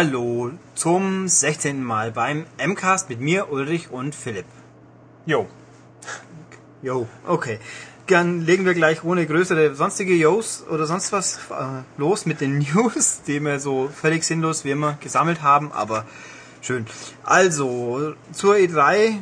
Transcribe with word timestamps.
Hallo 0.00 0.52
zum 0.76 1.26
16. 1.26 1.82
Mal 1.82 2.12
beim 2.12 2.46
MCAST 2.64 3.10
mit 3.10 3.20
mir, 3.20 3.50
Ulrich 3.50 3.90
und 3.90 4.14
Philipp. 4.14 4.44
Jo. 5.26 5.48
Jo, 6.82 7.08
okay. 7.26 7.58
Dann 8.06 8.42
legen 8.42 8.64
wir 8.64 8.74
gleich 8.74 9.02
ohne 9.02 9.26
größere 9.26 9.74
sonstige 9.74 10.14
Jos 10.14 10.64
oder 10.70 10.86
sonst 10.86 11.10
was 11.10 11.38
äh, 11.50 11.82
los 11.96 12.26
mit 12.26 12.40
den 12.40 12.58
News, 12.74 13.22
die 13.26 13.40
wir 13.40 13.58
so 13.58 13.90
völlig 13.92 14.22
sinnlos 14.22 14.64
wie 14.64 14.70
immer 14.70 14.96
gesammelt 15.00 15.42
haben, 15.42 15.72
aber 15.72 16.04
schön. 16.62 16.86
Also, 17.24 18.14
zur 18.30 18.54
E3 18.54 19.18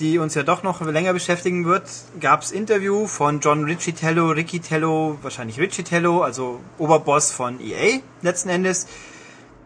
die 0.00 0.18
uns 0.18 0.34
ja 0.34 0.42
doch 0.42 0.64
noch 0.64 0.80
länger 0.80 1.12
beschäftigen 1.12 1.64
wird, 1.64 1.88
gab 2.20 2.42
es 2.42 2.50
Interview 2.50 3.06
von 3.06 3.38
John 3.38 3.64
Riccitello, 3.64 4.30
Riccitello, 4.30 5.18
wahrscheinlich 5.22 5.60
Riccitello, 5.60 6.22
also 6.22 6.60
Oberboss 6.78 7.30
von 7.30 7.60
EA 7.60 8.00
letzten 8.20 8.48
Endes, 8.48 8.88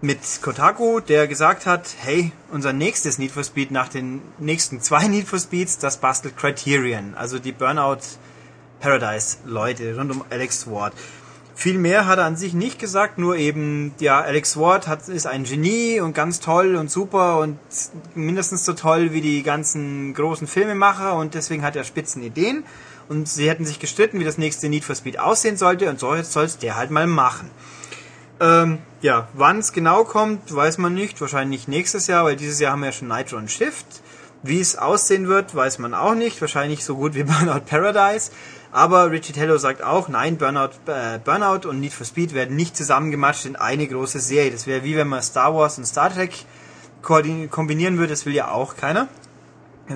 mit 0.01 0.21
Kotaku, 0.43 1.01
der 1.01 1.27
gesagt 1.27 1.67
hat, 1.67 1.97
hey, 1.99 2.31
unser 2.53 2.73
nächstes 2.73 3.19
Need 3.19 3.33
for 3.33 3.43
Speed 3.43 3.71
nach 3.73 3.89
den 3.89 4.23
nächsten 4.39 4.81
zwei 4.81 5.09
Need 5.09 5.27
for 5.27 5.39
Speeds, 5.39 5.79
das 5.79 5.97
bastelt 5.97 6.37
Criterion, 6.37 7.15
also 7.17 7.39
die 7.39 7.53
Burnout 7.53 7.99
Paradise 8.81 9.39
Leute 9.45 9.97
rund 9.97 10.13
um 10.13 10.25
Alex 10.31 10.69
Ward. 10.71 10.93
Viel 11.57 11.79
mehr 11.79 12.07
hat 12.07 12.21
er 12.21 12.27
an 12.27 12.37
sich 12.37 12.55
nicht 12.55 12.79
gesagt, 12.79 13.19
nur 13.19 13.35
eben, 13.35 13.93
ja, 13.99 14.21
Alex 14.21 14.57
Ward 14.57 14.87
hat, 14.87 15.09
ist 15.09 15.27
ein 15.27 15.43
Genie 15.43 15.99
und 15.99 16.15
ganz 16.15 16.39
toll 16.39 16.77
und 16.77 16.89
super 16.89 17.41
und 17.41 17.59
mindestens 18.15 18.65
so 18.65 18.75
toll 18.75 19.13
wie 19.13 19.21
die 19.21 19.43
ganzen 19.43 20.15
großen 20.15 20.47
Filmemacher 20.47 21.17
und 21.17 21.35
deswegen 21.35 21.65
hat 21.65 21.75
er 21.75 21.83
spitzen 21.83 22.23
Ideen 22.23 22.63
und 23.09 23.29
sie 23.29 23.51
hätten 23.51 23.65
sich 23.65 23.81
gestritten, 23.81 24.21
wie 24.21 24.25
das 24.25 24.39
nächste 24.39 24.69
Need 24.69 24.85
for 24.85 24.95
Speed 24.95 25.19
aussehen 25.19 25.57
sollte 25.57 25.91
und 25.91 25.99
so 25.99 26.15
jetzt 26.15 26.31
soll 26.31 26.45
es 26.45 26.59
der 26.59 26.77
halt 26.77 26.93
mal 26.93 27.09
machen. 27.09 27.51
Ähm, 28.41 28.79
ja, 29.01 29.29
wann 29.35 29.59
es 29.59 29.73
genau 29.73 30.05
kommt, 30.05 30.55
weiß 30.55 30.79
man 30.79 30.95
nicht. 30.95 31.21
Wahrscheinlich 31.21 31.69
nächstes 31.69 32.07
Jahr, 32.07 32.25
weil 32.25 32.37
dieses 32.37 32.59
Jahr 32.59 32.73
haben 32.73 32.81
wir 32.81 32.87
ja 32.87 32.93
schon 32.93 33.09
Nitro 33.09 33.37
und 33.37 33.51
Shift. 33.51 33.87
Wie 34.43 34.61
es 34.61 34.77
aussehen 34.77 35.29
wird, 35.29 35.55
weiß 35.55 35.79
man 35.79 35.95
auch 35.95 36.15
nicht. 36.15 36.41
Wahrscheinlich 36.41 36.85
so 36.85 36.97
gut 36.97 37.15
wie 37.15 37.23
Burnout 37.25 37.61
Paradise. 37.67 38.31
Aber 38.71 39.11
Richie 39.11 39.33
Tello 39.33 39.57
sagt 39.57 39.83
auch, 39.83 40.09
nein, 40.09 40.37
Burnout, 40.37 40.71
äh, 40.87 41.19
Burnout 41.25 41.69
und 41.69 41.81
Need 41.81 41.93
for 41.93 42.07
Speed 42.07 42.35
werden 42.35 42.57
nicht 42.57 42.77
zusammengematscht 42.77 43.47
in 43.47 43.57
eine 43.57 43.87
große 43.87 44.21
Serie. 44.21 44.51
Das 44.51 44.67
wäre 44.67 44.85
wie 44.85 44.97
wenn 44.97 45.09
man 45.09 45.23
Star 45.23 45.55
Wars 45.55 45.79
und 45.79 45.87
Star 45.87 46.13
Trek 46.13 46.33
kombinieren 47.03 47.99
würde. 47.99 48.13
Das 48.13 48.27
will 48.27 48.35
ja 48.35 48.51
auch 48.51 48.77
keiner. 48.77 49.09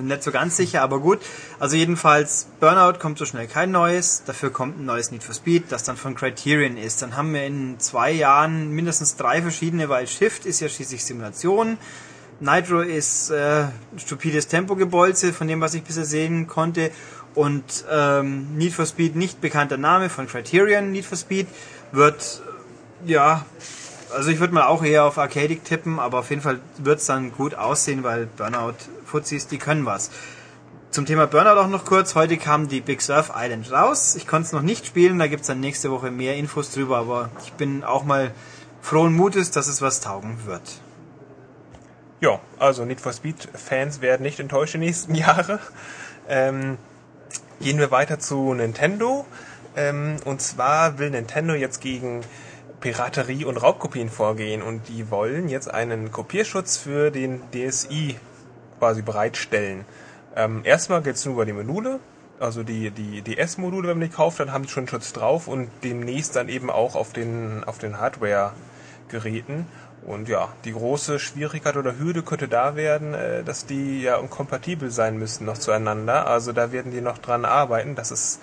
Nicht 0.01 0.23
so 0.23 0.31
ganz 0.31 0.57
sicher, 0.57 0.81
aber 0.81 0.99
gut. 0.99 1.19
Also 1.59 1.75
jedenfalls, 1.75 2.47
Burnout 2.59 2.99
kommt 2.99 3.17
so 3.17 3.25
schnell 3.25 3.47
kein 3.47 3.71
neues. 3.71 4.23
Dafür 4.25 4.51
kommt 4.51 4.79
ein 4.79 4.85
neues 4.85 5.11
Need 5.11 5.23
for 5.23 5.35
Speed, 5.35 5.71
das 5.71 5.83
dann 5.83 5.97
von 5.97 6.15
Criterion 6.15 6.77
ist. 6.77 7.01
Dann 7.01 7.15
haben 7.15 7.33
wir 7.33 7.45
in 7.45 7.79
zwei 7.79 8.11
Jahren 8.11 8.71
mindestens 8.71 9.15
drei 9.15 9.41
verschiedene, 9.41 9.89
weil 9.89 10.07
Shift 10.07 10.45
ist 10.45 10.59
ja 10.59 10.69
schließlich 10.69 11.03
Simulation. 11.03 11.77
Nitro 12.39 12.81
ist 12.81 13.29
äh, 13.29 13.65
stupides 13.97 14.47
Tempogebolze, 14.47 15.31
von 15.31 15.47
dem, 15.47 15.61
was 15.61 15.73
ich 15.75 15.83
bisher 15.83 16.05
sehen 16.05 16.47
konnte. 16.47 16.91
Und 17.35 17.85
ähm, 17.91 18.55
Need 18.57 18.73
for 18.73 18.85
Speed, 18.85 19.15
nicht 19.15 19.41
bekannter 19.41 19.77
Name 19.77 20.09
von 20.09 20.27
Criterion 20.27 20.91
Need 20.91 21.05
for 21.05 21.17
Speed, 21.17 21.47
wird, 21.91 22.41
ja, 23.05 23.45
also 24.13 24.29
ich 24.29 24.39
würde 24.39 24.53
mal 24.53 24.65
auch 24.65 24.83
eher 24.83 25.05
auf 25.05 25.17
Arcadic 25.17 25.63
tippen, 25.63 25.99
aber 25.99 26.19
auf 26.19 26.29
jeden 26.29 26.41
Fall 26.41 26.59
wird 26.77 26.99
es 26.99 27.05
dann 27.05 27.31
gut 27.31 27.55
aussehen, 27.55 28.03
weil 28.03 28.27
Burnout 28.27 28.75
Fuzis, 29.13 29.45
die 29.45 29.59
können 29.59 29.85
was. 29.85 30.09
Zum 30.89 31.05
Thema 31.05 31.27
Burnout 31.27 31.59
auch 31.59 31.67
noch 31.67 31.85
kurz. 31.85 32.15
Heute 32.15 32.37
kam 32.37 32.67
die 32.67 32.81
Big 32.81 32.99
Surf 32.99 33.31
Island 33.35 33.71
raus. 33.71 34.15
Ich 34.15 34.25
konnte 34.25 34.47
es 34.47 34.53
noch 34.53 34.63
nicht 34.63 34.87
spielen, 34.87 35.19
da 35.19 35.27
gibt 35.27 35.41
es 35.41 35.47
dann 35.47 35.59
nächste 35.59 35.91
Woche 35.91 36.09
mehr 36.09 36.35
Infos 36.35 36.71
drüber, 36.71 36.97
aber 36.97 37.29
ich 37.43 37.53
bin 37.53 37.83
auch 37.83 38.05
mal 38.05 38.31
frohen 38.81 39.13
Mutes, 39.13 39.51
dass 39.51 39.67
es 39.67 39.83
was 39.83 40.01
taugen 40.01 40.47
wird. 40.47 40.63
Ja, 42.21 42.39
also 42.57 42.85
Need 42.85 43.01
for 43.01 43.13
Speed 43.13 43.49
Fans 43.53 44.01
werden 44.01 44.23
nicht 44.23 44.39
enttäuscht 44.39 44.73
die 44.73 44.79
nächsten 44.79 45.13
Jahre. 45.25 45.59
Ähm, 46.27 46.79
Gehen 47.61 47.77
wir 47.77 47.91
weiter 47.91 48.17
zu 48.17 48.55
Nintendo. 48.55 49.27
Ähm, 49.75 50.15
und 50.25 50.41
zwar 50.41 50.97
will 50.97 51.11
Nintendo 51.11 51.53
jetzt 51.53 51.81
gegen 51.81 52.21
Piraterie 52.81 53.45
und 53.45 53.57
Raubkopien 53.57 54.09
vorgehen 54.09 54.63
und 54.63 54.89
die 54.89 55.11
wollen 55.11 55.49
jetzt 55.49 55.71
einen 55.71 56.11
Kopierschutz 56.11 56.77
für 56.77 57.11
den 57.11 57.41
DSi 57.53 58.17
quasi 58.83 59.01
bereitstellen. 59.01 59.85
Ähm, 60.35 60.59
erstmal 60.65 61.01
geht 61.01 61.15
es 61.15 61.23
nur 61.23 61.35
über 61.35 61.45
die 61.45 61.53
Module, 61.53 62.01
also 62.37 62.63
die, 62.63 62.91
die 62.91 63.21
DS-Module, 63.21 63.87
wenn 63.87 63.99
man 63.99 64.09
die 64.09 64.13
kauft, 64.13 64.41
dann 64.41 64.51
haben 64.51 64.63
die 64.63 64.69
schon 64.69 64.89
Schutz 64.89 65.13
drauf 65.13 65.47
und 65.47 65.69
demnächst 65.85 66.35
dann 66.35 66.49
eben 66.49 66.69
auch 66.69 66.95
auf 66.95 67.13
den, 67.13 67.63
auf 67.63 67.77
den 67.77 68.01
Hardware-Geräten. 68.01 69.67
Und 70.05 70.27
ja, 70.27 70.49
die 70.65 70.73
große 70.73 71.17
Schwierigkeit 71.17 71.77
oder 71.77 71.97
Hürde 71.97 72.23
könnte 72.23 72.49
da 72.49 72.75
werden, 72.75 73.13
äh, 73.13 73.45
dass 73.45 73.65
die 73.65 74.01
ja 74.01 74.17
kompatibel 74.17 74.91
sein 74.91 75.17
müssen 75.17 75.45
noch 75.45 75.57
zueinander. 75.57 76.27
Also 76.27 76.51
da 76.51 76.73
werden 76.73 76.91
die 76.91 76.99
noch 76.99 77.19
dran 77.19 77.45
arbeiten, 77.45 77.95
dass 77.95 78.11
es 78.11 78.39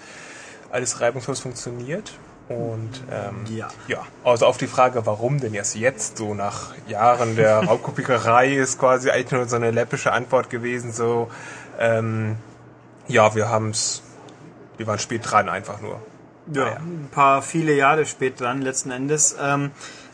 alles 0.70 1.02
reibungslos 1.02 1.40
funktioniert. 1.40 2.14
Und 2.50 2.90
ähm, 3.12 3.44
ja. 3.48 3.68
ja, 3.86 4.04
also 4.24 4.46
auf 4.46 4.56
die 4.56 4.66
Frage, 4.66 5.06
warum 5.06 5.38
denn 5.38 5.54
erst 5.54 5.76
jetzt, 5.76 6.16
so 6.16 6.34
nach 6.34 6.74
Jahren 6.88 7.36
der 7.36 7.58
Raubkopiererei, 7.68 8.56
ist 8.56 8.76
quasi 8.76 9.10
eigentlich 9.10 9.30
nur 9.30 9.48
so 9.48 9.54
eine 9.54 9.70
läppische 9.70 10.12
Antwort 10.12 10.50
gewesen, 10.50 10.92
so 10.92 11.30
ähm, 11.78 12.36
ja, 13.06 13.36
wir 13.36 13.48
haben's, 13.48 14.02
wir 14.78 14.88
waren 14.88 14.98
spät 14.98 15.22
dran 15.30 15.48
einfach 15.48 15.80
nur. 15.80 16.02
Ja, 16.52 16.64
naja. 16.64 16.76
ein 16.78 17.08
paar 17.12 17.42
viele 17.42 17.72
Jahre 17.72 18.04
spät 18.04 18.40
dran 18.40 18.62
letzten 18.62 18.90
Endes. 18.90 19.36
Ähm, 19.40 19.70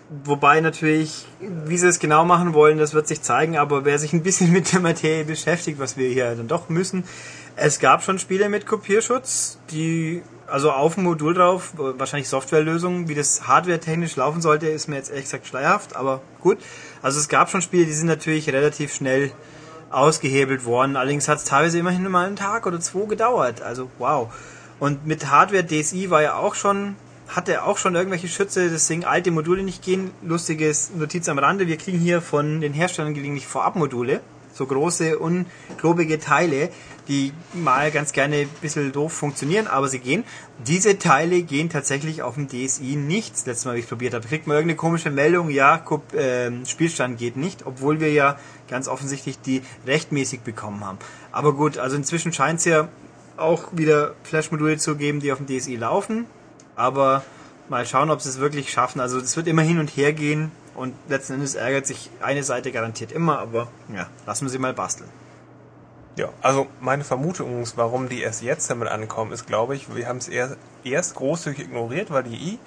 Wobei 0.09 0.61
natürlich, 0.61 1.27
wie 1.41 1.77
sie 1.77 1.89
es 1.89 1.99
genau 1.99 2.25
machen 2.25 2.55
wollen, 2.55 2.79
das 2.79 2.95
wird 2.95 3.09
sich 3.09 3.23
zeigen, 3.23 3.57
aber 3.57 3.85
wer 3.85 3.99
sich 3.99 4.13
ein 4.13 4.23
bisschen 4.23 4.53
mit 4.53 4.73
der 4.73 4.81
Materie 4.81 5.25
beschäftigt, 5.25 5.81
was 5.81 5.97
wir 5.97 6.09
hier 6.09 6.37
dann 6.37 6.49
doch 6.49 6.69
müssen, 6.69 7.05
es 7.57 7.81
gab 7.81 8.05
schon 8.05 8.19
Spiele 8.19 8.49
mit 8.49 8.67
Kopierschutz, 8.67 9.59
die 9.71 10.23
also 10.49 10.73
auf 10.73 10.95
dem 10.95 11.05
Modul 11.05 11.35
drauf, 11.35 11.73
wahrscheinlich 11.77 12.29
Softwarelösungen, 12.29 13.09
wie 13.09 13.15
das 13.15 13.47
hardware-technisch 13.47 14.17
laufen 14.17 14.41
sollte, 14.41 14.69
ist 14.69 14.89
mir 14.89 14.97
jetzt 14.97 15.11
ehrlich 15.11 15.25
gesagt 15.25 15.47
schleierhaft, 15.47 15.97
aber 15.97 16.21
gut. 16.41 16.59
Also 17.03 17.19
es 17.19 17.29
gab 17.29 17.51
schon 17.51 17.63
Spiele, 17.63 17.87
die 17.87 17.93
sind 17.93 18.07
natürlich 18.07 18.49
relativ 18.51 18.95
schnell 18.95 19.33
ausgehebelt 19.91 20.65
worden. 20.65 20.97
Allerdings 20.97 21.29
hat 21.29 21.39
es 21.39 21.45
teilweise 21.45 21.79
immerhin 21.79 22.09
mal 22.11 22.27
einen 22.27 22.37
Tag 22.37 22.67
oder 22.67 22.81
zwei 22.81 23.07
gedauert. 23.07 23.63
Also 23.63 23.89
wow. 23.99 24.33
Und 24.79 25.07
mit 25.07 25.31
Hardware 25.31 25.65
DSI 25.65 26.11
war 26.11 26.23
ja 26.23 26.35
auch 26.37 26.55
schon 26.55 26.97
hat 27.29 27.49
er 27.49 27.67
auch 27.67 27.77
schon 27.77 27.95
irgendwelche 27.95 28.29
Schütze, 28.29 28.71
deswegen 28.71 29.05
alte 29.05 29.31
Module 29.31 29.63
nicht 29.63 29.83
gehen. 29.83 30.11
Lustiges 30.23 30.91
Notiz 30.95 31.29
am 31.29 31.39
Rande, 31.39 31.67
wir 31.67 31.77
kriegen 31.77 31.99
hier 31.99 32.21
von 32.21 32.61
den 32.61 32.73
Herstellern 32.73 33.15
gelegentlich 33.15 33.47
Vorabmodule, 33.47 34.21
so 34.53 34.67
große, 34.67 35.19
unklobige 35.19 36.21
Teile, 36.21 36.71
die 37.09 37.33
mal 37.53 37.91
ganz 37.91 38.13
gerne 38.13 38.37
ein 38.37 38.49
bisschen 38.61 38.93
doof 38.93 39.13
funktionieren, 39.13 39.67
aber 39.67 39.89
sie 39.89 39.99
gehen. 39.99 40.25
Diese 40.67 40.99
Teile 40.99 41.43
gehen 41.43 41.69
tatsächlich 41.71 42.23
auf 42.23 42.35
dem 42.35 42.49
DSI 42.49 42.97
nicht. 42.97 43.35
Das 43.35 43.47
letzte 43.47 43.69
Mal, 43.69 43.77
wie 43.77 43.81
ich 43.81 43.89
probiert 43.89 44.15
habe, 44.15 44.27
kriegt 44.27 44.47
man 44.47 44.57
irgendeine 44.57 44.77
komische 44.77 45.11
Meldung, 45.11 45.51
ja, 45.51 45.85
äh, 46.15 46.51
Spielstand 46.67 47.19
geht 47.19 47.37
nicht, 47.37 47.67
obwohl 47.67 48.01
wir 48.01 48.13
ja 48.13 48.39
ganz 48.69 48.89
offensichtlich 48.89 49.41
die 49.41 49.63
rechtmäßig 49.87 50.41
bekommen 50.41 50.85
haben. 50.85 50.99
Aber 51.33 51.53
gut, 51.55 51.79
also 51.79 51.97
inzwischen 51.97 52.33
scheint 52.33 52.59
es 52.61 52.65
ja 52.65 52.89
auch 53.37 53.65
wieder 53.73 54.15
Flash-Module 54.25 54.79
zu 54.79 54.97
geben, 54.97 55.21
die 55.21 55.31
auf 55.33 55.39
dem 55.39 55.47
DSI 55.47 55.77
laufen 55.77 56.27
aber 56.77 57.25
mal 57.69 57.85
schauen, 57.85 58.11
ob 58.11 58.21
sie 58.21 58.29
es 58.29 58.39
wirklich 58.39 58.71
schaffen. 58.71 59.01
Also 59.01 59.19
es 59.19 59.37
wird 59.37 59.49
immer 59.49 59.63
hin 59.63 59.81
und 59.81 59.89
her 59.89 60.13
gehen 60.13 60.53
und 60.75 60.95
letzten 61.09 61.35
Endes 61.35 61.57
ärgert 61.57 61.87
sich 61.87 62.11
eine 62.21 62.45
Seite 62.45 62.71
garantiert 62.71 63.11
immer, 63.11 63.41
aber 63.41 63.69
ja, 63.93 64.09
lassen 64.27 64.45
wir 64.45 64.51
sie 64.51 64.59
mal 64.59 64.75
basteln. 64.75 65.09
Ja, 66.17 66.31
also 66.41 66.67
meine 66.81 67.05
Vermutung, 67.05 67.65
warum 67.77 68.09
die 68.09 68.23
erst 68.23 68.43
jetzt 68.43 68.71
damit 68.71 68.89
ankommen, 68.89 69.33
ist, 69.33 69.47
glaube 69.47 69.77
ich, 69.77 69.95
wir 69.95 70.09
haben 70.09 70.17
es 70.17 70.29
erst, 70.29 70.57
erst 70.83 71.15
großzügig 71.15 71.67
ignoriert, 71.67 72.11
weil 72.11 72.23
die 72.23 72.55
I 72.55 72.59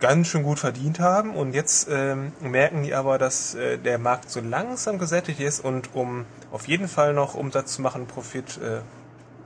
ganz 0.00 0.26
schön 0.26 0.42
gut 0.42 0.58
verdient 0.58 0.98
haben 0.98 1.34
und 1.36 1.54
jetzt 1.54 1.88
ähm, 1.88 2.32
merken 2.40 2.82
die 2.82 2.92
aber, 2.92 3.18
dass 3.18 3.54
äh, 3.54 3.78
der 3.78 3.98
Markt 3.98 4.30
so 4.30 4.40
langsam 4.40 4.98
gesättigt 4.98 5.38
ist 5.38 5.64
und 5.64 5.94
um 5.94 6.26
auf 6.50 6.66
jeden 6.66 6.88
Fall 6.88 7.14
noch 7.14 7.34
Umsatz 7.34 7.74
zu 7.74 7.82
machen, 7.82 8.06
Profit 8.06 8.58
äh, 8.58 8.80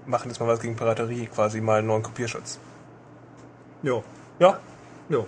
machen 0.06 0.30
jetzt 0.30 0.40
mal 0.40 0.48
was 0.48 0.60
gegen 0.60 0.76
Piraterie, 0.76 1.26
quasi 1.26 1.60
mal 1.60 1.80
einen 1.80 1.88
neuen 1.88 2.02
Kopierschutz. 2.02 2.58
Jo. 3.82 4.02
Ja? 4.38 4.58
Jo. 5.10 5.26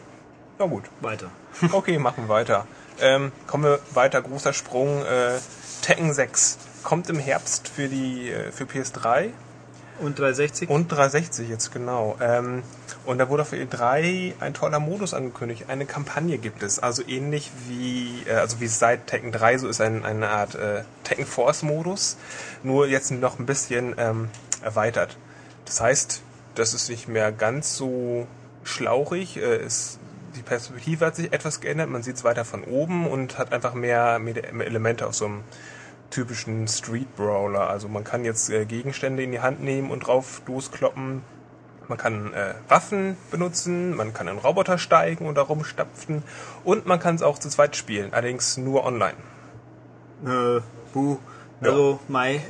Ja 0.58 0.67
gut. 0.67 0.84
Weiter. 1.02 1.31
okay, 1.72 1.99
machen 1.99 2.25
wir 2.25 2.28
weiter. 2.31 2.67
Ähm, 3.00 3.32
kommen 3.46 3.64
wir 3.64 3.81
weiter, 3.93 4.22
großer 4.22 4.55
Sprung. 4.55 5.05
Äh, 5.05 5.38
Tekken 5.82 6.12
6 6.12 6.58
kommt 6.82 7.08
im 7.11 7.19
Herbst 7.19 7.69
für 7.69 7.88
die 7.88 8.31
äh, 8.31 8.52
für 8.52 8.64
PS3. 8.64 9.31
Und 10.00 10.19
360? 10.19 10.69
Und 10.69 10.90
360 10.90 11.49
jetzt, 11.49 11.73
genau. 11.73 12.17
Ähm, 12.20 12.62
und 13.05 13.19
da 13.19 13.29
wurde 13.29 13.44
für 13.44 13.56
E3 13.56 14.32
ein 14.40 14.55
toller 14.55 14.81
Modus 14.81 15.14
angekündigt. 15.14 15.67
Eine 15.69 15.87
Kampagne 15.87 16.38
gibt 16.38 16.62
es. 16.62 16.79
Also 16.79 17.02
ähnlich 17.06 17.50
wie, 17.69 18.23
äh, 18.26 18.34
also 18.34 18.61
wie 18.61 18.64
es 18.64 18.79
seit 18.79 19.06
Tekken 19.06 19.32
3 19.32 19.58
so 19.58 19.69
ist, 19.69 19.81
ein, 19.81 20.05
eine 20.05 20.29
Art 20.29 20.55
äh, 20.55 20.82
Tekken 21.05 21.26
Force 21.26 21.62
Modus. 21.62 22.17
Nur 22.62 22.88
jetzt 22.88 23.11
noch 23.11 23.38
ein 23.38 23.46
bisschen 23.46 23.94
ähm, 23.99 24.29
erweitert. 24.62 25.17
Das 25.67 25.81
heißt, 25.81 26.23
das 26.55 26.75
ist 26.75 26.88
nicht 26.88 27.08
mehr 27.08 27.31
ganz 27.31 27.76
so 27.76 28.26
schlauchig. 28.64 29.37
Äh, 29.37 29.56
es 29.56 29.99
die 30.37 30.43
Perspektive 30.43 31.06
hat 31.06 31.17
sich 31.17 31.32
etwas 31.32 31.61
geändert, 31.61 31.90
man 31.90 32.02
sieht 32.02 32.17
es 32.17 32.25
weiter 32.25 32.44
von 32.44 32.64
oben 32.64 33.06
und 33.06 33.38
hat 33.38 33.52
einfach 33.52 33.75
mehr, 33.75 34.19
mehr 34.19 34.67
Elemente 34.67 35.06
aus 35.06 35.19
so 35.19 35.26
einem 35.26 35.44
typischen 36.12 36.69
Street 36.69 37.17
Brawler. 37.17 37.69
Also 37.69 37.88
man 37.88 38.05
kann 38.05 38.25
jetzt 38.25 38.50
äh, 38.50 38.64
Gegenstände 38.64 39.23
in 39.23 39.32
die 39.32 39.41
Hand 39.41 39.62
nehmen 39.62 39.91
und 39.91 40.06
drauf 40.06 40.43
loskloppen. 40.47 41.23
Man 41.88 41.99
kann 41.99 42.32
äh, 42.32 42.55
Waffen 42.69 43.17
benutzen, 43.31 43.97
man 43.97 44.14
kann 44.14 44.29
einen 44.29 44.38
Roboter 44.38 44.79
steigen 44.79 45.26
und 45.26 45.35
da 45.35 45.43
rumstapfen 45.43 46.23
und 46.64 46.87
man 46.87 47.00
kann 47.00 47.17
es 47.17 47.23
auch 47.23 47.38
zu 47.38 47.49
zweit 47.49 47.75
spielen, 47.75 48.12
allerdings 48.12 48.56
nur 48.56 48.85
online. 48.85 49.17
Äh, 50.25 50.61
buh. 50.94 51.19
Also, 51.61 52.00
Mai, 52.09 52.41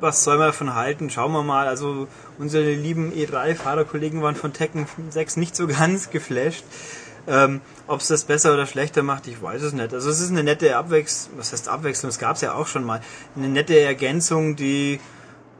was 0.00 0.24
soll 0.24 0.38
man 0.38 0.48
davon 0.48 0.74
halten? 0.74 1.10
Schauen 1.10 1.32
wir 1.32 1.42
mal. 1.42 1.68
Also, 1.68 2.08
unsere 2.38 2.72
lieben 2.72 3.12
E3-Fahrerkollegen 3.12 4.22
waren 4.22 4.34
von 4.34 4.52
Tekken 4.52 4.86
6 5.10 5.36
nicht 5.36 5.56
so 5.56 5.66
ganz 5.66 6.10
geflasht. 6.10 6.64
Ähm, 7.26 7.60
Ob 7.88 8.00
es 8.00 8.08
das 8.08 8.24
besser 8.24 8.52
oder 8.52 8.66
schlechter 8.66 9.02
macht, 9.02 9.28
ich 9.28 9.40
weiß 9.40 9.62
es 9.62 9.72
nicht. 9.72 9.94
Also 9.94 10.10
es 10.10 10.20
ist 10.20 10.30
eine 10.30 10.42
nette 10.42 10.76
Abwechslung, 10.76 11.38
was 11.38 11.52
heißt 11.52 11.68
Abwechslung, 11.68 12.10
es 12.10 12.18
gab 12.18 12.34
es 12.36 12.42
ja 12.42 12.54
auch 12.54 12.66
schon 12.66 12.84
mal. 12.84 13.00
Eine 13.36 13.48
nette 13.48 13.78
Ergänzung, 13.78 14.56
die, 14.56 14.98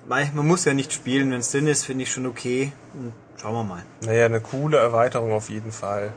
man 0.06 0.34
muss 0.34 0.64
ja 0.64 0.74
nicht 0.74 0.92
spielen, 0.92 1.30
wenn 1.30 1.40
es 1.40 1.52
drin 1.52 1.68
ist, 1.68 1.84
finde 1.84 2.02
ich 2.02 2.12
schon 2.12 2.26
okay. 2.26 2.72
Und 2.94 3.12
schauen 3.40 3.54
wir 3.54 3.64
mal. 3.64 3.82
Naja, 4.04 4.26
eine 4.26 4.40
coole 4.40 4.78
Erweiterung 4.78 5.32
auf 5.32 5.50
jeden 5.50 5.70
Fall. 5.70 6.12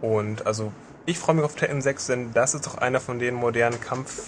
Und 0.00 0.46
also 0.46 0.72
ich 1.04 1.18
freue 1.18 1.36
mich 1.36 1.44
auf 1.44 1.54
Tekken 1.54 1.82
6, 1.82 2.06
denn 2.06 2.32
das 2.32 2.54
ist 2.54 2.66
doch 2.66 2.78
einer 2.78 3.00
von 3.00 3.18
den 3.18 3.34
modernen 3.34 3.80
Kampf, 3.80 4.22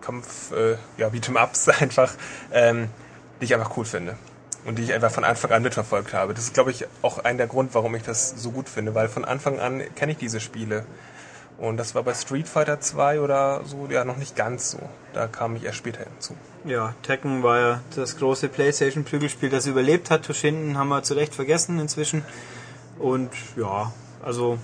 Kampf, 0.00 0.52
äh, 0.52 0.76
ja, 0.96 1.08
Beat'em 1.08 1.42
Ups 1.42 1.68
einfach, 1.80 2.14
ähm, 2.50 2.88
die 3.40 3.44
ich 3.44 3.54
einfach 3.54 3.76
cool 3.76 3.84
finde 3.84 4.16
und 4.66 4.78
die 4.78 4.82
ich 4.82 4.92
einfach 4.92 5.10
von 5.10 5.24
Anfang 5.24 5.52
an 5.52 5.62
mitverfolgt 5.62 6.12
habe. 6.12 6.34
Das 6.34 6.44
ist, 6.44 6.54
glaube 6.54 6.70
ich, 6.70 6.86
auch 7.02 7.18
ein 7.18 7.38
der 7.38 7.46
Grund, 7.46 7.74
warum 7.74 7.94
ich 7.94 8.02
das 8.02 8.30
so 8.30 8.50
gut 8.50 8.68
finde, 8.68 8.94
weil 8.94 9.08
von 9.08 9.24
Anfang 9.24 9.60
an 9.60 9.82
kenne 9.94 10.12
ich 10.12 10.18
diese 10.18 10.40
Spiele. 10.40 10.84
Und 11.58 11.78
das 11.78 11.94
war 11.94 12.02
bei 12.02 12.12
Street 12.12 12.48
Fighter 12.48 12.80
2 12.80 13.20
oder 13.20 13.62
so 13.64 13.88
ja 13.88 14.04
noch 14.04 14.18
nicht 14.18 14.36
ganz 14.36 14.72
so. 14.72 14.78
Da 15.14 15.26
kam 15.26 15.56
ich 15.56 15.64
erst 15.64 15.78
später 15.78 16.04
hinzu. 16.04 16.34
Ja, 16.64 16.94
Tekken 17.02 17.42
war 17.42 17.58
ja 17.58 17.80
das 17.94 18.18
große 18.18 18.48
PlayStation-Prügelspiel, 18.48 19.48
das 19.48 19.66
überlebt 19.66 20.10
hat. 20.10 20.26
Toshinden 20.26 20.76
haben 20.76 20.88
wir 20.88 21.02
zu 21.02 21.14
Recht 21.14 21.34
vergessen 21.34 21.78
inzwischen. 21.78 22.24
Und 22.98 23.30
ja, 23.56 23.92
also 24.22 24.58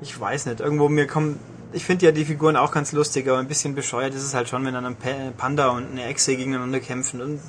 ich 0.00 0.18
weiß 0.18 0.46
nicht. 0.46 0.60
Irgendwo 0.60 0.88
mir 0.88 1.06
kommen 1.06 1.38
ich 1.72 1.84
finde 1.84 2.06
ja 2.06 2.12
die 2.12 2.24
Figuren 2.24 2.56
auch 2.56 2.72
ganz 2.72 2.92
lustig, 2.92 3.28
aber 3.28 3.38
ein 3.38 3.48
bisschen 3.48 3.74
bescheuert 3.74 4.14
ist 4.14 4.22
es 4.22 4.34
halt 4.34 4.48
schon, 4.48 4.64
wenn 4.64 4.74
dann 4.74 4.84
ein 4.86 4.96
Panda 5.36 5.68
und 5.68 5.90
eine 5.92 6.04
Echse 6.06 6.36
gegeneinander 6.36 6.80
kämpfen. 6.80 7.20
Und 7.20 7.40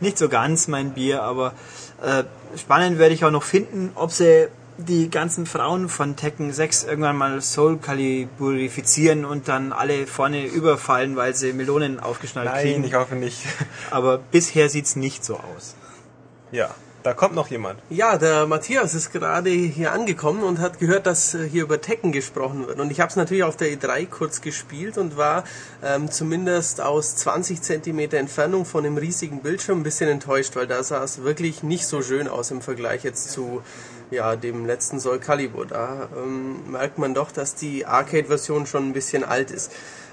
nicht 0.00 0.18
so 0.18 0.28
ganz 0.28 0.68
mein 0.68 0.92
Bier, 0.92 1.22
aber 1.22 1.52
äh, 2.02 2.24
spannend 2.56 2.98
werde 2.98 3.14
ich 3.14 3.24
auch 3.24 3.30
noch 3.30 3.42
finden, 3.42 3.90
ob 3.94 4.12
sie 4.12 4.48
die 4.78 5.10
ganzen 5.10 5.44
Frauen 5.44 5.88
von 5.88 6.14
Tekken 6.14 6.52
6 6.52 6.84
irgendwann 6.84 7.16
mal 7.16 7.42
Soul 7.42 7.78
kaliburifizieren 7.78 9.24
und 9.24 9.48
dann 9.48 9.72
alle 9.72 10.06
vorne 10.06 10.46
überfallen, 10.46 11.16
weil 11.16 11.34
sie 11.34 11.52
Melonen 11.52 11.98
aufgeschnallt 11.98 12.48
Nein, 12.48 12.62
kriegen. 12.62 12.84
ich 12.84 12.94
hoffe 12.94 13.16
nicht. 13.16 13.38
Aber 13.90 14.18
bisher 14.18 14.68
sieht's 14.68 14.94
nicht 14.94 15.24
so 15.24 15.34
aus. 15.34 15.74
Ja. 16.52 16.70
Da 17.04 17.14
kommt 17.14 17.34
noch 17.36 17.48
jemand. 17.48 17.80
Ja, 17.90 18.18
der 18.18 18.46
Matthias 18.46 18.92
ist 18.94 19.12
gerade 19.12 19.50
hier 19.50 19.92
angekommen 19.92 20.42
und 20.42 20.58
hat 20.58 20.80
gehört, 20.80 21.06
dass 21.06 21.34
äh, 21.34 21.48
hier 21.48 21.62
über 21.62 21.80
Tekken 21.80 22.10
gesprochen 22.10 22.66
wird. 22.66 22.80
Und 22.80 22.90
ich 22.90 23.00
habe 23.00 23.08
es 23.08 23.16
natürlich 23.16 23.44
auf 23.44 23.56
der 23.56 23.68
E3 23.68 24.06
kurz 24.06 24.40
gespielt 24.40 24.98
und 24.98 25.16
war 25.16 25.44
ähm, 25.82 26.10
zumindest 26.10 26.80
aus 26.80 27.14
20 27.16 27.62
Zentimeter 27.62 28.18
Entfernung 28.18 28.64
von 28.64 28.82
dem 28.82 28.96
riesigen 28.96 29.42
Bildschirm 29.42 29.80
ein 29.80 29.82
bisschen 29.84 30.08
enttäuscht, 30.08 30.56
weil 30.56 30.66
da 30.66 30.82
sah 30.82 31.04
es 31.04 31.22
wirklich 31.22 31.62
nicht 31.62 31.86
so 31.86 32.02
schön 32.02 32.26
aus 32.26 32.50
im 32.50 32.62
Vergleich 32.62 33.04
jetzt 33.04 33.30
zu 33.30 33.62
ja, 34.10 34.34
dem 34.34 34.66
letzten 34.66 34.98
Soul 34.98 35.20
Calibur. 35.20 35.66
Da 35.66 36.08
ähm, 36.16 36.70
merkt 36.72 36.98
man 36.98 37.14
doch, 37.14 37.30
dass 37.30 37.54
die 37.54 37.86
Arcade-Version 37.86 38.66
schon 38.66 38.88
ein 38.88 38.92
bisschen 38.92 39.22
alt 39.22 39.52
ist. 39.52 39.70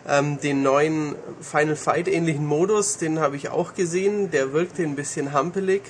Ähm, 0.07 0.39
den 0.39 0.61
neuen 0.61 1.15
Final 1.41 1.75
Fight 1.75 2.07
ähnlichen 2.07 2.45
Modus, 2.45 2.97
den 2.97 3.19
habe 3.19 3.37
ich 3.37 3.49
auch 3.49 3.73
gesehen. 3.73 4.29
Der 4.29 4.53
wirkte 4.53 4.83
ein 4.83 4.95
bisschen 4.95 5.33
hampelig. 5.33 5.81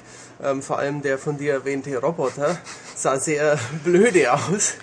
Ähm, 0.44 0.62
vor 0.62 0.80
allem 0.80 1.02
der 1.02 1.18
von 1.18 1.38
dir 1.38 1.54
erwähnte 1.54 1.98
Roboter 1.98 2.58
sah 2.96 3.20
sehr 3.20 3.58
blöde 3.84 4.34
aus, 4.34 4.74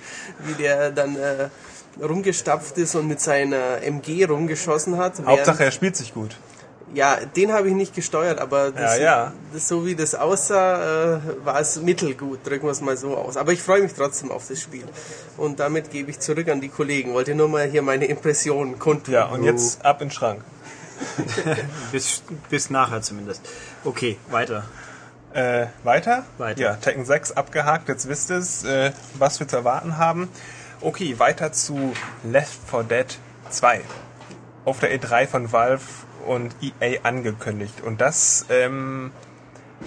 wie 0.41 0.55
der 0.55 0.91
dann 0.91 1.17
äh, 1.17 1.49
rumgestapft 2.03 2.79
ist 2.79 2.95
und 2.95 3.09
mit 3.09 3.21
seiner 3.21 3.83
MG 3.83 4.25
rumgeschossen 4.25 4.97
hat. 4.97 5.15
Hauptsache 5.25 5.65
er 5.65 5.71
spielt 5.71 5.97
sich 5.97 6.15
gut. 6.15 6.37
Ja, 6.95 7.17
den 7.17 7.53
habe 7.53 7.69
ich 7.69 7.75
nicht 7.75 7.95
gesteuert, 7.95 8.39
aber 8.39 8.71
das, 8.71 8.99
ja, 8.99 9.03
ja. 9.03 9.33
Das, 9.53 9.67
so 9.67 9.87
wie 9.87 9.95
das 9.95 10.15
aussah, 10.15 11.15
äh, 11.15 11.21
war 11.43 11.59
es 11.59 11.81
mittelgut, 11.81 12.47
drücken 12.47 12.67
wir 12.67 12.73
es 12.73 12.83
mal 12.83 12.99
so 12.99 13.17
aus. 13.17 13.39
Aber 13.39 13.53
ich 13.53 13.63
freue 13.63 13.83
mich 13.83 13.95
trotzdem 13.95 14.31
auf 14.31 14.47
das 14.47 14.61
Spiel. 14.61 14.85
Und 15.39 15.59
damit 15.59 15.91
gebe 15.91 16.11
ich 16.11 16.21
zurück 16.21 16.49
an 16.49 16.61
die 16.61 16.69
Kollegen. 16.69 17.15
Wollte 17.15 17.35
nur 17.35 17.49
mal 17.49 17.67
hier 17.67 17.81
meine 17.81 18.05
Impressionen 18.05 18.79
kundtun. 18.79 19.15
Ja, 19.15 19.27
und 19.27 19.43
jetzt 19.43 19.83
ab 19.85 20.03
in 20.03 20.09
den 20.09 20.13
Schrank. 20.13 20.45
bis, 21.93 22.23
bis 22.51 22.69
nachher 22.69 23.01
zumindest. 23.01 23.41
Okay, 23.85 24.19
weiter. 24.31 24.65
Äh, 25.35 25.67
weiter? 25.83 26.25
Weiter. 26.39 26.61
Ja, 26.61 26.75
Tekken 26.75 27.05
6 27.05 27.33
abgehakt, 27.33 27.89
jetzt 27.89 28.09
wisst 28.09 28.31
ihr 28.31 28.37
es, 28.37 28.65
äh, 28.65 28.93
was 29.15 29.41
wir 29.41 29.49
zu 29.49 29.57
erwarten 29.57 29.97
haben. 29.97 30.29
Okay, 30.81 31.19
weiter 31.19 31.53
zu 31.53 31.95
Left 32.23 32.59
4 32.69 32.83
Dead 32.85 33.19
2. 33.49 33.81
Auf 34.65 34.81
der 34.81 34.95
E3 34.95 35.27
von 35.27 35.53
Valve 35.53 35.85
und 36.27 36.55
EA 36.61 37.01
angekündigt. 37.03 37.81
Und 37.81 38.01
das 38.01 38.47
ähm, 38.51 39.11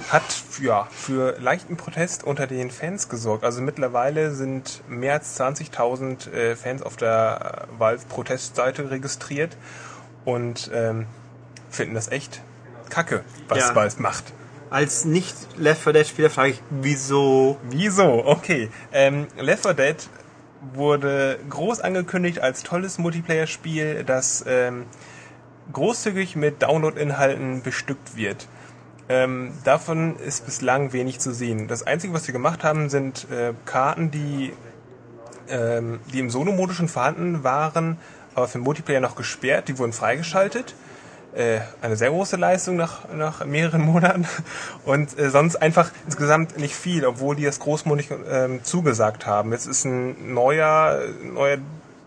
hat 0.09 0.24
ja, 0.62 0.88
für 0.92 1.38
leichten 1.39 1.77
Protest 1.77 2.24
unter 2.24 2.47
den 2.47 2.71
Fans 2.71 3.09
gesorgt. 3.09 3.44
Also 3.44 3.62
mittlerweile 3.62 4.31
sind 4.31 4.83
mehr 4.89 5.13
als 5.13 5.39
20.000 5.39 6.31
äh, 6.31 6.56
Fans 6.56 6.81
auf 6.81 6.95
der 6.95 7.68
Valve-Protestseite 7.77 8.89
registriert 8.89 9.57
und 10.25 10.71
ähm, 10.74 11.06
finden 11.69 11.94
das 11.94 12.07
echt 12.07 12.42
kacke, 12.89 13.24
was 13.47 13.59
ja. 13.59 13.75
Valve 13.75 14.01
macht. 14.01 14.33
Als 14.70 15.06
nicht 15.06 15.36
Left 15.58 15.84
4 15.84 15.94
Dead 15.94 16.08
Spieler 16.08 16.30
frage 16.30 16.52
ich, 16.52 16.64
wieso? 16.70 17.58
Wieso? 17.70 18.26
Okay. 18.26 18.70
Ähm, 18.92 19.28
Left 19.38 19.64
4 19.64 19.74
Dead 19.74 20.10
wurde 20.74 21.40
groß 21.50 21.82
angekündigt 21.82 22.40
als 22.40 22.64
tolles 22.64 22.98
Multiplayer-Spiel, 22.98 24.04
das 24.04 24.44
ähm, 24.48 24.86
großzügig 25.72 26.36
mit 26.36 26.64
Download-Inhalten 26.64 27.62
bestückt 27.62 28.16
wird. 28.16 28.48
Ähm, 29.08 29.54
davon 29.64 30.18
ist 30.18 30.46
bislang 30.46 30.92
wenig 30.92 31.19
zu 31.19 31.31
sehen. 31.31 31.68
Das 31.68 31.84
Einzige, 31.84 32.14
was 32.14 32.28
wir 32.28 32.34
gemacht 32.34 32.64
haben, 32.64 32.90
sind 32.90 33.28
äh, 33.30 33.54
Karten, 33.66 34.10
die, 34.10 34.52
ähm, 35.48 36.00
die 36.12 36.19
im 36.19 36.31
Solo-Modus 36.31 36.76
schon 36.76 36.88
vorhanden 36.88 37.44
waren, 37.44 37.98
aber 38.34 38.48
für 38.48 38.57
Multiplayer 38.57 39.00
noch 39.00 39.16
gesperrt. 39.16 39.68
Die 39.68 39.78
wurden 39.78 39.94
freigeschaltet. 39.94 40.74
Äh, 41.35 41.59
eine 41.81 41.97
sehr 41.97 42.11
große 42.11 42.37
Leistung 42.37 42.77
nach, 42.77 43.09
nach 43.13 43.45
mehreren 43.45 43.81
Monaten. 43.85 44.25
Und 44.85 45.19
äh, 45.19 45.30
sonst 45.30 45.57
einfach 45.57 45.92
insgesamt 46.06 46.57
nicht 46.57 46.75
viel, 46.75 47.06
obwohl 47.06 47.35
die 47.35 47.44
das 47.44 47.59
großmundig 47.59 48.09
äh, 48.11 48.61
zugesagt 48.63 49.25
haben. 49.25 49.51
Jetzt 49.51 49.68
ist 49.68 49.83
ein 49.83 50.33
neuer, 50.33 51.01
neuer 51.23 51.57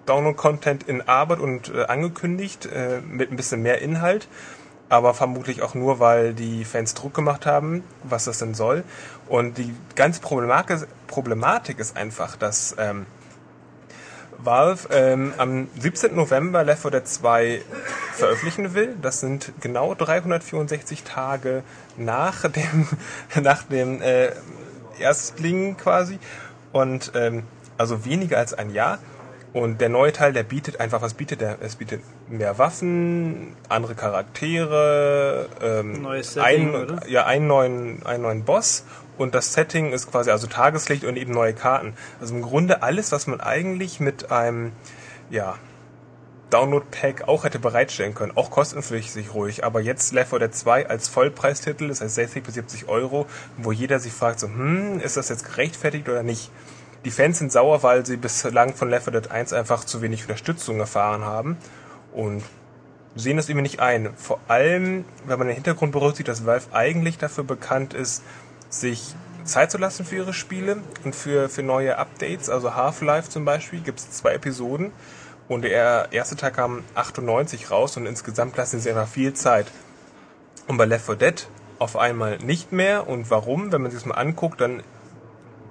Download-Content 0.06 0.88
in 0.88 1.06
Arbeit 1.06 1.40
und 1.40 1.74
äh, 1.74 1.84
angekündigt, 1.84 2.66
äh, 2.66 3.00
mit 3.06 3.30
ein 3.30 3.36
bisschen 3.36 3.60
mehr 3.60 3.82
Inhalt, 3.82 4.28
aber 4.88 5.12
vermutlich 5.12 5.60
auch 5.60 5.74
nur, 5.74 6.00
weil 6.00 6.32
die 6.32 6.64
Fans 6.64 6.94
Druck 6.94 7.12
gemacht 7.12 7.44
haben, 7.44 7.84
was 8.04 8.24
das 8.24 8.38
denn 8.38 8.54
soll. 8.54 8.82
Und 9.28 9.58
die 9.58 9.74
ganze 9.94 10.22
Problematik, 10.22 10.86
Problematik 11.06 11.78
ist 11.78 11.98
einfach, 11.98 12.36
dass 12.36 12.74
ähm, 12.78 13.04
Valve 14.38 14.88
ähm, 14.92 15.32
am 15.36 15.68
17. 15.78 16.14
November 16.14 16.64
Left 16.64 16.82
4 16.82 16.90
Dead 16.92 17.06
2 17.06 17.62
veröffentlichen 18.14 18.74
will. 18.74 18.96
Das 19.02 19.20
sind 19.20 19.52
genau 19.60 19.94
364 19.94 21.02
Tage 21.02 21.62
nach 21.96 22.48
dem, 22.48 22.86
nach 23.42 23.64
dem 23.64 24.00
äh, 24.00 24.30
Erstling 24.98 25.76
quasi. 25.76 26.18
Und 26.72 27.12
ähm, 27.14 27.42
also 27.76 28.04
weniger 28.04 28.38
als 28.38 28.54
ein 28.54 28.70
Jahr. 28.70 28.98
Und 29.52 29.80
der 29.80 29.88
neue 29.88 30.12
Teil, 30.12 30.32
der 30.32 30.42
bietet 30.42 30.78
einfach, 30.78 31.00
was 31.00 31.14
bietet 31.14 31.40
der? 31.40 31.58
Es 31.60 31.76
bietet 31.76 32.02
mehr 32.28 32.58
Waffen, 32.58 33.56
andere 33.68 33.94
Charaktere, 33.94 35.48
ähm, 35.62 36.02
Neues 36.02 36.34
Setting, 36.34 36.74
ein, 36.74 36.82
oder? 36.82 37.08
ja, 37.08 37.24
einen 37.24 37.46
neuen, 37.46 38.04
einen 38.04 38.22
neuen 38.22 38.44
Boss 38.44 38.84
und 39.18 39.34
das 39.34 39.52
Setting 39.52 39.92
ist 39.92 40.10
quasi 40.10 40.30
also 40.30 40.46
Tageslicht 40.46 41.04
und 41.04 41.16
eben 41.16 41.32
neue 41.32 41.54
Karten. 41.54 41.94
Also 42.20 42.34
im 42.34 42.42
Grunde 42.42 42.82
alles, 42.82 43.12
was 43.12 43.26
man 43.26 43.40
eigentlich 43.40 44.00
mit 44.00 44.30
einem, 44.30 44.72
ja, 45.30 45.56
Download-Pack 46.50 47.28
auch 47.28 47.44
hätte 47.44 47.58
bereitstellen 47.58 48.14
können. 48.14 48.32
Auch 48.36 48.50
kostenpflichtig 48.50 49.34
ruhig. 49.34 49.64
Aber 49.64 49.80
jetzt 49.80 50.12
Left 50.12 50.30
4 50.30 50.38
Dead 50.38 50.54
2 50.54 50.88
als 50.88 51.08
Vollpreistitel, 51.08 51.88
das 51.88 52.00
heißt 52.00 52.14
60 52.14 52.44
bis 52.44 52.54
70 52.54 52.88
Euro, 52.88 53.26
wo 53.56 53.72
jeder 53.72 53.98
sich 53.98 54.12
fragt 54.12 54.40
so, 54.40 54.46
hm, 54.46 55.00
ist 55.00 55.16
das 55.16 55.28
jetzt 55.28 55.44
gerechtfertigt 55.44 56.08
oder 56.08 56.22
nicht? 56.22 56.50
Die 57.04 57.10
Fans 57.10 57.38
sind 57.38 57.52
sauer, 57.52 57.82
weil 57.82 58.04
sie 58.06 58.16
bislang 58.16 58.74
von 58.74 58.88
Left 58.88 59.04
4 59.04 59.20
Dead 59.20 59.30
1 59.30 59.52
einfach 59.52 59.84
zu 59.84 60.02
wenig 60.02 60.22
Unterstützung 60.22 60.80
erfahren 60.80 61.24
haben 61.24 61.58
und 62.12 62.42
sehen 63.14 63.36
das 63.36 63.48
irgendwie 63.48 63.62
nicht 63.62 63.80
ein. 63.80 64.10
Vor 64.16 64.40
allem, 64.48 65.04
wenn 65.26 65.38
man 65.38 65.48
den 65.48 65.54
Hintergrund 65.54 65.92
berücksichtigt, 65.92 66.28
dass 66.28 66.46
Valve 66.46 66.66
eigentlich 66.72 67.18
dafür 67.18 67.44
bekannt 67.44 67.94
ist, 67.94 68.22
sich 68.68 69.14
Zeit 69.44 69.70
zu 69.70 69.78
lassen 69.78 70.04
für 70.04 70.16
ihre 70.16 70.34
Spiele 70.34 70.78
und 71.04 71.14
für, 71.14 71.48
für 71.48 71.62
neue 71.62 71.96
Updates. 71.96 72.50
Also 72.50 72.74
Half-Life 72.74 73.30
zum 73.30 73.44
Beispiel 73.44 73.80
gibt 73.80 73.98
es 73.98 74.10
zwei 74.10 74.34
Episoden 74.34 74.92
und 75.48 75.62
der 75.62 76.08
erste 76.10 76.36
Tag 76.36 76.54
kam 76.54 76.84
98 76.94 77.70
raus 77.70 77.96
und 77.96 78.06
insgesamt 78.06 78.56
lassen 78.56 78.80
sie 78.80 78.90
einfach 78.90 79.08
viel 79.08 79.32
Zeit. 79.32 79.66
Und 80.66 80.76
bei 80.76 80.84
Left 80.84 81.06
4 81.06 81.16
Dead 81.16 81.48
auf 81.78 81.96
einmal 81.96 82.38
nicht 82.38 82.72
mehr. 82.72 83.08
Und 83.08 83.30
warum? 83.30 83.72
Wenn 83.72 83.82
man 83.82 83.90
sich 83.90 84.00
das 84.00 84.06
mal 84.06 84.16
anguckt, 84.16 84.60
dann 84.60 84.82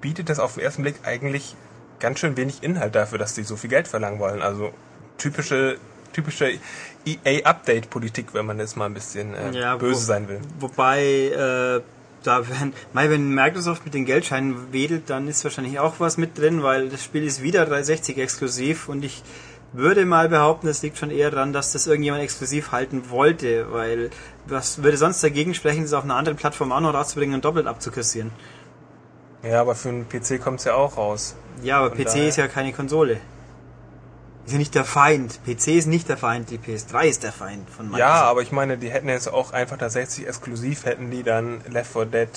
bietet 0.01 0.30
das 0.30 0.39
auf 0.39 0.56
den 0.56 0.63
ersten 0.63 0.82
Blick 0.82 0.96
eigentlich 1.04 1.56
ganz 2.00 2.20
schön 2.20 2.36
wenig 2.38 2.63
Inhalt 2.63 2.96
dafür, 2.96 3.20
dass 3.20 3.36
sie 3.36 3.44
so 3.44 3.56
viel 3.56 3.70
Geld 3.70 3.88
verlangen 3.88 4.20
wollen. 4.20 4.42
Also 4.42 4.72
typische 5.18 5.77
typische 6.13 6.58
EA-Update-Politik, 7.06 8.34
wenn 8.34 8.46
man 8.48 8.58
jetzt 8.58 8.75
mal 8.75 8.86
ein 8.86 8.94
bisschen 8.96 9.36
äh, 9.36 9.51
ja, 9.51 9.75
böse 9.75 10.01
wo, 10.01 10.06
sein 10.06 10.27
will. 10.27 10.42
Wobei, 10.60 11.04
äh, 11.04 11.82
da 12.24 12.47
wenn, 12.47 12.74
mal 12.93 13.09
wenn 13.09 13.33
Microsoft 13.33 13.86
mit 13.86 13.93
den 13.93 14.05
Geldscheinen 14.05 14.74
wedelt, 14.74 15.09
dann 15.09 15.27
ist 15.27 15.43
wahrscheinlich 15.43 15.79
auch 15.79 16.00
was 16.00 16.17
mit 16.17 16.38
drin, 16.38 16.63
weil 16.63 16.89
das 16.89 17.03
Spiel 17.03 17.24
ist 17.24 17.41
wieder 17.41 17.65
360 17.65 18.17
exklusiv 18.17 18.89
und 18.89 19.03
ich 19.03 19.24
würde 19.74 20.05
mal 20.05 20.29
behaupten, 20.29 20.67
es 20.67 20.81
liegt 20.81 20.97
schon 20.97 21.12
eher 21.12 21.29
daran, 21.29 21.53
dass 21.53 21.74
das 21.74 21.88
irgendjemand 21.88 22.24
exklusiv 22.24 22.71
halten 22.71 23.09
wollte, 23.09 23.71
weil 23.71 24.09
was 24.45 24.81
würde 24.83 24.97
sonst 24.97 25.24
dagegen 25.24 25.53
sprechen, 25.53 25.83
das 25.83 25.93
auf 25.93 26.03
einer 26.03 26.15
anderen 26.15 26.38
Plattform 26.38 26.71
auch 26.71 26.79
noch 26.79 26.93
rauszubringen 26.93 27.36
und 27.36 27.45
doppelt 27.45 27.67
abzukassieren? 27.67 28.31
Ja, 29.43 29.62
aber 29.62 29.75
für 29.75 29.89
einen 29.89 30.07
PC 30.09 30.41
kommt 30.41 30.59
es 30.59 30.65
ja 30.65 30.74
auch 30.74 30.97
raus. 30.97 31.36
Ja, 31.62 31.79
aber 31.79 31.95
Von 31.95 32.05
PC 32.05 32.27
ist 32.27 32.38
ja 32.38 32.47
keine 32.47 32.74
Konsole. 32.74 33.19
Ist 34.48 34.54
ja 34.54 34.60
nicht 34.60 34.75
der 34.75 34.86
Feind. 34.86 35.42
PC 35.46 35.68
ist 35.75 35.88
nicht 35.88 36.08
der 36.08 36.16
Feind, 36.16 36.50
die 36.50 36.58
PS3 36.58 37.04
ist 37.04 37.24
der 37.24 37.34
Feind 37.34 37.70
von 37.70 37.88
Microsoft. 37.88 38.00
Ja, 38.00 38.22
aber 38.24 38.42
ich 38.42 38.54
meine, 38.54 38.77
die 38.77 38.89
hätten 38.89 39.10
jetzt 39.10 39.27
auch 39.27 39.51
einfach 39.51 39.77
tatsächlich 39.77 40.25
exklusiv, 40.25 40.86
hätten 40.86 41.12
die 41.12 41.22
dann 41.22 41.60
Left 41.70 41.92
4 41.92 42.06
Dead 42.06 42.30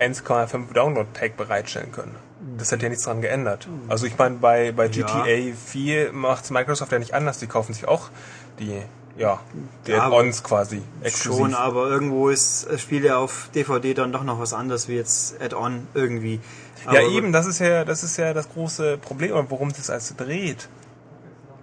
1,5 0.00 0.72
Download-Pack 0.72 1.36
bereitstellen 1.36 1.92
können. 1.92 2.16
Das 2.58 2.72
hat 2.72 2.82
ja 2.82 2.88
nichts 2.88 3.04
dran 3.04 3.20
geändert. 3.20 3.68
Also 3.86 4.06
ich 4.06 4.18
meine, 4.18 4.38
bei, 4.38 4.72
bei 4.72 4.88
GTA 4.88 5.24
ja. 5.24 5.54
4 5.54 6.12
macht 6.12 6.50
Microsoft 6.50 6.90
ja 6.90 6.98
nicht 6.98 7.14
anders. 7.14 7.38
Die 7.38 7.46
kaufen 7.46 7.74
sich 7.74 7.86
auch 7.86 8.10
die, 8.58 8.82
ja, 9.16 9.38
die 9.86 9.92
ja, 9.92 10.02
Add-ons 10.02 10.42
quasi 10.42 10.82
exklusiv. 11.00 11.44
Schon, 11.44 11.54
aber 11.54 11.88
irgendwo 11.88 12.28
ist 12.28 12.66
das 12.68 12.80
Spiel 12.80 13.04
ja 13.04 13.18
auf 13.18 13.50
DVD 13.54 13.94
dann 13.94 14.10
doch 14.10 14.24
noch 14.24 14.40
was 14.40 14.52
anderes 14.52 14.88
wie 14.88 14.96
jetzt 14.96 15.40
Add-on 15.40 15.86
irgendwie. 15.94 16.40
Aber 16.84 17.00
ja, 17.00 17.08
eben, 17.08 17.32
das 17.32 17.46
ist 17.46 17.60
ja, 17.60 17.84
das 17.84 18.02
ist 18.02 18.16
ja 18.16 18.34
das 18.34 18.48
große 18.48 18.98
Problem, 18.98 19.46
worum 19.48 19.68
es 19.68 19.90
alles 19.90 20.12
dreht. 20.16 20.68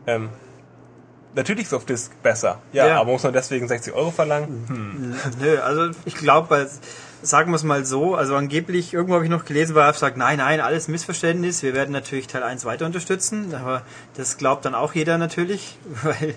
Ähm, 0.08 0.30
natürlich 1.36 1.66
ist 1.66 1.74
auf 1.74 1.86
Disc 1.86 2.12
besser, 2.22 2.60
ja, 2.72 2.88
ja, 2.88 3.02
aber 3.02 3.12
muss 3.12 3.24
man 3.24 3.34
deswegen 3.34 3.68
60 3.68 3.94
Euro 3.94 4.12
verlangen? 4.12 4.66
Hm. 4.68 5.16
Nö, 5.40 5.60
also 5.60 5.90
ich 6.06 6.16
glaube, 6.16 6.70
sagen 7.22 7.52
wir 7.52 7.56
es 7.56 7.64
mal 7.64 7.86
so, 7.86 8.16
also 8.16 8.36
angeblich, 8.36 8.94
irgendwo 8.94 9.16
habe 9.16 9.24
ich 9.24 9.32
noch 9.32 9.46
gelesen, 9.46 9.76
weil 9.76 9.86
er 9.86 9.94
sagt, 9.94 10.18
nein, 10.18 10.38
nein, 10.38 10.60
alles 10.60 10.88
Missverständnis, 10.88 11.64
wir 11.64 11.74
werden 11.74 11.92
natürlich 11.92 12.28
Teil 12.28 12.44
1 12.44 12.66
weiter 12.66 12.86
unterstützen, 12.86 13.56
aber 13.56 13.84
das 14.16 14.38
glaubt 14.38 14.66
dann 14.66 14.76
auch 14.76 14.94
jeder 14.94 15.18
natürlich, 15.18 15.78
weil 16.04 16.36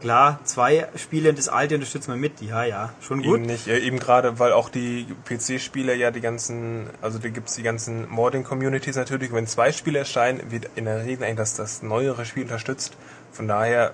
klar, 0.00 0.40
zwei 0.44 0.88
Spiele 0.96 1.30
und 1.30 1.38
das 1.38 1.48
alte 1.48 1.74
unterstützen 1.74 2.12
wir 2.12 2.16
mit, 2.16 2.40
ja, 2.40 2.64
ja, 2.64 2.92
schon 3.00 3.22
gut. 3.22 3.38
Eben 3.38 3.46
nicht, 3.46 3.66
eben 3.68 3.98
gerade, 3.98 4.38
weil 4.38 4.52
auch 4.52 4.68
die 4.68 5.06
PC-Spieler 5.26 5.94
ja 5.94 6.10
die 6.10 6.20
ganzen, 6.20 6.88
also 7.02 7.18
da 7.18 7.28
gibt 7.28 7.48
es 7.48 7.54
die 7.54 7.62
ganzen 7.62 8.08
Modding-Communities 8.08 8.96
natürlich, 8.96 9.32
wenn 9.32 9.46
zwei 9.46 9.72
Spiele 9.72 9.98
erscheinen, 9.98 10.50
wird 10.50 10.70
in 10.76 10.84
der 10.84 11.04
Regel 11.04 11.24
eigentlich 11.24 11.36
das, 11.36 11.54
das 11.54 11.82
neuere 11.82 12.24
Spiel 12.24 12.44
unterstützt, 12.44 12.96
von 13.32 13.48
daher 13.48 13.92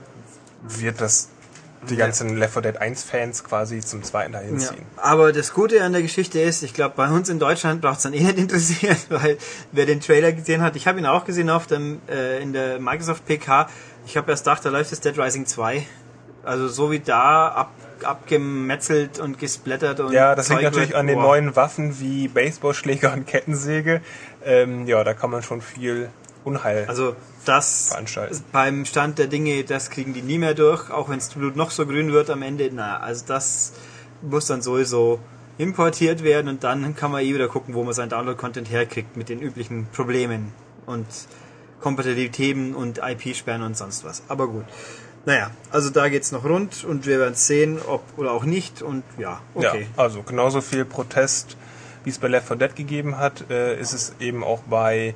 wird 0.63 1.01
das 1.01 1.29
die 1.91 1.97
ganzen 1.97 2.37
Left 2.37 2.55
4 2.55 2.63
Dead 2.63 2.77
1 2.79 3.05
Fans 3.05 3.45
quasi 3.45 3.81
zum 3.81 4.03
zweiten 4.03 4.33
dahin 4.33 4.59
ziehen. 4.59 4.87
Ja, 4.97 5.03
aber 5.03 5.33
das 5.33 5.53
Gute 5.53 5.83
an 5.83 5.93
der 5.93 6.03
Geschichte 6.03 6.41
ist, 6.41 6.63
ich 6.63 6.75
glaube, 6.75 6.95
bei 6.97 7.09
uns 7.09 7.29
in 7.29 7.39
Deutschland 7.39 7.81
braucht 7.81 7.99
es 7.99 8.03
dann 8.05 8.15
eh 8.15 8.21
nicht 8.23 8.39
interessiert, 8.39 9.07
weil 9.11 9.39
wer 9.73 9.87
den 9.87 10.01
Trailer 10.01 10.33
gesehen 10.33 10.63
hat, 10.63 10.77
ich 10.77 10.87
habe 10.87 10.99
ihn 10.99 11.07
auch 11.07 11.25
gesehen 11.25 11.51
auf 11.51 11.67
dem, 11.67 12.01
äh, 12.09 12.43
in 12.43 12.53
der 12.53 12.81
Microsoft 12.81 13.27
PK, 13.27 13.69
ich 14.07 14.17
habe 14.17 14.31
erst 14.31 14.45
gedacht, 14.45 14.65
da 14.65 14.71
läuft 14.71 14.93
das 14.93 15.01
Dead 15.01 15.19
Rising 15.19 15.47
2. 15.47 15.87
Also 16.45 16.69
so 16.69 16.91
wie 16.91 17.01
da 17.01 17.49
ab, 17.49 17.73
abgemetzelt 18.03 19.19
und 19.19 19.39
gesplattert 19.39 20.01
und 20.01 20.13
Ja, 20.13 20.35
das 20.35 20.49
Zeug 20.49 20.59
liegt 20.59 20.65
natürlich 20.65 20.91
wird, 20.91 20.99
an 20.99 21.07
den 21.07 21.19
neuen 21.19 21.57
Waffen 21.57 21.99
wie 22.01 22.29
Baseballschläger 22.29 23.13
und 23.13 23.27
Kettensäge. 23.27 24.03
Ähm, 24.45 24.87
ja, 24.87 25.03
da 25.05 25.15
kann 25.15 25.31
man 25.31 25.43
schon 25.43 25.63
viel 25.63 26.11
Unheil 26.45 26.85
also 26.89 27.17
das 27.47 27.97
beim 28.53 28.85
Stand 28.85 29.19
der 29.19 29.27
Dinge, 29.27 29.65
das 29.65 29.91
kriegen 29.91 30.13
die 30.13 30.23
nie 30.23 30.39
mehr 30.39 30.55
durch, 30.55 30.91
auch 30.91 31.09
wenn 31.09 31.19
das 31.19 31.31
Blut 31.31 31.57
noch 31.57 31.71
so 31.71 31.87
grün 31.87 32.13
wird 32.13 32.31
am 32.31 32.43
Ende. 32.43 32.71
Na, 32.73 32.99
also 33.01 33.25
das 33.27 33.73
muss 34.23 34.47
dann 34.47 34.63
sowieso 34.63 35.21
importiert 35.59 36.25
werden 36.25 36.49
und 36.49 36.65
dann 36.65 36.97
kann 36.97 37.11
man 37.11 37.23
eh 37.23 37.35
wieder 37.35 37.49
gucken, 37.49 37.75
wo 37.75 37.85
man 37.85 37.95
seinen 37.95 38.09
Download-Content 38.09 38.71
herkriegt 38.71 39.17
mit 39.17 39.29
den 39.29 39.41
üblichen 39.41 39.87
Problemen 39.93 40.53
und 40.87 41.07
Kompatibilitäten 41.85 42.75
und 42.75 42.99
IP-Sperren 43.05 43.61
und 43.61 43.77
sonst 43.77 44.05
was. 44.05 44.23
Aber 44.29 44.49
gut. 44.49 44.65
Naja, 45.27 45.51
also 45.71 45.91
da 45.91 46.09
geht's 46.09 46.33
noch 46.33 46.45
rund 46.45 46.83
und 46.83 47.05
wir 47.05 47.19
werden 47.19 47.35
sehen, 47.35 47.79
ob 47.87 48.03
oder 48.17 48.33
auch 48.33 48.45
nicht 48.45 48.81
und 48.81 49.05
ja, 49.19 49.41
okay. 49.55 49.83
Ja, 49.83 50.03
also 50.03 50.23
genauso 50.23 50.63
viel 50.63 50.87
Protest, 50.87 51.59
wie 52.03 52.09
es 52.11 52.19
bei 52.19 52.29
Left 52.29 52.49
4 52.49 52.57
Dead 52.57 52.75
gegeben 52.75 53.19
hat, 53.19 53.51
äh, 53.51 53.79
ist 53.79 53.93
es 53.93 54.15
eben 54.19 54.43
auch 54.43 54.61
bei 54.61 55.15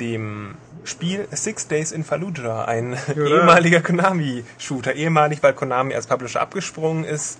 dem 0.00 0.54
Spiel 0.84 1.28
Six 1.30 1.68
Days 1.68 1.92
in 1.92 2.02
Fallujah, 2.02 2.64
ein 2.64 2.96
ja. 3.14 3.14
ehemaliger 3.26 3.82
Konami-Shooter. 3.82 4.94
Ehemalig, 4.94 5.42
weil 5.42 5.52
Konami 5.52 5.94
als 5.94 6.06
Publisher 6.06 6.40
abgesprungen 6.40 7.04
ist. 7.04 7.38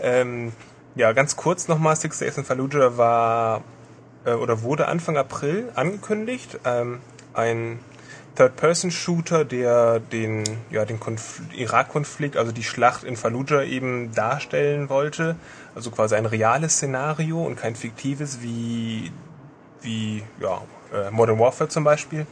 Ähm, 0.00 0.52
ja, 0.94 1.12
ganz 1.12 1.36
kurz 1.36 1.68
nochmal, 1.68 1.96
Six 1.96 2.20
Days 2.20 2.38
in 2.38 2.44
Fallujah 2.44 2.96
war 2.96 3.62
äh, 4.24 4.32
oder 4.32 4.62
wurde 4.62 4.88
Anfang 4.88 5.18
April 5.18 5.70
angekündigt. 5.74 6.58
Ähm, 6.64 7.00
ein 7.34 7.80
Third-Person-Shooter, 8.36 9.44
der 9.44 10.00
den, 10.00 10.44
ja, 10.70 10.84
den 10.84 10.98
Irak-Konflikt, 11.54 12.36
also 12.36 12.52
die 12.52 12.62
Schlacht 12.62 13.04
in 13.04 13.16
Fallujah 13.16 13.62
eben 13.62 14.14
darstellen 14.14 14.88
wollte. 14.88 15.36
Also 15.74 15.90
quasi 15.90 16.14
ein 16.14 16.26
reales 16.26 16.74
Szenario 16.74 17.42
und 17.42 17.56
kein 17.56 17.76
fiktives 17.76 18.40
wie, 18.40 19.12
wie 19.82 20.22
ja, 20.40 20.62
äh, 20.92 21.10
Modern 21.10 21.38
Warfare 21.38 21.68
zum 21.68 21.84
Beispiel. 21.84 22.26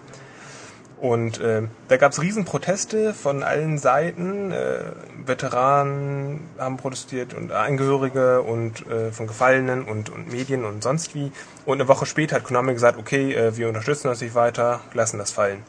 Und 1.01 1.41
äh, 1.41 1.63
da 1.89 1.97
gab 1.97 2.13
es 2.13 2.21
Riesenproteste 2.21 3.15
von 3.15 3.43
allen 3.43 3.79
Seiten. 3.79 4.53
Äh, 4.53 4.93
Veteranen 5.25 6.43
haben 6.59 6.77
protestiert 6.77 7.33
und 7.33 7.53
Angehörige 7.53 8.43
und 8.43 8.87
äh, 8.87 9.11
von 9.11 9.27
Gefallenen 9.27 9.85
und, 9.85 10.11
und 10.11 10.31
Medien 10.31 10.65
und 10.65 10.83
sonst 10.83 11.15
wie. 11.15 11.33
Und 11.65 11.81
eine 11.81 11.89
Woche 11.89 12.05
später 12.05 12.37
hat 12.37 12.45
Konami 12.45 12.75
gesagt, 12.75 12.99
okay, 12.99 13.33
äh, 13.33 13.57
wir 13.57 13.69
unterstützen 13.69 14.09
das 14.09 14.21
nicht 14.21 14.35
weiter, 14.35 14.81
lassen 14.93 15.17
das 15.17 15.31
fallen. 15.31 15.63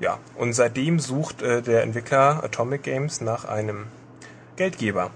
Ja, 0.00 0.18
und 0.36 0.52
seitdem 0.52 0.98
sucht 0.98 1.42
äh, 1.42 1.62
der 1.62 1.84
Entwickler 1.84 2.42
Atomic 2.42 2.82
Games 2.82 3.20
nach 3.20 3.44
einem 3.44 3.86
Geldgeber 4.56 5.10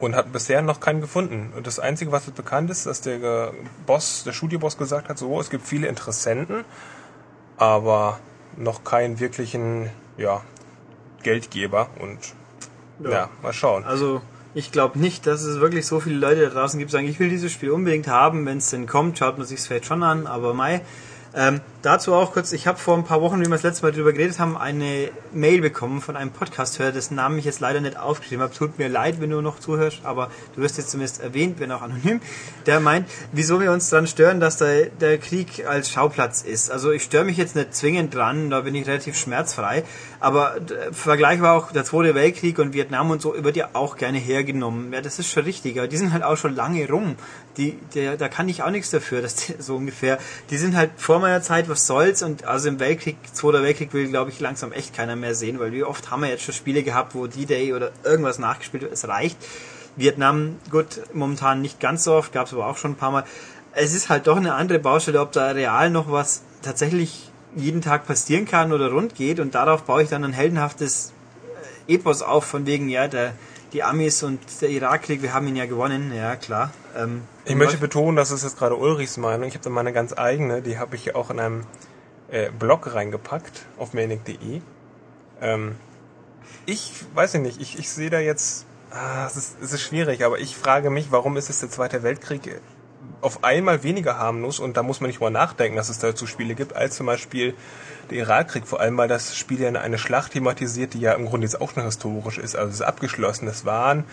und 0.00 0.16
hat 0.16 0.32
bisher 0.32 0.60
noch 0.60 0.80
keinen 0.80 1.00
gefunden. 1.00 1.52
Und 1.56 1.68
das 1.68 1.78
Einzige, 1.78 2.10
was 2.10 2.28
bekannt 2.30 2.68
ist, 2.70 2.86
dass 2.86 3.00
der 3.00 3.52
Boss, 3.86 4.24
der 4.24 4.32
Studioboss 4.32 4.76
gesagt 4.76 5.08
hat, 5.08 5.18
so, 5.18 5.40
es 5.40 5.50
gibt 5.50 5.64
viele 5.64 5.86
Interessenten, 5.86 6.64
aber 7.58 8.18
noch 8.56 8.84
keinen 8.84 9.20
wirklichen, 9.20 9.90
ja, 10.16 10.42
Geldgeber 11.22 11.88
und 12.00 12.18
ja, 13.02 13.10
ja 13.10 13.30
mal 13.42 13.52
schauen. 13.52 13.84
Also 13.84 14.22
ich 14.54 14.72
glaube 14.72 14.98
nicht, 14.98 15.26
dass 15.26 15.42
es 15.42 15.60
wirklich 15.60 15.86
so 15.86 16.00
viele 16.00 16.16
Leute 16.16 16.42
da 16.42 16.50
draußen 16.50 16.78
gibt, 16.78 16.90
die 16.90 16.92
sagen, 16.92 17.08
ich 17.08 17.20
will 17.20 17.28
dieses 17.28 17.52
Spiel 17.52 17.70
unbedingt 17.70 18.08
haben, 18.08 18.46
wenn 18.46 18.58
es 18.58 18.70
denn 18.70 18.86
kommt, 18.86 19.18
schaut 19.18 19.36
man 19.36 19.46
sich 19.46 19.58
es 19.58 19.66
vielleicht 19.66 19.86
schon 19.86 20.02
an, 20.02 20.26
aber 20.26 20.54
Mai, 20.54 20.80
ähm, 21.36 21.60
dazu 21.82 22.14
auch 22.14 22.32
kurz, 22.32 22.52
ich 22.52 22.66
habe 22.66 22.78
vor 22.78 22.96
ein 22.96 23.04
paar 23.04 23.20
Wochen, 23.20 23.38
wie 23.40 23.44
wir 23.44 23.50
das 23.50 23.62
letzte 23.62 23.82
Mal 23.82 23.92
darüber 23.92 24.14
geredet 24.14 24.38
haben, 24.38 24.56
eine 24.56 25.10
Mail 25.34 25.60
bekommen 25.60 26.00
von 26.00 26.16
einem 26.16 26.30
Podcast-Hörer, 26.30 26.92
dessen 26.92 27.14
Namen 27.14 27.38
ich 27.38 27.44
jetzt 27.44 27.60
leider 27.60 27.82
nicht 27.82 27.98
aufgeschrieben 27.98 28.42
habe. 28.42 28.54
Tut 28.54 28.78
mir 28.78 28.88
leid, 28.88 29.20
wenn 29.20 29.28
du 29.28 29.42
noch 29.42 29.60
zuhörst, 29.60 30.00
aber 30.04 30.30
du 30.54 30.62
wirst 30.62 30.78
jetzt 30.78 30.90
zumindest 30.90 31.20
erwähnt, 31.20 31.60
wenn 31.60 31.70
auch 31.72 31.82
anonym. 31.82 32.22
Der 32.64 32.80
meint, 32.80 33.06
wieso 33.32 33.60
wir 33.60 33.70
uns 33.70 33.90
daran 33.90 34.06
stören, 34.06 34.40
dass 34.40 34.56
der, 34.56 34.86
der 34.86 35.18
Krieg 35.18 35.66
als 35.68 35.90
Schauplatz 35.90 36.40
ist. 36.40 36.70
Also 36.70 36.90
ich 36.90 37.02
störe 37.02 37.24
mich 37.24 37.36
jetzt 37.36 37.54
nicht 37.54 37.74
zwingend 37.74 38.14
dran, 38.14 38.48
da 38.48 38.62
bin 38.62 38.74
ich 38.74 38.86
relativ 38.86 39.14
schmerzfrei, 39.14 39.84
aber 40.20 40.56
vergleichbar 40.92 41.56
auch 41.56 41.72
der 41.72 41.84
Zweite 41.84 42.14
Weltkrieg 42.14 42.58
und 42.58 42.72
Vietnam 42.72 43.10
und 43.10 43.20
so 43.20 43.34
wird 43.42 43.56
ja 43.56 43.70
auch 43.74 43.96
gerne 43.96 44.18
hergenommen. 44.18 44.92
Ja, 44.92 45.00
das 45.00 45.18
ist 45.18 45.30
schon 45.30 45.44
richtig, 45.44 45.78
aber 45.78 45.88
die 45.88 45.96
sind 45.96 46.12
halt 46.12 46.22
auch 46.22 46.36
schon 46.36 46.54
lange 46.54 46.88
rum. 46.88 47.16
Die, 47.56 47.78
der, 47.94 48.16
da 48.16 48.28
kann 48.28 48.48
ich 48.48 48.62
auch 48.62 48.70
nichts 48.70 48.90
dafür, 48.90 49.22
dass 49.22 49.36
die, 49.36 49.54
so 49.58 49.76
ungefähr. 49.76 50.18
Die 50.50 50.56
sind 50.56 50.76
halt 50.76 50.90
vor 50.96 51.18
meiner 51.18 51.42
Zeit, 51.42 51.68
was 51.68 51.86
soll's, 51.86 52.22
und 52.22 52.44
also 52.44 52.68
im 52.68 52.80
Weltkrieg, 52.80 53.16
Zweiter 53.32 53.62
Weltkrieg 53.62 53.92
will, 53.92 54.08
glaube 54.08 54.30
ich, 54.30 54.40
langsam 54.40 54.72
echt 54.72 54.94
keiner 54.94 55.16
mehr 55.16 55.34
sehen, 55.34 55.58
weil 55.58 55.72
wie 55.72 55.84
oft 55.84 56.10
haben 56.10 56.22
wir 56.22 56.28
jetzt 56.28 56.44
schon 56.44 56.54
Spiele 56.54 56.82
gehabt, 56.82 57.14
wo 57.14 57.26
D-Day 57.26 57.74
oder 57.74 57.92
irgendwas 58.04 58.38
nachgespielt 58.38 58.82
wird, 58.82 58.92
es 58.92 59.06
reicht. 59.06 59.36
Vietnam, 59.96 60.56
gut, 60.70 61.00
momentan 61.14 61.62
nicht 61.62 61.80
ganz 61.80 62.04
so 62.04 62.14
oft, 62.14 62.32
gab 62.32 62.46
es 62.46 62.52
aber 62.52 62.66
auch 62.66 62.76
schon 62.76 62.92
ein 62.92 62.96
paar 62.96 63.10
Mal. 63.10 63.24
Es 63.72 63.94
ist 63.94 64.08
halt 64.08 64.26
doch 64.26 64.36
eine 64.36 64.54
andere 64.54 64.78
Baustelle, 64.78 65.20
ob 65.20 65.32
da 65.32 65.50
real 65.50 65.90
noch 65.90 66.10
was 66.10 66.42
tatsächlich 66.62 67.25
jeden 67.56 67.80
Tag 67.80 68.06
passieren 68.06 68.44
kann 68.44 68.72
oder 68.72 68.90
rund 68.90 69.14
geht 69.14 69.40
und 69.40 69.54
darauf 69.54 69.82
baue 69.82 70.02
ich 70.02 70.08
dann 70.08 70.24
ein 70.24 70.32
heldenhaftes 70.32 71.12
Epos 71.88 72.22
auf, 72.22 72.44
von 72.44 72.66
wegen, 72.66 72.88
ja, 72.88 73.08
der, 73.08 73.32
die 73.72 73.82
Amis 73.82 74.22
und 74.22 74.40
der 74.60 74.70
Irakkrieg, 74.70 75.22
wir 75.22 75.32
haben 75.32 75.46
ihn 75.48 75.56
ja 75.56 75.66
gewonnen, 75.66 76.12
ja 76.14 76.36
klar. 76.36 76.70
Ähm, 76.96 77.22
Ich 77.44 77.54
möchte 77.54 77.78
betonen, 77.78 78.16
das 78.16 78.30
ist 78.30 78.44
jetzt 78.44 78.58
gerade 78.58 78.76
Ulrichs 78.76 79.16
Meinung. 79.16 79.48
Ich 79.48 79.54
habe 79.54 79.64
da 79.64 79.70
meine 79.70 79.92
ganz 79.92 80.16
eigene, 80.16 80.62
die 80.62 80.78
habe 80.78 80.96
ich 80.96 81.14
auch 81.14 81.30
in 81.30 81.40
einem 81.40 81.66
äh, 82.30 82.50
Blog 82.50 82.94
reingepackt 82.94 83.66
auf 83.78 83.94
manic.de. 83.94 84.60
Ähm, 85.40 85.76
ich 86.66 86.92
weiß 87.14 87.34
ich 87.34 87.40
nicht, 87.40 87.60
ich, 87.60 87.78
ich 87.78 87.88
sehe 87.88 88.10
da 88.10 88.18
jetzt, 88.18 88.66
ah, 88.90 89.26
es, 89.26 89.36
ist, 89.36 89.56
es 89.62 89.72
ist 89.72 89.82
schwierig, 89.82 90.24
aber 90.24 90.38
ich 90.38 90.56
frage 90.56 90.90
mich, 90.90 91.10
warum 91.10 91.36
ist 91.36 91.50
es 91.50 91.60
der 91.60 91.70
Zweite 91.70 92.02
Weltkrieg 92.02 92.60
auf 93.20 93.44
einmal 93.44 93.82
weniger 93.82 94.18
harmlos 94.18 94.58
und 94.60 94.76
da 94.76 94.82
muss 94.82 95.00
man 95.00 95.08
nicht 95.08 95.20
mal 95.20 95.30
nachdenken, 95.30 95.76
dass 95.76 95.88
es 95.88 95.98
dazu 95.98 96.26
Spiele 96.26 96.54
gibt, 96.54 96.76
als 96.76 96.96
zum 96.96 97.06
Beispiel 97.06 97.54
der 98.10 98.18
Irakkrieg, 98.18 98.66
vor 98.66 98.80
allem 98.80 98.96
weil 98.96 99.08
das 99.08 99.36
Spiel 99.36 99.60
ja 99.60 99.70
eine 99.72 99.98
Schlacht 99.98 100.32
thematisiert, 100.32 100.94
die 100.94 101.00
ja 101.00 101.12
im 101.14 101.26
Grunde 101.26 101.46
jetzt 101.46 101.60
auch 101.60 101.72
schon 101.72 101.84
historisch 101.84 102.38
ist, 102.38 102.56
also 102.56 102.68
es 102.68 102.76
ist 102.76 102.82
abgeschlossen. 102.82 103.48
Es 103.48 103.64
waren 103.64 104.04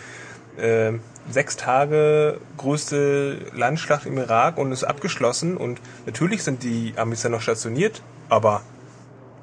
äh, 0.57 0.93
sechs 1.29 1.57
Tage 1.57 2.39
größte 2.57 3.37
Landschlacht 3.53 4.05
im 4.05 4.17
Irak 4.17 4.57
und 4.57 4.71
ist 4.71 4.83
abgeschlossen. 4.83 5.57
Und 5.57 5.79
natürlich 6.05 6.43
sind 6.43 6.63
die 6.63 6.93
Amis 6.97 7.23
ja 7.23 7.29
noch 7.29 7.41
stationiert, 7.41 8.01
aber 8.29 8.61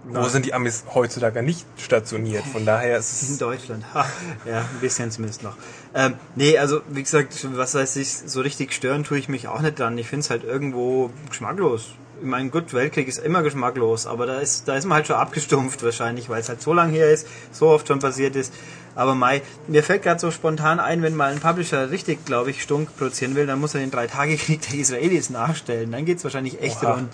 wo 0.04 0.14
Nein. 0.14 0.30
sind 0.30 0.46
die 0.46 0.54
Amis 0.54 0.84
heutzutage 0.94 1.42
nicht 1.42 1.66
stationiert? 1.76 2.44
Von 2.44 2.64
daher 2.64 2.98
ist 2.98 3.22
In 3.22 3.32
es 3.32 3.38
Deutschland. 3.38 3.84
Ha, 3.94 4.06
ja, 4.46 4.60
ein 4.60 4.80
bisschen 4.80 5.10
zumindest 5.10 5.42
noch. 5.42 5.56
Ähm, 5.94 6.14
nee, 6.36 6.56
also 6.58 6.80
wie 6.88 7.02
gesagt, 7.02 7.46
was 7.54 7.74
weiß 7.74 7.96
ich, 7.96 8.10
so 8.10 8.40
richtig 8.40 8.72
stören 8.72 9.04
tue 9.04 9.18
ich 9.18 9.28
mich 9.28 9.48
auch 9.48 9.60
nicht 9.60 9.78
dran. 9.78 9.98
Ich 9.98 10.08
finde 10.08 10.20
es 10.20 10.30
halt 10.30 10.44
irgendwo 10.44 11.10
geschmacklos. 11.28 11.88
Ich 12.20 12.26
meine, 12.26 12.50
gut, 12.50 12.74
Weltkrieg 12.74 13.08
ist 13.08 13.18
immer 13.18 13.42
geschmacklos, 13.42 14.06
aber 14.06 14.26
da 14.26 14.40
ist, 14.40 14.68
da 14.68 14.76
ist 14.76 14.84
man 14.84 14.96
halt 14.96 15.06
schon 15.06 15.16
abgestumpft 15.16 15.82
wahrscheinlich, 15.82 16.28
weil 16.28 16.40
es 16.40 16.50
halt 16.50 16.60
so 16.60 16.74
lang 16.74 16.90
her 16.90 17.10
ist, 17.10 17.26
so 17.50 17.68
oft 17.68 17.88
schon 17.88 17.98
passiert 17.98 18.36
ist. 18.36 18.52
Aber 18.94 19.14
Mai, 19.14 19.40
mir 19.68 19.82
fällt 19.82 20.02
gerade 20.02 20.20
so 20.20 20.30
spontan 20.30 20.80
ein, 20.80 21.02
wenn 21.02 21.16
mal 21.16 21.32
ein 21.32 21.40
Publisher 21.40 21.90
richtig, 21.90 22.26
glaube 22.26 22.50
ich, 22.50 22.62
Stunk 22.62 22.94
produzieren 22.96 23.36
will, 23.36 23.46
dann 23.46 23.58
muss 23.60 23.74
er 23.74 23.80
den 23.80 23.90
Drei-Tage-Krieg 23.90 24.60
der 24.68 24.78
Israelis 24.78 25.30
nachstellen. 25.30 25.92
Dann 25.92 26.04
geht's 26.04 26.24
wahrscheinlich 26.24 26.60
echt 26.60 26.82
Oha. 26.82 26.94
rund. 26.94 27.12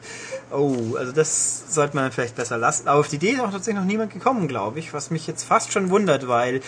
Oh, 0.50 0.96
also 0.96 1.12
das 1.12 1.72
sollte 1.72 1.94
man 1.94 2.10
vielleicht 2.10 2.34
besser 2.34 2.58
lassen. 2.58 2.88
Aber 2.88 3.00
auf 3.00 3.08
die 3.08 3.16
Idee 3.16 3.30
ist 3.30 3.40
auch 3.40 3.52
tatsächlich 3.52 3.80
noch 3.80 3.86
niemand 3.86 4.12
gekommen, 4.12 4.48
glaube 4.48 4.78
ich, 4.78 4.92
was 4.92 5.10
mich 5.10 5.26
jetzt 5.26 5.44
fast 5.44 5.72
schon 5.72 5.90
wundert, 5.90 6.26
weil 6.26 6.60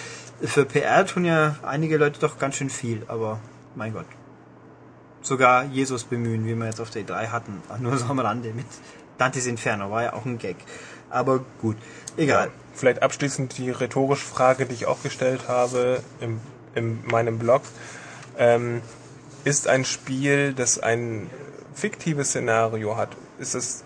für 0.42 0.64
PR 0.64 1.06
tun 1.06 1.24
ja 1.24 1.56
einige 1.62 1.96
Leute 1.96 2.20
doch 2.20 2.38
ganz 2.38 2.56
schön 2.56 2.70
viel, 2.70 3.02
aber 3.08 3.40
mein 3.74 3.92
Gott. 3.94 4.06
Sogar 5.28 5.64
Jesus 5.64 6.04
bemühen, 6.04 6.46
wie 6.46 6.54
wir 6.54 6.64
jetzt 6.64 6.80
auf 6.80 6.88
der 6.88 7.02
E3 7.02 7.28
hatten. 7.28 7.62
Nur 7.80 7.98
so 7.98 8.06
am 8.06 8.18
Rande 8.18 8.50
mit 8.54 8.64
Dante's 9.18 9.46
Inferno, 9.46 9.90
war 9.90 10.02
ja 10.02 10.12
auch 10.14 10.24
ein 10.24 10.38
Gag. 10.38 10.56
Aber 11.10 11.44
gut, 11.60 11.76
egal. 12.16 12.50
vielleicht 12.72 13.02
abschließend 13.02 13.58
die 13.58 13.70
rhetorische 13.70 14.24
Frage, 14.24 14.64
die 14.64 14.72
ich 14.72 14.86
auch 14.86 15.02
gestellt 15.02 15.46
habe 15.46 16.02
im, 16.20 16.40
in 16.74 17.06
meinem 17.06 17.38
Blog. 17.38 17.60
Ähm, 18.38 18.80
ist 19.44 19.68
ein 19.68 19.84
Spiel, 19.84 20.54
das 20.54 20.78
ein 20.78 21.28
fiktives 21.74 22.30
Szenario 22.30 22.96
hat, 22.96 23.10
ist 23.38 23.54
es 23.54 23.84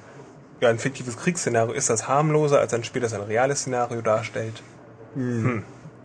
ja 0.60 0.68
ein 0.68 0.78
fiktives 0.78 1.16
Kriegsszenario, 1.16 1.72
ist 1.72 1.90
das 1.90 2.06
harmloser 2.06 2.60
als 2.60 2.72
ein 2.72 2.84
Spiel, 2.84 3.02
das 3.02 3.14
ein 3.14 3.20
reales 3.20 3.62
Szenario 3.62 4.00
darstellt? 4.00 4.62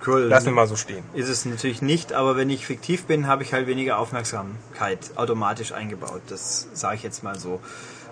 Cool. 0.05 0.21
Lassen 0.21 0.47
wir 0.47 0.53
mal 0.53 0.67
so 0.67 0.75
stehen. 0.75 1.03
Ist 1.13 1.29
es 1.29 1.45
natürlich 1.45 1.81
nicht, 1.81 2.13
aber 2.13 2.35
wenn 2.35 2.49
ich 2.49 2.65
fiktiv 2.65 3.05
bin, 3.05 3.27
habe 3.27 3.43
ich 3.43 3.53
halt 3.53 3.67
weniger 3.67 3.97
Aufmerksamkeit 3.97 4.99
automatisch 5.15 5.71
eingebaut. 5.71 6.21
Das 6.27 6.67
sage 6.73 6.97
ich 6.97 7.03
jetzt 7.03 7.23
mal 7.23 7.39
so. 7.39 7.59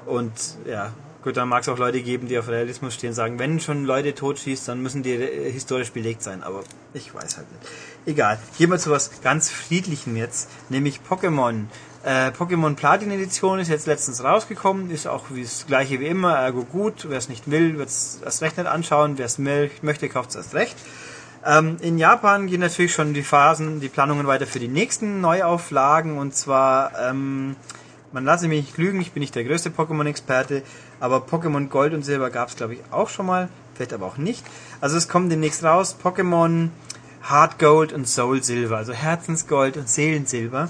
Und 0.06 0.34
ja, 0.66 0.94
gut, 1.24 1.38
dann 1.38 1.48
mag 1.48 1.62
es 1.62 1.70
auch 1.70 1.78
Leute 1.78 2.02
geben, 2.02 2.28
die 2.28 2.38
auf 2.38 2.48
Realismus 2.48 2.94
stehen 2.94 3.10
und 3.10 3.16
sagen, 3.16 3.40
wenn 3.40 3.60
schon 3.60 3.86
Leute 3.86 4.16
totschießt, 4.16 4.68
dann 4.68 4.82
müssen 4.82 5.04
die 5.04 5.16
historisch 5.16 5.92
belegt 5.92 6.24
sein. 6.24 6.44
Aber 6.44 6.64
ich 6.94 7.14
weiß 7.14 7.38
halt 7.38 7.52
nicht. 7.52 7.72
Egal. 8.06 8.40
Gehen 8.58 8.72
wir 8.72 8.80
zu 8.80 8.90
was 8.90 9.22
ganz 9.22 9.50
Friedlichem 9.50 10.16
jetzt, 10.16 10.50
nämlich 10.70 11.02
Pokémon. 11.08 11.66
Äh, 12.04 12.30
Pokémon 12.30 12.76
Platin 12.76 13.10
Edition 13.10 13.58
ist 13.60 13.68
jetzt 13.68 13.88
letztens 13.88 14.24
rausgekommen, 14.24 14.92
ist 14.92 15.08
auch 15.08 15.26
wie 15.32 15.42
das 15.42 15.66
gleiche 15.66 16.00
wie 16.00 16.06
immer, 16.06 16.36
ergo 16.36 16.64
gut. 16.64 17.08
Wer 17.10 17.18
es 17.18 17.30
nicht 17.30 17.50
will, 17.50 17.80
wird 17.80 17.90
es 17.90 18.20
erst 18.24 18.42
recht 18.44 18.58
nicht 18.58 18.68
anschauen. 18.68 19.18
Wer 19.18 19.26
es 19.26 19.40
möchte, 19.40 20.10
kauft 20.10 20.32
es 20.32 20.36
erst 20.36 20.54
recht. 20.54 20.76
Ähm, 21.46 21.78
in 21.82 22.00
Japan 22.00 22.48
gehen 22.48 22.62
natürlich 22.62 22.94
schon 22.94 23.14
die 23.14 23.22
Phasen, 23.22 23.80
die 23.80 23.90
Planungen 23.90 24.26
weiter 24.26 24.48
für 24.48 24.60
die 24.60 24.68
nächsten 24.68 25.22
Neuauflagen 25.22 26.18
und 26.18 26.36
zwar, 26.36 26.92
ähm, 27.00 27.56
man 28.12 28.26
lasse 28.26 28.48
mich 28.48 28.66
nicht 28.66 28.78
lügen, 28.78 29.00
ich 29.00 29.12
bin 29.12 29.22
nicht 29.22 29.36
der 29.36 29.44
größte 29.44 29.70
Pokémon-Experte, 29.70 30.64
aber 31.00 31.18
Pokémon 31.18 31.68
Gold 31.68 31.94
und 31.94 32.04
Silber 32.04 32.32
gab 32.32 32.50
es 32.50 32.56
glaube 32.56 32.74
ich 32.74 32.80
auch 32.90 33.10
schon 33.10 33.28
mal, 33.28 33.50
vielleicht 33.76 33.94
aber 33.94 34.08
auch 34.08 34.18
nicht. 34.18 34.44
Also 34.82 34.98
es 34.98 35.08
kommen 35.08 35.30
demnächst 35.30 35.64
raus 35.64 35.96
Pokémon 36.04 36.70
Heart 37.30 37.60
Gold 37.60 37.94
und 37.94 38.08
Soul 38.08 38.42
Silber, 38.42 38.78
also 38.78 38.94
Herzensgold 38.94 39.78
und 39.78 39.88
Seelensilber, 39.88 40.70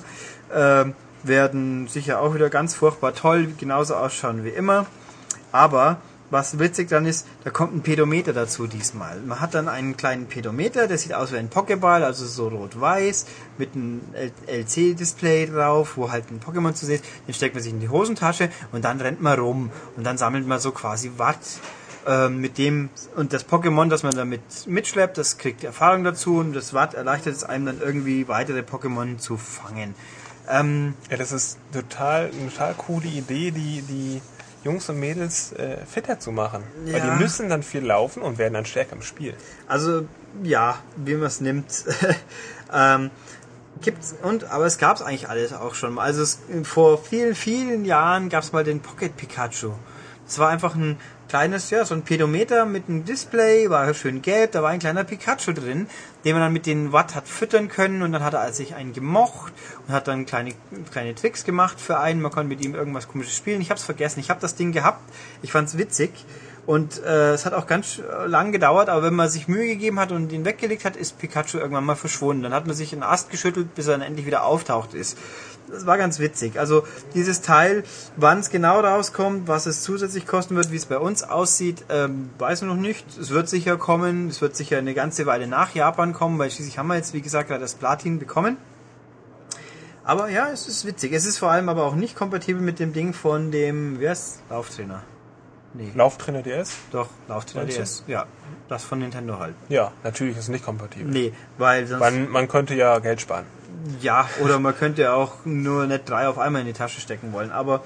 ähm, 0.53 0.93
werden 1.23 1.87
sicher 1.87 2.19
auch 2.19 2.35
wieder 2.35 2.49
ganz 2.49 2.75
furchtbar 2.75 3.15
toll, 3.15 3.47
genauso 3.57 3.95
ausschauen 3.95 4.43
wie 4.43 4.49
immer. 4.49 4.85
Aber 5.53 5.97
was 6.29 6.59
witzig 6.59 6.89
dann 6.89 7.05
ist, 7.05 7.27
da 7.43 7.49
kommt 7.49 7.75
ein 7.75 7.81
Pedometer 7.81 8.33
dazu 8.33 8.67
diesmal. 8.67 9.19
Man 9.21 9.39
hat 9.39 9.53
dann 9.53 9.67
einen 9.67 9.95
kleinen 9.95 10.25
Pedometer, 10.25 10.87
der 10.87 10.97
sieht 10.97 11.13
aus 11.13 11.31
wie 11.31 11.37
ein 11.37 11.49
Pokéball, 11.49 12.03
also 12.03 12.25
so 12.25 12.47
rot-weiß, 12.47 13.25
mit 13.57 13.75
einem 13.75 14.01
LC-Display 14.47 15.47
drauf, 15.47 15.97
wo 15.97 16.11
halt 16.11 16.25
ein 16.31 16.39
Pokémon 16.39 16.73
zu 16.73 16.85
sehen 16.85 16.95
ist. 16.95 17.05
Den 17.27 17.33
steckt 17.33 17.55
man 17.55 17.63
sich 17.63 17.73
in 17.73 17.79
die 17.79 17.89
Hosentasche 17.89 18.49
und 18.71 18.83
dann 18.85 18.99
rennt 19.01 19.21
man 19.21 19.39
rum 19.39 19.71
und 19.95 20.03
dann 20.03 20.17
sammelt 20.17 20.47
man 20.47 20.59
so 20.59 20.71
quasi 20.71 21.11
Watt 21.17 21.39
ähm, 22.07 22.39
mit 22.39 22.57
dem 22.57 22.89
und 23.15 23.33
das 23.33 23.47
Pokémon, 23.47 23.89
das 23.89 24.03
man 24.03 24.15
damit 24.15 24.41
mitschleppt, 24.67 25.17
das 25.17 25.37
kriegt 25.37 25.63
Erfahrung 25.63 26.03
dazu 26.03 26.37
und 26.37 26.53
das 26.53 26.73
Watt 26.73 26.93
erleichtert 26.93 27.35
es 27.35 27.43
einem 27.43 27.65
dann 27.65 27.81
irgendwie 27.81 28.27
weitere 28.27 28.59
Pokémon 28.59 29.17
zu 29.17 29.37
fangen. 29.37 29.95
Ähm, 30.49 30.93
Ja, 31.09 31.17
das 31.17 31.31
ist 31.31 31.57
total, 31.73 32.31
eine 32.31 32.51
total 32.51 32.73
coole 32.75 33.07
Idee, 33.07 33.51
die, 33.51 33.81
die 33.81 34.21
Jungs 34.65 34.89
und 34.89 34.99
Mädels 34.99 35.53
äh, 35.53 35.77
fitter 35.85 36.19
zu 36.19 36.31
machen. 36.31 36.63
Weil 36.85 36.97
Ja. 36.97 37.15
die 37.15 37.21
müssen 37.23 37.47
dann 37.49 37.63
viel 37.63 37.85
laufen 37.85 38.21
und 38.23 38.37
werden 38.39 38.55
dann 38.55 38.65
stärker 38.65 38.93
im 38.97 39.01
Spiel. 39.03 39.33
Also 39.67 40.05
ja, 40.43 40.79
wie 40.97 41.13
man 41.13 41.27
es 41.27 41.39
nimmt. 41.39 41.85
ähm, 42.73 43.11
gibt's 43.81 44.15
und 44.23 44.45
aber 44.51 44.65
es 44.65 44.77
gab 44.77 44.95
es 44.97 45.01
eigentlich 45.03 45.29
alles 45.29 45.53
auch 45.53 45.75
schon 45.75 45.93
mal. 45.93 46.03
Also 46.03 46.23
es, 46.23 46.39
vor 46.63 46.97
vielen 46.97 47.35
vielen 47.35 47.85
Jahren 47.85 48.29
gab 48.29 48.43
es 48.43 48.51
mal 48.51 48.63
den 48.63 48.79
Pocket 48.81 49.15
Pikachu. 49.15 49.71
Das 50.25 50.39
war 50.39 50.49
einfach 50.49 50.73
ein 50.75 50.97
kleines, 51.35 51.69
ja, 51.69 51.83
so 51.83 51.93
ein 51.93 52.03
Pedometer 52.03 52.65
mit 52.65 52.87
einem 52.87 53.03
Display, 53.03 53.69
war 53.69 53.93
schön 53.93 54.21
gelb, 54.21 54.53
da 54.53 54.63
war 54.63 54.69
ein 54.69 54.79
kleiner 54.79 55.03
Pikachu 55.03 55.51
drin, 55.51 55.87
den 56.23 56.31
man 56.31 56.41
dann 56.41 56.53
mit 56.53 56.65
den 56.65 56.93
Watt 56.93 57.13
hat 57.13 57.27
füttern 57.27 57.67
können 57.67 58.03
und 58.03 58.13
dann 58.13 58.23
hat 58.23 58.33
er 58.33 58.53
sich 58.53 58.73
einen 58.73 58.93
gemocht 58.93 59.51
und 59.85 59.93
hat 59.93 60.07
dann 60.07 60.25
kleine, 60.25 60.53
kleine 60.93 61.13
Tricks 61.13 61.43
gemacht 61.43 61.81
für 61.81 61.99
einen, 61.99 62.21
man 62.21 62.31
konnte 62.31 62.47
mit 62.47 62.63
ihm 62.63 62.73
irgendwas 62.73 63.09
komisches 63.09 63.35
spielen. 63.35 63.59
Ich 63.59 63.69
hab's 63.69 63.83
vergessen, 63.83 64.21
ich 64.21 64.29
habe 64.29 64.39
das 64.39 64.55
Ding 64.55 64.71
gehabt, 64.71 65.01
ich 65.41 65.51
fand's 65.51 65.77
witzig 65.77 66.11
und 66.65 67.03
äh, 67.03 67.33
es 67.33 67.45
hat 67.45 67.53
auch 67.53 67.67
ganz 67.67 67.99
äh, 67.99 68.25
lang 68.25 68.51
gedauert, 68.51 68.89
aber 68.89 69.03
wenn 69.03 69.13
man 69.13 69.29
sich 69.29 69.47
Mühe 69.47 69.67
gegeben 69.67 69.99
hat 69.99 70.11
und 70.11 70.31
ihn 70.31 70.45
weggelegt 70.45 70.83
hat, 70.83 70.95
ist 70.95 71.19
Pikachu 71.19 71.59
irgendwann 71.59 71.85
mal 71.85 71.95
verschwunden. 71.95 72.41
Dann 72.41 72.53
hat 72.53 72.65
man 72.65 72.75
sich 72.75 72.91
einen 72.91 73.03
Ast 73.03 73.29
geschüttelt, 73.29 73.75
bis 73.75 73.87
er 73.87 73.93
dann 73.93 74.01
endlich 74.01 74.25
wieder 74.25 74.43
auftaucht 74.43 74.95
ist. 74.95 75.17
Das 75.69 75.85
war 75.85 75.97
ganz 75.97 76.19
witzig. 76.19 76.59
Also 76.59 76.85
dieses 77.13 77.41
Teil, 77.41 77.83
wann 78.17 78.39
es 78.39 78.49
genau 78.49 78.79
rauskommt, 78.79 79.47
was 79.47 79.67
es 79.67 79.81
zusätzlich 79.81 80.25
kosten 80.25 80.55
wird, 80.55 80.71
wie 80.71 80.75
es 80.75 80.85
bei 80.85 80.97
uns 80.97 81.23
aussieht, 81.23 81.85
ähm, 81.89 82.29
weiß 82.39 82.63
ich 82.63 82.67
noch 82.67 82.75
nicht. 82.75 83.05
Es 83.19 83.29
wird 83.29 83.47
sicher 83.47 83.77
kommen. 83.77 84.29
Es 84.29 84.41
wird 84.41 84.55
sicher 84.55 84.77
eine 84.77 84.93
ganze 84.93 85.25
Weile 85.25 85.47
nach 85.47 85.73
Japan 85.75 86.13
kommen, 86.13 86.39
weil 86.39 86.49
schließlich 86.49 86.77
haben 86.77 86.87
wir 86.87 86.95
jetzt, 86.95 87.13
wie 87.13 87.21
gesagt, 87.21 87.51
das 87.51 87.75
Platin 87.75 88.17
bekommen. 88.19 88.57
Aber 90.03 90.29
ja, 90.29 90.49
es 90.51 90.67
ist 90.67 90.85
witzig. 90.85 91.13
Es 91.13 91.25
ist 91.25 91.37
vor 91.39 91.51
allem 91.51 91.69
aber 91.69 91.83
auch 91.83 91.95
nicht 91.95 92.15
kompatibel 92.15 92.61
mit 92.61 92.79
dem 92.79 92.93
Ding 92.93 93.13
von 93.13 93.51
dem, 93.51 93.99
wer 93.99 94.11
ist 94.11 94.41
Lauftrainer? 94.49 95.03
Nee, 95.77 95.91
Lauftrainer 95.93 96.41
DS? 96.41 96.73
doch, 96.91 97.09
Lauftrainer? 97.27 97.65
DS. 97.65 98.03
Ja, 98.07 98.25
das 98.69 98.83
von 98.83 98.99
Nintendo 98.99 99.39
halt. 99.39 99.55
Ja, 99.67 99.91
natürlich 100.03 100.37
ist 100.37 100.43
es 100.43 100.49
nicht 100.49 100.63
kompatibel. 100.65 101.11
Nee, 101.11 101.33
weil 101.57 101.85
sonst... 101.85 101.99
Man, 101.99 102.29
man 102.29 102.47
könnte 102.47 102.75
ja 102.75 102.99
Geld 102.99 103.21
sparen. 103.21 103.45
Ja, 104.01 104.27
oder 104.41 104.59
man 104.59 104.75
könnte 104.75 105.13
auch 105.13 105.45
nur 105.45 105.85
nicht 105.85 106.09
drei 106.09 106.27
auf 106.27 106.39
einmal 106.39 106.61
in 106.61 106.67
die 106.67 106.73
Tasche 106.73 107.01
stecken 107.01 107.33
wollen. 107.33 107.51
Aber 107.51 107.83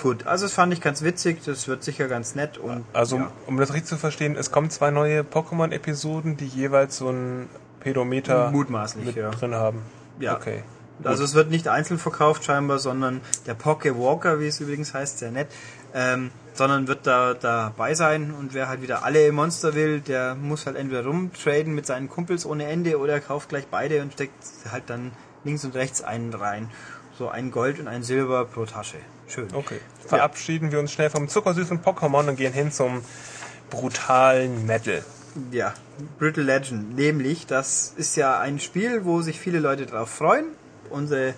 gut, 0.00 0.26
also 0.26 0.44
das 0.46 0.52
fand 0.52 0.72
ich 0.72 0.80
ganz 0.80 1.02
witzig. 1.02 1.42
Das 1.44 1.68
wird 1.68 1.84
sicher 1.84 2.08
ganz 2.08 2.34
nett. 2.34 2.58
Und 2.58 2.84
Also, 2.92 3.18
ja. 3.18 3.32
um 3.46 3.56
das 3.56 3.72
richtig 3.72 3.86
zu 3.86 3.96
verstehen, 3.96 4.36
es 4.36 4.50
kommen 4.50 4.68
zwei 4.70 4.90
neue 4.90 5.22
Pokémon-Episoden, 5.22 6.36
die 6.36 6.46
jeweils 6.46 6.98
so 6.98 7.08
ein 7.10 7.48
Pedometer 7.80 8.50
Mutmaßlich, 8.50 9.06
mit 9.06 9.16
ja. 9.16 9.30
drin 9.30 9.54
haben. 9.54 9.82
Ja. 10.18 10.36
Okay. 10.36 10.62
Also 11.04 11.24
es 11.24 11.34
wird 11.34 11.50
nicht 11.50 11.68
einzeln 11.68 11.98
verkauft 11.98 12.44
scheinbar, 12.44 12.78
sondern 12.78 13.20
der 13.46 13.58
Poké 13.58 13.96
Walker, 13.98 14.40
wie 14.40 14.46
es 14.46 14.60
übrigens 14.60 14.94
heißt, 14.94 15.18
sehr 15.18 15.30
nett, 15.30 15.48
ähm, 15.94 16.30
sondern 16.54 16.88
wird 16.88 17.06
da 17.06 17.34
dabei 17.34 17.94
sein 17.94 18.32
und 18.32 18.54
wer 18.54 18.68
halt 18.68 18.82
wieder 18.82 19.04
alle 19.04 19.32
Monster 19.32 19.74
will, 19.74 20.00
der 20.00 20.34
muss 20.34 20.66
halt 20.66 20.76
entweder 20.76 21.04
rumtraden 21.04 21.74
mit 21.74 21.86
seinen 21.86 22.08
Kumpels 22.08 22.44
ohne 22.44 22.66
Ende 22.66 22.98
oder 22.98 23.14
er 23.14 23.20
kauft 23.20 23.48
gleich 23.48 23.66
beide 23.66 24.02
und 24.02 24.12
steckt 24.12 24.32
halt 24.70 24.84
dann 24.86 25.12
links 25.44 25.64
und 25.64 25.74
rechts 25.74 26.02
einen 26.02 26.34
rein. 26.34 26.70
So 27.18 27.28
ein 27.28 27.50
Gold 27.50 27.78
und 27.78 27.88
ein 27.88 28.02
Silber 28.02 28.44
pro 28.46 28.64
Tasche. 28.64 28.96
Schön. 29.28 29.48
Okay. 29.52 29.80
Verabschieden 30.06 30.72
wir 30.72 30.80
uns 30.80 30.92
schnell 30.92 31.10
vom 31.10 31.28
zuckersüßen 31.28 31.82
Pokémon 31.82 32.28
und 32.28 32.36
gehen 32.36 32.52
hin 32.52 32.72
zum 32.72 33.02
brutalen 33.70 34.66
Metal. 34.66 35.04
Ja, 35.50 35.72
Brittle 36.18 36.42
Legend. 36.42 36.94
Nämlich, 36.94 37.46
das 37.46 37.94
ist 37.96 38.16
ja 38.16 38.38
ein 38.38 38.58
Spiel, 38.60 39.04
wo 39.04 39.22
sich 39.22 39.40
viele 39.40 39.60
Leute 39.60 39.86
drauf 39.86 40.10
freuen. 40.10 40.46
Unsere 40.90 41.34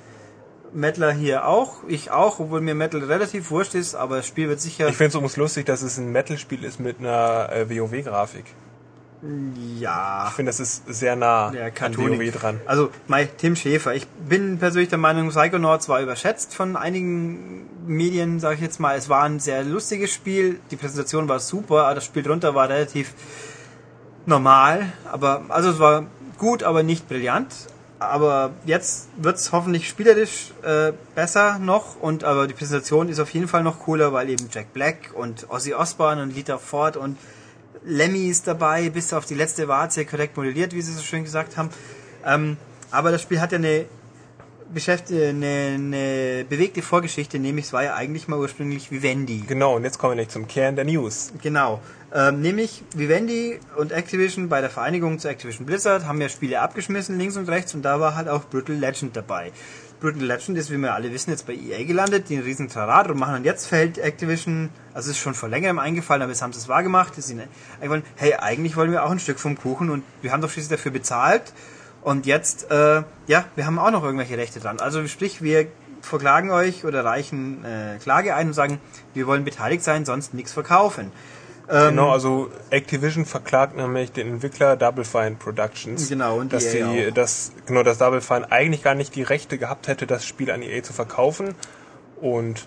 Metaler 0.74 1.12
hier 1.12 1.46
auch, 1.46 1.76
ich 1.87 2.10
auch, 2.10 2.40
obwohl 2.40 2.60
mir 2.60 2.74
Metal 2.74 3.02
relativ 3.02 3.50
wurscht 3.50 3.74
ist, 3.74 3.94
aber 3.94 4.16
das 4.16 4.26
Spiel 4.26 4.48
wird 4.48 4.60
sicher. 4.60 4.88
Ich 4.88 4.96
finde 4.96 5.08
es 5.08 5.14
übrigens 5.14 5.37
lustig, 5.37 5.66
dass 5.66 5.82
es 5.82 5.98
ein 5.98 6.10
Metal-Spiel 6.10 6.64
ist 6.64 6.80
mit 6.80 6.98
einer 6.98 7.48
äh, 7.52 7.70
WoW-Grafik. 7.70 8.44
ja. 9.78 10.26
Ich 10.28 10.34
finde, 10.34 10.50
das 10.50 10.60
ist 10.60 10.82
sehr 10.87 11.16
nah 11.16 11.50
Der 11.50 11.72
an. 11.80 11.96
WoW 11.96 12.30
dran. 12.32 12.60
Also, 12.66 12.90
mein 13.06 13.28
Tim 13.38 13.56
Schäfer. 13.56 13.94
Ich 13.94 14.06
bin 14.06 14.58
persönlich 14.58 14.88
der 14.88 14.98
Meinung, 14.98 15.30
Psychonauts 15.30 15.88
war 15.88 16.00
überschätzt 16.00 16.54
von 16.54 16.76
einigen 16.76 17.68
Medien, 17.87 18.40
sage 18.40 18.56
ich 18.56 18.60
jetzt 18.60 18.80
mal. 18.80 18.96
Es 18.96 19.08
war 19.08 19.22
ein 19.22 19.40
sehr 19.40 19.62
lustiges 19.62 20.12
Spiel. 20.12 20.58
Die 20.70 20.76
Präsentation 20.76 21.28
war 21.28 21.38
super, 21.38 21.84
aber 21.84 21.94
das 21.94 22.04
Spiel 22.04 22.22
drunter 22.22 22.54
war 22.54 22.68
relativ 22.68 23.14
normal. 24.26 24.92
Aber, 25.10 25.42
also 25.48 25.70
es 25.70 25.78
war 25.78 26.06
gut, 26.37 26.62
aber 26.64 26.82
nicht 26.82 27.08
brillant. 27.08 27.54
Aber 28.06 28.52
jetzt 28.64 29.08
wird's 29.16 29.52
hoffentlich 29.52 29.88
spielerisch 29.88 30.52
äh, 30.62 30.92
besser 31.14 31.58
noch 31.58 32.00
und 32.00 32.24
aber 32.24 32.46
die 32.46 32.54
Präsentation 32.54 33.08
ist 33.08 33.20
auf 33.20 33.30
jeden 33.30 33.48
Fall 33.48 33.62
noch 33.62 33.80
cooler, 33.80 34.12
weil 34.12 34.30
eben 34.30 34.48
Jack 34.52 34.72
Black 34.72 35.10
und 35.14 35.50
Ozzy 35.50 35.74
Osbourne 35.74 36.22
und 36.22 36.34
Lita 36.34 36.58
Ford 36.58 36.96
und 36.96 37.16
Lemmy 37.84 38.28
ist 38.28 38.46
dabei, 38.46 38.88
bis 38.88 39.12
auf 39.12 39.26
die 39.26 39.34
letzte 39.34 39.68
Warze 39.68 40.06
korrekt 40.06 40.36
modelliert, 40.36 40.72
wie 40.72 40.80
sie 40.80 40.92
so 40.92 41.02
schön 41.02 41.24
gesagt 41.24 41.56
haben. 41.56 41.68
Ähm, 42.24 42.56
aber 42.90 43.10
das 43.10 43.20
Spiel 43.20 43.40
hat 43.40 43.52
ja 43.52 43.58
eine, 43.58 43.84
beschäft- 44.74 45.10
äh, 45.12 45.28
eine, 45.28 45.74
eine 45.74 46.44
bewegte 46.48 46.80
Vorgeschichte, 46.80 47.38
nämlich 47.38 47.66
es 47.66 47.72
war 47.74 47.84
ja 47.84 47.94
eigentlich 47.94 48.26
mal 48.26 48.38
ursprünglich 48.38 48.90
Vivendi. 48.90 49.44
Genau, 49.46 49.76
und 49.76 49.84
jetzt 49.84 49.98
kommen 49.98 50.12
wir 50.12 50.22
nicht 50.22 50.32
zum 50.32 50.48
Kern 50.48 50.76
der 50.76 50.86
News. 50.86 51.32
Genau. 51.42 51.80
Ähm, 52.16 52.42
nämlich 52.42 52.85
Vivendi 52.94 53.59
und 53.74 53.90
Activision 53.90 54.48
bei 54.48 54.61
der 54.61 54.70
Vereinigung 54.70 55.18
zu 55.18 55.29
Activision 55.29 55.66
Blizzard 55.66 56.07
haben 56.07 56.20
ja 56.20 56.29
Spiele 56.29 56.61
abgeschmissen, 56.61 57.18
links 57.18 57.37
und 57.37 57.48
rechts, 57.48 57.74
und 57.74 57.83
da 57.83 57.98
war 57.98 58.14
halt 58.14 58.29
auch 58.29 58.44
Brutal 58.44 58.77
Legend 58.77 59.16
dabei. 59.16 59.50
Brutal 59.98 60.22
Legend 60.22 60.57
ist, 60.57 60.70
wie 60.70 60.77
wir 60.77 60.94
alle 60.94 61.12
wissen, 61.12 61.31
jetzt 61.31 61.44
bei 61.44 61.55
EA 61.55 61.83
gelandet, 61.83 62.29
die 62.29 62.37
einen 62.37 62.44
riesen 62.44 62.68
Tarat 62.68 63.11
und 63.11 63.18
machen 63.18 63.35
und 63.35 63.44
jetzt 63.44 63.66
fällt 63.66 63.98
Activision, 63.98 64.70
also 64.92 65.11
ist 65.11 65.18
schon 65.18 65.35
vor 65.35 65.48
längerem 65.48 65.81
eingefallen, 65.81 66.22
aber 66.22 66.31
jetzt 66.31 66.40
haben 66.40 66.53
sie 66.53 66.61
es 66.61 66.68
wahr 66.68 66.85
gemacht, 66.85 67.14
es 67.18 67.24
ist 67.24 67.33
ihnen 67.33 67.48
eingefallen, 67.81 68.05
hey, 68.14 68.35
eigentlich 68.35 68.77
wollen 68.77 68.92
wir 68.92 69.03
auch 69.03 69.11
ein 69.11 69.18
Stück 69.18 69.40
vom 69.40 69.59
Kuchen 69.59 69.90
und 69.90 70.05
wir 70.22 70.31
haben 70.31 70.40
doch 70.40 70.50
schließlich 70.50 70.79
dafür 70.79 70.92
bezahlt 70.92 71.53
und 72.03 72.27
jetzt, 72.27 72.70
äh, 72.70 73.03
ja, 73.27 73.44
wir 73.57 73.66
haben 73.66 73.81
auch 73.81 73.90
noch 73.90 74.05
irgendwelche 74.05 74.38
Rechte 74.38 74.61
dran. 74.61 74.79
Also 74.79 75.05
sprich, 75.09 75.42
wir 75.42 75.66
verklagen 76.00 76.53
euch 76.53 76.85
oder 76.85 77.05
reichen 77.05 77.64
äh, 77.64 77.98
Klage 78.00 78.37
ein 78.37 78.48
und 78.48 78.53
sagen, 78.53 78.79
wir 79.14 79.27
wollen 79.27 79.42
beteiligt 79.42 79.83
sein, 79.83 80.05
sonst 80.05 80.33
nichts 80.33 80.53
verkaufen. 80.53 81.11
Ähm, 81.68 81.90
Genau, 81.90 82.11
also 82.11 82.50
Activision 82.70 83.24
verklagt 83.24 83.77
nämlich 83.77 84.12
den 84.12 84.29
Entwickler 84.29 84.77
Double 84.77 85.05
Fine 85.05 85.37
Productions. 85.38 86.09
Genau, 86.09 86.38
und 86.38 86.53
dass 86.53 86.64
EA 86.74 87.09
auch. 87.09 87.14
dass, 87.14 87.53
genau, 87.66 87.83
dass 87.83 87.98
Double 87.98 88.20
Fine 88.20 88.50
eigentlich 88.53 88.83
gar 88.83 88.94
nicht 88.94 89.14
die 89.14 89.22
Rechte 89.22 89.57
gehabt 89.59 89.88
hätte, 89.88 90.07
das 90.07 90.27
Spiel 90.27 90.50
an 90.50 90.62
EA 90.62 90.83
zu 90.83 90.92
verkaufen. 90.92 91.55
Und 92.20 92.66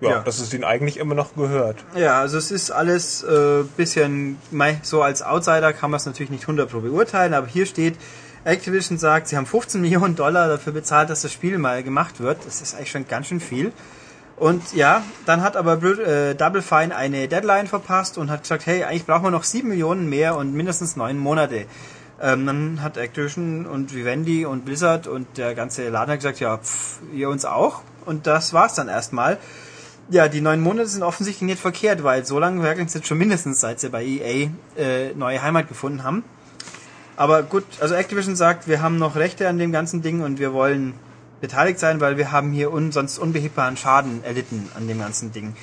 ja, 0.00 0.10
Ja. 0.10 0.18
dass 0.20 0.40
es 0.40 0.52
ihnen 0.52 0.64
eigentlich 0.64 0.96
immer 0.96 1.14
noch 1.14 1.34
gehört. 1.36 1.76
Ja, 1.94 2.20
also 2.20 2.36
es 2.38 2.50
ist 2.50 2.70
alles 2.70 3.22
äh, 3.22 3.62
bisschen, 3.76 4.38
so 4.82 5.02
als 5.02 5.22
Outsider 5.22 5.72
kann 5.72 5.90
man 5.90 5.98
es 5.98 6.06
natürlich 6.06 6.30
nicht 6.30 6.42
100 6.44 6.70
pro 6.70 6.80
beurteilen, 6.80 7.34
aber 7.34 7.46
hier 7.46 7.66
steht, 7.66 7.96
Activision 8.44 8.98
sagt, 8.98 9.28
sie 9.28 9.36
haben 9.36 9.46
15 9.46 9.80
Millionen 9.80 10.16
Dollar 10.16 10.48
dafür 10.48 10.72
bezahlt, 10.72 11.08
dass 11.10 11.22
das 11.22 11.32
Spiel 11.32 11.58
mal 11.58 11.82
gemacht 11.84 12.18
wird. 12.18 12.38
Das 12.44 12.60
ist 12.60 12.74
eigentlich 12.74 12.90
schon 12.90 13.06
ganz 13.06 13.28
schön 13.28 13.38
viel. 13.40 13.72
Und 14.42 14.72
ja, 14.74 15.04
dann 15.24 15.40
hat 15.40 15.56
aber 15.56 15.80
äh, 15.84 16.34
Double 16.34 16.62
Fine 16.62 16.96
eine 16.96 17.28
Deadline 17.28 17.68
verpasst 17.68 18.18
und 18.18 18.28
hat 18.28 18.42
gesagt, 18.42 18.66
hey, 18.66 18.82
eigentlich 18.82 19.06
brauchen 19.06 19.22
wir 19.22 19.30
noch 19.30 19.44
7 19.44 19.68
Millionen 19.68 20.08
mehr 20.08 20.34
und 20.34 20.52
mindestens 20.52 20.96
9 20.96 21.16
Monate. 21.16 21.66
Ähm, 22.20 22.44
dann 22.44 22.82
hat 22.82 22.96
Activision 22.96 23.66
und 23.66 23.94
Vivendi 23.94 24.44
und 24.44 24.64
Blizzard 24.64 25.06
und 25.06 25.38
der 25.38 25.54
ganze 25.54 25.88
Laden 25.90 26.16
gesagt, 26.16 26.40
ja, 26.40 26.58
pff, 26.58 26.98
ihr 27.14 27.28
uns 27.28 27.44
auch. 27.44 27.82
Und 28.04 28.26
das 28.26 28.52
war's 28.52 28.74
dann 28.74 28.88
erstmal. 28.88 29.38
Ja, 30.10 30.26
die 30.26 30.40
neun 30.40 30.60
Monate 30.60 30.88
sind 30.88 31.04
offensichtlich 31.04 31.46
nicht 31.46 31.60
verkehrt, 31.60 32.02
weil 32.02 32.26
so 32.26 32.40
lange 32.40 32.64
werkeln 32.64 32.88
sie 32.88 32.98
jetzt 32.98 33.06
schon 33.06 33.18
mindestens, 33.18 33.60
seit 33.60 33.78
sie 33.78 33.90
bei 33.90 34.04
EA 34.04 34.50
äh, 34.76 35.14
neue 35.14 35.40
Heimat 35.40 35.68
gefunden 35.68 36.02
haben. 36.02 36.24
Aber 37.16 37.44
gut, 37.44 37.62
also 37.78 37.94
Activision 37.94 38.34
sagt, 38.34 38.66
wir 38.66 38.82
haben 38.82 38.98
noch 38.98 39.14
Rechte 39.14 39.48
an 39.48 39.58
dem 39.58 39.70
ganzen 39.70 40.02
Ding 40.02 40.20
und 40.20 40.40
wir 40.40 40.52
wollen 40.52 40.94
beteiligt 41.42 41.78
sein, 41.78 42.00
weil 42.00 42.16
wir 42.16 42.32
haben 42.32 42.52
hier 42.52 42.72
un 42.72 42.92
sonst 42.92 43.18
unbehebbaren 43.18 43.76
Schaden 43.76 44.24
erlitten 44.24 44.70
an 44.74 44.88
dem 44.88 44.98
ganzen 44.98 45.32
Ding. 45.32 45.54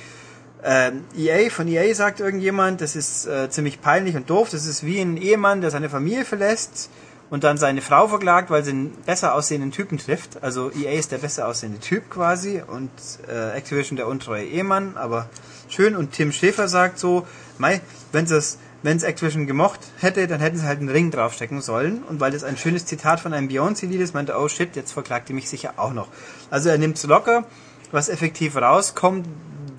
Ähm, 0.62 1.04
EA, 1.16 1.50
von 1.50 1.66
EA 1.66 1.92
sagt 1.94 2.20
irgendjemand, 2.20 2.82
das 2.82 2.94
ist 2.94 3.26
äh, 3.26 3.48
ziemlich 3.50 3.80
peinlich 3.80 4.14
und 4.14 4.28
doof, 4.28 4.50
das 4.50 4.66
ist 4.66 4.84
wie 4.84 5.00
ein 5.00 5.16
Ehemann, 5.16 5.62
der 5.62 5.70
seine 5.70 5.88
Familie 5.88 6.24
verlässt 6.26 6.90
und 7.30 7.44
dann 7.44 7.56
seine 7.56 7.80
Frau 7.80 8.08
verklagt, 8.08 8.50
weil 8.50 8.62
sie 8.62 8.72
einen 8.72 8.90
besser 9.06 9.34
aussehenden 9.34 9.70
Typen 9.70 9.96
trifft. 9.96 10.42
Also 10.42 10.70
EA 10.70 10.92
ist 10.92 11.12
der 11.12 11.18
besser 11.18 11.48
aussehende 11.48 11.80
Typ 11.80 12.10
quasi 12.10 12.62
und 12.64 12.90
äh, 13.26 13.56
Activision 13.56 13.96
der 13.96 14.06
untreue 14.06 14.44
Ehemann, 14.44 14.96
aber 14.96 15.30
schön. 15.68 15.96
Und 15.96 16.12
Tim 16.12 16.30
Schäfer 16.30 16.68
sagt 16.68 16.98
so, 16.98 17.26
mei, 17.56 17.80
wenn 18.12 18.26
es 18.26 18.58
wenn 18.82 18.96
es 18.96 19.02
Activision 19.02 19.46
gemocht 19.46 19.80
hätte, 19.98 20.26
dann 20.26 20.40
hätten 20.40 20.58
sie 20.58 20.66
halt 20.66 20.80
einen 20.80 20.88
Ring 20.88 21.10
draufstecken 21.10 21.60
sollen. 21.60 22.02
Und 22.02 22.20
weil 22.20 22.30
das 22.30 22.44
ein 22.44 22.56
schönes 22.56 22.86
Zitat 22.86 23.20
von 23.20 23.34
einem 23.34 23.48
Beyoncé-Lied 23.48 24.00
ist, 24.00 24.14
meinte, 24.14 24.36
oh 24.38 24.48
shit, 24.48 24.74
jetzt 24.76 24.92
verklagt 24.92 25.28
die 25.28 25.34
mich 25.34 25.48
sicher 25.48 25.74
auch 25.76 25.92
noch. 25.92 26.08
Also 26.50 26.68
er 26.70 26.78
nimmt 26.78 26.96
es 26.96 27.04
locker. 27.04 27.44
Was 27.92 28.08
effektiv 28.08 28.56
rauskommt, 28.56 29.26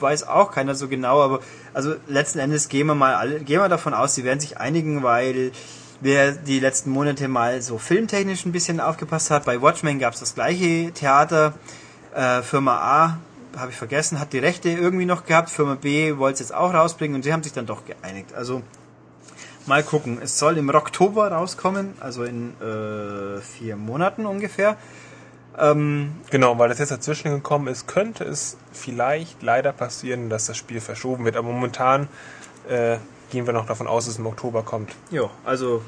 weiß 0.02 0.28
auch 0.28 0.52
keiner 0.52 0.76
so 0.76 0.88
genau, 0.88 1.22
aber 1.22 1.40
also 1.74 1.96
letzten 2.08 2.40
Endes 2.40 2.68
gehen 2.70 2.88
wir 2.88 2.96
mal 2.96 3.16
alle, 3.16 3.40
gehen 3.40 3.62
wir 3.62 3.70
davon 3.70 3.94
aus, 3.94 4.16
sie 4.16 4.24
werden 4.24 4.40
sich 4.40 4.58
einigen, 4.58 5.04
weil 5.04 5.52
wer 6.02 6.34
die 6.34 6.60
letzten 6.60 6.90
Monate 6.90 7.28
mal 7.28 7.62
so 7.62 7.78
filmtechnisch 7.78 8.46
ein 8.46 8.52
bisschen 8.52 8.80
aufgepasst 8.80 9.32
hat, 9.32 9.46
bei 9.46 9.62
Watchmen 9.62 10.00
gab 10.00 10.14
es 10.14 10.20
das 10.20 10.36
gleiche 10.36 10.92
Theater, 10.92 11.54
äh, 12.14 12.42
Firma 12.42 12.78
A, 12.78 13.18
habe 13.58 13.72
ich 13.72 13.78
vergessen, 13.78 14.20
hat 14.20 14.34
die 14.34 14.40
Rechte 14.40 14.70
irgendwie 14.70 15.06
noch 15.06 15.26
gehabt, 15.26 15.50
Firma 15.50 15.76
B 15.76 16.18
wollte 16.18 16.36
es 16.36 16.40
jetzt 16.40 16.54
auch 16.54 16.74
rausbringen 16.74 17.16
und 17.16 17.24
sie 17.24 17.32
haben 17.32 17.44
sich 17.44 17.54
dann 17.54 17.66
doch 17.66 17.86
geeinigt. 17.86 18.34
Also 18.34 18.62
mal 19.66 19.84
gucken. 19.84 20.20
Es 20.22 20.40
soll 20.40 20.58
im 20.58 20.70
Oktober 20.70 21.32
rauskommen, 21.32 21.94
also 22.00 22.24
in 22.24 22.54
äh, 22.62 23.42
vier 23.42 23.76
Monaten 23.76 24.26
ungefähr. 24.26 24.78
Ähm, 25.58 26.14
Genau, 26.30 26.58
weil 26.58 26.70
das 26.70 26.80
jetzt 26.80 26.92
dazwischen 26.92 27.32
gekommen 27.32 27.68
ist, 27.68 27.88
könnte 27.88 28.24
es 28.24 28.58
vielleicht 28.72 29.44
leider 29.44 29.74
passieren, 29.74 30.30
dass 30.30 30.46
das 30.46 30.58
Spiel 30.58 30.80
verschoben 30.80 31.26
wird. 31.26 31.36
Aber 31.36 31.50
momentan 31.50 32.08
äh, 32.70 32.98
gehen 33.32 33.46
wir 33.46 33.54
noch 33.54 33.66
davon 33.66 33.88
aus, 33.88 34.06
dass 34.06 34.14
es 34.14 34.20
im 34.20 34.28
Oktober 34.28 34.64
kommt. 34.64 34.96
Ja, 35.10 35.30
also 35.44 35.82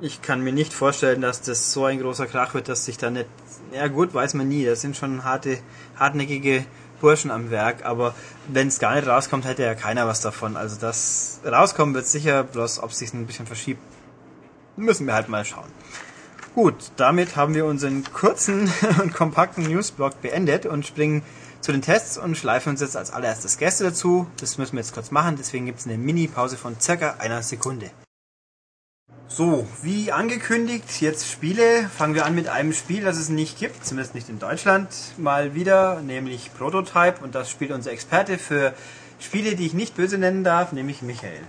ich 0.00 0.22
kann 0.22 0.42
mir 0.42 0.52
nicht 0.52 0.72
vorstellen, 0.72 1.20
dass 1.20 1.40
das 1.42 1.72
so 1.72 1.84
ein 1.84 2.00
großer 2.00 2.26
Krach 2.26 2.54
wird, 2.54 2.68
dass 2.68 2.84
sich 2.84 2.98
da 2.98 3.10
nicht. 3.10 3.26
Ja 3.72 3.88
gut, 3.88 4.14
weiß 4.14 4.34
man 4.34 4.48
nie. 4.48 4.64
Das 4.64 4.80
sind 4.80 4.96
schon 4.96 5.24
harte, 5.24 5.58
hartnäckige 5.96 6.64
Burschen 7.00 7.30
am 7.30 7.50
Werk, 7.50 7.84
aber 7.84 8.14
wenn 8.48 8.68
es 8.68 8.78
gar 8.78 8.94
nicht 8.94 9.06
rauskommt, 9.06 9.44
hätte 9.44 9.62
ja 9.62 9.74
keiner 9.74 10.06
was 10.06 10.20
davon. 10.20 10.56
Also 10.56 10.76
das 10.80 11.40
rauskommen 11.44 11.94
wird 11.94 12.06
sicher, 12.06 12.44
bloß 12.44 12.82
ob 12.82 12.90
es 12.90 12.98
sich 12.98 13.12
ein 13.14 13.26
bisschen 13.26 13.46
verschiebt, 13.46 13.80
müssen 14.76 15.06
wir 15.06 15.14
halt 15.14 15.28
mal 15.28 15.44
schauen. 15.44 15.68
Gut, 16.54 16.92
damit 16.96 17.36
haben 17.36 17.54
wir 17.54 17.66
unseren 17.66 18.04
kurzen 18.12 18.72
und 19.02 19.12
kompakten 19.12 19.64
Newsblock 19.64 20.22
beendet 20.22 20.66
und 20.66 20.86
springen 20.86 21.22
zu 21.60 21.72
den 21.72 21.82
Tests 21.82 22.18
und 22.18 22.36
schleifen 22.36 22.70
uns 22.70 22.80
jetzt 22.80 22.96
als 22.96 23.10
allererstes 23.10 23.58
Gäste 23.58 23.84
dazu. 23.84 24.26
Das 24.38 24.58
müssen 24.58 24.74
wir 24.74 24.80
jetzt 24.80 24.94
kurz 24.94 25.10
machen, 25.10 25.36
deswegen 25.36 25.66
gibt 25.66 25.80
es 25.80 25.86
eine 25.86 25.98
Mini-Pause 25.98 26.56
von 26.56 26.78
circa 26.78 27.16
einer 27.18 27.42
Sekunde. 27.42 27.90
So, 29.28 29.66
wie 29.82 30.12
angekündigt, 30.12 31.00
jetzt 31.00 31.28
Spiele. 31.28 31.88
Fangen 31.88 32.14
wir 32.14 32.24
an 32.24 32.34
mit 32.34 32.48
einem 32.48 32.72
Spiel, 32.72 33.02
das 33.02 33.16
es 33.16 33.30
nicht 33.30 33.58
gibt, 33.58 33.84
zumindest 33.84 34.14
nicht 34.14 34.28
in 34.28 34.38
Deutschland, 34.38 34.88
mal 35.16 35.54
wieder, 35.54 36.00
nämlich 36.00 36.52
Prototype. 36.56 37.16
Und 37.22 37.34
das 37.34 37.50
spielt 37.50 37.72
unser 37.72 37.90
Experte 37.90 38.38
für 38.38 38.74
Spiele, 39.18 39.56
die 39.56 39.66
ich 39.66 39.74
nicht 39.74 39.96
böse 39.96 40.18
nennen 40.18 40.44
darf, 40.44 40.72
nämlich 40.72 41.02
Michael. 41.02 41.40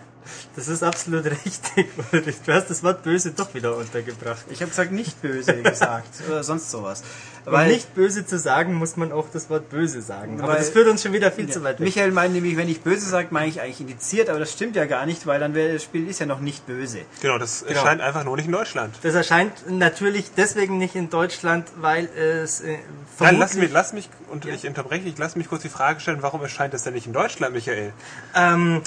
Das 0.56 0.68
ist 0.68 0.84
absolut 0.84 1.26
richtig, 1.46 1.88
Ulrich. 2.12 2.36
Du 2.46 2.54
hast 2.54 2.70
das 2.70 2.84
Wort 2.84 3.04
böse 3.04 3.32
doch 3.32 3.54
wieder 3.54 3.76
untergebracht. 3.78 4.46
Ich 4.50 4.62
habe 4.62 4.70
gesagt, 4.70 4.92
nicht 4.92 5.22
böse 5.22 5.62
gesagt 5.64 6.10
oder 6.28 6.44
sonst 6.44 6.72
sowas. 6.72 7.04
Um 7.46 7.64
nicht 7.68 7.94
böse 7.94 8.26
zu 8.26 8.40
sagen, 8.40 8.74
muss 8.74 8.98
man 8.98 9.12
auch 9.12 9.28
das 9.32 9.52
Wort 9.52 9.70
böse 9.70 10.02
sagen. 10.02 10.40
Aber 10.42 10.54
Weil- 10.54 10.58
das 10.58 10.70
führt 10.70 10.88
uns 10.88 11.04
schon 11.04 11.14
wieder 11.14 11.32
viel 11.32 11.46
Ja. 11.48 11.52
zu 11.54 11.64
weit 11.64 11.80
weg. 11.80 11.86
Michael 11.86 12.12
meint 12.12 12.34
nämlich, 12.34 12.58
wenn 12.58 12.68
ich 12.68 12.82
böse 12.82 13.08
sage, 13.08 13.28
meine 13.30 13.48
ich 13.48 13.62
eigentlich 13.62 13.82
indiziert, 13.82 14.30
aber 14.30 14.40
das 14.40 14.52
stimmt 14.52 14.76
ja 14.76 14.86
gar 14.86 15.06
nicht, 15.06 15.28
weil 15.28 15.40
dann 15.40 15.54
wäre 15.54 15.74
das 15.74 15.84
Spiel 15.84 16.08
ist 16.10 16.20
ja 16.20 16.26
noch 16.26 16.40
nicht 16.40 16.66
böse. 16.66 17.02
Genau, 17.22 17.38
das 17.38 17.62
erscheint 17.62 18.02
einfach 18.02 18.24
nur 18.24 18.36
nicht 18.36 18.48
in 18.48 18.52
Deutschland. 18.52 18.96
Das 19.04 19.14
erscheint 19.14 19.54
natürlich 19.70 20.32
deswegen 20.36 20.80
nicht 20.80 20.96
in 20.96 21.12
Deutschland, 21.12 21.68
weil 21.78 22.06
es 22.16 22.62
äh, 22.62 22.78
Nein, 23.20 23.38
lass 23.38 23.54
mich, 23.54 23.72
lass 23.72 23.94
mich, 23.94 24.10
und 24.32 24.46
Ja. 24.46 24.54
ich 24.56 24.66
unterbreche, 24.68 25.08
ich 25.08 25.18
lass 25.20 25.36
mich 25.36 25.48
kurz 25.48 25.62
die 25.62 25.70
Frage 25.70 26.00
stellen, 26.00 26.18
warum 26.22 26.42
erscheint 26.42 26.74
das 26.74 26.84
denn 26.84 26.94
nicht 26.96 27.06
in 27.06 27.14
Deutschland, 27.14 27.54
Michael? 27.54 27.94
ähm, 28.36 28.82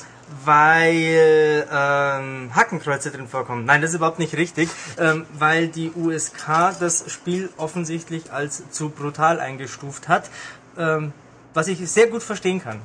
weil 0.45 1.67
ähm, 1.71 2.51
Hakenkreuze 2.55 3.11
drin 3.11 3.29
vorkommen. 3.29 3.64
Nein, 3.64 3.81
das 3.81 3.91
ist 3.91 3.97
überhaupt 3.97 4.19
nicht 4.19 4.37
richtig, 4.37 4.69
ähm, 4.99 5.27
weil 5.38 5.69
die 5.69 5.93
USK 5.93 6.75
das 6.81 7.11
Spiel 7.11 7.51
offensichtlich 7.57 8.33
als 8.33 8.71
zu 8.71 8.91
brutal 8.91 9.41
eingestuft 9.41 10.09
hat, 10.09 10.31
ähm, 10.77 11.12
was 11.55 11.69
ich 11.69 11.79
sehr 11.91 12.09
gut 12.09 12.23
verstehen 12.23 12.62
kann. 12.62 12.81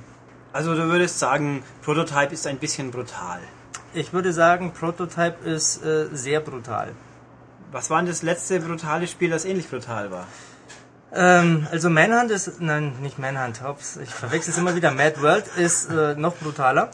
Also 0.52 0.76
du 0.76 0.88
würdest 0.88 1.20
sagen, 1.20 1.64
Prototype 1.82 2.34
ist 2.34 2.46
ein 2.48 2.58
bisschen 2.58 2.92
brutal. 2.92 3.40
Ich 3.94 4.14
würde 4.14 4.34
sagen, 4.34 4.72
Prototype 4.72 5.38
ist 5.44 5.84
äh, 5.84 6.08
sehr 6.14 6.40
brutal. 6.40 6.94
Was 7.72 7.90
war 7.90 7.98
denn 7.98 8.08
das 8.08 8.22
letzte 8.22 8.60
brutale 8.60 9.08
Spiel, 9.08 9.32
das 9.32 9.46
ähnlich 9.46 9.70
brutal 9.70 10.12
war? 10.12 10.28
Ähm, 11.12 11.68
also 11.72 11.90
Manhunt 11.90 12.32
ist, 12.32 12.60
nein, 12.62 12.94
nicht 13.02 13.20
Manhunt, 13.20 13.62
hops, 13.64 13.98
ich 13.98 14.10
verwechsel 14.10 14.52
es 14.52 14.58
immer 14.58 14.76
wieder. 14.76 14.92
Mad 14.92 15.22
World 15.22 15.46
ist 15.58 15.90
äh, 15.90 16.16
noch 16.16 16.36
brutaler. 16.36 16.92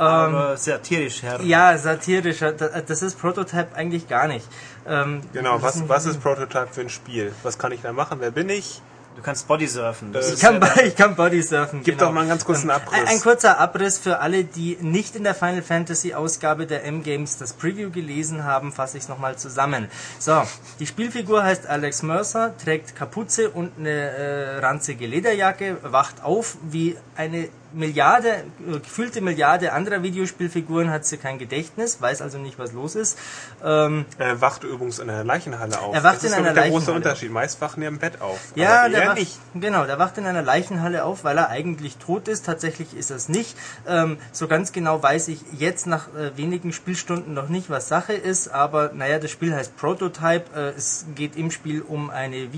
Aber 0.00 0.56
satirisch, 0.56 1.22
Herr. 1.22 1.40
Ja, 1.42 1.76
satirischer. 1.78 2.52
Da- 2.52 2.80
Das 2.80 3.02
ist 3.02 3.18
Prototype 3.18 3.74
eigentlich 3.74 4.08
gar 4.08 4.26
nicht. 4.28 4.46
Ähm, 4.86 5.20
Genau, 5.32 5.60
was, 5.62 5.88
was 5.88 6.06
ist 6.06 6.20
Prototype 6.22 6.68
für 6.72 6.80
ein 6.82 6.88
Spiel? 6.90 7.32
Was 7.42 7.58
kann 7.58 7.72
ich 7.72 7.82
da 7.82 7.92
machen? 7.92 8.18
Wer 8.20 8.30
bin 8.30 8.48
ich? 8.48 8.80
Du 9.16 9.22
kannst 9.22 9.48
Bodysurfen. 9.48 10.12
Das 10.12 10.30
Äh, 10.30 10.34
Ich 10.34 10.40
kann, 10.40 10.60
ja 10.62 10.82
ich 10.84 10.96
kann 10.96 11.16
Bodysurfen. 11.16 11.82
Gib 11.82 11.96
genau. 11.98 12.06
doch 12.08 12.14
mal 12.14 12.20
einen 12.20 12.30
ganz 12.30 12.44
kurzen 12.44 12.70
Abriss. 12.70 12.98
Ein, 12.98 13.08
ein 13.08 13.20
kurzer 13.20 13.58
Abriss 13.58 13.98
für 13.98 14.20
alle, 14.20 14.44
die 14.44 14.78
nicht 14.80 15.16
in 15.16 15.24
der 15.24 15.34
Final 15.34 15.62
Fantasy 15.62 16.14
Ausgabe 16.14 16.64
der 16.66 16.84
M-Games 16.84 17.36
das 17.36 17.52
Preview 17.52 17.90
gelesen 17.90 18.44
haben, 18.44 18.72
fasse 18.72 18.96
ich 18.96 19.02
es 19.02 19.08
nochmal 19.08 19.36
zusammen. 19.36 19.88
So, 20.20 20.42
die 20.78 20.86
Spielfigur 20.86 21.42
heißt 21.42 21.66
Alex 21.66 22.02
Mercer, 22.02 22.54
trägt 22.56 22.94
Kapuze 22.96 23.50
und 23.50 23.72
eine 23.78 23.90
äh, 23.90 24.58
ranzige 24.60 25.06
Lederjacke, 25.06 25.78
wacht 25.82 26.22
auf 26.22 26.56
wie 26.62 26.96
eine 27.16 27.48
Milliarde, 27.72 28.28
äh, 28.28 28.78
gefühlte 28.78 29.20
Milliarde 29.20 29.72
anderer 29.72 30.02
Videospielfiguren, 30.02 30.90
hat 30.90 31.04
sie 31.06 31.16
kein 31.16 31.38
Gedächtnis, 31.38 32.00
weiß 32.00 32.22
also 32.22 32.38
nicht, 32.38 32.58
was 32.58 32.72
los 32.72 32.94
ist. 32.94 33.18
Ähm, 33.64 34.04
Er 34.18 34.40
wacht 34.40 34.64
übrigens 34.64 34.98
in 34.98 35.08
einer 35.10 35.24
Leichenhalle 35.24 35.80
auf. 35.80 35.94
Er 35.94 36.02
wacht 36.02 36.16
das 36.16 36.24
in 36.24 36.30
ist 36.30 36.34
einer 36.34 36.52
der 36.52 36.68
große 36.68 36.92
Unterschied. 36.92 37.30
Meist 37.30 37.60
wachen 37.60 37.80
die 37.80 37.86
im 37.86 37.98
Bett 37.98 38.20
auf. 38.20 38.38
Ja, 38.54 38.88
der 38.88 39.02
er 39.02 39.08
wacht, 39.08 39.18
nicht. 39.18 39.38
genau, 39.54 39.84
der 39.86 39.98
wacht 39.98 40.18
in 40.18 40.26
einer 40.26 40.42
Leichenhalle 40.42 41.04
auf, 41.04 41.24
weil 41.24 41.38
er 41.38 41.48
eigentlich 41.48 41.96
tot 41.96 42.28
ist. 42.28 42.46
Tatsächlich 42.46 42.94
ist 42.94 43.10
er 43.10 43.16
es 43.16 43.28
nicht. 43.28 43.56
Ähm, 43.86 44.18
so 44.32 44.48
ganz 44.48 44.72
genau 44.72 45.02
weiß 45.02 45.28
ich 45.28 45.40
jetzt 45.58 45.86
nach 45.86 46.08
äh, 46.14 46.36
wenigen 46.36 46.72
Spielstunden 46.72 47.34
noch 47.34 47.48
nicht, 47.48 47.70
was 47.70 47.88
Sache 47.88 48.12
ist. 48.12 48.48
Aber 48.48 48.90
naja, 48.94 49.18
das 49.18 49.30
Spiel 49.30 49.54
heißt 49.54 49.76
Prototype. 49.76 50.44
Äh, 50.54 50.76
es 50.76 51.06
geht 51.14 51.36
im 51.36 51.50
Spiel 51.50 51.82
um 51.82 52.10
eine 52.10 52.52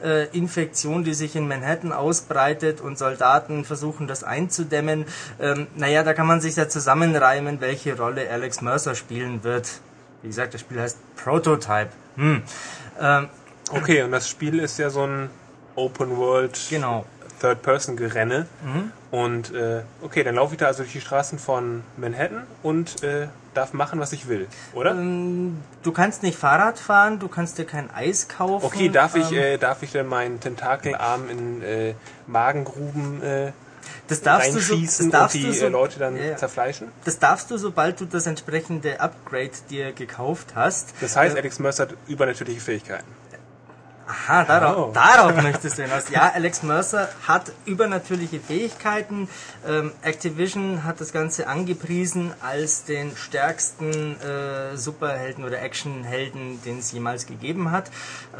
Virus-Infektion, 0.00 1.04
die 1.04 1.14
sich 1.14 1.36
in 1.36 1.48
Manhattan 1.48 1.92
ausbreitet 1.92 2.80
und 2.80 2.98
Soldaten 2.98 3.64
versuchen, 3.64 4.06
das 4.06 4.24
einzudämmen. 4.24 5.06
Ähm, 5.40 5.66
naja, 5.76 6.02
da 6.02 6.14
kann 6.14 6.26
man 6.26 6.40
sich 6.40 6.56
ja 6.56 6.68
zusammenreimen, 6.68 7.60
welche 7.60 7.96
Rolle 7.96 8.30
Alex 8.30 8.60
Mercer 8.60 8.94
spielen 8.94 9.44
wird. 9.44 9.80
Wie 10.22 10.28
gesagt, 10.28 10.54
das 10.54 10.60
Spiel 10.60 10.80
heißt 10.80 10.98
Prototype. 11.16 11.90
Hm. 12.16 12.42
Ähm, 13.00 13.28
Okay, 13.70 14.02
und 14.02 14.12
das 14.12 14.28
Spiel 14.28 14.58
ist 14.60 14.78
ja 14.78 14.88
so 14.88 15.02
ein 15.02 15.30
Open 15.74 16.16
World 16.16 16.58
genau. 16.70 17.04
Third-Person-Gerenne. 17.40 18.46
Mhm. 18.64 18.92
Und 19.10 19.54
äh, 19.54 19.82
okay, 20.02 20.24
dann 20.24 20.36
laufe 20.36 20.54
ich 20.54 20.58
da 20.58 20.66
also 20.66 20.82
durch 20.82 20.92
die 20.92 21.00
Straßen 21.00 21.38
von 21.38 21.82
Manhattan 21.96 22.46
und 22.62 23.02
äh, 23.02 23.28
darf 23.58 23.72
machen, 23.72 24.00
was 24.00 24.12
ich 24.12 24.28
will, 24.28 24.46
oder? 24.74 24.92
Ähm, 24.92 25.58
Du 25.82 25.92
kannst 25.92 26.22
nicht 26.22 26.38
Fahrrad 26.38 26.78
fahren, 26.78 27.18
du 27.18 27.28
kannst 27.28 27.58
dir 27.58 27.64
kein 27.64 27.90
Eis 27.90 28.28
kaufen. 28.28 28.64
Okay, 28.66 28.88
darf 28.88 29.14
ich, 29.14 29.30
ähm, 29.32 29.38
äh, 29.38 29.58
darf 29.58 29.82
ich 29.82 29.92
denn 29.92 30.06
meinen 30.06 30.40
Tentakelarm 30.40 31.28
in 31.30 31.62
äh, 31.62 31.94
Magengruben 32.26 33.22
äh, 33.22 33.52
das 34.08 34.22
darfst 34.22 34.54
du 34.54 34.60
so, 34.60 34.74
reinschießen 34.74 35.10
das 35.10 35.20
darfst 35.20 35.36
und 35.36 35.42
du 35.42 35.48
die 35.52 35.58
so, 35.58 35.66
äh, 35.66 35.68
Leute 35.68 35.98
dann 35.98 36.16
Ja, 36.16 36.24
ja. 36.24 36.36
zerfleischen? 36.36 36.88
Das 37.04 37.18
darfst 37.18 37.50
du, 37.50 37.58
sobald 37.58 38.00
du 38.00 38.06
das 38.06 38.26
entsprechende 38.26 39.00
Upgrade 39.00 39.50
dir 39.70 39.92
gekauft 39.92 40.48
hast. 40.54 40.94
Das 41.00 41.16
heißt, 41.16 41.36
Alex 41.36 41.58
Mercer 41.58 41.84
hat 41.84 41.94
übernatürliche 42.06 42.60
Fähigkeiten. 42.60 43.06
Aha, 44.08 44.44
darauf, 44.44 44.88
Oh. 44.88 44.92
darauf 44.92 45.42
möchtest 45.42 45.76
du 45.76 45.82
hinaus. 45.82 46.08
Ja, 46.10 46.32
Alex 46.34 46.62
Mercer 46.62 47.10
hat 47.26 47.52
übernatürliche 47.66 48.40
Fähigkeiten. 48.40 49.28
Ähm, 49.66 49.92
Activision 50.00 50.84
hat 50.84 51.00
das 51.02 51.12
Ganze 51.12 51.46
angepriesen 51.46 52.32
als 52.40 52.84
den 52.84 53.14
stärksten 53.16 54.18
äh, 54.22 54.76
Superhelden 54.78 55.44
oder 55.44 55.60
Actionhelden, 55.60 56.62
den 56.64 56.78
es 56.78 56.90
jemals 56.92 57.26
gegeben 57.26 57.70
hat. 57.70 57.90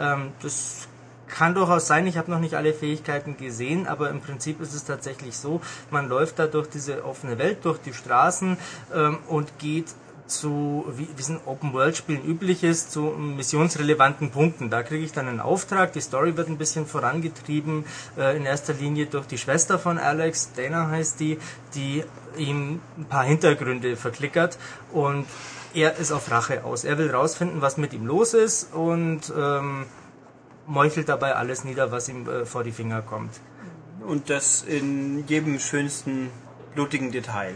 Ähm, 0.00 0.32
das 0.40 0.88
kann 1.28 1.54
durchaus 1.54 1.86
sein, 1.86 2.06
ich 2.06 2.16
habe 2.16 2.30
noch 2.30 2.40
nicht 2.40 2.54
alle 2.54 2.72
Fähigkeiten 2.72 3.36
gesehen, 3.36 3.86
aber 3.86 4.08
im 4.08 4.22
Prinzip 4.22 4.62
ist 4.62 4.72
es 4.72 4.84
tatsächlich 4.84 5.36
so, 5.36 5.60
man 5.90 6.08
läuft 6.08 6.38
da 6.38 6.46
durch 6.46 6.70
diese 6.70 7.04
offene 7.04 7.36
Welt, 7.38 7.58
durch 7.66 7.78
die 7.78 7.92
Straßen 7.92 8.56
ähm, 8.94 9.18
und 9.28 9.58
geht 9.58 9.88
zu, 10.28 10.84
wie, 10.96 11.08
wie 11.16 11.20
es 11.20 11.28
in 11.28 11.40
Open-World-Spielen 11.44 12.24
üblich 12.24 12.62
ist, 12.62 12.92
zu 12.92 13.02
missionsrelevanten 13.02 14.30
Punkten. 14.30 14.70
Da 14.70 14.82
kriege 14.82 15.04
ich 15.04 15.12
dann 15.12 15.26
einen 15.26 15.40
Auftrag, 15.40 15.92
die 15.92 16.00
Story 16.00 16.36
wird 16.36 16.48
ein 16.48 16.58
bisschen 16.58 16.86
vorangetrieben, 16.86 17.84
äh, 18.16 18.36
in 18.36 18.44
erster 18.44 18.74
Linie 18.74 19.06
durch 19.06 19.26
die 19.26 19.38
Schwester 19.38 19.78
von 19.78 19.98
Alex, 19.98 20.52
Dana 20.54 20.88
heißt 20.88 21.18
die, 21.20 21.38
die 21.74 22.04
ihm 22.36 22.80
ein 22.96 23.04
paar 23.06 23.24
Hintergründe 23.24 23.96
verklickert 23.96 24.58
und 24.92 25.26
er 25.74 25.96
ist 25.96 26.12
auf 26.12 26.30
Rache 26.30 26.64
aus. 26.64 26.84
Er 26.84 26.98
will 26.98 27.10
rausfinden, 27.10 27.60
was 27.60 27.76
mit 27.76 27.92
ihm 27.92 28.06
los 28.06 28.34
ist 28.34 28.72
und 28.72 29.32
ähm, 29.36 29.86
meuchelt 30.66 31.08
dabei 31.08 31.34
alles 31.34 31.64
nieder, 31.64 31.90
was 31.90 32.08
ihm 32.08 32.28
äh, 32.28 32.44
vor 32.44 32.64
die 32.64 32.72
Finger 32.72 33.02
kommt. 33.02 33.40
Und 34.06 34.30
das 34.30 34.62
in 34.62 35.26
jedem 35.26 35.58
schönsten, 35.58 36.30
blutigen 36.74 37.10
Detail. 37.10 37.54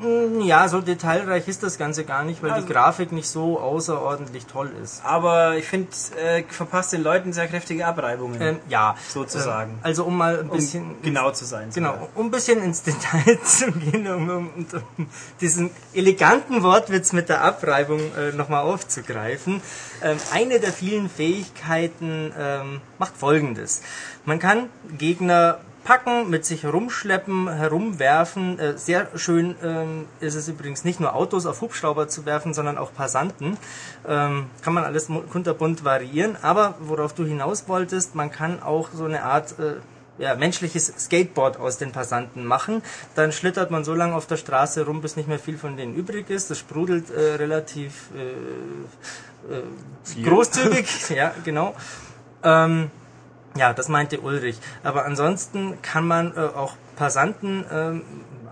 Mm, 0.00 0.40
Ja, 0.40 0.68
so 0.68 0.80
detailreich 0.80 1.46
ist 1.46 1.62
das 1.62 1.78
Ganze 1.78 2.04
gar 2.04 2.24
nicht, 2.24 2.42
weil 2.42 2.50
Also- 2.50 2.66
die 2.66 2.72
Grafik 2.72 3.12
nicht 3.12 3.28
so 3.28 3.60
außerordentlich 3.60 4.46
toll 4.46 4.70
ist. 4.82 5.02
Aber 5.04 5.56
ich 5.56 5.66
finde, 5.66 5.88
äh, 6.20 6.42
verpasst 6.48 6.92
den 6.92 7.02
Leuten 7.02 7.32
sehr 7.32 7.46
kräftige 7.46 7.86
Abreibungen. 7.86 8.40
Ähm, 8.40 8.58
ja, 8.68 8.96
Sozusagen. 9.08 9.72
Ähm, 9.72 9.78
also 9.82 10.04
um 10.04 10.16
mal 10.16 10.40
ein 10.40 10.50
um 10.50 10.56
bisschen 10.56 10.96
genau 11.02 11.30
zu 11.30 11.44
sein. 11.44 11.70
sogar. 11.70 11.92
Genau, 11.94 12.08
um 12.16 12.26
ein 12.26 12.30
bisschen 12.32 12.60
ins 12.62 12.82
Detail 12.82 13.38
zu 13.44 13.70
gehen, 13.72 14.06
um, 14.08 14.28
um, 14.28 14.48
um, 14.56 14.66
um 14.98 15.06
diesen 15.40 15.70
eleganten 15.94 16.62
Wortwitz 16.62 17.12
mit 17.12 17.28
der 17.28 17.42
Abreibung 17.42 18.00
äh, 18.16 18.32
nochmal 18.32 18.62
aufzugreifen. 18.64 19.62
Ähm, 20.02 20.18
eine 20.32 20.58
der 20.60 20.72
vielen 20.72 21.08
Fähigkeiten 21.08 22.32
ähm, 22.38 22.80
macht 22.98 23.16
folgendes. 23.16 23.82
Man 24.24 24.38
kann 24.40 24.68
Gegner 24.98 25.60
packen, 25.84 26.30
mit 26.30 26.44
sich 26.44 26.62
herumschleppen, 26.62 27.48
herumwerfen. 27.48 28.58
Äh, 28.58 28.78
sehr 28.78 29.08
schön 29.14 29.54
ähm, 29.62 30.06
ist 30.20 30.34
es 30.34 30.48
übrigens 30.48 30.84
nicht 30.84 31.00
nur 31.00 31.14
Autos 31.14 31.46
auf 31.46 31.60
Hubschrauber 31.60 32.08
zu 32.08 32.26
werfen, 32.26 32.54
sondern 32.54 32.78
auch 32.78 32.92
Passanten. 32.92 33.56
Ähm, 34.08 34.46
kann 34.62 34.74
man 34.74 34.84
alles 34.84 35.08
kunterbunt 35.30 35.84
variieren. 35.84 36.36
Aber 36.42 36.74
worauf 36.80 37.14
du 37.14 37.24
hinaus 37.24 37.68
wolltest, 37.68 38.14
man 38.14 38.32
kann 38.32 38.62
auch 38.62 38.88
so 38.92 39.04
eine 39.04 39.22
Art 39.22 39.58
äh, 39.58 39.74
ja, 40.18 40.34
menschliches 40.34 40.92
Skateboard 40.98 41.58
aus 41.58 41.78
den 41.78 41.92
Passanten 41.92 42.44
machen. 42.44 42.82
Dann 43.14 43.32
schlittert 43.32 43.70
man 43.70 43.84
so 43.84 43.94
lange 43.94 44.14
auf 44.14 44.26
der 44.26 44.36
Straße 44.36 44.86
rum, 44.86 45.00
bis 45.00 45.16
nicht 45.16 45.28
mehr 45.28 45.38
viel 45.38 45.58
von 45.58 45.76
denen 45.76 45.94
übrig 45.94 46.30
ist. 46.30 46.50
Das 46.50 46.58
sprudelt 46.58 47.10
äh, 47.10 47.34
relativ 47.34 48.10
äh, 48.14 49.52
äh, 49.52 50.24
großzügig. 50.24 51.10
ja, 51.14 51.34
genau. 51.44 51.74
Ähm, 52.42 52.90
ja, 53.56 53.72
das 53.72 53.88
meinte 53.88 54.20
Ulrich. 54.20 54.58
Aber 54.82 55.04
ansonsten 55.04 55.80
kann 55.82 56.06
man 56.06 56.36
äh, 56.36 56.40
auch 56.40 56.74
Passanten, 56.96 57.64
ähm, 57.72 58.02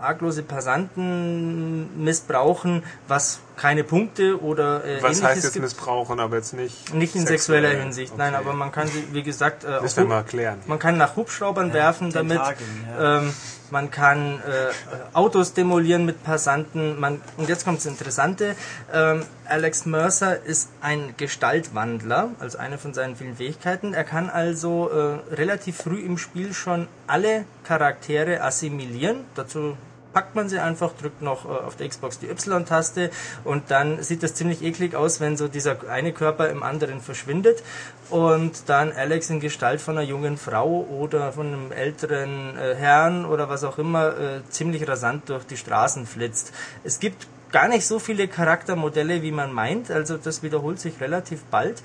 arglose 0.01 0.43
Passanten 0.43 2.03
missbrauchen, 2.03 2.83
was 3.07 3.39
keine 3.57 3.85
Punkte 3.85 4.41
oder 4.43 4.85
äh, 4.85 5.01
Was 5.03 5.23
heißt 5.23 5.45
jetzt 5.45 5.53
gibt. 5.53 5.63
missbrauchen, 5.63 6.19
aber 6.19 6.37
jetzt 6.37 6.55
nicht 6.55 6.93
Nicht 6.93 7.15
in 7.15 7.21
sexuell? 7.27 7.63
sexueller 7.63 7.83
Hinsicht, 7.85 8.17
nein, 8.19 8.35
Okay. 8.35 8.43
aber 8.45 8.53
man 8.55 8.73
kann 8.73 8.89
sie, 8.89 9.07
wie 9.13 9.23
gesagt, 9.23 9.63
äh, 9.65 9.81
Müssen 9.81 9.99
wir 9.99 10.09
mal 10.09 10.17
erklären. 10.19 10.59
man 10.67 10.79
kann 10.81 10.97
nach 10.99 11.15
Hubschraubern 11.15 11.73
werfen 11.73 12.11
damit. 12.11 12.39
Tentakeln, 12.39 12.87
ja. 12.99 13.19
Ähm, 13.19 13.33
man 13.73 13.91
kann 13.91 14.39
äh, 14.41 14.71
Autos 15.15 15.55
demolieren 15.55 16.05
mit 16.05 16.23
Passanten. 16.23 17.01
Man, 17.01 17.23
und 17.39 17.49
jetzt 17.49 17.65
kommt 17.65 17.79
das 17.79 17.87
Interessante. 17.87 18.55
Ähm, 18.93 19.25
Alex 19.49 19.87
Mercer 19.87 20.43
ist 20.45 20.69
ein 20.83 21.15
Gestaltwandler, 21.17 22.31
also 22.39 22.59
eine 22.59 22.77
von 22.77 22.93
seinen 22.93 23.17
vielen 23.17 23.37
Fähigkeiten. 23.37 23.95
Er 23.95 24.05
kann 24.05 24.29
also 24.29 24.91
äh, 24.91 25.35
relativ 25.35 25.79
früh 25.79 26.01
im 26.01 26.19
Spiel 26.19 26.53
schon 26.53 26.87
alle 27.07 27.47
Charaktere 27.65 28.43
assimilieren. 28.43 29.25
Dazu 29.35 29.79
packt 30.13 30.35
man 30.35 30.49
sie 30.49 30.59
einfach, 30.59 30.93
drückt 31.01 31.23
noch 31.23 31.45
äh, 31.45 31.49
auf 31.49 31.77
der 31.77 31.89
Xbox 31.89 32.19
die 32.19 32.29
Y-Taste 32.29 33.11
und 33.45 33.71
dann 33.71 34.03
sieht 34.03 34.23
das 34.23 34.35
ziemlich 34.35 34.63
eklig 34.63 34.95
aus, 34.95 35.21
wenn 35.21 35.37
so 35.37 35.49
dieser 35.49 35.77
eine 35.89 36.13
Körper 36.13 36.49
im 36.51 36.63
anderen 36.63 37.01
verschwindet 37.01 37.63
und 38.11 38.69
dann 38.69 38.93
Alex 38.93 39.31
in 39.31 39.41
Gestalt 39.41 39.81
von 39.81 39.97
einer 39.97 40.07
jungen 40.07 40.37
Frau 40.37 40.87
oder 40.91 41.33
von 41.33 41.47
einem 41.47 41.73
älteren 41.73 42.57
äh, 42.57 42.75
Herrn 42.75 43.25
oder 43.25 43.49
was 43.49 43.65
auch 43.65 43.79
immer 43.79 44.19
äh, 44.19 44.41
ziemlich 44.49 44.87
rasant 44.87 45.29
durch 45.29 45.45
die 45.45 45.57
Straßen 45.57 46.07
flitzt. 46.07 46.53
Es 46.85 47.01
gibt 47.01 47.27
gar 47.51 47.69
nicht 47.69 47.87
so 47.87 47.99
viele 47.99 48.29
Charaktermodelle, 48.29 49.23
wie 49.23 49.33
man 49.33 49.53
meint, 49.53 49.91
also 49.91 50.17
das 50.17 50.43
wiederholt 50.43 50.81
sich 50.81 51.01
relativ 51.01 51.45
bald 51.45 51.83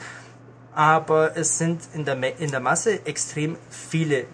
aber 0.78 1.36
es 1.36 1.58
sind 1.58 1.82
in 1.96 2.06
der, 2.06 2.40
in 2.40 2.52
der 2.52 2.60
Masse 2.60 3.04
extrem 3.08 3.58
viele 3.72 4.26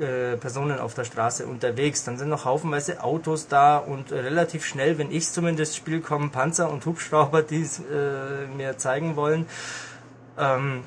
äh, 0.00 0.36
Personen 0.36 0.78
auf 0.78 0.94
der 0.94 1.04
Straße 1.04 1.46
unterwegs. 1.46 2.04
Dann 2.04 2.18
sind 2.18 2.28
noch 2.28 2.44
haufenweise 2.44 3.02
Autos 3.04 3.48
da 3.48 3.78
und 3.78 4.10
äh, 4.12 4.20
relativ 4.20 4.64
schnell, 4.64 4.98
wenn 4.98 5.10
ich 5.10 5.30
zumindest 5.30 5.76
spiele, 5.76 6.00
kommen 6.00 6.30
Panzer 6.30 6.70
und 6.70 6.84
Hubschrauber, 6.86 7.42
die 7.50 7.62
es 7.62 7.78
äh, 7.80 8.46
mir 8.56 8.78
zeigen 8.78 9.16
wollen. 9.16 9.46
Ähm, 10.38 10.82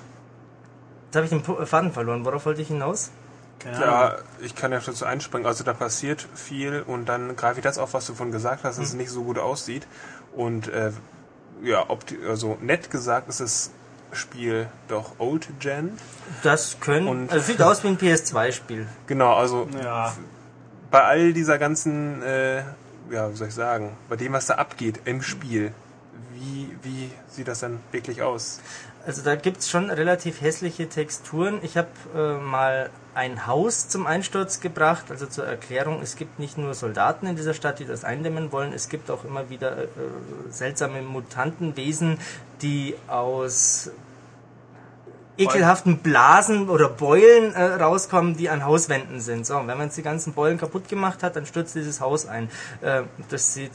jetzt 1.06 1.16
habe 1.16 1.26
ich 1.26 1.30
den 1.32 1.44
Pu- 1.44 1.66
Faden 1.66 1.92
verloren. 1.92 2.26
Worauf 2.26 2.46
wollte 2.46 2.62
ich 2.62 2.68
hinaus? 2.70 3.12
Ja, 3.66 4.18
ich 4.42 4.56
kann 4.56 4.74
ja 4.74 4.80
dazu 4.80 5.06
einspringen. 5.06 5.48
Also 5.48 5.64
da 5.64 5.74
passiert 5.74 6.28
viel 6.36 6.82
und 6.86 7.06
dann 7.08 7.36
greife 7.38 7.60
ich 7.60 7.64
das 7.64 7.78
auf, 7.78 7.94
was 7.94 8.06
du 8.08 8.14
von 8.14 8.32
gesagt 8.32 8.64
hast, 8.66 8.78
dass 8.78 8.86
es 8.88 8.94
nicht 8.94 9.10
so 9.10 9.24
gut 9.24 9.38
aussieht. 9.38 9.88
Und 10.36 10.68
äh, 10.68 10.92
ja, 11.62 11.90
opti 11.90 12.18
also 12.28 12.58
nett 12.62 12.92
gesagt 12.92 13.30
ist 13.30 13.40
es 13.40 13.72
Spiel 14.16 14.68
doch 14.88 15.14
Old 15.20 15.48
Gen. 15.60 15.98
Das 16.44 16.78
können. 16.80 17.08
Und- 17.08 17.32
also 17.32 17.46
sieht 17.46 17.62
aus 17.62 17.84
wie 17.84 17.88
ein 17.90 17.98
PS2-Spiel. 17.98 18.88
Genau, 19.08 19.34
also 19.36 19.68
Ja. 19.84 20.14
bei 20.92 21.04
all 21.04 21.34
dieser 21.34 21.58
ganzen, 21.58 22.22
äh, 22.24 22.58
ja, 23.12 23.32
wie 23.32 23.36
soll 23.36 23.48
ich 23.50 23.54
sagen, 23.54 23.92
bei 24.10 24.16
dem, 24.16 24.34
was 24.34 24.48
da 24.48 24.56
abgeht 24.56 25.02
im 25.06 25.22
Spiel, 25.22 25.72
wie, 26.34 26.76
wie 26.82 27.12
sieht 27.30 27.48
das 27.48 27.60
dann 27.60 27.80
wirklich 27.92 28.22
aus? 28.22 28.60
Also 29.06 29.22
da 29.22 29.36
gibt's 29.36 29.70
schon 29.70 29.90
relativ 29.90 30.40
hässliche 30.40 30.88
Texturen. 30.88 31.60
Ich 31.62 31.76
habe 31.76 31.90
äh, 32.16 32.42
mal 32.42 32.90
ein 33.14 33.46
Haus 33.48 33.90
zum 33.90 34.08
Einsturz 34.08 34.62
gebracht. 34.62 35.06
Also 35.10 35.26
zur 35.26 35.46
Erklärung, 35.46 36.02
es 36.02 36.16
gibt 36.16 36.40
nicht 36.40 36.58
nur 36.58 36.74
Soldaten 36.74 37.28
in 37.28 37.36
dieser 37.36 37.54
Stadt, 37.54 37.80
die 37.80 37.86
das 37.86 38.06
eindämmen 38.06 38.54
wollen. 38.54 38.72
Es 38.72 38.88
gibt 38.88 39.12
auch 39.12 39.26
immer 39.26 39.50
wieder 39.50 39.78
äh, 39.78 39.88
seltsame 40.50 41.02
Mutantenwesen, 41.02 42.18
die 42.62 42.96
aus 43.08 43.92
ekelhaften 45.38 45.98
Blasen 45.98 46.70
oder 46.70 46.88
Beulen 46.88 47.54
äh, 47.54 47.62
rauskommen, 47.62 48.38
die 48.38 48.50
an 48.50 48.64
Hauswänden 48.64 49.20
sind. 49.20 49.46
So, 49.46 49.56
wenn 49.56 49.66
man 49.66 49.88
jetzt 49.88 49.98
die 49.98 50.04
ganzen 50.04 50.34
Beulen 50.34 50.58
kaputt 50.58 50.88
gemacht 50.88 51.24
hat, 51.24 51.36
dann 51.36 51.46
stürzt 51.46 51.76
dieses 51.76 52.00
Haus 52.00 52.26
ein. 52.26 52.50
Äh, 52.82 53.02
das 53.30 53.54
sieht... 53.54 53.74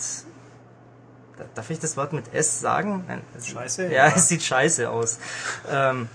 Darf 1.54 1.70
ich 1.70 1.78
das 1.78 1.96
Wort 1.96 2.12
mit 2.12 2.32
S 2.34 2.60
sagen? 2.60 3.04
Nein, 3.08 3.20
es- 3.36 3.48
Scheiße? 3.48 3.84
Ja, 3.86 4.08
Ja. 4.08 4.12
es 4.16 4.28
sieht 4.28 4.42
scheiße 4.42 4.88
aus. 4.90 5.18
Ähm, 5.70 6.08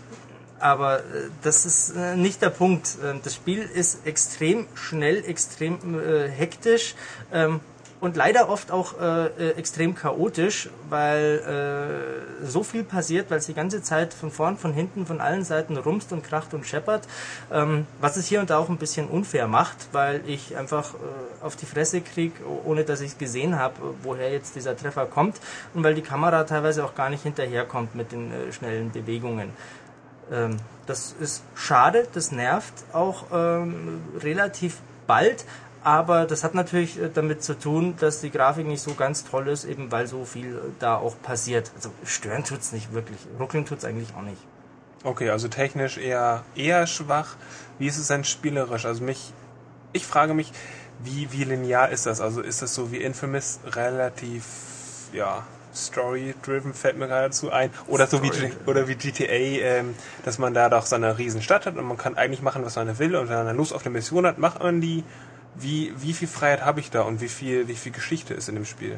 aber 0.60 1.00
äh, 1.00 1.04
das 1.42 1.66
ist 1.66 1.92
äh, 1.96 2.16
nicht 2.16 2.42
der 2.42 2.50
Punkt. 2.50 2.98
Ähm, 3.04 3.20
das 3.24 3.36
Spiel 3.36 3.62
ist 3.62 4.06
extrem 4.06 4.66
schnell, 4.76 5.24
extrem 5.26 6.00
äh, 6.00 6.30
hektisch 6.30 6.96
ähm, 7.34 7.60
und 8.04 8.18
leider 8.18 8.50
oft 8.50 8.70
auch 8.70 9.00
äh, 9.00 9.28
äh, 9.28 9.50
extrem 9.52 9.96
chaotisch, 9.96 10.70
weil 10.90 12.36
äh, 12.44 12.46
so 12.46 12.62
viel 12.62 12.84
passiert, 12.84 13.32
weil 13.32 13.38
es 13.38 13.46
die 13.46 13.54
ganze 13.54 13.82
Zeit 13.82 14.14
von 14.14 14.30
vorn, 14.30 14.58
von 14.58 14.74
hinten, 14.74 15.06
von 15.06 15.22
allen 15.22 15.46
Seiten 15.46 15.78
rumst 15.78 16.12
und 16.12 16.22
kracht 16.22 16.54
und 16.54 16.66
scheppert, 16.66 17.08
ähm, 17.50 17.88
was 18.02 18.18
es 18.18 18.28
hier 18.28 18.42
und 18.42 18.50
da 18.50 18.58
auch 18.58 18.68
ein 18.68 18.76
bisschen 18.76 19.08
unfair 19.08 19.48
macht, 19.48 19.88
weil 19.94 20.20
ich 20.28 20.58
einfach 20.58 20.96
äh, 20.96 21.46
auf 21.46 21.56
die 21.56 21.66
Fresse 21.66 22.02
krieg, 22.02 22.34
ohne 22.66 22.84
dass 22.84 23.00
ich 23.00 23.12
es 23.12 23.18
gesehen 23.18 23.58
habe, 23.58 23.76
woher 24.04 24.30
jetzt 24.34 24.58
dieser 24.58 24.76
Treffer 24.76 25.06
kommt 25.06 25.40
und 25.74 25.86
weil 25.86 25.96
die 25.96 26.02
Kamera 26.02 26.44
teilweise 26.44 26.84
auch 26.84 26.96
gar 26.96 27.10
nicht 27.10 27.24
hinterherkommt 27.24 27.96
mit 27.96 28.12
den 28.12 28.34
äh, 28.34 28.52
schnellen 28.52 28.92
Bewegungen. 28.92 29.52
Ähm, 30.30 30.58
das 30.88 31.16
ist 31.22 31.42
schade, 31.56 32.06
das 32.14 32.34
nervt 32.34 32.74
auch 32.92 33.28
ähm, 33.32 34.02
relativ 34.22 34.80
bald, 35.08 35.46
aber 35.84 36.26
das 36.26 36.44
hat 36.44 36.54
natürlich 36.54 37.00
äh, 37.00 37.10
damit 37.14 37.44
zu 37.44 37.58
tun, 37.58 37.96
dass 38.00 38.22
die 38.22 38.32
Grafik 38.32 38.66
nicht 38.66 38.82
so 38.82 38.94
ganz 38.94 39.26
toll 39.26 39.48
ist, 39.48 39.66
eben 39.66 39.92
weil 39.92 40.08
so 40.08 40.26
viel 40.26 40.56
äh, 40.56 40.60
da 40.80 40.98
auch 40.98 41.16
passiert. 41.22 41.72
Also 41.76 41.92
stören 42.06 42.44
tut's 42.44 42.72
nicht 42.72 42.94
wirklich, 42.94 43.18
ruckeln 43.40 43.66
tut's 43.66 43.86
eigentlich 43.86 44.10
auch 44.16 44.22
nicht. 44.22 44.42
Okay, 45.04 45.30
also 45.30 45.50
technisch 45.50 45.98
eher, 45.98 46.44
eher 46.56 46.88
schwach. 46.88 47.36
Wie 47.78 47.88
ist 47.88 47.98
es 47.98 48.08
denn 48.08 48.24
spielerisch? 48.24 48.86
Also 48.86 49.04
mich, 49.04 49.34
ich 49.92 50.06
frage 50.06 50.34
mich, 50.34 50.52
wie, 51.04 51.32
wie 51.32 51.44
linear 51.44 51.90
ist 51.90 52.06
das? 52.06 52.22
Also 52.22 52.42
ist 52.42 52.62
das 52.62 52.74
so 52.74 52.92
wie 52.92 52.98
Infamous 52.98 53.60
relativ, 53.66 54.46
ja, 55.12 55.44
story-driven 55.76 56.74
fällt 56.74 56.98
mir 56.98 57.08
geradezu 57.08 57.52
ein. 57.52 57.72
Oder 57.88 58.08
so 58.08 58.24
wie, 58.24 58.32
oder 58.66 58.88
wie 58.88 58.96
GTA, 58.96 59.26
ähm, 59.26 59.96
dass 60.24 60.38
man 60.38 60.54
da 60.54 60.70
doch 60.70 60.86
seine 60.86 61.18
riesen 61.18 61.42
Stadt 61.42 61.66
hat 61.66 61.76
und 61.76 61.86
man 61.86 61.98
kann 61.98 62.16
eigentlich 62.16 62.42
machen, 62.42 62.64
was 62.64 62.76
man 62.76 63.00
will 63.00 63.16
und 63.16 63.30
wenn 63.30 63.38
man 63.38 63.48
dann 63.48 63.58
Lust 63.58 63.74
auf 63.74 63.86
eine 63.86 63.92
Mission 63.92 64.26
hat, 64.26 64.38
macht 64.38 64.62
man 64.62 64.82
die. 64.82 65.04
Wie, 65.56 65.94
wie 65.98 66.14
viel 66.14 66.28
Freiheit 66.28 66.66
habe 66.66 66.80
ich 66.80 66.90
da 66.90 67.02
und 67.02 67.22
wie 67.22 67.28
viel, 67.28 67.68
wie 67.68 67.76
viel 67.76 67.92
Geschichte 67.92 68.34
ist 68.34 68.50
in 68.50 68.56
dem 68.56 68.66
Spiel? 68.66 68.98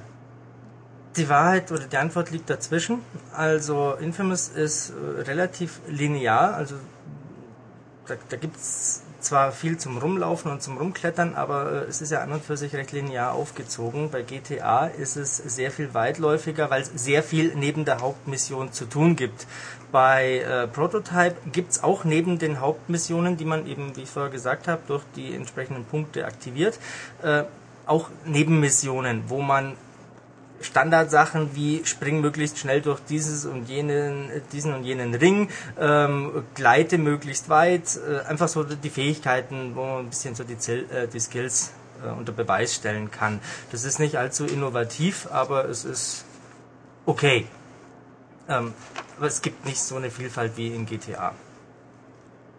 Die 1.18 1.30
Wahrheit 1.30 1.72
oder 1.72 1.86
die 1.86 1.98
Antwort 1.98 2.32
liegt 2.32 2.50
dazwischen. 2.50 3.00
Also 3.34 3.94
Infamous 3.94 4.50
ist 4.50 4.92
äh, 4.92 5.22
relativ 5.22 5.80
linear, 5.88 6.54
also 6.54 6.76
da, 8.08 8.16
da 8.30 8.38
gibt's 8.38 9.02
zwar 9.26 9.52
viel 9.52 9.78
zum 9.78 9.98
Rumlaufen 9.98 10.52
und 10.52 10.62
zum 10.62 10.78
Rumklettern, 10.78 11.36
aber 11.36 11.72
äh, 11.72 11.90
es 11.90 12.02
ist 12.02 12.12
ja 12.12 12.22
an 12.22 12.32
und 12.32 12.44
für 12.44 12.58
sich 12.58 12.76
recht 12.76 12.92
linear 12.92 13.34
aufgezogen. 13.34 14.12
Bei 14.12 14.22
GTA 14.22 14.88
ist 14.88 15.18
es 15.18 15.38
sehr 15.38 15.72
viel 15.72 15.94
weitläufiger, 15.94 16.70
weil 16.70 16.84
es 16.84 16.92
sehr 16.96 17.24
viel 17.24 17.54
neben 17.56 17.86
der 17.86 18.02
Hauptmission 18.02 18.72
zu 18.72 18.86
tun 18.86 19.16
gibt. 19.16 19.48
Bei 19.92 20.40
äh, 20.40 20.68
Prototype 20.68 21.36
gibt's 21.52 21.84
auch 21.84 22.04
neben 22.04 22.40
den 22.40 22.60
Hauptmissionen, 22.60 23.38
die 23.38 23.46
man 23.46 23.68
eben, 23.68 23.96
wie 23.96 24.02
ich 24.02 24.10
vorher 24.10 24.32
gesagt 24.32 24.68
habe, 24.68 24.82
durch 24.88 25.04
die 25.16 25.34
entsprechenden 25.34 25.86
Punkte 25.86 26.26
aktiviert, 26.26 26.80
äh, 27.24 27.44
auch 27.86 28.10
Nebenmissionen, 28.26 29.24
wo 29.28 29.42
man 29.42 29.78
Standardsachen 30.62 31.56
wie 31.56 31.86
spring 31.86 32.22
möglichst 32.22 32.58
schnell 32.58 32.82
durch 32.82 33.00
dieses 33.02 33.46
und 33.46 33.70
jenen, 33.70 34.30
diesen 34.52 34.74
und 34.74 34.84
jenen 34.84 35.14
Ring, 35.14 35.50
ähm, 35.80 36.44
gleite 36.56 36.98
möglichst 36.98 37.50
weit, 37.50 37.98
äh, 37.98 38.26
einfach 38.28 38.48
so 38.48 38.64
die 38.64 38.90
Fähigkeiten, 38.90 39.76
wo 39.76 39.84
man 39.84 40.00
ein 40.00 40.10
bisschen 40.10 40.36
so 40.36 40.44
die, 40.44 40.58
Zil 40.58 40.86
äh, 40.92 41.08
die 41.08 41.20
Skills 41.20 41.72
äh, 42.04 42.10
unter 42.10 42.32
Beweis 42.32 42.76
stellen 42.76 43.12
kann. 43.12 43.40
Das 43.72 43.84
ist 43.84 44.00
nicht 44.00 44.18
allzu 44.18 44.46
innovativ, 44.46 45.28
aber 45.32 45.66
es 45.66 45.86
ist 45.86 46.26
okay. 47.06 47.48
Ähm, 48.48 48.74
aber 49.18 49.28
es 49.28 49.42
gibt 49.42 49.66
nicht 49.66 49.82
so 49.82 49.96
eine 49.96 50.10
Vielfalt 50.10 50.58
wie 50.58 50.68
in 50.68 50.86
GTA. 50.86 51.34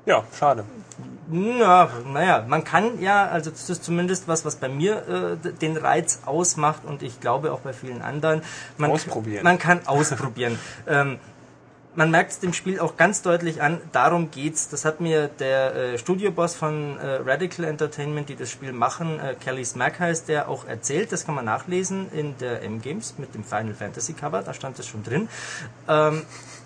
Ja, 0.06 0.22
schade. 0.38 0.64
Ja, 1.32 1.90
naja, 2.06 2.44
man 2.46 2.62
kann 2.62 3.00
ja, 3.00 3.26
also 3.26 3.50
das 3.50 3.68
ist 3.68 3.82
zumindest 3.82 4.28
was, 4.28 4.44
was 4.44 4.54
bei 4.54 4.68
mir 4.68 5.38
äh, 5.44 5.52
den 5.52 5.76
Reiz 5.76 6.20
ausmacht 6.24 6.84
und 6.84 7.02
ich 7.02 7.18
glaube 7.20 7.52
auch 7.52 7.60
bei 7.60 7.72
vielen 7.72 8.02
anderen. 8.02 8.42
Man, 8.78 8.92
Ausprobieren. 8.92 9.42
Man 9.42 9.58
kann 9.58 9.84
ausprobieren. 9.86 10.58
ähm, 10.86 11.18
man 11.96 12.10
merkt 12.10 12.32
es 12.32 12.38
dem 12.38 12.52
Spiel 12.52 12.78
auch 12.78 12.96
ganz 12.96 13.22
deutlich 13.22 13.62
an, 13.62 13.80
darum 13.92 14.30
geht's. 14.30 14.68
Das 14.68 14.84
hat 14.84 15.00
mir 15.00 15.28
der 15.28 15.74
äh, 15.74 15.98
Studioboss 15.98 16.54
von 16.54 16.98
äh, 16.98 17.16
Radical 17.24 17.64
Entertainment, 17.64 18.28
die 18.28 18.36
das 18.36 18.50
Spiel 18.50 18.72
machen, 18.72 19.18
äh, 19.18 19.34
Kelly 19.34 19.64
Smack 19.64 19.98
heißt 19.98 20.28
der, 20.28 20.48
auch 20.48 20.66
erzählt. 20.66 21.12
Das 21.12 21.24
kann 21.24 21.34
man 21.34 21.44
nachlesen 21.44 22.12
in 22.12 22.36
der 22.38 22.62
M-Games 22.62 23.14
mit 23.18 23.34
dem 23.34 23.44
Final 23.44 23.74
Fantasy 23.74 24.12
Cover, 24.12 24.42
da 24.42 24.52
stand 24.52 24.78
das 24.78 24.86
schon 24.86 25.02
drin. 25.02 25.28
Ähm, 25.88 26.22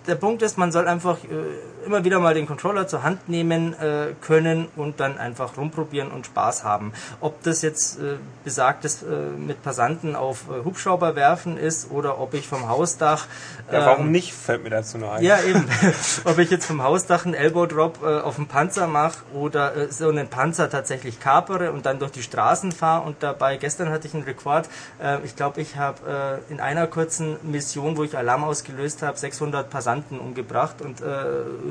der 0.06 0.14
Punkt 0.14 0.40
ist, 0.42 0.56
man 0.56 0.72
soll 0.72 0.88
einfach 0.88 1.18
äh, 1.24 1.86
immer 1.86 2.04
wieder 2.04 2.18
mal 2.20 2.32
den 2.34 2.46
Controller 2.46 2.88
zur 2.88 3.02
Hand 3.02 3.28
nehmen 3.28 3.74
äh, 3.74 4.14
können 4.20 4.68
und 4.76 4.98
dann 4.98 5.18
einfach 5.18 5.56
rumprobieren 5.56 6.10
und 6.10 6.26
Spaß 6.26 6.64
haben. 6.64 6.92
Ob 7.20 7.42
das 7.42 7.60
jetzt 7.62 8.00
äh, 8.00 8.16
besagtes 8.42 9.02
äh, 9.02 9.06
mit 9.06 9.62
Passanten 9.62 10.16
auf 10.16 10.44
äh, 10.48 10.64
Hubschrauber 10.64 11.16
werfen 11.16 11.58
ist 11.58 11.90
oder 11.90 12.18
ob 12.18 12.32
ich 12.34 12.48
vom 12.48 12.68
Hausdach 12.68 13.26
Ja, 13.72 13.87
warum 13.87 14.11
nicht, 14.11 14.33
fällt 14.33 14.62
mir 14.62 14.70
dazu 14.70 14.98
noch 14.98 15.12
ein. 15.12 15.22
ja, 15.22 15.40
eben. 15.42 15.66
Ob 16.24 16.38
ich 16.38 16.50
jetzt 16.50 16.66
vom 16.66 16.83
Hausdach 16.83 17.24
einen 17.24 17.35
Elbow 17.35 17.66
Drop 17.66 18.00
äh, 18.02 18.20
auf 18.20 18.37
den 18.37 18.46
Panzer 18.46 18.87
mache 18.87 19.18
oder 19.35 19.76
äh, 19.76 19.92
so 19.92 20.09
einen 20.09 20.28
Panzer 20.28 20.70
tatsächlich 20.70 21.20
kapere 21.20 21.72
und 21.72 21.87
dann 21.87 21.98
durch 21.98 22.12
die 22.12 22.22
Straßen 22.22 22.72
fahre 22.72 23.06
und 23.06 23.22
dabei, 23.22 23.56
gestern 23.56 23.90
hatte 23.90 24.06
ich 24.09 24.14
einen 24.14 24.24
Rekord, 24.24 24.68
äh, 25.02 25.18
ich 25.24 25.37
glaube, 25.37 25.61
ich 25.61 25.76
habe 25.76 26.40
äh, 26.48 26.52
in 26.52 26.61
einer 26.61 26.87
kurzen 26.87 27.37
Mission, 27.42 27.96
wo 27.96 28.04
ich 28.04 28.16
Alarm 28.16 28.44
ausgelöst 28.44 29.02
habe, 29.02 29.18
600 29.18 29.70
Passanten 29.70 30.18
umgebracht 30.18 30.83
und 30.83 31.00
äh, 31.00 31.04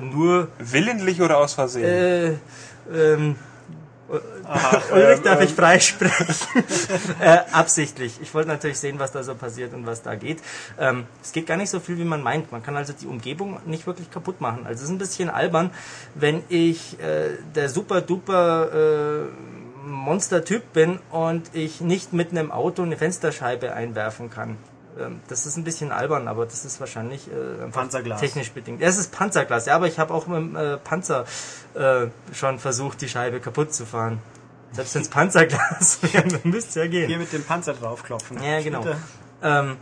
nur 0.01 0.47
Willentlich 0.57 1.21
oder 1.21 1.37
aus 1.37 1.53
Versehen? 1.53 1.85
äh, 1.85 2.33
ähm, 2.93 3.35
Aha, 4.45 4.81
Ulrich 4.91 5.17
ähm, 5.17 5.23
darf 5.23 5.41
ich 5.41 5.51
ähm, 5.51 5.55
freisprechen. 5.55 6.63
äh, 7.19 7.39
absichtlich. 7.51 8.19
Ich 8.21 8.33
wollte 8.33 8.49
natürlich 8.49 8.79
sehen, 8.79 8.99
was 8.99 9.11
da 9.11 9.23
so 9.23 9.35
passiert 9.35 9.73
und 9.73 9.85
was 9.85 10.01
da 10.01 10.15
geht. 10.15 10.39
Ähm, 10.79 11.05
es 11.21 11.31
geht 11.31 11.45
gar 11.45 11.57
nicht 11.57 11.69
so 11.69 11.79
viel, 11.79 11.97
wie 11.97 12.03
man 12.03 12.23
meint. 12.23 12.51
Man 12.51 12.63
kann 12.63 12.75
also 12.75 12.93
die 12.93 13.07
Umgebung 13.07 13.59
nicht 13.65 13.85
wirklich 13.85 14.09
kaputt 14.09 14.41
machen. 14.41 14.65
Also 14.65 14.79
es 14.79 14.83
ist 14.83 14.89
ein 14.89 14.97
bisschen 14.97 15.29
albern, 15.29 15.71
wenn 16.15 16.43
ich 16.49 16.99
äh, 16.99 17.37
der 17.55 17.69
super 17.69 18.01
duper 18.01 18.71
äh, 18.73 19.87
Monster-Typ 19.87 20.73
bin 20.73 20.99
und 21.11 21.53
ich 21.53 21.81
nicht 21.81 22.13
mit 22.13 22.31
einem 22.31 22.51
Auto 22.51 22.83
eine 22.83 22.97
Fensterscheibe 22.97 23.73
einwerfen 23.73 24.29
kann. 24.29 24.57
Ähm, 24.97 25.19
Das 25.27 25.45
ist 25.45 25.57
ein 25.57 25.63
bisschen 25.63 25.91
albern, 25.91 26.27
aber 26.27 26.45
das 26.45 26.65
ist 26.65 26.79
wahrscheinlich 26.79 27.27
äh, 27.27 28.15
technisch 28.19 28.51
bedingt. 28.51 28.81
Ja, 28.81 28.87
es 28.87 28.97
ist 28.97 29.11
Panzerglas, 29.11 29.65
ja, 29.65 29.75
aber 29.75 29.87
ich 29.87 29.99
habe 29.99 30.13
auch 30.13 30.27
mit 30.27 30.37
dem 30.37 30.55
äh, 30.55 30.77
Panzer 30.77 31.25
äh, 31.75 32.07
schon 32.33 32.59
versucht, 32.59 33.01
die 33.01 33.09
Scheibe 33.09 33.39
kaputt 33.39 33.73
zu 33.73 33.85
fahren. 33.85 34.19
Selbst 34.71 34.95
wenn 34.95 35.01
es 35.01 35.09
Panzerglas 35.19 35.99
wäre, 36.13 36.27
dann 36.27 36.41
müsste 36.43 36.69
es 36.69 36.75
ja 36.75 36.81
Hier 36.83 37.07
gehen. 37.07 37.19
mit 37.19 37.31
dem 37.33 37.43
Panzer 37.43 37.73
draufklopfen. 37.73 38.41
Ja, 38.43 38.61
genau. 38.61 38.85
Ähm, 39.41 39.77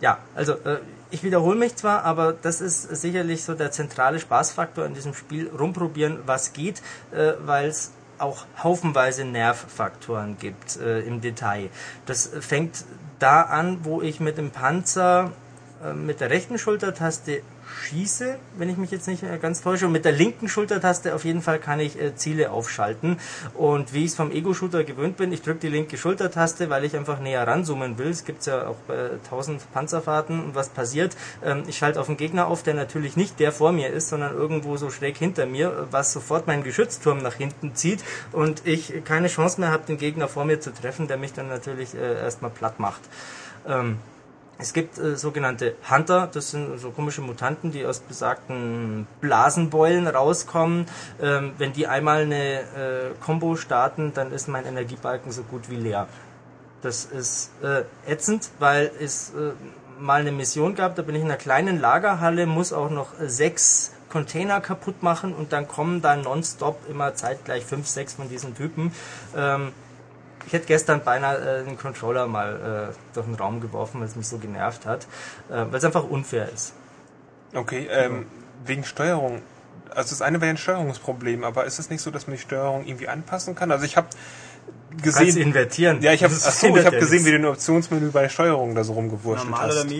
ja, 0.00 0.18
also 0.34 0.52
äh, 0.52 0.78
ich 1.10 1.22
wiederhole 1.22 1.56
mich 1.56 1.74
zwar, 1.76 2.04
aber 2.04 2.32
das 2.32 2.60
ist 2.60 2.82
sicherlich 2.82 3.42
so 3.42 3.54
der 3.54 3.70
zentrale 3.70 4.18
Spaßfaktor 4.20 4.84
in 4.84 4.94
diesem 4.94 5.14
Spiel. 5.14 5.48
Rumprobieren, 5.48 6.20
was 6.26 6.52
geht, 6.52 6.82
äh, 7.12 7.32
weil 7.40 7.68
es 7.68 7.92
auch 8.18 8.46
haufenweise 8.62 9.24
Nervfaktoren 9.24 10.36
gibt 10.38 10.76
äh, 10.76 11.00
im 11.00 11.20
Detail. 11.20 11.70
Das 12.06 12.30
fängt 12.40 12.84
da 13.18 13.42
an, 13.42 13.84
wo 13.84 14.02
ich 14.02 14.20
mit 14.20 14.38
dem 14.38 14.50
Panzer 14.50 15.32
äh, 15.84 15.92
mit 15.92 16.20
der 16.20 16.30
rechten 16.30 16.58
Schultertaste 16.58 17.42
schieße, 17.78 18.38
wenn 18.56 18.68
ich 18.68 18.76
mich 18.76 18.90
jetzt 18.90 19.08
nicht 19.08 19.22
äh, 19.22 19.38
ganz 19.38 19.62
täusche. 19.62 19.86
Und 19.86 19.92
mit 19.92 20.04
der 20.04 20.12
linken 20.12 20.48
Schultertaste 20.48 21.14
auf 21.14 21.24
jeden 21.24 21.42
Fall 21.42 21.58
kann 21.58 21.80
ich 21.80 22.00
äh, 22.00 22.14
Ziele 22.14 22.50
aufschalten. 22.50 23.18
Und 23.54 23.92
wie 23.92 24.04
ich 24.04 24.10
es 24.10 24.16
vom 24.16 24.30
Ego-Shooter 24.30 24.84
gewöhnt 24.84 25.16
bin, 25.16 25.32
ich 25.32 25.42
drücke 25.42 25.60
die 25.60 25.68
linke 25.68 25.96
Schultertaste, 25.96 26.70
weil 26.70 26.84
ich 26.84 26.96
einfach 26.96 27.20
näher 27.20 27.46
ranzoomen 27.46 27.98
will. 27.98 28.08
Es 28.08 28.24
gibt 28.24 28.44
ja 28.46 28.66
auch 28.66 28.76
bei 28.86 29.10
1000 29.24 29.72
Panzerfahrten. 29.72 30.44
Und 30.44 30.54
was 30.54 30.68
passiert? 30.68 31.16
Ähm, 31.44 31.62
ich 31.66 31.78
schalte 31.78 32.00
auf 32.00 32.08
einen 32.08 32.16
Gegner 32.16 32.48
auf, 32.48 32.62
der 32.62 32.74
natürlich 32.74 33.16
nicht 33.16 33.40
der 33.40 33.52
vor 33.52 33.72
mir 33.72 33.90
ist, 33.90 34.08
sondern 34.08 34.34
irgendwo 34.34 34.76
so 34.76 34.90
schräg 34.90 35.16
hinter 35.16 35.46
mir, 35.46 35.86
was 35.90 36.12
sofort 36.12 36.46
meinen 36.46 36.64
Geschützturm 36.64 37.22
nach 37.22 37.34
hinten 37.34 37.74
zieht 37.74 38.02
und 38.32 38.66
ich 38.66 39.04
keine 39.04 39.28
Chance 39.28 39.60
mehr 39.60 39.70
habe, 39.70 39.84
den 39.86 39.98
Gegner 39.98 40.28
vor 40.28 40.44
mir 40.44 40.60
zu 40.60 40.72
treffen, 40.72 41.08
der 41.08 41.16
mich 41.16 41.32
dann 41.32 41.48
natürlich 41.48 41.94
äh, 41.94 42.14
erstmal 42.14 42.50
platt 42.50 42.80
macht. 42.80 43.00
Ähm, 43.66 43.98
es 44.58 44.72
gibt 44.72 44.98
äh, 44.98 45.16
sogenannte 45.16 45.76
Hunter, 45.88 46.28
das 46.32 46.50
sind 46.50 46.78
so 46.78 46.90
komische 46.90 47.20
Mutanten, 47.20 47.70
die 47.70 47.86
aus 47.86 48.00
besagten 48.00 49.06
Blasenbeulen 49.20 50.08
rauskommen. 50.08 50.86
Ähm, 51.22 51.52
wenn 51.58 51.72
die 51.72 51.86
einmal 51.86 52.22
eine 52.22 52.60
äh, 52.60 52.64
Combo 53.24 53.54
starten, 53.54 54.12
dann 54.14 54.32
ist 54.32 54.48
mein 54.48 54.66
Energiebalken 54.66 55.30
so 55.30 55.42
gut 55.44 55.70
wie 55.70 55.76
leer. 55.76 56.08
Das 56.82 57.04
ist 57.04 57.50
äh, 57.62 57.82
ätzend, 58.10 58.50
weil 58.58 58.90
es 59.00 59.30
äh, 59.30 59.52
mal 60.00 60.20
eine 60.20 60.32
Mission 60.32 60.74
gab, 60.74 60.96
da 60.96 61.02
bin 61.02 61.14
ich 61.14 61.22
in 61.22 61.28
einer 61.28 61.36
kleinen 61.36 61.80
Lagerhalle, 61.80 62.46
muss 62.46 62.72
auch 62.72 62.90
noch 62.90 63.18
äh, 63.20 63.28
sechs 63.28 63.92
Container 64.08 64.60
kaputt 64.60 65.02
machen 65.02 65.34
und 65.34 65.52
dann 65.52 65.68
kommen 65.68 66.02
da 66.02 66.16
nonstop 66.16 66.80
immer 66.88 67.14
zeitgleich 67.14 67.64
fünf, 67.64 67.86
sechs 67.86 68.14
von 68.14 68.28
diesen 68.28 68.56
Typen. 68.56 68.92
Ähm, 69.36 69.72
ich 70.48 70.54
hätte 70.54 70.66
gestern 70.66 71.04
beinahe 71.04 71.60
äh, 71.60 71.64
den 71.64 71.76
Controller 71.76 72.26
mal 72.26 72.90
äh, 72.90 73.14
durch 73.14 73.26
den 73.26 73.34
Raum 73.34 73.60
geworfen, 73.60 74.00
weil 74.00 74.08
es 74.08 74.16
mich 74.16 74.26
so 74.26 74.38
genervt 74.38 74.86
hat, 74.86 75.04
äh, 75.50 75.66
weil 75.70 75.74
es 75.74 75.84
einfach 75.84 76.04
unfair 76.04 76.48
ist. 76.48 76.72
Okay, 77.52 77.86
ähm, 77.90 78.24
wegen 78.64 78.82
Steuerung. 78.82 79.42
Also 79.90 80.10
das 80.10 80.22
eine 80.22 80.40
wäre 80.40 80.48
ein 80.48 80.56
Steuerungsproblem, 80.56 81.44
aber 81.44 81.66
ist 81.66 81.78
es 81.78 81.90
nicht 81.90 82.00
so, 82.00 82.10
dass 82.10 82.26
man 82.26 82.36
die 82.36 82.42
Steuerung 82.42 82.86
irgendwie 82.86 83.08
anpassen 83.08 83.54
kann? 83.54 83.70
Also 83.70 83.84
ich 83.84 83.98
habe 83.98 84.08
Kannst 84.90 85.04
gesehen, 85.04 85.36
invertieren. 85.36 86.00
ja, 86.00 86.14
ich 86.14 86.24
habe, 86.24 86.32
achso, 86.32 86.74
ich 86.74 86.82
ja 86.82 86.90
gesehen, 86.90 87.26
wie 87.26 87.30
du 87.30 87.36
in 87.36 87.44
Optionsmenü 87.44 88.10
bei 88.10 88.22
der 88.22 88.28
Steuerung 88.30 88.74
da 88.74 88.84
so 88.84 88.94
rumgewurschtelt 88.94 89.50
Normal 89.50 89.70
oder 89.70 89.80
hast. 89.80 89.90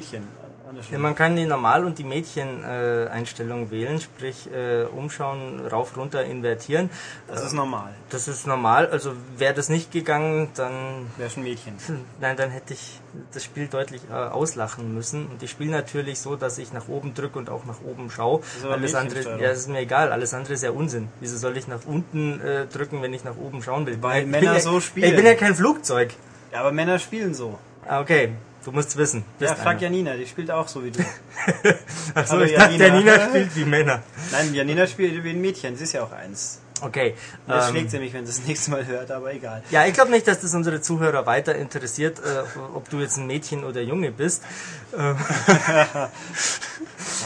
Ja, 0.91 0.99
man 0.99 1.15
kann 1.15 1.37
die 1.37 1.45
Normal- 1.47 1.85
und 1.85 1.99
die 1.99 2.05
Mädchen-Einstellung 2.05 3.71
wählen, 3.71 4.01
sprich 4.01 4.49
äh, 4.53 4.85
umschauen, 4.85 5.67
rauf, 5.67 5.97
runter, 5.97 6.25
invertieren. 6.25 6.91
Das 7.27 7.45
ist 7.45 7.53
normal. 7.53 7.95
Das 8.11 8.29
ist 8.29 8.47
normal, 8.47 8.89
also 8.89 9.13
wäre 9.37 9.55
das 9.55 9.69
nicht 9.69 9.93
gegangen, 9.93 10.49
dann 10.55 11.07
Wäre 11.17 11.31
schon 11.31 11.43
Mädchen. 11.43 11.75
Nein, 12.21 12.37
dann 12.37 12.51
hätte 12.51 12.75
ich 12.75 13.01
das 13.33 13.45
Spiel 13.45 13.67
deutlich 13.69 14.03
äh, 14.11 14.15
auslachen 14.15 14.95
müssen. 14.95 15.27
Und 15.27 15.43
ich 15.43 15.51
spiele 15.51 15.71
natürlich 15.71 16.21
so, 16.21 16.37
dass 16.37 16.59
ich 16.59 16.73
nach 16.73 16.89
oben 16.89 17.15
drücke 17.15 17.39
und 17.39 17.51
auch 17.51 17.65
nach 17.65 17.81
oben 17.83 18.11
schaue. 18.11 18.43
Alles 18.71 18.95
andere, 18.95 19.41
ja, 19.41 19.51
ist 19.51 19.69
mir 19.69 19.81
egal. 19.81 20.13
Alles 20.13 20.35
andere 20.35 20.55
ist 20.55 20.63
ja 20.63 20.71
Unsinn. 20.71 21.09
Wieso 21.21 21.37
soll 21.37 21.57
ich 21.57 21.69
nach 21.69 21.81
unten 21.87 22.41
äh, 22.41 22.67
drücken, 22.67 23.03
wenn 23.03 23.15
ich 23.15 23.25
nach 23.25 23.37
oben 23.37 23.63
schauen 23.63 23.87
will? 23.87 23.99
Weil 24.01 24.23
ich 24.23 24.29
Männer 24.29 24.55
ja, 24.55 24.61
so 24.61 24.81
spielen. 24.81 25.11
Ich 25.11 25.17
bin 25.17 25.27
ja 25.27 25.35
kein 25.35 25.55
Flugzeug. 25.55 26.15
Ja, 26.53 26.61
aber 26.61 26.73
Männer 26.73 26.99
spielen 26.99 27.35
so. 27.35 27.59
Ah, 27.87 28.01
Okay, 28.01 28.33
du 28.65 28.73
musst 28.73 28.97
wissen. 28.97 29.25
Ja, 29.41 29.55
frag 29.55 29.77
einer. 29.77 29.83
Janina, 29.83 30.15
die 30.15 30.27
spielt 30.27 30.51
auch 30.51 30.69
so 30.69 30.85
wie 30.85 30.91
du. 30.91 31.01
Achso, 32.15 32.33
Hallo, 32.33 32.45
ich 32.45 32.55
dachte, 32.55 32.75
Janina. 32.75 33.13
Janina 33.13 33.29
spielt 33.29 33.57
wie 33.57 33.65
Männer. 33.65 34.03
Nein, 34.33 34.55
Janina 34.55 34.87
spielt 34.87 35.25
wie 35.25 35.31
ein 35.31 35.41
Mädchen, 35.41 35.77
sie 35.77 35.85
ist 35.85 35.93
ja 35.93 36.03
auch 36.03 36.13
eins. 36.13 36.61
Okay. 36.81 37.15
Das 37.47 37.69
ähm, 37.69 37.75
schlägt 37.75 37.91
sie 37.91 37.99
mich, 37.99 38.13
wenn 38.13 38.27
sie 38.27 38.33
das 38.33 38.47
nächste 38.47 38.71
Mal 38.71 38.87
hört, 38.87 39.11
aber 39.11 39.33
egal. 39.33 39.63
Ja, 39.71 39.87
ich 39.87 39.95
glaube 39.95 40.11
nicht, 40.11 40.27
dass 40.29 40.41
das 40.41 40.55
unsere 40.55 40.81
Zuhörer 40.81 41.27
weiter 41.27 41.55
interessiert, 41.55 42.21
äh, 42.21 42.59
ob 42.75 42.89
du 42.91 43.01
jetzt 43.01 43.17
ein 43.17 43.27
Mädchen 43.27 43.65
oder 43.65 43.81
Junge 43.81 44.11
bist. 44.11 44.43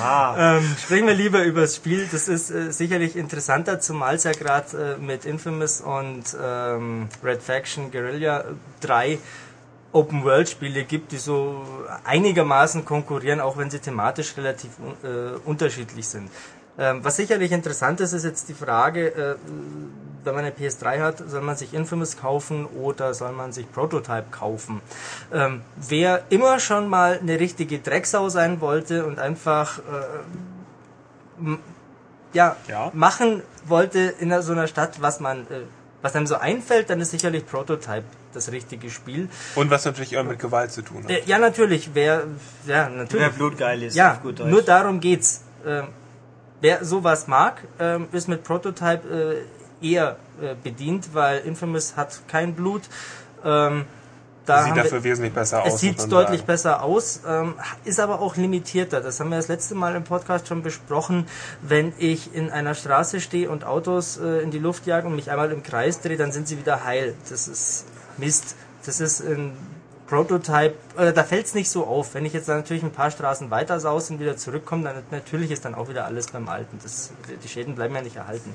Ah, 0.00 0.56
Ähm, 0.56 0.76
sprechen 0.82 1.06
wir 1.06 1.14
lieber 1.14 1.42
über 1.44 1.62
das 1.62 1.76
Spiel. 1.76 2.08
Das 2.10 2.28
ist 2.28 2.50
äh, 2.50 2.72
sicherlich 2.72 3.14
interessanter, 3.14 3.78
zumal 3.78 4.14
es 4.16 4.24
ja 4.24 4.32
gerade 4.32 4.96
äh, 4.98 5.02
mit 5.02 5.24
Infamous 5.24 5.80
und 5.80 6.24
ähm, 6.42 7.08
Red 7.22 7.42
Faction 7.42 7.90
Guerilla 7.90 8.44
drei 8.80 9.18
Open-World-Spiele 9.92 10.84
gibt, 10.84 11.12
die 11.12 11.18
so 11.18 11.62
einigermaßen 12.04 12.84
konkurrieren, 12.84 13.40
auch 13.40 13.56
wenn 13.58 13.70
sie 13.70 13.78
thematisch 13.78 14.36
relativ 14.36 14.70
äh, 15.02 15.36
unterschiedlich 15.44 16.08
sind. 16.08 16.30
Ähm, 16.78 17.04
was 17.04 17.16
sicherlich 17.16 17.52
interessant 17.52 18.00
ist, 18.00 18.14
ist 18.14 18.24
jetzt 18.24 18.48
die 18.48 18.54
Frage, 18.54 19.08
äh, 19.08 19.34
wenn 20.24 20.34
man 20.34 20.44
eine 20.44 20.54
PS3 20.54 21.00
hat, 21.00 21.18
soll 21.28 21.42
man 21.42 21.56
sich 21.56 21.74
Infamous 21.74 22.16
kaufen 22.16 22.66
oder 22.66 23.12
soll 23.12 23.32
man 23.32 23.52
sich 23.52 23.70
Prototype 23.70 24.26
kaufen? 24.30 24.80
Ähm, 25.32 25.62
wer 25.76 26.22
immer 26.30 26.60
schon 26.60 26.88
mal 26.88 27.18
eine 27.20 27.38
richtige 27.38 27.80
Drecksau 27.80 28.28
sein 28.30 28.60
wollte 28.60 29.04
und 29.04 29.18
einfach 29.18 29.78
äh, 29.80 31.56
ja, 32.32 32.56
Ja. 32.68 32.90
machen 32.94 33.42
wollte 33.66 33.98
in 33.98 34.40
so 34.42 34.52
einer 34.52 34.66
Stadt, 34.66 35.02
was 35.02 35.20
man 35.20 35.42
äh, 35.42 35.64
was 36.02 36.16
einem 36.16 36.26
so 36.26 36.36
einfällt, 36.36 36.90
dann 36.90 37.00
ist 37.00 37.12
sicherlich 37.12 37.46
Prototype 37.46 38.04
das 38.34 38.50
richtige 38.52 38.90
Spiel. 38.90 39.28
Und 39.54 39.70
was 39.70 39.84
natürlich 39.84 40.12
immer 40.12 40.24
mit 40.24 40.38
Gewalt 40.38 40.72
zu 40.72 40.82
tun 40.82 41.04
hat. 41.04 41.10
Äh, 41.10 41.22
ja, 41.26 41.38
natürlich, 41.38 41.90
wer 41.94 42.24
ja, 42.66 42.88
natürlich. 42.88 43.26
wer 43.26 43.30
blutgeil 43.30 43.82
ist, 43.82 43.94
Ja, 43.96 44.12
auf 44.12 44.22
gut 44.22 44.40
Deutsch. 44.40 44.50
nur 44.50 44.62
darum 44.62 45.00
geht's. 45.00 45.42
Ähm, 45.66 45.88
wer 46.60 46.84
sowas 46.84 47.26
mag, 47.28 47.62
ähm, 47.78 48.08
ist 48.12 48.28
mit 48.28 48.42
Prototype 48.44 49.44
äh, 49.82 49.86
eher 49.86 50.16
äh, 50.40 50.54
bedient, 50.62 51.14
weil 51.14 51.38
Infamous 51.40 51.96
hat 51.96 52.20
kein 52.28 52.54
Blut. 52.54 52.82
Ähm, 53.44 53.84
da 54.44 54.58
Sieht 54.58 54.70
haben 54.70 54.76
wir- 54.76 54.82
dafür 54.82 55.04
wesentlich 55.04 55.32
besser 55.32 55.62
aus. 55.62 55.74
es 55.74 55.80
sieht 55.80 56.00
deutlich 56.10 56.38
sagen. 56.40 56.46
besser 56.46 56.82
aus, 56.82 57.20
ähm, 57.28 57.54
ist 57.84 58.00
aber 58.00 58.20
auch 58.20 58.34
limitierter. 58.36 59.00
Das 59.00 59.20
haben 59.20 59.30
wir 59.30 59.36
das 59.36 59.46
letzte 59.46 59.76
Mal 59.76 59.94
im 59.94 60.02
Podcast 60.02 60.48
schon 60.48 60.62
besprochen. 60.64 61.28
Wenn 61.62 61.92
ich 61.98 62.34
in 62.34 62.50
einer 62.50 62.74
Straße 62.74 63.20
stehe 63.20 63.48
und 63.48 63.62
Autos 63.64 64.16
äh, 64.18 64.40
in 64.42 64.50
die 64.50 64.58
Luft 64.58 64.84
jagen 64.86 65.06
und 65.08 65.14
mich 65.14 65.30
einmal 65.30 65.52
im 65.52 65.62
Kreis 65.62 66.00
drehe, 66.00 66.16
dann 66.16 66.32
sind 66.32 66.48
sie 66.48 66.58
wieder 66.58 66.82
heil. 66.84 67.14
Das 67.30 67.46
ist 67.46 67.84
Mist. 68.18 68.56
Das 68.84 69.00
ist 69.00 69.20
ein 69.20 69.52
Prototype, 70.06 70.74
äh, 70.98 71.12
da 71.12 71.24
fällt 71.24 71.46
es 71.46 71.54
nicht 71.54 71.70
so 71.70 71.86
auf. 71.86 72.14
Wenn 72.14 72.26
ich 72.26 72.32
jetzt 72.32 72.48
natürlich 72.48 72.82
ein 72.82 72.92
paar 72.92 73.10
Straßen 73.10 73.50
weiter 73.50 73.80
saus 73.80 74.10
und 74.10 74.20
wieder 74.20 74.36
zurückkomme, 74.36 74.84
dann 74.84 75.02
natürlich 75.10 75.50
ist 75.50 75.64
dann 75.64 75.74
auch 75.74 75.88
wieder 75.88 76.04
alles 76.04 76.26
beim 76.26 76.48
Alten. 76.48 76.78
Das, 76.82 77.12
die 77.42 77.48
Schäden 77.48 77.74
bleiben 77.74 77.94
ja 77.94 78.02
nicht 78.02 78.16
erhalten. 78.16 78.54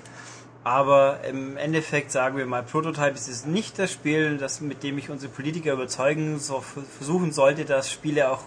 Aber 0.64 1.22
im 1.24 1.58
Endeffekt 1.58 2.12
sagen 2.12 2.38
wir 2.38 2.45
mal, 2.45 2.62
Prototype 2.62 3.14
ist 3.14 3.30
es 3.30 3.45
nicht 3.45 3.80
das 3.80 3.91
Spiel, 3.91 4.38
das, 4.38 4.62
mit 4.62 4.84
dem 4.84 4.97
ich 4.97 5.10
unsere 5.10 5.32
Politiker 5.32 5.74
überzeugen, 5.74 6.39
so 6.39 6.62
versuchen 6.97 7.32
sollte, 7.32 7.66
dass 7.66 7.89
Spiele 7.89 8.30
auch 8.30 8.41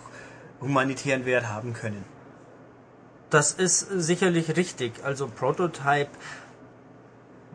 humanitären 0.61 1.25
Wert 1.25 1.49
haben 1.49 1.73
können. 1.73 2.05
Das 3.31 3.53
ist 3.53 3.87
sicherlich 3.91 4.57
richtig. 4.57 5.05
Also 5.05 5.29
Prototype 5.29 6.11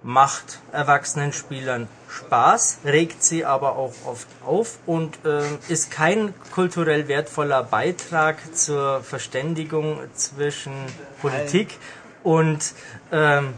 macht 0.06 0.60
erwachsenen 0.72 1.34
Spielern 1.34 1.88
Spaß, 2.08 2.80
regt 2.86 3.24
sie 3.24 3.43
aber 3.43 3.76
auch 3.76 3.93
oft 4.06 4.28
auf 4.45 4.78
und 4.86 5.18
äh, 5.26 5.41
ist 5.68 5.89
kein 5.89 6.36
kulturell 6.53 7.08
wertvoller 7.08 7.64
Beitrag 7.64 8.38
zur 8.56 9.01
Verständigung 9.01 9.97
zwischen 10.14 10.74
Politik 11.22 11.80
und, 12.22 12.74
ähm, 13.12 13.56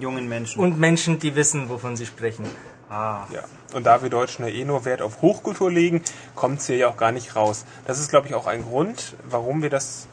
Jungen 0.00 0.26
Menschen. 0.26 0.58
und 0.58 0.78
Menschen, 0.80 1.18
die 1.18 1.36
wissen, 1.36 1.68
wovon 1.68 1.96
sie 1.96 2.06
sprechen. 2.06 2.46
ah. 2.88 3.26
Ja. 3.30 3.44
Und 3.74 3.84
da 3.84 4.02
wir 4.02 4.08
Deutschen 4.08 4.46
ja 4.46 4.52
eh 4.52 4.64
nur 4.64 4.86
Wert 4.86 5.02
auf 5.02 5.20
Hochkultur 5.20 5.70
legen, 5.70 6.00
kommt 6.34 6.60
es 6.60 6.66
hier 6.66 6.76
ja 6.76 6.88
auch 6.88 6.96
gar 6.96 7.12
nicht 7.12 7.36
raus. 7.36 7.66
Das 7.86 7.98
ist, 7.98 8.08
glaube 8.08 8.28
ich, 8.28 8.34
auch 8.34 8.46
ein 8.46 8.62
Grund, 8.62 9.16
warum 9.28 9.62
wir 9.62 9.70
das 9.70 10.06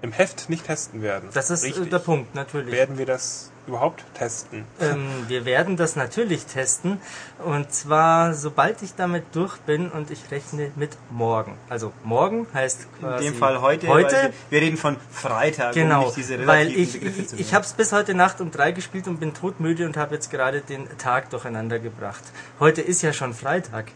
im 0.00 0.12
Heft 0.12 0.48
nicht 0.48 0.64
testen 0.64 1.02
werden. 1.02 1.28
Das 1.34 1.50
ist 1.50 1.64
äh, 1.64 1.66
Richtig. 1.66 1.90
der 1.90 1.98
Punkt, 1.98 2.34
natürlich. 2.34 2.72
Werden 2.72 2.96
wir 2.96 3.06
das 3.06 3.47
überhaupt 3.68 4.02
testen? 4.14 4.64
Ähm, 4.80 5.08
wir 5.28 5.44
werden 5.44 5.76
das 5.76 5.96
natürlich 5.96 6.46
testen. 6.46 7.00
Und 7.44 7.72
zwar, 7.72 8.34
sobald 8.34 8.82
ich 8.82 8.94
damit 8.94 9.24
durch 9.32 9.58
bin 9.58 9.90
und 9.90 10.10
ich 10.10 10.30
rechne 10.30 10.72
mit 10.76 10.96
morgen. 11.10 11.56
Also 11.68 11.92
morgen 12.02 12.46
heißt 12.52 12.82
In 12.82 13.00
quasi 13.00 13.24
dem 13.24 13.34
Fall 13.34 13.60
heute. 13.60 13.88
Heute, 13.88 14.32
Wir 14.50 14.60
reden 14.60 14.76
von 14.76 14.96
Freitag, 15.10 15.74
um 15.76 15.82
genau. 15.82 16.04
nicht 16.06 16.16
diese 16.16 16.46
Weil 16.46 16.68
ich, 16.68 16.94
Begriffe 16.94 17.36
ich, 17.36 17.40
ich 17.40 17.54
habe 17.54 17.64
es 17.64 17.72
bis 17.74 17.92
heute 17.92 18.14
Nacht 18.14 18.40
um 18.40 18.50
drei 18.50 18.72
gespielt 18.72 19.06
und 19.06 19.20
bin 19.20 19.34
todmüde 19.34 19.86
und 19.86 19.96
habe 19.96 20.14
jetzt 20.14 20.30
gerade 20.30 20.60
den 20.60 20.88
Tag 20.98 21.30
durcheinander 21.30 21.78
gebracht. 21.78 22.24
Heute 22.58 22.80
ist 22.82 23.02
ja 23.02 23.12
schon 23.12 23.34
Freitag. 23.34 23.92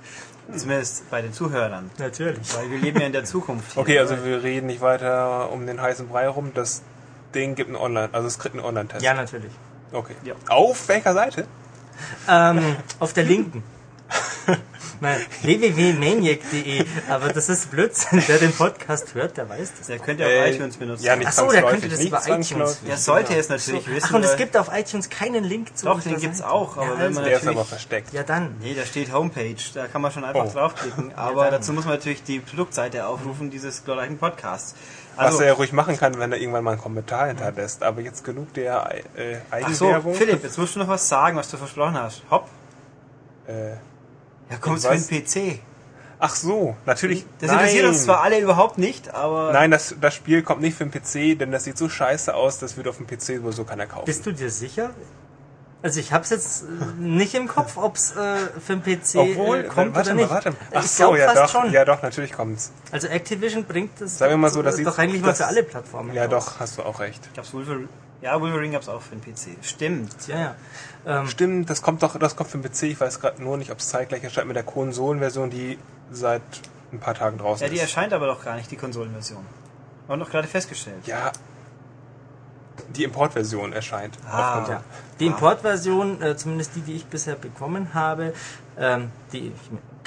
Zumindest 0.56 1.08
bei 1.10 1.22
den 1.22 1.32
Zuhörern. 1.32 1.90
Natürlich. 1.98 2.54
Weil 2.56 2.70
wir 2.70 2.78
leben 2.78 3.00
ja 3.00 3.06
in 3.06 3.12
der 3.12 3.24
Zukunft. 3.24 3.72
hier. 3.72 3.82
Okay, 3.82 3.98
also 3.98 4.24
wir 4.24 4.42
reden 4.42 4.66
nicht 4.66 4.80
weiter 4.80 5.50
um 5.50 5.66
den 5.66 5.80
heißen 5.80 6.08
Brei 6.08 6.28
rum. 6.28 6.50
Das 6.54 6.82
Ding 7.34 7.54
gibt 7.54 7.68
einen 7.68 7.76
Online, 7.76 8.08
also 8.12 8.26
es 8.28 8.38
kriegt 8.38 8.54
einen 8.54 8.64
Online-Test. 8.64 9.02
Ja, 9.02 9.14
natürlich. 9.14 9.52
Okay. 9.92 10.14
Ja. 10.24 10.34
Auf 10.48 10.88
welcher 10.88 11.12
Seite? 11.14 11.46
Ähm, 12.28 12.76
auf 12.98 13.12
der 13.12 13.24
linken. 13.24 13.62
Www.maniac.de, 15.42 16.84
aber 17.08 17.32
das 17.32 17.48
ist 17.48 17.70
Blödsinn. 17.70 18.22
Wer 18.26 18.38
den 18.38 18.52
Podcast 18.52 19.14
hört, 19.14 19.36
der 19.36 19.48
weiß 19.48 19.72
das. 19.78 19.86
Der 19.88 19.98
könnte 19.98 20.24
auch 20.24 20.28
Äh, 20.28 20.54
iTunes 20.54 20.76
benutzen. 20.76 21.04
Ja, 21.04 21.16
nicht 21.16 21.26
Ach 21.28 21.32
so, 21.32 21.50
der 21.50 21.62
könnte 21.64 21.88
das 21.88 21.98
nicht 21.98 22.08
über 22.08 22.22
iTunes. 22.28 22.80
Der 22.86 22.96
sollte 22.96 23.34
es 23.36 23.48
natürlich 23.48 23.86
wissen. 23.88 24.06
Ach, 24.10 24.14
und 24.14 24.22
es 24.24 24.36
gibt 24.36 24.56
auf 24.56 24.70
iTunes 24.72 25.10
keinen 25.10 25.42
Link 25.44 25.76
zu 25.76 25.86
Doch, 25.86 26.00
den 26.00 26.18
gibt's 26.18 26.38
Seite. 26.38 26.50
auch, 26.50 26.76
aber 26.76 26.86
ja, 26.94 26.98
wenn 27.00 27.14
man 27.14 27.24
Der 27.24 27.38
ist 27.38 27.46
aber 27.48 27.64
versteckt. 27.64 28.12
ja, 28.12 28.22
dann. 28.22 28.56
Nee, 28.60 28.74
da 28.74 28.84
steht 28.86 29.12
Homepage. 29.12 29.56
Da 29.74 29.88
kann 29.88 30.02
man 30.02 30.12
schon 30.12 30.24
einfach 30.24 30.44
Oh. 30.44 30.50
draufklicken. 30.52 31.14
Aber 31.16 31.50
dazu 31.50 31.72
muss 31.72 31.84
man 31.84 31.94
natürlich 31.94 32.22
die 32.22 32.38
Produktseite 32.40 33.06
aufrufen, 33.06 33.50
dieses 33.50 33.84
glorreichen 33.84 34.18
Podcasts. 34.18 34.74
Was 35.16 35.26
Also, 35.26 35.40
er 35.40 35.48
ja 35.48 35.52
ruhig 35.54 35.72
machen 35.72 35.96
kann, 35.96 36.18
wenn 36.18 36.32
er 36.32 36.38
irgendwann 36.38 36.64
mal 36.64 36.72
einen 36.72 36.80
Kommentar 36.80 37.26
hinterlässt. 37.28 37.82
Aber 37.82 38.00
jetzt 38.00 38.24
genug 38.24 38.52
der 38.54 38.94
äh, 39.16 39.36
ach 39.50 39.68
so, 39.70 39.84
Eigenwerbung. 39.86 40.14
Philipp, 40.14 40.42
jetzt 40.42 40.58
musst 40.58 40.74
du 40.74 40.78
noch 40.80 40.88
was 40.88 41.08
sagen, 41.08 41.36
was 41.36 41.50
du 41.50 41.56
versprochen 41.56 41.94
hast. 41.94 42.22
Hopp. 42.30 42.48
Äh, 43.46 43.72
Ja, 44.50 44.56
kommst 44.60 44.84
Was? 44.84 45.06
für 45.06 45.14
den 45.14 45.24
PC. 45.24 45.60
ach 46.18 46.34
so, 46.34 46.76
natürlich. 46.86 47.24
Das 47.40 47.50
nein. 47.50 47.58
interessiert 47.60 47.86
uns 47.86 48.04
zwar 48.04 48.22
alle 48.22 48.38
überhaupt 48.40 48.78
nicht, 48.78 49.12
aber 49.14 49.52
Nein, 49.52 49.70
das, 49.70 49.94
das 50.00 50.14
Spiel 50.14 50.42
kommt 50.42 50.60
nicht 50.60 50.76
für 50.76 50.86
den 50.86 50.92
PC, 50.92 51.38
denn 51.38 51.50
das 51.50 51.64
sieht 51.64 51.76
so 51.76 51.88
scheiße 51.88 52.34
aus, 52.34 52.58
das 52.58 52.76
wird 52.76 52.86
auf 52.88 52.96
dem 52.98 53.06
PC 53.06 53.38
sowieso 53.42 53.64
keiner 53.64 53.86
kaufen. 53.86 54.04
Bist 54.06 54.24
du 54.26 54.32
dir 54.32 54.50
sicher? 54.50 54.90
Also 55.82 55.98
ich 55.98 56.12
hab's 56.12 56.30
jetzt 56.30 56.62
äh, 56.62 56.66
nicht 57.00 57.34
im 57.34 57.48
Kopf, 57.48 57.76
ob's 57.76 58.12
äh, 58.16 58.36
für 58.64 58.76
den 58.76 58.82
PC 58.82 59.16
Obwohl, 59.16 59.58
äh, 59.60 59.62
kommt 59.64 59.94
warte 59.94 60.10
oder 60.10 60.14
mal, 60.14 60.22
nicht. 60.22 60.30
warte 60.30 60.50
mal. 60.50 60.56
Ach 60.74 60.84
ich 60.84 60.90
so, 60.90 61.16
ja 61.16 61.34
doch, 61.34 61.48
schon. 61.48 61.72
ja 61.72 61.84
doch, 61.84 62.02
natürlich 62.02 62.32
kommt's. 62.32 62.70
Also 62.92 63.08
Activision 63.08 63.64
bringt 63.64 64.00
das 64.00 64.18
Sagen 64.18 64.32
wir 64.32 64.36
mal 64.36 64.50
so, 64.50 64.62
das 64.62 64.76
sieht- 64.76 64.86
doch 64.86 64.96
eigentlich 64.98 65.20
mal 65.22 65.28
das- 65.28 65.38
für 65.38 65.46
alle 65.46 65.62
Plattformen. 65.64 66.14
Ja 66.14 66.22
raus. 66.26 66.30
doch, 66.46 66.60
hast 66.60 66.78
du 66.78 66.82
auch 66.84 67.00
recht. 67.00 67.20
ich 67.26 67.32
glaub's 67.32 67.52
Wolverine. 67.52 67.88
Ja, 68.20 68.40
Wolverine 68.40 68.72
gab's 68.74 68.88
auch 68.88 69.02
für 69.02 69.16
den 69.16 69.20
PC. 69.22 69.56
Stimmt. 69.62 70.28
Ja, 70.28 70.38
ja. 70.38 70.54
Ähm, 71.20 71.26
Stimmt, 71.26 71.68
das 71.68 71.82
kommt 71.82 72.04
doch, 72.04 72.16
das 72.16 72.36
kommt 72.36 72.50
für 72.50 72.58
den 72.58 72.70
PC, 72.70 72.84
ich 72.84 73.00
weiß 73.00 73.18
gerade 73.18 73.42
nur 73.42 73.56
nicht, 73.56 73.72
ob 73.72 73.78
es 73.80 73.88
zeitgleich 73.88 74.22
erscheint 74.22 74.46
mit 74.46 74.54
der 74.54 74.62
Konsolenversion, 74.62 75.50
die 75.50 75.76
seit 76.12 76.42
ein 76.92 77.00
paar 77.00 77.14
Tagen 77.14 77.38
draußen 77.38 77.64
Ja, 77.64 77.68
die 77.68 77.74
ist. 77.76 77.82
erscheint 77.82 78.12
aber 78.12 78.26
doch 78.28 78.44
gar 78.44 78.54
nicht, 78.54 78.70
die 78.70 78.76
Konsolenversion. 78.76 79.44
Haben 80.08 80.20
wir 80.20 80.24
doch 80.24 80.30
gerade 80.30 80.46
festgestellt. 80.46 81.04
Ja, 81.06 81.32
die 82.96 83.04
Importversion 83.04 83.72
erscheint. 83.72 84.16
Ah. 84.30 84.62
Auf- 84.62 84.68
ja. 84.68 84.82
Die 85.20 85.26
Importversion, 85.26 86.20
äh, 86.22 86.36
zumindest 86.36 86.74
die, 86.76 86.80
die 86.80 86.94
ich 86.94 87.06
bisher 87.06 87.34
bekommen 87.36 87.94
habe, 87.94 88.32
ähm, 88.78 89.10
die 89.32 89.48
ich 89.48 89.52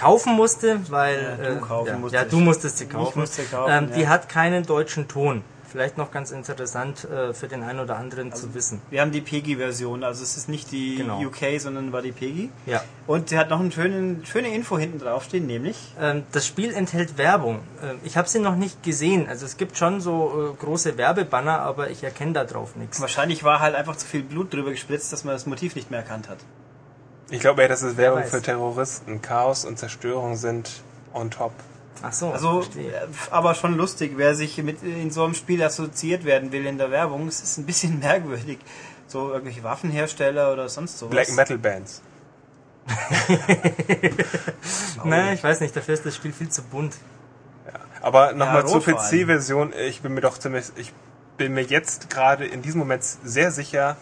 kaufen 0.01 0.33
musste, 0.35 0.79
weil 0.89 1.37
Ja, 1.41 1.49
du 1.49 1.55
äh, 1.55 1.59
kaufen 1.59 1.87
ja, 1.87 1.97
musstest. 1.97 2.23
ja, 2.23 2.29
du 2.29 2.39
musstest 2.43 2.77
sie 2.79 2.83
Ich 2.85 2.89
kaufen. 2.89 3.19
musste 3.19 3.43
kaufen, 3.43 3.71
ähm, 3.71 3.91
Die 3.95 4.07
hat 4.09 4.27
keinen 4.29 4.65
deutschen 4.65 5.07
Ton. 5.07 5.41
Vielleicht 5.75 5.97
noch 5.97 6.09
ganz 6.09 6.31
interessant 6.31 7.03
äh, 7.03 7.33
für 7.33 7.49
den 7.49 7.61
einen 7.61 7.81
oder 7.81 7.97
anderen 7.97 8.31
Also 8.31 8.47
zu 8.47 8.53
wissen. 8.53 8.81
Wir 8.91 9.01
haben 9.01 9.11
die 9.11 9.19
PEGI-Version, 9.19 10.05
also 10.05 10.23
es 10.23 10.37
ist 10.37 10.47
nicht 10.47 10.71
die 10.71 10.95
Genau. 10.95 11.19
UK, 11.19 11.59
sondern 11.59 11.91
war 11.91 12.01
die 12.01 12.13
PEGI. 12.13 12.49
Ja. 12.65 12.81
Und 13.07 13.27
sie 13.27 13.37
hat 13.37 13.49
noch 13.49 13.59
eine 13.59 13.73
schöne, 13.73 14.21
schöne 14.23 14.55
Info 14.55 14.77
hinten 14.77 14.99
draufstehen, 14.99 15.45
nämlich 15.45 15.93
Ähm, 15.99 16.23
das 16.31 16.47
Spiel 16.47 16.73
enthält 16.73 17.17
Werbung. 17.17 17.59
Ähm, 17.83 17.99
ich 18.05 18.15
habe 18.15 18.29
sie 18.29 18.39
noch 18.39 18.55
nicht 18.55 18.83
gesehen. 18.83 19.27
Also 19.27 19.45
es 19.45 19.57
gibt 19.57 19.77
schon 19.77 19.99
so 19.99 20.53
äh, 20.53 20.63
große 20.63 20.97
Werbebanner, 20.97 21.59
aber 21.59 21.89
ich 21.89 22.05
erkenne 22.05 22.31
da 22.31 22.45
drauf 22.45 22.77
nichts. 22.77 23.01
wahrscheinlich 23.01 23.43
war 23.43 23.59
halt 23.59 23.75
einfach 23.75 23.97
zu 23.97 24.07
viel 24.07 24.23
Blut 24.23 24.53
drüber 24.53 24.71
gespritzt, 24.71 25.11
dass 25.11 25.25
man 25.25 25.35
das 25.35 25.45
Motiv 25.45 25.75
nicht 25.75 25.91
mehr 25.91 25.99
erkannt 25.99 26.29
hat. 26.29 26.37
Ich 27.29 27.41
glaube 27.41 27.63
eher, 27.63 27.67
dass 27.67 27.81
es 27.81 27.97
Werbung 27.97 28.23
für 28.23 28.41
Terroristen. 28.41 29.21
Chaos 29.21 29.65
und 29.65 29.77
Zerstörung 29.77 30.37
sind 30.37 30.71
on 31.13 31.29
top. 31.31 31.51
Ach 32.01 32.13
so, 32.13 32.31
Also, 32.31 32.61
verstehe. 32.61 32.91
äh, 32.91 33.07
aber 33.31 33.55
schon 33.55 33.75
lustig, 33.75 34.13
wer 34.15 34.35
sich 34.35 34.57
mit 34.63 34.83
in 34.83 35.11
so 35.11 35.23
einem 35.23 35.33
Spiel 35.33 35.61
assoziiert 35.63 36.23
werden 36.25 36.51
will 36.51 36.65
in 36.65 36.77
der 36.77 36.91
Werbung, 36.91 37.27
es 37.27 37.41
ist 37.41 37.57
ein 37.57 37.65
bisschen 37.65 37.99
merkwürdig. 37.99 38.59
So 39.07 39.31
irgendwelche 39.31 39.63
Waffenhersteller 39.63 40.51
oder 40.53 40.69
sonst 40.69 40.97
sowas. 40.99 41.11
Black 41.11 41.31
Metal 41.33 41.57
Bands. 41.57 42.01
Nein, 45.03 45.35
ich 45.35 45.43
weiß 45.43 45.59
nicht, 45.61 45.75
dafür 45.75 45.93
ist 45.93 46.05
das 46.05 46.15
Spiel 46.15 46.33
viel 46.33 46.49
zu 46.49 46.63
bunt. 46.63 46.95
Aber 48.01 48.33
nochmal 48.33 48.61
Ja, 48.61 48.65
zur. 48.67 48.81
PC-Version. 48.83 49.73
Ich 49.87 50.01
bin 50.01 50.13
mir 50.13 50.21
doch 50.21 50.37
ziemlich, 50.37 50.65
ich 50.75 50.93
bin 51.37 51.53
mir 51.53 51.63
jetzt 51.63 52.09
gerade 52.09 52.45
in 52.45 52.61
diesem 52.61 52.79
Moment 52.79 53.03
sehr 53.03 53.51
sicher, 53.51 53.97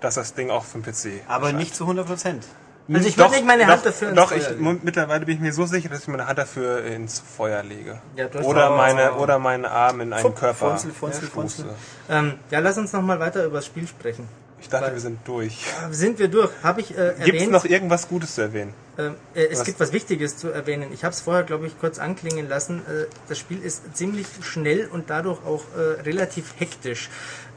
dass 0.00 0.16
das 0.16 0.34
Ding 0.34 0.50
auch 0.50 0.64
für 0.64 0.78
den 0.80 0.92
PC 0.92 1.22
Aber 1.28 1.46
erscheint. 1.46 1.58
nicht 1.58 1.74
zu 1.76 1.84
100 1.84 2.06
Prozent. 2.06 2.44
Also 2.92 3.08
ich 3.08 3.18
würde 3.18 3.32
nicht 3.32 3.44
meine 3.46 3.66
Hand 3.66 3.78
doch, 3.78 3.84
dafür 3.86 4.08
ins 4.10 4.16
Doch, 4.16 4.28
Feuer 4.28 4.38
ich, 4.38 4.48
legen. 4.50 4.80
mittlerweile 4.84 5.26
bin 5.26 5.34
ich 5.34 5.40
mir 5.40 5.52
so 5.52 5.66
sicher, 5.66 5.88
dass 5.88 6.02
ich 6.02 6.08
meine 6.08 6.26
Hand 6.28 6.38
dafür 6.38 6.84
ins 6.84 7.18
Feuer 7.20 7.62
lege. 7.64 8.00
Ja, 8.14 8.28
du 8.28 8.38
hast 8.38 8.46
oder, 8.46 8.70
auch- 8.70 8.76
meine, 8.76 9.14
oder 9.14 9.38
meinen 9.40 9.64
Arm 9.64 10.00
in 10.00 10.12
einen 10.12 10.22
Fupp, 10.22 10.36
Körper. 10.36 10.70
Funzel, 10.70 10.92
Funzel, 10.92 11.28
Funzel. 11.28 11.64
Ähm, 12.08 12.34
ja, 12.50 12.60
lass 12.60 12.78
uns 12.78 12.92
noch 12.92 13.02
mal 13.02 13.18
weiter 13.18 13.44
über 13.44 13.56
das 13.56 13.66
Spiel 13.66 13.86
sprechen. 13.88 14.28
Ich 14.60 14.68
dachte, 14.68 14.86
Weil- 14.86 14.94
wir 14.94 15.00
sind 15.00 15.18
durch. 15.26 15.64
Sind 15.90 16.18
wir 16.18 16.28
durch? 16.28 16.50
Habe 16.62 16.80
ich 16.80 16.96
äh, 16.96 17.14
Gibt 17.24 17.40
es 17.40 17.48
noch 17.48 17.64
irgendwas 17.64 18.08
Gutes 18.08 18.34
zu 18.36 18.40
erwähnen? 18.42 18.72
Ähm, 18.98 19.14
äh, 19.34 19.44
es 19.46 19.58
Was? 19.60 19.66
gibt 19.66 19.80
was 19.80 19.92
Wichtiges 19.92 20.36
zu 20.38 20.48
erwähnen. 20.50 20.90
Ich 20.94 21.04
habe 21.04 21.12
es 21.12 21.20
vorher, 21.20 21.42
glaube 21.42 21.66
ich, 21.66 21.78
kurz 21.78 21.98
anklingen 21.98 22.48
lassen. 22.48 22.78
Äh, 22.86 23.04
das 23.28 23.38
Spiel 23.38 23.62
ist 23.62 23.96
ziemlich 23.96 24.26
schnell 24.42 24.86
und 24.86 25.10
dadurch 25.10 25.44
auch 25.44 25.62
äh, 25.76 26.00
relativ 26.02 26.54
hektisch. 26.58 27.10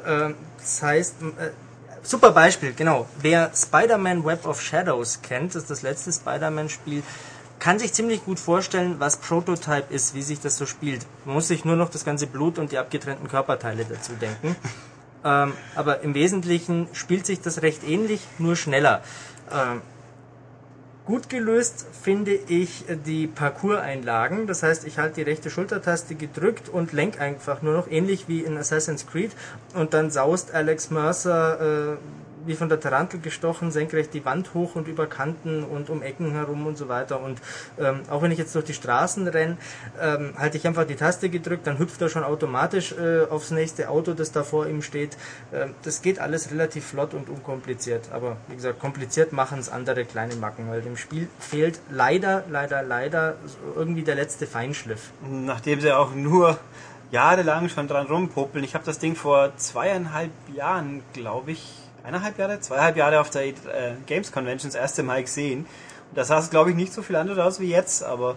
Ähm, 0.05 0.36
das 0.57 0.82
heißt, 0.84 1.15
äh, 1.39 1.49
super 2.03 2.31
Beispiel, 2.31 2.73
genau. 2.73 3.07
Wer 3.21 3.51
Spider-Man 3.55 4.25
Web 4.25 4.45
of 4.45 4.61
Shadows 4.61 5.21
kennt, 5.21 5.55
das 5.55 5.63
ist 5.63 5.71
das 5.71 5.81
letzte 5.81 6.11
Spider-Man-Spiel, 6.11 7.03
kann 7.59 7.77
sich 7.77 7.93
ziemlich 7.93 8.23
gut 8.23 8.39
vorstellen, 8.39 8.95
was 8.99 9.17
Prototype 9.17 9.93
ist, 9.93 10.13
wie 10.15 10.21
sich 10.21 10.39
das 10.39 10.57
so 10.57 10.65
spielt. 10.65 11.05
Man 11.25 11.35
muss 11.35 11.49
sich 11.49 11.65
nur 11.65 11.75
noch 11.75 11.89
das 11.89 12.05
ganze 12.05 12.27
Blut 12.27 12.57
und 12.57 12.71
die 12.71 12.77
abgetrennten 12.77 13.27
Körperteile 13.27 13.85
dazu 13.85 14.13
denken. 14.13 14.55
Ähm, 15.21 15.51
aber 15.75 15.99
im 15.99 16.13
Wesentlichen 16.13 16.87
spielt 16.93 17.25
sich 17.25 17.41
das 17.41 17.61
recht 17.61 17.83
ähnlich, 17.83 18.21
nur 18.37 18.55
schneller. 18.55 19.01
Ähm, 19.51 19.81
Gut 21.10 21.28
gelöst 21.28 21.88
finde 22.03 22.36
ich 22.36 22.86
die 23.07 23.26
Parcours-Einlagen. 23.26 24.45
Das 24.45 24.62
heißt, 24.62 24.86
ich 24.86 24.99
halte 24.99 25.16
die 25.16 25.22
rechte 25.24 25.49
Schultertaste 25.49 26.14
gedrückt 26.14 26.70
und 26.70 26.93
lenk 26.93 27.20
einfach 27.20 27.64
nur 27.64 27.74
noch 27.74 27.89
ähnlich 27.89 28.28
wie 28.28 28.41
in 28.41 28.55
Assassin's 28.55 29.07
Creed. 29.07 29.32
Und 29.74 29.95
dann 29.95 30.12
saust 30.12 30.53
Alex 30.53 30.91
Mercer 30.91 31.93
äh, 31.93 31.97
wie 32.45 32.55
von 32.55 32.69
der 32.69 32.79
Tarantel 32.79 33.19
gestochen, 33.19 33.71
senkrecht 33.71 34.13
die 34.13 34.25
Wand 34.25 34.53
hoch 34.53 34.75
und 34.75 34.87
über 34.87 35.07
Kanten 35.07 35.63
und 35.63 35.89
um 35.89 36.01
Ecken 36.01 36.31
herum 36.31 36.65
und 36.67 36.77
so 36.77 36.87
weiter. 36.87 37.19
Und 37.21 37.39
ähm, 37.79 38.01
auch 38.09 38.21
wenn 38.21 38.31
ich 38.31 38.37
jetzt 38.37 38.55
durch 38.55 38.65
die 38.65 38.73
Straßen 38.73 39.27
renne, 39.27 39.57
ähm, 39.99 40.33
halte 40.37 40.57
ich 40.57 40.67
einfach 40.67 40.85
die 40.85 40.95
Taste 40.95 41.29
gedrückt, 41.29 41.67
dann 41.67 41.79
hüpft 41.79 42.01
er 42.01 42.09
schon 42.09 42.23
automatisch 42.23 42.93
äh, 42.93 43.25
aufs 43.29 43.51
nächste 43.51 43.89
Auto, 43.89 44.13
das 44.13 44.31
da 44.31 44.43
vor 44.43 44.67
ihm 44.67 44.81
steht. 44.81 45.17
Ähm, 45.53 45.73
das 45.83 46.01
geht 46.01 46.19
alles 46.19 46.51
relativ 46.51 46.85
flott 46.85 47.13
und 47.13 47.29
unkompliziert. 47.29 48.11
Aber 48.11 48.37
wie 48.47 48.55
gesagt, 48.55 48.79
kompliziert 48.79 49.33
machen 49.33 49.59
es 49.59 49.69
andere 49.69 50.05
kleine 50.05 50.35
Macken, 50.35 50.69
weil 50.69 50.81
dem 50.81 50.97
Spiel 50.97 51.27
fehlt 51.39 51.79
leider, 51.89 52.43
leider, 52.49 52.83
leider 52.83 53.35
irgendwie 53.75 54.03
der 54.03 54.15
letzte 54.15 54.47
Feinschliff. 54.47 55.11
Nachdem 55.29 55.81
sie 55.81 55.95
auch 55.95 56.13
nur 56.13 56.57
jahrelang 57.11 57.69
schon 57.69 57.87
dran 57.87 58.07
rumpopeln. 58.07 58.63
Ich 58.63 58.75
habe 58.75 58.85
das 58.85 58.99
Ding 58.99 59.15
vor 59.15 59.55
zweieinhalb 59.57 60.31
Jahren, 60.53 61.01
glaube 61.13 61.51
ich, 61.51 61.78
eineinhalb 62.03 62.37
Jahre, 62.37 62.59
zweieinhalb 62.59 62.97
Jahre 62.97 63.19
auf 63.19 63.29
der 63.29 63.47
äh, 63.47 63.53
Games 64.05 64.31
Convention 64.31 64.71
das 64.71 64.79
erste 64.79 65.03
Mal 65.03 65.23
gesehen. 65.23 65.59
Und 66.09 66.17
da 66.17 66.23
sah 66.23 66.39
es, 66.39 66.49
glaube 66.49 66.71
ich, 66.71 66.75
nicht 66.75 66.93
so 66.93 67.01
viel 67.01 67.15
anders 67.15 67.37
aus 67.37 67.59
wie 67.59 67.69
jetzt, 67.69 68.03
aber 68.03 68.35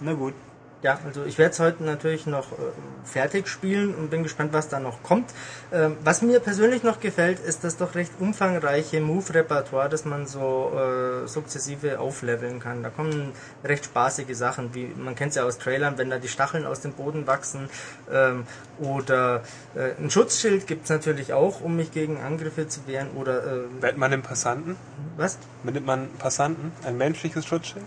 na 0.00 0.12
gut. 0.12 0.34
Ja, 0.82 0.98
also 1.04 1.24
ich 1.26 1.36
werde 1.36 1.52
es 1.52 1.60
heute 1.60 1.84
natürlich 1.84 2.26
noch 2.26 2.52
äh, 2.52 2.56
fertig 3.04 3.48
spielen 3.48 3.94
und 3.94 4.08
bin 4.08 4.22
gespannt, 4.22 4.54
was 4.54 4.68
da 4.70 4.80
noch 4.80 5.02
kommt. 5.02 5.30
Ähm, 5.72 5.98
was 6.04 6.22
mir 6.22 6.40
persönlich 6.40 6.82
noch 6.82 7.00
gefällt, 7.00 7.38
ist 7.38 7.64
das 7.64 7.76
doch 7.76 7.94
recht 7.94 8.12
umfangreiche 8.18 8.98
Move-Repertoire, 9.02 9.90
das 9.90 10.06
man 10.06 10.26
so 10.26 10.72
äh, 10.74 11.28
sukzessive 11.28 12.00
aufleveln 12.00 12.60
kann. 12.60 12.82
Da 12.82 12.88
kommen 12.88 13.32
recht 13.62 13.84
spaßige 13.84 14.34
Sachen, 14.34 14.74
wie 14.74 14.86
man 14.86 15.14
kennt 15.14 15.30
es 15.30 15.36
ja 15.36 15.44
aus 15.44 15.58
Trailern, 15.58 15.98
wenn 15.98 16.08
da 16.08 16.16
die 16.16 16.28
Stacheln 16.28 16.64
aus 16.64 16.80
dem 16.80 16.94
Boden 16.94 17.26
wachsen. 17.26 17.68
Ähm, 18.10 18.46
oder 18.78 19.42
äh, 19.74 20.02
ein 20.02 20.10
Schutzschild 20.10 20.66
gibt 20.66 20.84
es 20.84 20.90
natürlich 20.90 21.34
auch, 21.34 21.60
um 21.60 21.76
mich 21.76 21.92
gegen 21.92 22.22
Angriffe 22.22 22.68
zu 22.68 22.86
wehren. 22.86 23.10
Oder 23.16 23.44
äh, 23.44 23.82
Wählt 23.82 23.98
man 23.98 24.12
den 24.12 24.22
Passanten? 24.22 24.76
was? 25.18 25.36
Benimmt 25.62 25.84
man 25.84 26.08
Passanten? 26.18 26.72
Ein 26.86 26.96
menschliches 26.96 27.44
Schutzschild? 27.44 27.84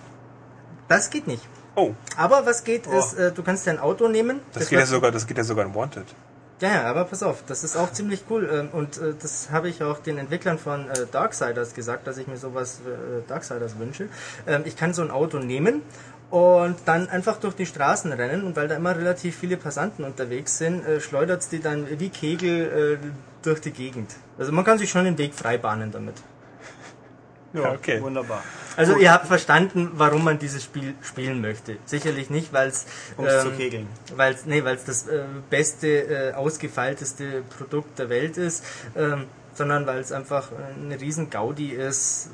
Das 0.89 1.09
geht 1.09 1.25
nicht. 1.25 1.41
Oh, 1.75 1.93
Aber 2.17 2.45
was 2.45 2.63
geht 2.63 2.87
Oh. 2.87 2.97
ist, 2.99 3.13
äh, 3.15 3.31
du 3.31 3.41
kannst 3.43 3.65
dir 3.65 3.71
ein 3.71 3.79
Auto 3.79 4.07
nehmen. 4.07 4.41
das 4.53 4.69
geht 4.69 4.79
ja 4.79 4.85
sogar, 4.85 5.11
das 5.11 5.25
geht 5.27 5.37
ja 5.37 5.43
sogar 5.43 5.65
in 5.65 5.73
Wanted. 5.73 6.05
Ja, 6.61 6.69
ja, 6.69 6.83
aber 6.83 7.03
pass 7.05 7.23
auf, 7.23 7.43
das 7.47 7.63
ist 7.63 7.75
auch 7.75 7.91
ziemlich 7.91 8.23
cool. 8.29 8.47
ähm, 8.51 8.69
Und 8.71 8.97
äh, 8.97 9.13
das 9.19 9.49
habe 9.51 9.67
ich 9.69 9.83
auch 9.83 9.99
den 9.99 10.17
Entwicklern 10.17 10.59
von 10.59 10.89
äh, 10.89 11.05
Darksiders 11.11 11.73
gesagt, 11.73 12.05
dass 12.07 12.17
ich 12.17 12.27
mir 12.27 12.37
sowas 12.37 12.79
äh, 12.85 13.27
Darksiders 13.27 13.79
wünsche. 13.79 14.07
Ähm, 14.47 14.61
Ich 14.65 14.75
kann 14.77 14.93
so 14.93 15.01
ein 15.01 15.11
Auto 15.11 15.39
nehmen 15.39 15.81
und 16.29 16.75
dann 16.85 17.09
einfach 17.09 17.37
durch 17.37 17.55
die 17.55 17.65
Straßen 17.65 18.11
rennen 18.13 18.43
und 18.45 18.55
weil 18.55 18.67
da 18.67 18.75
immer 18.75 18.95
relativ 18.95 19.35
viele 19.35 19.57
Passanten 19.57 20.05
unterwegs 20.05 20.57
sind, 20.59 20.85
äh, 20.85 21.01
schleudert 21.01 21.41
es 21.41 21.49
die 21.49 21.59
dann 21.59 21.87
wie 21.99 22.09
Kegel 22.09 22.99
äh, 23.03 23.07
durch 23.41 23.59
die 23.61 23.71
Gegend. 23.71 24.11
Also 24.37 24.51
man 24.51 24.63
kann 24.63 24.77
sich 24.77 24.89
schon 24.91 25.05
den 25.05 25.17
Weg 25.17 25.33
freibahnen 25.33 25.91
damit. 25.91 26.15
Ja, 27.53 27.71
Okay. 27.73 28.01
wunderbar. 28.01 28.41
Also 28.75 28.97
ihr 28.97 29.11
habt 29.11 29.27
verstanden, 29.27 29.91
warum 29.95 30.23
man 30.23 30.39
dieses 30.39 30.63
Spiel 30.63 30.95
spielen 31.01 31.41
möchte. 31.41 31.77
Sicherlich 31.85 32.29
nicht, 32.29 32.53
weil 32.53 32.69
es 32.69 32.85
Um 33.17 33.25
es 33.25 33.43
zu 33.43 33.51
kegeln. 33.51 33.87
weil 34.15 34.33
es 34.33 34.45
nee, 34.45 34.63
weil's 34.63 34.83
das 34.85 35.07
äh, 35.07 35.23
beste, 35.49 35.87
äh, 35.87 36.33
ausgefeilteste 36.33 37.43
Produkt 37.57 37.99
der 37.99 38.09
Welt 38.09 38.37
ist, 38.37 38.63
ähm, 38.95 39.25
sondern 39.53 39.85
weil 39.85 39.99
es 39.99 40.11
einfach 40.11 40.49
eine 40.81 40.99
riesen 40.99 41.29
Gaudi 41.29 41.69
ist 41.69 42.29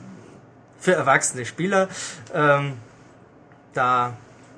für 0.80 0.94
erwachsene 0.94 1.46
Spieler. 1.46 1.90
Ähm, 2.34 2.78
da 3.74 4.14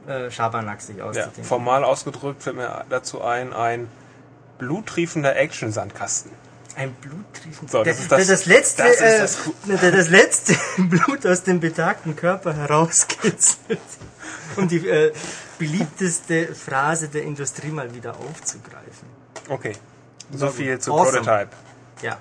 äh, 0.07 0.29
Schabernack 0.31 0.81
sich 0.81 0.97
Ja, 0.97 1.05
auszudenken. 1.05 1.43
formal 1.43 1.83
ausgedrückt 1.83 2.43
fällt 2.43 2.55
mir 2.55 2.85
dazu 2.89 3.21
ein, 3.21 3.53
ein 3.53 3.87
bluttriefender 4.57 5.35
Action-Sandkasten. 5.35 6.31
Ein 6.75 6.93
Bluttriefen. 6.93 7.67
So, 7.67 7.83
das 7.83 7.99
ist 7.99 8.11
das- 8.11 8.27
das 8.27 8.45
letzte, 8.45 8.83
das 8.83 8.95
ist 8.95 9.01
äh, 9.01 9.19
das 9.19 9.81
der 9.81 9.91
das 9.91 10.09
letzte 10.09 10.55
Blut 10.77 11.25
aus 11.25 11.43
dem 11.43 11.59
betagten 11.59 12.15
Körper 12.15 12.53
herauskitzelt. 12.53 13.79
Um 14.55 14.67
die 14.67 14.87
äh, 14.87 15.13
beliebteste 15.59 16.53
Phrase 16.55 17.07
der 17.09 17.23
Industrie 17.23 17.69
mal 17.69 17.93
wieder 17.93 18.15
aufzugreifen. 18.17 19.07
Okay. 19.49 19.73
So 20.33 20.47
viel 20.49 20.79
zu 20.79 20.93
Awesome. 20.93 21.19
Prototype. 21.21 21.49
Ja. 22.01 22.17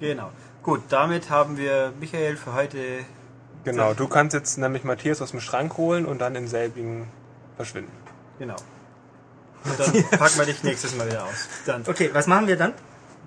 Genau. 0.00 0.30
Gut, 0.62 0.82
damit 0.90 1.30
haben 1.30 1.56
wir 1.56 1.92
Michael 1.98 2.36
für 2.36 2.52
heute. 2.54 2.78
Genau, 3.64 3.94
du 3.94 4.06
kannst 4.08 4.34
jetzt 4.34 4.58
nämlich 4.58 4.84
Matthias 4.84 5.22
aus 5.22 5.30
dem 5.30 5.40
Schrank 5.40 5.76
holen 5.78 6.04
und 6.04 6.18
dann 6.20 6.34
in 6.36 6.46
selbigen 6.48 7.08
verschwinden. 7.56 7.92
Genau. 8.38 8.56
Und 9.64 9.80
dann 9.80 10.04
packen 10.18 10.38
wir 10.38 10.44
dich 10.46 10.62
nächstes 10.62 10.94
Mal 10.94 11.06
wieder 11.06 11.24
aus. 11.24 11.48
Dann. 11.64 11.84
Okay, 11.86 12.10
was 12.12 12.26
machen 12.26 12.46
wir 12.46 12.56
dann? 12.56 12.74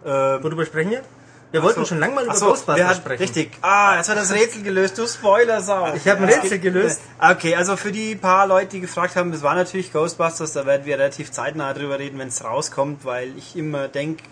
Ähm, 0.08 0.44
Worüber 0.44 0.66
sprechen 0.66 0.92
wir? 0.92 1.04
Wir 1.52 1.64
wollten 1.64 1.82
so. 1.82 1.86
schon 1.86 2.00
lange 2.00 2.16
mal 2.16 2.26
über 2.26 2.36
so, 2.36 2.48
Ghostbusters 2.48 2.98
sprechen. 2.98 3.22
Richtig. 3.22 3.52
Ah, 3.62 3.96
jetzt 3.98 4.10
hat 4.10 4.18
das 4.18 4.34
Rätsel 4.34 4.64
gelöst. 4.64 4.98
Du 4.98 5.08
Spoiler-Sau. 5.08 5.94
Ich 5.96 6.08
habe 6.08 6.24
ein 6.24 6.30
Rätsel 6.30 6.60
gelöst. 6.60 7.02
Okay, 7.20 7.56
also 7.56 7.78
für 7.78 7.92
die 7.92 8.16
paar 8.16 8.48
Leute, 8.48 8.72
die 8.72 8.82
gefragt 8.82 9.16
haben, 9.16 9.32
das 9.32 9.44
war 9.44 9.56
natürlich 9.56 9.94
Ghostbusters, 9.94 10.54
da 10.54 10.66
werden 10.66 10.86
wir 10.86 10.98
relativ 10.98 11.32
zeitnah 11.32 11.74
drüber 11.74 12.00
reden, 12.00 12.20
wenn 12.20 12.28
es 12.28 12.44
rauskommt, 12.44 13.06
weil 13.06 13.32
ich 13.38 13.56
immer 13.56 13.88
denke, 13.88 14.24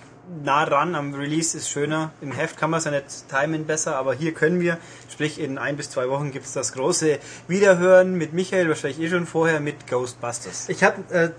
nah 0.43 0.63
ran 0.63 0.95
am 0.95 1.13
Release 1.13 1.57
ist 1.57 1.69
schöner. 1.69 2.11
Im 2.19 2.33
Heft 2.33 2.57
kann 2.57 2.69
man 2.69 2.79
es 2.79 2.85
ja 2.85 2.91
nicht 2.91 3.05
timen 3.29 3.65
besser, 3.65 3.95
aber 3.95 4.13
hier 4.13 4.33
können 4.33 4.59
wir, 4.59 4.77
sprich 5.09 5.39
in 5.39 5.57
ein 5.57 5.77
bis 5.77 5.89
zwei 5.91 6.09
Wochen 6.09 6.31
gibt 6.31 6.45
es 6.45 6.53
das 6.53 6.73
große 6.73 7.19
Wiederhören 7.47 8.15
mit 8.15 8.33
Michael, 8.33 8.67
wahrscheinlich 8.67 8.99
eh 8.99 9.09
schon 9.09 9.25
vorher, 9.25 9.61
mit 9.61 9.87
Ghostbusters. 9.87 10.67
Ich 10.67 10.83
habe 10.83 11.01
äh, 11.13 11.29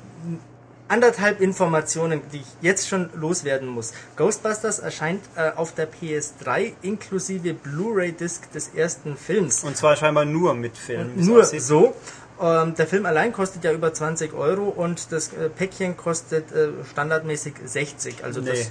anderthalb 0.89 1.41
Informationen, 1.41 2.21
die 2.33 2.39
ich 2.39 2.47
jetzt 2.61 2.89
schon 2.89 3.11
loswerden 3.15 3.69
muss. 3.69 3.93
Ghostbusters 4.17 4.79
erscheint 4.79 5.23
äh, 5.37 5.51
auf 5.57 5.75
der 5.75 5.89
PS3 5.91 6.73
inklusive 6.83 7.55
Blu-ray-Disc 7.55 8.51
des 8.53 8.69
ersten 8.69 9.17
Films. 9.17 9.65
Und 9.65 9.77
zwar 9.77 9.97
scheinbar 9.97 10.25
nur 10.25 10.55
mit 10.55 10.77
Film. 10.77 11.13
Nur 11.17 11.45
so. 11.45 11.95
Ähm, 12.41 12.75
der 12.75 12.87
Film 12.87 13.07
allein 13.07 13.33
kostet 13.33 13.65
ja 13.65 13.73
über 13.73 13.93
20 13.95 14.35
Euro 14.35 14.65
und 14.69 15.11
das 15.11 15.33
äh, 15.33 15.49
Päckchen 15.49 15.97
kostet 15.97 16.53
äh, 16.53 16.69
standardmäßig 16.91 17.55
60. 17.65 18.25
Also 18.25 18.41
Nee. 18.41 18.51
das 18.51 18.71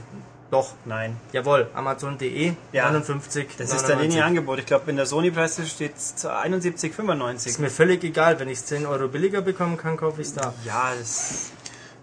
doch. 0.51 0.73
Nein. 0.85 1.17
Jawohl, 1.33 1.67
Amazon.de, 1.73 2.53
Ja. 2.71 2.85
59. 2.91 3.47
Das 3.57 3.73
ist 3.73 3.87
der 3.87 3.95
linie 3.95 4.23
Angebot. 4.23 4.59
Ich 4.59 4.67
glaube, 4.67 4.91
in 4.91 4.95
der 4.95 5.07
Sony-Preis 5.07 5.59
steht 5.67 5.97
es 5.97 6.15
zu 6.15 6.31
71,95. 6.31 7.47
Ist 7.47 7.59
mir 7.59 7.71
völlig 7.71 8.03
egal, 8.03 8.39
wenn 8.39 8.47
ich 8.49 8.59
es 8.59 8.65
10 8.67 8.85
Euro 8.85 9.07
billiger 9.07 9.41
bekommen 9.41 9.75
kann, 9.77 9.97
kaufe 9.97 10.21
ich 10.21 10.27
es 10.27 10.33
da. 10.35 10.53
Ja, 10.63 10.91
das. 10.99 11.49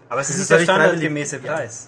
Aber 0.09 0.21
es 0.21 0.27
Das 0.27 0.35
ist 0.35 0.41
ist 0.43 0.51
der 0.51 0.59
standardgemäße. 0.59 1.39
Preis. 1.39 1.87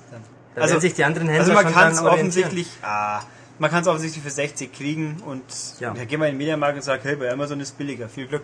Da 0.56 0.62
werden 0.68 0.80
sich 0.82 0.94
die 0.94 1.04
anderen 1.04 1.28
Händler 1.28 1.42
also 1.42 1.54
man 1.54 1.74
kann 1.74 1.92
es 1.92 2.00
offensichtlich, 2.02 2.68
ah, 2.82 3.22
man 3.60 3.70
kann 3.70 3.82
es 3.82 3.88
offensichtlich 3.88 4.24
für 4.24 4.30
60 4.30 4.72
kriegen 4.74 5.18
und 5.26 5.44
Ja. 5.80 5.94
da 5.94 6.06
gehen 6.06 6.20
wir 6.20 6.28
in 6.28 6.34
den 6.34 6.38
Mediamarkt 6.38 6.76
und 6.78 6.82
sagen, 6.82 7.02
hey, 7.04 7.16
bei 7.18 7.30
Amazon 7.32 7.60
ist 7.60 7.78
billiger. 7.78 8.08
Viel 8.10 8.28
Glück. 8.28 8.44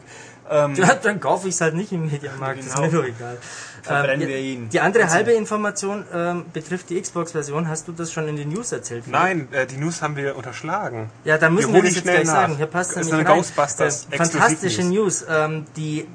Ähm, 0.50 0.76
Ja, 0.76 0.94
dann 0.96 1.20
kaufe 1.22 1.48
ich 1.48 1.56
es 1.56 1.62
halt 1.62 1.74
nicht 1.76 1.92
im 1.94 2.10
Mediamarkt, 2.12 2.60
ist 2.60 2.76
Genau. 2.76 2.82
mir 2.88 2.92
doch 2.92 3.06
egal. 3.06 3.38
Verbrennen 3.82 4.22
Ähm, 4.24 4.28
wir 4.28 4.38
ihn. 4.40 4.70
Die 4.70 4.80
andere 4.82 5.04
Also- 5.04 5.16
halbe 5.16 5.32
Information 5.32 6.06
ähm, 6.14 6.46
betrifft 6.52 6.90
die 6.90 7.02
Xbox-Version. 7.02 7.68
Hast 7.70 7.88
du 7.88 7.94
das 7.94 8.12
schon 8.12 8.28
in 8.28 8.36
den 8.36 8.50
News 8.50 8.72
erzählt? 8.74 9.08
Nein, 9.08 9.48
äh, 9.52 9.66
die 9.66 9.78
News 9.78 10.02
haben 10.02 10.16
wir 10.18 10.36
unterschlagen. 10.36 11.10
Ja, 11.24 11.38
da 11.38 11.50
müssen 11.50 11.70
Wir 11.70 11.76
wir, 11.76 11.84
das 11.84 11.96
jetzt 11.96 12.02
schnell 12.04 12.16
gleich 12.16 12.28
nach. 12.28 12.34
sagen. 12.34 12.58
Hier 12.58 12.66
passt 12.68 12.92
Das 12.92 12.98
es 12.98 13.02
ist 13.08 13.14
nicht 13.14 13.20
eine 13.22 13.30
rein. 13.30 13.38
Ghostbusters 13.38 14.08
Äh, 14.12 14.18
Fantastische. 14.18 14.84
News. 14.84 15.26
Ähm, 15.30 15.66
die 15.78 16.08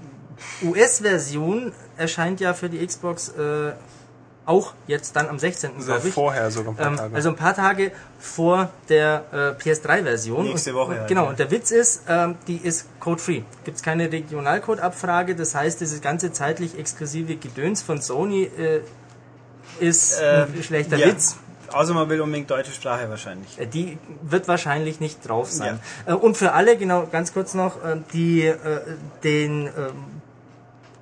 US-Version 0.62 1.72
erscheint 1.96 2.40
ja 2.40 2.54
für 2.54 2.68
die 2.68 2.84
Xbox 2.86 3.28
äh, 3.30 3.72
auch 4.44 4.74
jetzt 4.86 5.16
dann 5.16 5.28
am 5.28 5.38
16. 5.40 5.70
Also 5.74 5.86
glaube 5.86 6.06
ich. 6.08 6.14
vorher 6.14 6.50
sogar 6.52 6.72
ein 6.72 6.76
paar 6.76 6.86
Ähm, 6.86 6.96
Tage. 6.96 7.14
also 7.16 7.28
ein 7.30 7.36
paar 7.36 7.54
Tage 7.56 7.90
vor 8.20 8.70
der 8.88 9.24
äh, 9.32 9.36
PS3-Version. 9.60 10.44
Nächste 10.44 10.72
Woche 10.74 10.92
und, 10.92 10.98
halt, 11.00 11.08
Genau, 11.08 11.24
ja. 11.24 11.30
und 11.30 11.38
der 11.40 11.50
Witz 11.50 11.72
ist, 11.72 12.02
ähm, 12.08 12.36
die 12.46 12.58
ist 12.58 12.86
code-free. 13.00 13.42
Gibt 13.64 13.78
es 13.78 13.82
keine 13.82 14.10
Regionalcode-Abfrage, 14.12 15.34
das 15.34 15.54
heißt, 15.56 15.80
dieses 15.80 16.00
ganze 16.00 16.30
zeitlich 16.32 16.78
exklusive 16.78 17.34
Gedöns 17.36 17.82
von 17.82 18.00
Sony 18.00 18.44
äh, 18.44 18.80
ist 19.80 20.18
Ähm, 20.22 20.48
ein 20.56 20.62
schlechter 20.62 20.96
ja. 20.96 21.08
Witz. 21.08 21.36
Außer 21.72 21.92
man 21.94 22.08
will 22.08 22.20
unbedingt 22.20 22.48
deutsche 22.48 22.70
Sprache 22.70 23.10
wahrscheinlich. 23.10 23.58
Äh, 23.58 23.66
Die 23.66 23.98
wird 24.22 24.46
wahrscheinlich 24.46 25.00
nicht 25.00 25.28
drauf 25.28 25.50
sein. 25.50 25.80
Äh, 26.06 26.14
Und 26.14 26.36
für 26.36 26.52
alle, 26.52 26.76
genau, 26.76 27.08
ganz 27.10 27.32
kurz 27.32 27.54
noch, 27.54 27.82
äh, 27.84 27.96
die 28.12 28.52
den 29.24 29.66
ähm, 29.66 29.72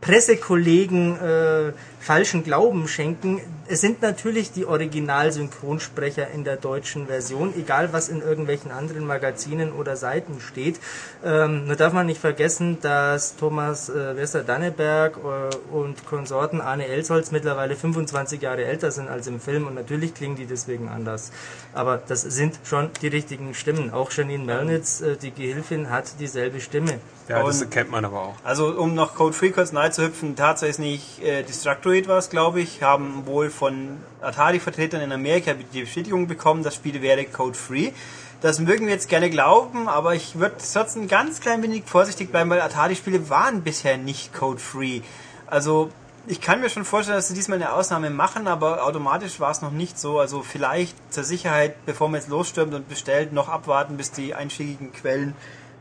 Pressekollegen 0.05 1.19
äh, 1.19 1.73
falschen 1.99 2.45
Glauben 2.45 2.87
schenken. 2.89 3.41
Es 3.67 3.81
sind 3.81 4.03
natürlich 4.03 4.53
die 4.53 4.67
Originalsynchronsprecher 4.67 6.31
in 6.31 6.45
der 6.45 6.57
deutschen 6.57 7.07
Version, 7.07 7.55
egal 7.57 7.95
was 7.95 8.11
in 8.11 8.21
irgendwelchen 8.21 8.71
anderen 8.71 9.07
Magazinen 9.07 9.73
oder 9.73 9.97
Seiten 9.97 10.43
steht. 10.43 10.79
Ähm, 11.25 11.67
nur 11.67 11.77
darf 11.77 11.95
man 11.95 12.05
nicht 12.05 12.21
vergessen, 12.21 12.77
dass 12.83 13.37
Thomas 13.37 13.89
äh, 13.89 14.15
Wester-Danneberg 14.15 15.17
äh, 15.17 15.75
und 15.75 16.05
Konsorten 16.05 16.61
Arne 16.61 16.87
Elsholz 16.87 17.31
mittlerweile 17.31 17.75
25 17.75 18.43
Jahre 18.43 18.67
älter 18.67 18.91
sind 18.91 19.09
als 19.09 19.27
im 19.27 19.41
Film 19.41 19.67
und 19.67 19.75
natürlich 19.75 20.13
klingen 20.13 20.37
die 20.37 20.45
deswegen 20.45 20.89
anders. 20.89 21.33
Aber 21.73 21.97
das 22.07 22.21
sind 22.21 22.61
schon 22.65 22.91
die 23.01 23.09
richtigen 23.09 23.55
Stimmen. 23.55 23.91
Auch 23.91 24.13
Janine 24.13 24.45
Melnitz, 24.45 25.01
äh, 25.01 25.17
die 25.17 25.31
Gehilfin, 25.31 25.89
hat 25.89 26.21
dieselbe 26.21 26.61
Stimme. 26.61 27.01
Ja, 27.29 27.43
das 27.43 27.63
und- 27.63 27.71
kennt 27.71 27.91
man 27.91 28.05
aber 28.05 28.21
auch. 28.21 28.35
Also 28.45 28.69
um 28.69 28.95
noch 28.95 29.15
Code 29.15 29.33
Free 29.33 29.51
kurz 29.51 29.73
nahe 29.73 29.91
zu 29.91 30.03
hüpfen, 30.05 30.37
tatsächlich 30.37 31.23
äh, 31.23 31.43
Destructoid 31.43 32.09
war 32.09 32.19
es, 32.19 32.31
glaube 32.31 32.61
ich, 32.61 32.83
haben 32.83 33.27
wohl 33.27 33.51
von 33.51 33.99
Atari-Vertretern 34.21 35.01
in 35.01 35.13
Amerika 35.13 35.55
die 35.55 35.81
Bestätigung 35.81 36.27
bekommen, 36.27 36.63
das 36.63 36.75
Spiel 36.75 37.01
wäre 37.03 37.25
Code 37.25 37.57
Free. 37.57 37.93
Das 38.41 38.59
mögen 38.59 38.87
wir 38.87 38.93
jetzt 38.93 39.09
gerne 39.09 39.31
glauben, 39.31 39.89
aber 39.89 40.15
ich 40.15 40.39
würde 40.39 40.57
trotzdem 40.59 41.03
ein 41.03 41.09
ganz 41.09 41.41
klein 41.41 41.63
wenig 41.63 41.85
vorsichtig 41.87 42.31
bleiben, 42.31 42.51
weil 42.51 42.61
Atari-Spiele 42.61 43.31
waren 43.31 43.63
bisher 43.63 43.97
nicht 43.97 44.35
Code 44.35 44.61
Free. 44.61 45.01
Also 45.47 45.91
ich 46.27 46.41
kann 46.41 46.61
mir 46.61 46.71
schon 46.71 46.85
vorstellen, 46.85 47.17
dass 47.17 47.29
sie 47.29 47.35
diesmal 47.35 47.57
eine 47.57 47.73
Ausnahme 47.73 48.11
machen, 48.11 48.47
aber 48.49 48.85
automatisch 48.85 49.41
war 49.41 49.51
es 49.51 49.63
noch 49.63 49.71
nicht 49.71 49.99
so. 49.99 50.19
Also 50.19 50.43
vielleicht 50.43 50.97
zur 51.13 51.25
Sicherheit, 51.25 51.85
bevor 51.87 52.09
man 52.09 52.21
jetzt 52.21 52.31
losstürmt 52.31 52.75
und 52.75 52.89
bestellt, 52.89 53.33
noch 53.33 53.49
abwarten, 53.49 53.97
bis 53.97 54.11
die 54.11 54.35
einschlägigen 54.35 54.93
Quellen 54.93 55.35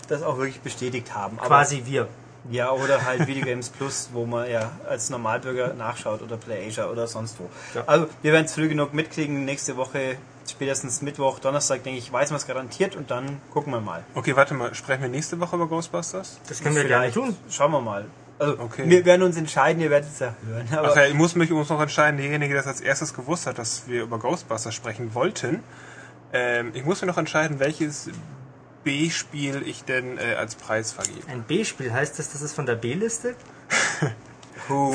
das 0.08 0.24
auch 0.24 0.38
wirklich 0.38 0.62
bestätigt 0.62 1.14
haben. 1.16 1.38
Aber 1.40 1.48
Quasi 1.48 1.84
wir. 1.86 2.08
ja, 2.52 2.72
oder 2.72 3.06
halt 3.06 3.28
Videogames 3.28 3.70
Plus, 3.70 4.10
wo 4.14 4.26
man 4.26 4.50
ja 4.50 4.72
als 4.90 5.10
Normalbürger 5.10 5.74
nachschaut 5.74 6.22
oder 6.22 6.38
PlayAsia 6.38 6.88
oder 6.90 7.08
sonst 7.08 7.38
wo. 7.40 7.50
Also 7.86 8.08
wir 8.22 8.34
werden 8.34 8.46
es 8.46 8.54
früh 8.54 8.68
genug 8.68 8.94
mitkriegen. 8.94 9.46
Nächste 9.46 9.78
Woche, 9.78 10.18
spätestens 10.50 11.02
Mittwoch, 11.02 11.40
Donnerstag, 11.40 11.84
denke 11.84 12.00
ich, 12.00 12.12
weiß 12.12 12.32
man 12.32 12.38
es 12.38 12.46
garantiert 12.48 12.96
und 12.96 13.10
dann 13.12 13.40
gucken 13.52 13.72
wir 13.74 13.80
mal. 13.82 14.04
Okay, 14.16 14.36
warte 14.36 14.54
mal, 14.54 14.74
sprechen 14.76 15.02
wir 15.04 15.10
nächste 15.10 15.40
Woche 15.40 15.56
über 15.56 15.68
Ghostbusters? 15.68 16.40
Das 16.48 16.62
können 16.62 16.76
wir 16.76 16.84
gerne 16.86 17.12
tun. 17.12 17.36
Schauen 17.50 17.72
wir 17.72 17.82
mal. 17.82 18.06
Also 18.40 18.58
Okay. 18.60 18.90
wir 18.90 19.06
werden 19.06 19.22
uns 19.22 19.38
entscheiden, 19.38 19.82
ihr 19.82 19.90
werdet 19.92 20.10
es 20.12 20.20
ja 20.20 20.34
hören. 20.46 20.68
Aber 20.76 20.90
Ach 20.92 20.96
ja, 20.98 21.06
ich 21.06 21.14
muss 21.14 21.36
mich 21.36 21.50
muss 21.52 21.70
noch 21.70 21.80
entscheiden, 21.80 22.18
derjenige, 22.18 22.54
der 22.56 22.64
das 22.64 22.68
als 22.68 22.82
erstes 22.82 23.14
gewusst 23.14 23.46
hat, 23.48 23.58
dass 23.60 23.88
wir 23.88 24.02
über 24.04 24.18
Ghostbusters 24.20 24.74
sprechen 24.74 25.14
wollten. 25.14 25.64
Ähm, 26.34 26.72
ich 26.74 26.84
muss 26.84 27.00
mir 27.02 27.08
noch 27.08 27.20
entscheiden, 27.20 27.60
welches 27.60 28.10
B-Spiel 28.84 29.64
ich 29.66 29.84
denn 29.84 30.18
äh, 30.18 30.36
als 30.36 30.56
Preis 30.56 30.92
vergebe. 30.92 31.28
Ein 31.30 31.44
B-Spiel 31.44 31.94
heißt 31.94 32.20
das, 32.20 32.32
das 32.32 32.42
ist 32.42 32.54
von 32.54 32.66
der 32.66 32.76
B-Liste? 32.76 33.36
Puh. 34.68 34.94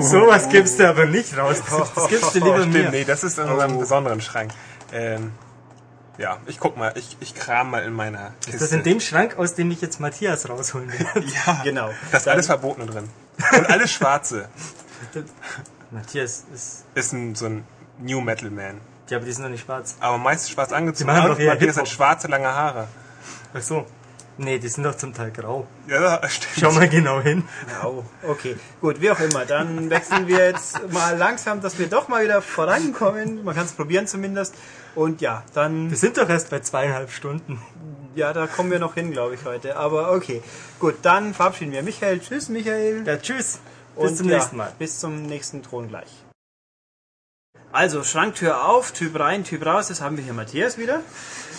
Sowas 0.00 0.48
gibst 0.48 0.78
du 0.78 0.88
aber 0.88 1.06
nicht 1.06 1.36
raus. 1.36 1.62
Das, 1.68 1.92
das 1.94 2.08
gibst 2.08 2.34
du 2.34 2.38
lieber 2.38 2.58
Stimmt, 2.60 2.72
mir. 2.74 2.90
nee, 2.90 3.04
das 3.04 3.24
ist 3.24 3.38
in 3.38 3.48
unserem 3.48 3.78
besonderen 3.78 4.20
Schrank. 4.20 4.52
Ähm, 4.92 5.32
ja, 6.18 6.38
ich 6.46 6.58
guck 6.60 6.76
mal, 6.76 6.92
ich, 6.96 7.16
ich 7.20 7.34
kram 7.34 7.70
mal 7.70 7.82
in 7.82 7.92
meiner 7.92 8.32
Kiste. 8.40 8.50
Ist 8.50 8.60
das 8.62 8.72
in 8.72 8.82
dem 8.82 9.00
Schrank, 9.00 9.38
aus 9.38 9.54
dem 9.54 9.70
ich 9.70 9.80
jetzt 9.80 10.00
Matthias 10.00 10.48
rausholen 10.48 10.92
werde? 10.92 11.24
Ja, 11.46 11.60
Genau. 11.64 11.90
Da 12.12 12.18
ist 12.18 12.28
alles 12.28 12.46
Verbotene 12.46 12.86
drin. 12.86 13.08
Und 13.56 13.70
alles 13.70 13.90
Schwarze. 13.90 14.48
Matthias 15.90 16.44
ist. 16.54 16.84
Ist 16.94 17.12
ein, 17.12 17.34
so 17.34 17.46
ein 17.46 17.64
New 17.98 18.20
Metal 18.20 18.50
Man. 18.50 18.80
Ja, 19.08 19.16
aber 19.16 19.26
die 19.26 19.32
sind 19.32 19.42
doch 19.44 19.50
nicht 19.50 19.64
schwarz. 19.64 19.96
Aber 20.00 20.18
meist 20.18 20.50
schwarz 20.50 20.72
angezogen. 20.72 21.10
Die 21.10 21.16
machen 21.16 21.30
doch 21.30 21.38
Matthias 21.38 21.76
hat 21.76 21.88
schwarze, 21.88 22.28
lange 22.28 22.48
Haare. 22.54 22.86
Ach 23.54 23.62
so. 23.62 23.86
Nee, 24.38 24.58
die 24.58 24.68
sind 24.68 24.84
doch 24.84 24.94
zum 24.94 25.12
Teil 25.12 25.32
grau. 25.32 25.66
Ja, 25.86 26.20
stimmt. 26.28 26.54
Schau 26.58 26.72
mal 26.72 26.88
genau 26.88 27.20
hin. 27.20 27.44
Au, 27.82 28.04
okay. 28.26 28.56
Gut, 28.80 29.00
wie 29.02 29.10
auch 29.10 29.20
immer. 29.20 29.44
Dann 29.44 29.90
wechseln 29.90 30.28
wir 30.28 30.38
jetzt 30.38 30.90
mal 30.92 31.16
langsam, 31.16 31.60
dass 31.60 31.78
wir 31.78 31.88
doch 31.88 32.08
mal 32.08 32.24
wieder 32.24 32.40
vorankommen. 32.40 33.44
Man 33.44 33.54
kann 33.54 33.66
es 33.66 33.72
probieren 33.72 34.06
zumindest. 34.06 34.54
Und 34.94 35.20
ja, 35.20 35.42
dann 35.52 35.90
Wir 35.90 35.96
sind 35.98 36.16
doch 36.16 36.28
erst 36.28 36.48
bei 36.48 36.60
zweieinhalb 36.60 37.10
Stunden. 37.10 37.60
Ja, 38.14 38.32
da 38.32 38.46
kommen 38.46 38.70
wir 38.70 38.78
noch 38.78 38.94
hin, 38.94 39.12
glaube 39.12 39.34
ich, 39.34 39.44
heute. 39.44 39.76
Aber 39.76 40.12
okay. 40.12 40.42
Gut, 40.78 40.96
dann 41.02 41.34
verabschieden 41.34 41.72
wir 41.72 41.82
Michael. 41.82 42.20
Tschüss, 42.20 42.48
Michael. 42.48 43.06
Ja, 43.06 43.18
tschüss. 43.18 43.60
Bis 43.94 44.10
Und 44.10 44.16
zum 44.16 44.28
ja, 44.30 44.36
nächsten 44.36 44.56
Mal. 44.56 44.72
Bis 44.78 44.98
zum 45.00 45.22
nächsten 45.22 45.62
Thron 45.62 45.88
gleich. 45.88 46.08
Also, 47.72 48.02
Schranktür 48.02 48.66
auf, 48.68 48.90
Typ 48.90 49.18
rein, 49.20 49.44
Typ 49.44 49.64
raus. 49.64 49.88
Das 49.88 50.00
haben 50.00 50.16
wir 50.16 50.24
hier 50.24 50.32
Matthias 50.32 50.76
wieder. 50.76 51.02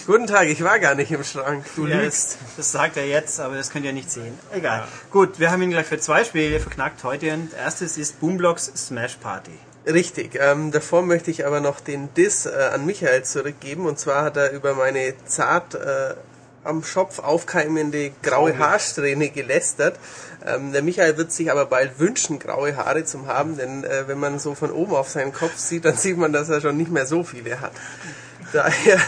Guten 0.06 0.28
Tag, 0.28 0.48
ich 0.48 0.62
war 0.62 0.78
gar 0.80 0.94
nicht 0.96 1.12
im 1.12 1.24
Schrank. 1.24 1.64
Du 1.76 1.88
Ja, 1.88 2.02
lügst. 2.02 2.38
das, 2.42 2.56
das 2.58 2.72
sagt 2.74 2.98
er 2.98 3.06
jetzt, 3.08 3.40
aber 3.40 3.56
das 3.56 3.70
könnt 3.70 3.86
ihr 3.86 3.94
nicht 3.94 4.12
sehen. 4.12 4.38
Egal. 4.52 4.86
Gut, 5.10 5.40
wir 5.40 5.52
haben 5.52 5.62
ihn 5.62 5.70
gleich 5.70 5.86
für 5.86 6.00
zwei 6.00 6.24
Spiele 6.26 6.60
verknackt 6.60 7.04
heute. 7.06 7.34
Und 7.34 7.54
erstes 7.54 7.98
ist 7.98 8.20
Boomblocks 8.20 8.72
Smash 8.76 9.16
Party. 9.18 9.58
Richtig. 9.86 10.38
Ähm, 10.40 10.72
davor 10.72 11.02
möchte 11.02 11.32
ich 11.32 11.46
aber 11.46 11.62
noch 11.62 11.80
den 11.80 12.14
Diss 12.14 12.46
äh, 12.46 12.50
an 12.74 12.86
Michael 12.86 13.24
zurückgeben. 13.24 13.86
Und 13.86 13.98
zwar 13.98 14.26
hat 14.26 14.36
er 14.36 14.52
über 14.52 14.74
meine 14.74 15.14
zart 15.26 15.76
äh, 15.76 16.16
am 16.64 16.84
Schopf 16.84 17.20
aufkeimende 17.20 18.12
graue 18.22 18.58
Haarsträhne 18.58 19.30
gelästert. 19.30 19.98
Ähm, 20.46 20.72
der 20.72 20.82
Michael 20.82 21.18
wird 21.18 21.32
sich 21.32 21.52
aber 21.52 21.66
bald 21.66 22.00
wünschen, 22.00 22.40
graue 22.40 22.76
Haare 22.76 23.06
zu 23.06 23.28
haben, 23.28 23.58
denn 23.58 23.84
äh, 23.84 24.08
wenn 24.08 24.20
man 24.20 24.40
so 24.40 24.56
von 24.56 24.72
oben 24.72 24.96
auf 24.96 25.10
seinen 25.10 25.34
Kopf 25.34 25.58
sieht, 25.58 25.86
dann 25.86 25.96
sieht 25.96 26.18
man, 26.18 26.34
dass 26.34 26.50
er 26.50 26.62
schon 26.62 26.78
nicht 26.78 26.92
mehr 26.92 27.06
so 27.06 27.24
viele 27.24 27.60
hat. 27.62 27.74
Daher, 28.54 29.00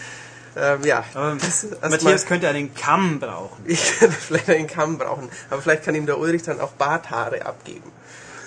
ähm, 0.56 0.84
ja, 0.84 1.04
Matthias 1.82 2.26
könnte 2.26 2.48
einen 2.48 2.74
Kamm 2.74 3.18
brauchen. 3.18 3.62
ich 3.66 3.98
könnte 3.98 4.14
vielleicht 4.14 4.50
einen 4.50 4.66
Kamm 4.66 4.98
brauchen, 4.98 5.28
aber 5.50 5.62
vielleicht 5.62 5.84
kann 5.84 5.94
ihm 5.94 6.06
der 6.06 6.18
Ulrich 6.18 6.42
dann 6.42 6.60
auch 6.60 6.72
Barthaare 6.72 7.46
abgeben. 7.46 7.90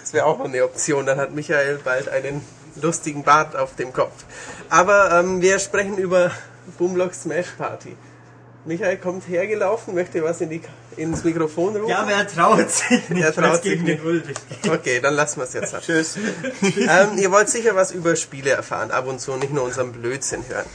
Das 0.01 0.13
wäre 0.13 0.25
auch 0.25 0.38
noch 0.38 0.45
eine 0.45 0.63
Option. 0.63 1.05
Dann 1.05 1.19
hat 1.19 1.33
Michael 1.33 1.79
bald 1.83 2.07
einen 2.07 2.41
lustigen 2.81 3.23
Bart 3.23 3.55
auf 3.55 3.75
dem 3.75 3.91
Kopf. 3.91 4.23
Aber 4.69 5.11
ähm, 5.11 5.41
wir 5.41 5.59
sprechen 5.59 5.97
über 5.97 6.31
Boomlock 6.77 7.13
Smash 7.13 7.47
Party. 7.57 7.95
Michael 8.68 8.97
kommt 8.97 9.28
hergelaufen, 9.28 9.95
möchte 9.95 10.22
was 10.24 10.41
in 10.41 10.49
die, 10.49 10.61
ins 10.97 11.24
Mikrofon 11.24 11.76
rufen. 11.76 11.88
Ja, 11.88 11.99
aber 11.99 12.11
er 12.11 12.28
traut 12.28 12.70
sich 12.70 13.09
nicht, 13.09 13.24
Er 13.24 13.34
traut 13.34 13.63
sich 13.63 13.84
gegen 13.84 13.84
nicht. 13.84 14.70
Okay, 14.70 14.99
dann 14.99 15.13
lassen 15.13 15.39
wir 15.39 15.45
es 15.45 15.53
jetzt. 15.53 15.74
Tschüss. 15.82 16.18
ähm, 16.61 17.18
ihr 17.18 17.32
wollt 17.32 17.49
sicher 17.49 17.76
was 17.76 17.91
über 17.91 18.15
Spiele 18.18 18.51
erfahren, 18.51 18.91
ab 18.91 19.07
und 19.07 19.22
zu, 19.22 19.36
nicht 19.38 19.53
nur 19.53 19.63
unseren 19.63 19.93
Blödsinn 19.93 20.43
hören. 20.49 20.65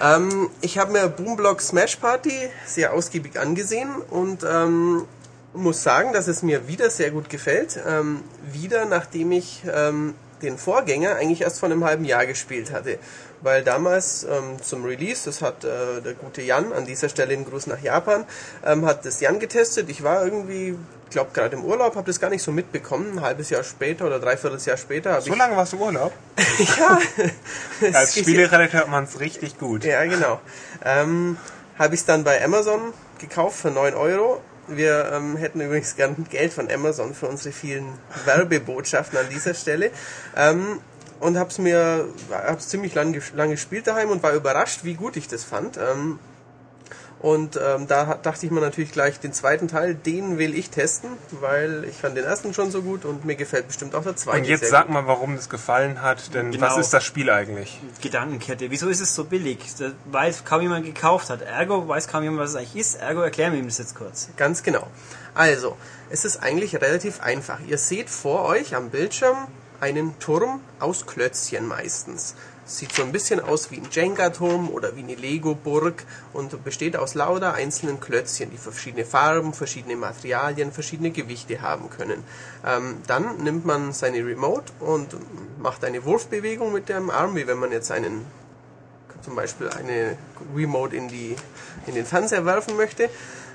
Ähm, 0.00 0.50
ich 0.60 0.76
habe 0.78 0.92
mir 0.92 1.08
Boomblock 1.08 1.62
Smash 1.62 1.96
Party 1.96 2.50
sehr 2.66 2.92
ausgiebig 2.92 3.40
angesehen 3.40 3.88
und 4.10 4.44
ähm, 4.44 5.06
muss 5.54 5.82
sagen, 5.82 6.12
dass 6.12 6.28
es 6.28 6.42
mir 6.42 6.68
wieder 6.68 6.90
sehr 6.90 7.10
gut 7.10 7.30
gefällt. 7.30 7.80
Ähm, 7.86 8.22
wieder, 8.52 8.84
nachdem 8.84 9.32
ich 9.32 9.62
ähm, 9.72 10.14
den 10.42 10.58
Vorgänger 10.58 11.16
eigentlich 11.16 11.40
erst 11.40 11.60
vor 11.60 11.68
einem 11.68 11.84
halben 11.84 12.04
Jahr 12.04 12.26
gespielt 12.26 12.72
hatte. 12.72 12.98
Weil 13.40 13.62
damals 13.62 14.24
ähm, 14.24 14.60
zum 14.62 14.84
Release, 14.84 15.22
das 15.24 15.42
hat 15.42 15.64
äh, 15.64 16.00
der 16.04 16.14
gute 16.14 16.42
Jan, 16.42 16.72
an 16.72 16.86
dieser 16.86 17.08
Stelle 17.08 17.34
einen 17.34 17.44
Gruß 17.44 17.68
nach 17.68 17.80
Japan, 17.80 18.24
ähm, 18.66 18.84
hat 18.84 19.04
das 19.04 19.20
Jan 19.20 19.38
getestet. 19.38 19.88
Ich 19.90 20.02
war 20.02 20.24
irgendwie, 20.24 20.76
glaube 21.10 21.30
gerade 21.32 21.56
im 21.56 21.64
Urlaub, 21.64 21.94
habe 21.94 22.06
das 22.06 22.18
gar 22.20 22.30
nicht 22.30 22.42
so 22.42 22.50
mitbekommen. 22.50 23.18
Ein 23.18 23.22
halbes 23.22 23.50
Jahr 23.50 23.62
später 23.62 24.06
oder 24.06 24.18
dreiviertel 24.18 24.58
Jahr 24.60 24.76
später 24.76 25.12
habe 25.12 25.22
So 25.22 25.32
ich... 25.32 25.38
lange 25.38 25.56
warst 25.56 25.72
du 25.72 25.78
Urlaub? 25.78 26.12
Ja, 26.78 26.98
Als 27.94 28.18
Spieleredakteur 28.18 28.80
hat 28.80 28.88
man 28.88 29.04
es 29.04 29.20
richtig 29.20 29.58
gut. 29.58 29.84
ja, 29.84 30.04
genau. 30.04 30.40
Ähm, 30.84 31.36
Habe 31.78 31.94
ich 31.94 32.00
es 32.00 32.06
dann 32.06 32.24
bei 32.24 32.44
Amazon 32.44 32.92
gekauft 33.18 33.60
für 33.60 33.70
9 33.70 33.94
Euro. 33.94 34.40
Wir 34.66 35.12
ähm, 35.14 35.36
hätten 35.36 35.60
übrigens 35.60 35.96
gern 35.96 36.26
Geld 36.28 36.52
von 36.52 36.70
Amazon 36.70 37.14
für 37.14 37.26
unsere 37.26 37.52
vielen 37.54 37.86
Werbebotschaften 38.26 39.18
an 39.18 39.28
dieser 39.30 39.54
Stelle. 39.54 39.90
Ähm, 40.36 40.80
und 41.20 41.36
habe 41.38 41.50
es 41.50 41.58
mir 41.58 42.06
hab's 42.30 42.68
ziemlich 42.68 42.94
lang, 42.94 43.12
ges- 43.14 43.34
lang 43.34 43.50
gespielt 43.50 43.86
daheim 43.86 44.10
und 44.10 44.22
war 44.22 44.32
überrascht, 44.32 44.80
wie 44.84 44.94
gut 44.94 45.16
ich 45.16 45.28
das 45.28 45.44
fand. 45.44 45.76
Ähm, 45.76 46.18
und 47.20 47.56
ähm, 47.60 47.88
da 47.88 48.14
dachte 48.14 48.46
ich 48.46 48.52
mir 48.52 48.60
natürlich 48.60 48.92
gleich, 48.92 49.18
den 49.18 49.32
zweiten 49.32 49.66
Teil, 49.66 49.96
den 49.96 50.38
will 50.38 50.54
ich 50.56 50.70
testen, 50.70 51.10
weil 51.40 51.84
ich 51.84 51.96
fand 51.96 52.16
den 52.16 52.24
ersten 52.24 52.54
schon 52.54 52.70
so 52.70 52.80
gut 52.80 53.04
und 53.04 53.24
mir 53.24 53.34
gefällt 53.34 53.66
bestimmt 53.66 53.96
auch 53.96 54.04
der 54.04 54.14
zweite. 54.14 54.38
Und 54.38 54.44
jetzt 54.44 54.60
sehr 54.60 54.68
sag 54.68 54.84
gut. 54.84 54.94
mal, 54.94 55.08
warum 55.08 55.34
das 55.34 55.48
gefallen 55.48 56.00
hat, 56.00 56.32
denn 56.32 56.52
Genau. 56.52 56.64
was 56.68 56.78
ist 56.78 56.94
das 56.94 57.02
Spiel 57.02 57.28
eigentlich? 57.28 57.80
Gedankenkette. 58.00 58.70
Wieso 58.70 58.88
ist 58.88 59.00
es 59.00 59.16
so 59.16 59.24
billig? 59.24 59.58
Weiß 60.12 60.44
kaum 60.44 60.60
jemand 60.62 60.84
gekauft 60.86 61.28
hat. 61.28 61.42
Ergo 61.42 61.88
weiß 61.88 62.06
kaum 62.06 62.22
jemand, 62.22 62.38
was 62.42 62.50
es 62.50 62.56
eigentlich 62.56 62.76
ist. 62.76 62.94
Ergo 63.00 63.20
erklären 63.22 63.52
wir 63.52 63.58
ihm 63.58 63.66
das 63.66 63.78
jetzt 63.78 63.96
kurz. 63.96 64.28
Ganz 64.36 64.62
genau. 64.62 64.86
Also, 65.34 65.76
es 66.10 66.24
ist 66.24 66.36
eigentlich 66.40 66.76
relativ 66.76 67.20
einfach. 67.20 67.58
Ihr 67.66 67.78
seht 67.78 68.10
vor 68.10 68.44
euch 68.44 68.76
am 68.76 68.90
Bildschirm 68.90 69.36
einen 69.80 70.18
Turm 70.18 70.60
aus 70.80 71.06
Klötzchen 71.06 71.66
meistens. 71.66 72.34
Sieht 72.64 72.92
so 72.92 73.02
ein 73.02 73.12
bisschen 73.12 73.40
aus 73.40 73.70
wie 73.70 73.76
ein 73.76 73.88
Jenga-Turm 73.90 74.68
oder 74.68 74.94
wie 74.94 75.00
eine 75.00 75.14
Lego-Burg 75.14 76.04
und 76.34 76.62
besteht 76.64 76.96
aus 76.96 77.14
lauter 77.14 77.54
einzelnen 77.54 77.98
Klötzchen, 77.98 78.50
die 78.50 78.58
verschiedene 78.58 79.06
Farben, 79.06 79.54
verschiedene 79.54 79.96
Materialien, 79.96 80.70
verschiedene 80.70 81.10
Gewichte 81.10 81.62
haben 81.62 81.88
können. 81.88 82.22
Ähm, 82.66 82.98
dann 83.06 83.38
nimmt 83.42 83.64
man 83.64 83.94
seine 83.94 84.18
Remote 84.18 84.72
und 84.80 85.16
macht 85.58 85.82
eine 85.84 86.04
Wurfbewegung 86.04 86.72
mit 86.72 86.90
dem 86.90 87.08
Arm, 87.08 87.36
wie 87.36 87.46
wenn 87.46 87.58
man 87.58 87.72
jetzt 87.72 87.90
einen 87.90 88.26
zum 89.22 89.34
Beispiel 89.34 89.68
eine 89.70 90.16
Remote 90.54 90.94
in, 90.94 91.08
die, 91.08 91.36
in 91.86 91.94
den 91.94 92.04
Fernseher 92.04 92.44
werfen 92.44 92.76
möchte 92.76 93.10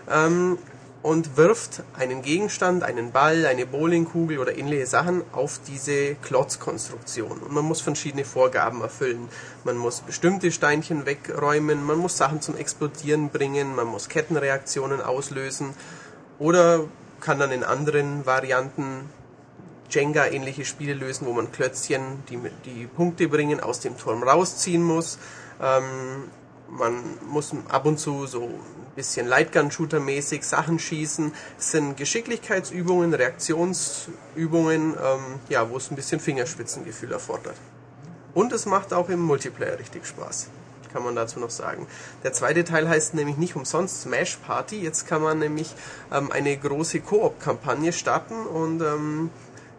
ähm, 0.10 0.58
und 1.04 1.36
wirft 1.36 1.84
einen 1.94 2.22
Gegenstand, 2.22 2.82
einen 2.84 3.12
Ball, 3.12 3.46
eine 3.46 3.66
Bowlingkugel 3.66 4.40
oder 4.40 4.58
ähnliche 4.58 4.88
Sachen 4.88 5.22
auf 5.34 5.60
diese 5.68 6.16
Klotzkonstruktion. 6.16 7.40
Und 7.40 7.52
man 7.52 7.66
muss 7.66 7.82
verschiedene 7.82 8.24
Vorgaben 8.24 8.82
erfüllen. 8.82 9.28
Man 9.66 9.78
muss 9.78 10.00
bestimmte 10.00 10.50
Steinchen 10.52 11.06
wegräumen, 11.06 11.84
man 11.84 11.98
muss 11.98 12.18
Sachen 12.18 12.40
zum 12.40 12.56
Explodieren 12.56 13.30
bringen, 13.30 13.76
man 13.76 13.88
muss 13.88 14.08
Kettenreaktionen 14.08 15.02
auslösen 15.02 15.74
oder 16.40 16.86
kann 17.20 17.38
dann 17.38 17.52
in 17.52 17.66
anderen 17.66 18.26
Varianten 18.26 19.10
Jenga-ähnliche 19.90 20.64
Spiele 20.64 20.94
lösen, 20.94 21.28
wo 21.28 21.34
man 21.34 21.52
Klötzchen, 21.52 22.24
die, 22.30 22.40
die 22.66 22.88
Punkte 22.88 23.28
bringen, 23.28 23.60
aus 23.60 23.82
dem 23.82 23.98
Turm 23.98 24.24
rausziehen 24.24 24.82
muss. 24.82 25.20
Ähm, 25.62 26.32
man 26.70 26.94
muss 27.30 27.52
ab 27.70 27.86
und 27.86 28.00
zu 28.00 28.26
so 28.26 28.50
bisschen 28.96 29.28
Lightgun-Shooter-mäßig 29.28 30.44
Sachen 30.44 30.80
schießen. 30.80 31.34
Sind 31.58 31.98
Geschicklichkeitsübungen, 31.98 33.14
Reaktionsübungen, 33.14 34.94
ähm, 34.94 35.40
ja, 35.50 35.70
wo 35.70 35.78
es 35.78 35.92
ein 35.92 35.96
bisschen 35.96 36.20
Fingerspitzengefühl 36.20 37.12
erfordert. 37.12 37.56
Und 38.34 38.52
es 38.52 38.66
macht 38.66 38.94
auch 38.94 39.10
im 39.10 39.22
Multiplayer 39.22 39.78
richtig 39.80 40.06
Spaß. 40.06 40.48
Kann 40.92 41.04
man 41.04 41.16
dazu 41.16 41.40
noch 41.40 41.50
sagen. 41.50 41.88
Der 42.24 42.34
zweite 42.34 42.64
Teil 42.64 42.88
heißt 42.88 43.16
nämlich 43.16 43.38
nicht 43.38 43.56
umsonst 43.56 44.02
Smash 44.02 44.38
Party. 44.38 44.80
Jetzt 44.82 45.08
kann 45.08 45.22
man 45.22 45.40
nämlich 45.40 45.74
ähm, 46.12 46.32
eine 46.32 46.56
große 46.56 47.00
Koop-Kampagne 47.00 47.94
starten 47.94 48.46
und 48.46 48.82
ähm, 48.82 49.32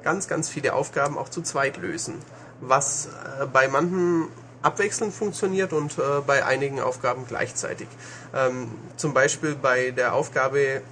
ganz, 0.02 0.28
ganz 0.28 0.48
viele 0.48 0.74
Aufgaben 0.74 1.16
auch 1.16 1.28
zu 1.28 1.42
zweit 1.42 1.76
lösen. 1.76 2.14
Was 2.60 3.06
äh, 3.40 3.46
bei 3.46 3.68
manchen 3.68 4.28
abwechselnd 4.64 5.14
funktioniert 5.14 5.72
und 5.72 5.98
äh, 5.98 6.20
bei 6.26 6.44
einigen 6.44 6.80
Aufgaben 6.80 7.24
gleichzeitig. 7.28 7.88
Ähm, 8.34 8.70
zum 8.96 9.14
Beispiel 9.14 9.54
bei 9.54 9.90
der 9.90 10.14
Aufgabe 10.14 10.82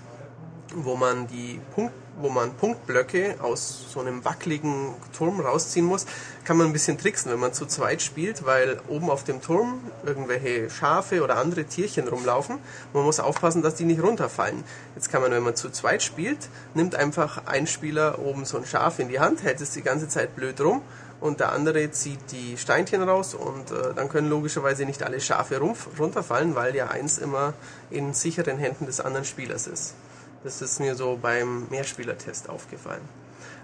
wo 0.74 0.96
man 0.96 1.26
die 1.26 1.60
Punkt, 1.74 1.94
wo 2.20 2.28
man 2.28 2.52
Punktblöcke 2.54 3.36
aus 3.40 3.86
so 3.90 4.00
einem 4.00 4.24
wackeligen 4.24 4.94
Turm 5.16 5.40
rausziehen 5.40 5.86
muss, 5.86 6.06
kann 6.44 6.56
man 6.56 6.66
ein 6.66 6.72
bisschen 6.72 6.98
tricksen, 6.98 7.32
wenn 7.32 7.40
man 7.40 7.52
zu 7.52 7.66
zweit 7.66 8.02
spielt, 8.02 8.44
weil 8.44 8.80
oben 8.88 9.10
auf 9.10 9.24
dem 9.24 9.40
Turm 9.40 9.80
irgendwelche 10.04 10.68
Schafe 10.68 11.22
oder 11.22 11.38
andere 11.38 11.64
Tierchen 11.64 12.08
rumlaufen. 12.08 12.58
Man 12.92 13.04
muss 13.04 13.18
aufpassen, 13.18 13.62
dass 13.62 13.76
die 13.76 13.84
nicht 13.84 14.02
runterfallen. 14.02 14.62
Jetzt 14.94 15.10
kann 15.10 15.22
man, 15.22 15.30
wenn 15.30 15.42
man 15.42 15.56
zu 15.56 15.70
zweit 15.70 16.02
spielt, 16.02 16.48
nimmt 16.74 16.94
einfach 16.94 17.46
ein 17.46 17.66
Spieler 17.66 18.18
oben 18.18 18.44
so 18.44 18.58
ein 18.58 18.66
Schaf 18.66 18.98
in 18.98 19.08
die 19.08 19.20
Hand, 19.20 19.42
hält 19.42 19.60
es 19.60 19.70
die 19.70 19.82
ganze 19.82 20.08
Zeit 20.08 20.36
blöd 20.36 20.60
rum 20.60 20.82
und 21.22 21.38
der 21.38 21.52
andere 21.52 21.90
zieht 21.92 22.32
die 22.32 22.56
Steinchen 22.56 23.02
raus 23.02 23.34
und 23.34 23.70
äh, 23.70 23.94
dann 23.94 24.08
können 24.08 24.28
logischerweise 24.28 24.84
nicht 24.84 25.04
alle 25.04 25.20
Schafe 25.20 25.60
runterfallen, 25.60 26.56
weil 26.56 26.74
ja 26.74 26.88
eins 26.88 27.18
immer 27.18 27.54
in 27.90 28.12
sicheren 28.12 28.58
Händen 28.58 28.86
des 28.86 29.00
anderen 29.00 29.24
Spielers 29.24 29.68
ist. 29.68 29.94
Das 30.42 30.60
ist 30.60 30.80
mir 30.80 30.96
so 30.96 31.16
beim 31.22 31.68
Mehrspielertest 31.70 32.48
aufgefallen. 32.48 33.08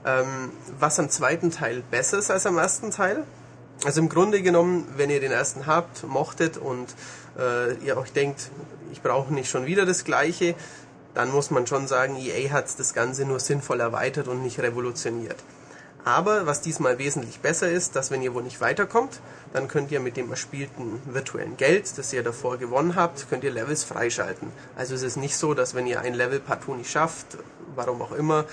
Ähm, 0.06 0.52
was 0.78 1.00
am 1.00 1.10
zweiten 1.10 1.50
Teil 1.50 1.82
besser 1.90 2.18
ist 2.18 2.30
als 2.30 2.46
am 2.46 2.58
ersten 2.58 2.92
Teil? 2.92 3.24
Also 3.84 4.00
im 4.00 4.08
Grunde 4.08 4.40
genommen, 4.40 4.86
wenn 4.96 5.10
ihr 5.10 5.20
den 5.20 5.32
ersten 5.32 5.66
habt, 5.66 6.04
mochtet 6.04 6.58
und 6.58 6.86
äh, 7.36 7.74
ihr 7.84 7.96
euch 7.96 8.12
denkt, 8.12 8.50
ich 8.92 9.02
brauche 9.02 9.34
nicht 9.34 9.50
schon 9.50 9.66
wieder 9.66 9.84
das 9.84 10.04
gleiche, 10.04 10.54
dann 11.14 11.32
muss 11.32 11.50
man 11.50 11.66
schon 11.66 11.88
sagen, 11.88 12.16
EA 12.16 12.52
hat 12.52 12.66
das 12.78 12.94
Ganze 12.94 13.24
nur 13.24 13.40
sinnvoll 13.40 13.80
erweitert 13.80 14.28
und 14.28 14.44
nicht 14.44 14.60
revolutioniert. 14.60 15.36
Aber 16.08 16.46
was 16.46 16.62
diesmal 16.62 16.98
wesentlich 16.98 17.40
besser 17.40 17.70
ist, 17.70 17.94
dass 17.94 18.10
wenn 18.10 18.22
ihr 18.22 18.32
wo 18.32 18.40
nicht 18.40 18.62
weiterkommt, 18.62 19.20
dann 19.52 19.68
könnt 19.68 19.90
ihr 19.92 20.00
mit 20.00 20.16
dem 20.16 20.30
erspielten 20.30 21.02
virtuellen 21.04 21.58
Geld, 21.58 21.98
das 21.98 22.14
ihr 22.14 22.22
davor 22.22 22.56
gewonnen 22.56 22.96
habt, 22.96 23.28
könnt 23.28 23.44
ihr 23.44 23.50
Levels 23.50 23.84
freischalten. 23.84 24.50
Also 24.74 24.94
es 24.94 25.02
ist 25.02 25.18
nicht 25.18 25.36
so, 25.36 25.52
dass 25.52 25.74
wenn 25.74 25.86
ihr 25.86 26.00
ein 26.00 26.14
Level 26.14 26.40
partout 26.40 26.76
nicht 26.76 26.90
schafft, 26.90 27.36
warum 27.74 28.00
auch 28.00 28.12
immer, 28.12 28.46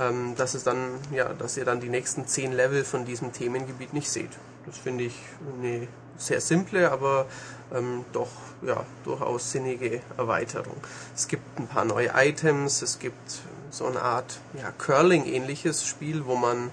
ähm, 0.00 0.36
dass 0.38 0.54
es 0.54 0.64
dann, 0.64 0.78
ja, 1.10 1.34
dass 1.34 1.58
ihr 1.58 1.66
dann 1.66 1.80
die 1.80 1.90
nächsten 1.90 2.26
zehn 2.26 2.50
Level 2.50 2.82
von 2.82 3.04
diesem 3.04 3.34
Themengebiet 3.34 3.92
nicht 3.92 4.08
seht. 4.08 4.30
Das 4.64 4.78
finde 4.78 5.04
ich 5.04 5.14
eine 5.58 5.88
sehr 6.16 6.40
simple, 6.40 6.90
aber 6.90 7.26
ähm, 7.74 8.06
doch 8.14 8.30
ja, 8.62 8.86
durchaus 9.04 9.52
sinnige 9.52 10.00
Erweiterung. 10.16 10.78
Es 11.14 11.28
gibt 11.28 11.58
ein 11.58 11.66
paar 11.66 11.84
neue 11.84 12.12
Items, 12.14 12.80
es 12.80 12.98
gibt 12.98 13.42
so 13.68 13.84
eine 13.84 14.00
Art 14.00 14.38
ja, 14.54 14.70
Curling-ähnliches 14.78 15.84
Spiel, 15.86 16.24
wo 16.24 16.36
man 16.36 16.70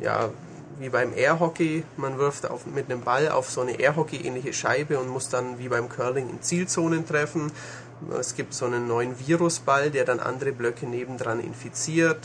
ja, 0.00 0.30
wie 0.78 0.88
beim 0.88 1.12
Airhockey. 1.14 1.84
Man 1.96 2.18
wirft 2.18 2.48
auf, 2.48 2.66
mit 2.66 2.90
einem 2.90 3.02
Ball 3.02 3.28
auf 3.28 3.50
so 3.50 3.60
eine 3.60 3.78
Airhockey-ähnliche 3.78 4.52
Scheibe 4.52 4.98
und 4.98 5.08
muss 5.08 5.28
dann 5.28 5.58
wie 5.58 5.68
beim 5.68 5.88
Curling 5.88 6.30
in 6.30 6.42
Zielzonen 6.42 7.06
treffen. 7.06 7.52
Es 8.18 8.36
gibt 8.36 8.54
so 8.54 8.66
einen 8.66 8.86
neuen 8.86 9.18
Virusball, 9.18 9.90
der 9.90 10.04
dann 10.04 10.20
andere 10.20 10.52
Blöcke 10.52 10.86
nebendran 10.86 11.40
infiziert. 11.40 12.20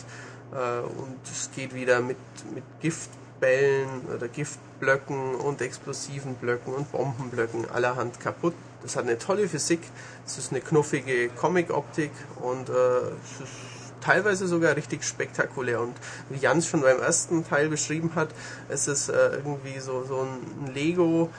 Äh, 0.52 0.82
und 0.82 1.20
es 1.32 1.50
geht 1.56 1.74
wieder 1.74 2.00
mit, 2.00 2.18
mit 2.54 2.64
Giftbällen 2.82 3.90
oder 4.16 4.28
Giftblöcken 4.28 5.36
und 5.36 5.62
explosiven 5.62 6.36
Blöcken 6.36 6.74
und 6.74 6.92
Bombenblöcken 6.92 7.70
allerhand 7.72 8.20
kaputt. 8.20 8.54
Das 8.84 8.96
hat 8.98 9.06
eine 9.06 9.18
tolle 9.18 9.48
Physik, 9.48 9.80
es 10.26 10.38
ist 10.38 10.52
eine 10.52 10.60
knuffige 10.60 11.30
Comic-Optik 11.30 12.12
und 12.42 12.68
äh, 12.68 12.74
es 12.74 13.40
ist 13.42 13.73
teilweise 14.04 14.48
sogar 14.48 14.76
richtig 14.76 15.04
spektakulär. 15.04 15.80
Und 15.80 15.96
wie 16.30 16.38
Jans 16.38 16.68
schon 16.68 16.82
beim 16.82 17.00
ersten 17.00 17.48
Teil 17.48 17.70
beschrieben 17.70 18.12
hat, 18.16 18.30
es 18.70 18.88
ist 18.88 19.10
äh, 19.10 19.38
irgendwie 19.38 19.80
so, 19.80 20.04
so 20.04 20.22
ein 20.22 20.74
Lego 20.74 21.30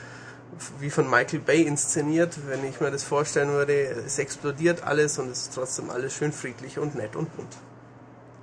wie 0.79 0.89
von 0.89 1.09
Michael 1.09 1.39
Bay 1.39 1.63
inszeniert, 1.63 2.37
wenn 2.47 2.63
ich 2.63 2.79
mir 2.79 2.91
das 2.91 3.03
vorstellen 3.03 3.49
würde. 3.49 3.73
Es 3.73 4.19
explodiert 4.19 4.83
alles 4.83 5.19
und 5.19 5.29
es 5.29 5.43
ist 5.43 5.55
trotzdem 5.55 5.89
alles 5.89 6.13
schön 6.13 6.31
friedlich 6.31 6.79
und 6.79 6.95
nett 6.95 7.15
und 7.15 7.35
bunt. 7.35 7.57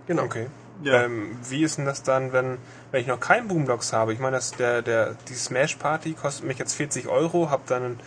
Genau. 0.07 0.25
Okay. 0.25 0.49
Ähm, 0.85 1.39
wie 1.49 1.63
ist 1.63 1.79
denn 1.79 1.85
das 1.85 2.03
dann, 2.03 2.33
wenn, 2.33 2.59
wenn 2.91 3.01
ich 3.01 3.07
noch 3.07 3.21
keinen 3.21 3.49
Boombox 3.49 3.93
habe? 3.93 4.13
Ich 4.13 4.19
meine, 4.19 4.37
das, 4.37 4.53
der, 4.53 4.83
der, 4.83 5.17
die 5.29 5.35
Smash 5.35 5.77
Party 5.77 6.15
kostet 6.15 6.45
mich 6.45 6.59
jetzt 6.59 6.75
40 6.75 7.09
Euro, 7.09 7.51
habe 7.51 7.63
dann 7.67 8.01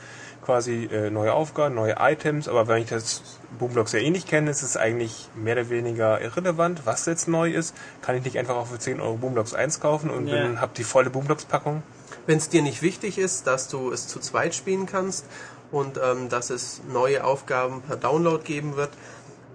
quasi 0.45 0.85
äh, 0.85 1.09
neue 1.09 1.33
Aufgaben, 1.33 1.75
neue 1.75 1.95
Items, 1.99 2.47
aber 2.47 2.67
wenn 2.67 2.81
ich 2.83 2.89
das 2.89 3.21
Boomblocks 3.57 3.91
ja 3.93 3.99
eh 3.99 4.09
nicht 4.09 4.27
kenne, 4.27 4.51
ist 4.51 4.61
es 4.61 4.77
eigentlich 4.77 5.29
mehr 5.35 5.55
oder 5.55 5.69
weniger 5.69 6.21
irrelevant, 6.21 6.81
was 6.85 7.05
jetzt 7.07 7.27
neu 7.27 7.49
ist. 7.51 7.73
Kann 8.01 8.15
ich 8.15 8.23
nicht 8.23 8.37
einfach 8.37 8.55
auch 8.55 8.67
für 8.67 8.79
10 8.79 9.01
Euro 9.01 9.15
Boomblocks 9.17 9.53
1 9.53 9.79
kaufen 9.79 10.09
und 10.09 10.27
Ja. 10.27 10.35
bin, 10.47 10.61
hab 10.61 10.73
die 10.75 10.83
volle 10.83 11.09
Boomblocks-Packung? 11.09 11.83
Wenn 12.27 12.37
es 12.37 12.49
dir 12.49 12.61
nicht 12.61 12.81
wichtig 12.81 13.17
ist, 13.17 13.47
dass 13.47 13.67
du 13.67 13.91
es 13.91 14.07
zu 14.07 14.19
zweit 14.19 14.55
spielen 14.55 14.85
kannst 14.85 15.25
und 15.71 15.99
ähm, 16.03 16.29
dass 16.29 16.49
es 16.49 16.81
neue 16.91 17.23
Aufgaben 17.23 17.81
per 17.81 17.95
Download 17.97 18.43
geben 18.43 18.75
wird 18.75 18.91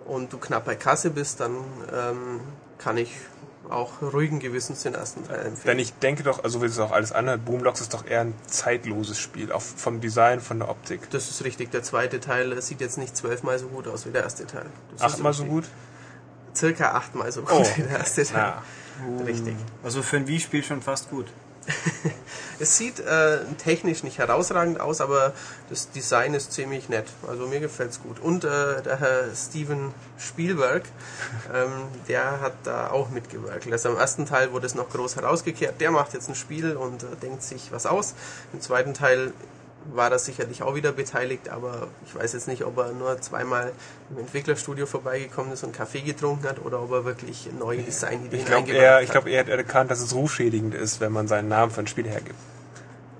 und 0.06 0.32
du 0.32 0.38
knapp 0.38 0.64
bei 0.64 0.74
Kasse 0.74 1.10
bist, 1.10 1.40
dann 1.40 1.52
ähm, 1.92 2.40
kann 2.78 2.96
ich 2.96 3.12
auch 3.70 4.02
ruhigen 4.02 4.38
Gewissens 4.40 4.82
den 4.82 4.94
ersten 4.94 5.26
Teil 5.26 5.38
empfehlen. 5.46 5.64
Denn 5.66 5.78
ich 5.78 5.92
denke 5.94 6.22
doch, 6.22 6.42
also 6.44 6.60
wie 6.62 6.66
es 6.66 6.78
auch 6.78 6.90
alles 6.92 7.12
andere, 7.12 7.38
Boomblocks 7.38 7.80
ist 7.80 7.94
doch 7.94 8.06
eher 8.06 8.20
ein 8.22 8.34
zeitloses 8.46 9.18
Spiel, 9.18 9.52
auch 9.52 9.62
vom 9.62 10.00
Design, 10.00 10.40
von 10.40 10.58
der 10.58 10.68
Optik. 10.68 11.08
das 11.10 11.30
ist 11.30 11.44
richtig. 11.44 11.70
Der 11.70 11.82
zweite 11.82 12.20
Teil 12.20 12.60
sieht 12.62 12.80
jetzt 12.80 12.98
nicht 12.98 13.16
zwölfmal 13.16 13.58
so 13.58 13.68
gut 13.68 13.86
aus 13.88 14.06
wie 14.06 14.10
der 14.10 14.22
erste 14.24 14.46
Teil. 14.46 14.66
Das 14.92 15.00
ist 15.06 15.14
Achtmal 15.14 15.32
so 15.32 15.44
gut? 15.44 15.64
Circa 16.54 16.90
achtmal 16.92 17.30
so 17.30 17.42
gut 17.42 17.52
Oh. 17.52 17.66
wie 17.76 17.82
der 17.82 17.98
erste 17.98 18.24
Teil. 18.24 18.54
Na, 19.18 19.24
Richtig. 19.24 19.56
Also 19.82 20.02
für 20.02 20.16
ein 20.16 20.26
Wii-Spiel 20.26 20.62
schon 20.62 20.82
fast 20.82 21.08
gut. 21.10 21.26
Es 22.60 22.76
sieht 22.76 23.00
äh, 23.00 23.38
technisch 23.56 24.02
nicht 24.02 24.18
herausragend 24.18 24.80
aus, 24.80 25.00
aber 25.00 25.32
das 25.70 25.90
Design 25.92 26.34
ist 26.34 26.52
ziemlich 26.52 26.90
nett. 26.90 27.06
Also 27.26 27.46
mir 27.46 27.58
gefällt's 27.58 28.02
gut. 28.02 28.20
Und 28.20 28.44
äh, 28.44 28.82
der 28.82 29.00
Herr 29.00 29.34
Steven 29.34 29.94
Spielberg, 30.18 30.82
ähm, 31.54 31.88
der 32.06 32.42
hat 32.42 32.52
da 32.64 32.90
auch 32.90 33.08
mitgewirkt. 33.08 33.72
Also 33.72 33.88
im 33.88 33.96
ersten 33.96 34.26
Teil 34.26 34.52
wurde 34.52 34.66
es 34.66 34.74
noch 34.74 34.90
groß 34.90 35.16
herausgekehrt. 35.16 35.80
Der 35.80 35.90
macht 35.90 36.12
jetzt 36.12 36.28
ein 36.28 36.34
Spiel 36.34 36.76
und 36.76 37.02
äh, 37.02 37.06
denkt 37.22 37.42
sich 37.42 37.72
was 37.72 37.86
aus. 37.86 38.14
Im 38.52 38.60
zweiten 38.60 38.92
Teil 38.92 39.32
war 39.94 40.10
er 40.12 40.18
sicherlich 40.18 40.62
auch 40.62 40.74
wieder 40.74 40.92
beteiligt, 40.92 41.48
aber 41.48 41.88
ich 42.06 42.14
weiß 42.14 42.32
jetzt 42.34 42.48
nicht, 42.48 42.64
ob 42.64 42.76
er 42.78 42.92
nur 42.92 43.20
zweimal 43.20 43.72
im 44.10 44.18
Entwicklerstudio 44.18 44.86
vorbeigekommen 44.86 45.52
ist 45.52 45.64
und 45.64 45.72
Kaffee 45.72 46.02
getrunken 46.02 46.46
hat 46.48 46.64
oder 46.64 46.82
ob 46.82 46.92
er 46.92 47.04
wirklich 47.04 47.48
neue 47.58 47.78
Designideen 47.82 48.40
ich 48.40 48.44
glaube 48.46 48.58
eingebracht 48.60 48.82
eher, 48.82 48.94
hat. 48.96 49.02
ich 49.04 49.10
glaub, 49.10 49.26
er 49.26 49.40
hat 49.40 49.48
erkannt, 49.48 49.90
dass 49.90 50.00
es 50.00 50.14
rufschädigend 50.14 50.74
ist, 50.74 51.00
wenn 51.00 51.12
man 51.12 51.28
seinen 51.28 51.48
Namen 51.48 51.72
für 51.72 51.80
ein 51.80 51.86
Spiel 51.86 52.06
hergibt. 52.08 52.36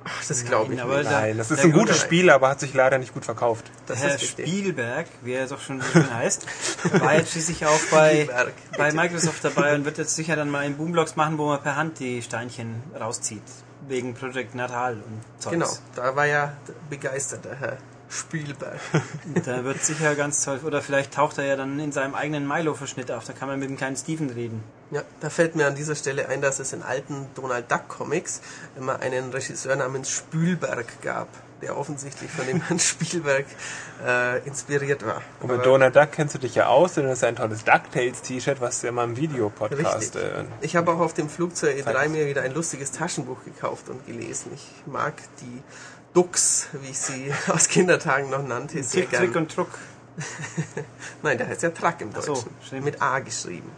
Ach, 0.03 0.25
das 0.27 0.45
glaube 0.45 0.73
ich 0.75 0.83
nicht. 0.83 1.05
Da- 1.07 1.11
Nein, 1.11 1.37
das 1.39 1.51
ist 1.51 1.61
ein 1.61 1.73
gute- 1.73 1.85
gutes 1.87 2.01
Spiel, 2.01 2.31
aber 2.31 2.49
hat 2.49 2.61
sich 2.61 2.73
leider 2.73 2.97
nicht 2.99 3.13
gut 3.13 3.25
verkauft. 3.25 3.71
Das 3.87 4.03
Herr. 4.03 4.19
Spielberg, 4.19 5.07
wie 5.23 5.33
er 5.35 5.47
doch 5.47 5.61
schon 5.61 5.83
heißt, 5.83 6.47
war 7.01 7.17
jetzt 7.17 7.33
schließlich 7.33 7.67
auch 7.67 7.79
bei, 7.91 8.23
Spielberg, 8.23 8.53
bei. 8.79 8.93
Microsoft 8.93 9.45
dabei 9.45 9.75
und 9.75 9.85
wird 9.85 9.99
jetzt 9.99 10.15
sicher 10.17 10.37
dann 10.37 10.49
mal 10.51 10.65
in 10.65 10.77
Boomblocks 10.77 11.17
machen, 11.17 11.37
wo 11.39 11.47
man 11.49 11.63
per 11.63 11.77
Hand 11.77 11.99
die 12.01 12.23
Steinchen 12.23 12.83
rauszieht. 12.99 13.43
Wegen 13.89 14.15
Project 14.15 14.55
Natal 14.55 14.95
und 14.95 15.23
Zeugs. 15.39 15.53
Genau, 15.53 15.71
da 15.97 16.15
war 16.15 16.27
ja 16.27 16.53
begeistert 16.89 17.45
der 17.45 17.57
Herr 17.57 17.79
Spielberg. 18.11 18.81
Da 19.45 19.65
wird 19.65 19.83
sicher 19.83 20.15
ganz 20.17 20.45
toll. 20.45 20.61
Oder 20.65 20.83
vielleicht 20.83 21.15
taucht 21.15 21.39
er 21.39 21.45
ja 21.45 21.57
dann 21.57 21.79
in 21.79 21.93
seinem 21.93 22.15
eigenen 22.15 22.47
Milo-Verschnitt 22.47 23.11
auf. 23.11 23.25
Da 23.25 23.33
kann 23.33 23.49
man 23.49 23.59
mit 23.59 23.69
dem 23.69 23.77
kleinen 23.77 23.97
Steven 23.97 24.31
reden. 24.31 24.63
Ja, 24.91 25.03
da 25.21 25.31
fällt 25.31 25.55
mir 25.55 25.67
an 25.67 25.77
dieser 25.77 25.95
Stelle 25.95 26.29
ein, 26.29 26.43
dass 26.43 26.59
es 26.59 26.73
in 26.73 26.83
alten 26.83 27.29
Donald 27.35 27.71
Duck 27.71 27.89
Comics 27.89 28.41
immer 28.77 28.99
einen 29.01 29.31
Regisseur 29.31 29.77
namens 29.77 30.11
Spülberg 30.11 31.01
gab, 31.03 31.29
der 31.63 31.77
offensichtlich 31.77 32.31
von 32.31 32.47
dem 32.47 32.61
Herrn 32.63 32.79
Spielberg 32.81 33.47
äh, 34.07 34.39
inspiriert 34.47 35.05
war. 35.07 35.23
Und 35.41 35.49
mit 35.49 35.57
Aber- 35.57 35.63
Donald 35.65 35.95
Duck 35.97 36.13
kennst 36.13 36.35
du 36.35 36.39
dich 36.39 36.55
ja 36.55 36.67
aus, 36.69 36.95
denn 36.95 37.05
das 37.05 37.19
ist 37.19 37.25
ein 37.25 37.37
tolles 37.37 37.65
DuckTales-T-Shirt, 37.65 38.61
was 38.61 38.81
du 38.81 38.87
ja 38.87 38.93
mal 38.93 39.05
im 39.05 39.17
Videopodcast... 39.17 40.17
Richtig. 40.17 40.23
Äh, 40.23 40.45
Ich 40.63 40.77
habe 40.77 40.93
auch 40.93 41.01
auf 41.01 41.15
dem 41.15 41.29
Flug 41.29 41.55
zur 41.57 41.69
E3 41.71 41.85
Zeig. 41.85 42.11
mir 42.11 42.27
wieder 42.27 42.43
ein 42.43 42.55
lustiges 42.55 42.93
Taschenbuch 42.93 43.45
gekauft 43.45 43.89
und 43.89 44.07
gelesen. 44.07 44.53
Ich 44.55 44.67
mag 44.87 45.15
die 45.41 45.63
Ducks, 46.15 46.69
wie 46.83 46.91
ich 46.91 46.99
sie 46.99 47.33
aus 47.49 47.69
Kindertagen 47.69 48.31
noch 48.31 48.43
nannte, 48.43 48.83
sehr 48.83 49.09
Trick 49.09 49.33
gern. 49.33 49.37
und 49.37 49.55
Truck. 49.55 49.69
Nein, 51.23 51.39
der 51.39 51.47
heißt 51.49 51.63
ja 51.63 51.71
Truck 51.71 52.01
im 52.01 52.13
so, 52.13 52.35
Deutschen. 52.35 52.51
stimmt. 52.67 52.85
mit 52.85 53.01
A 53.03 53.21
geschrieben. 53.21 53.71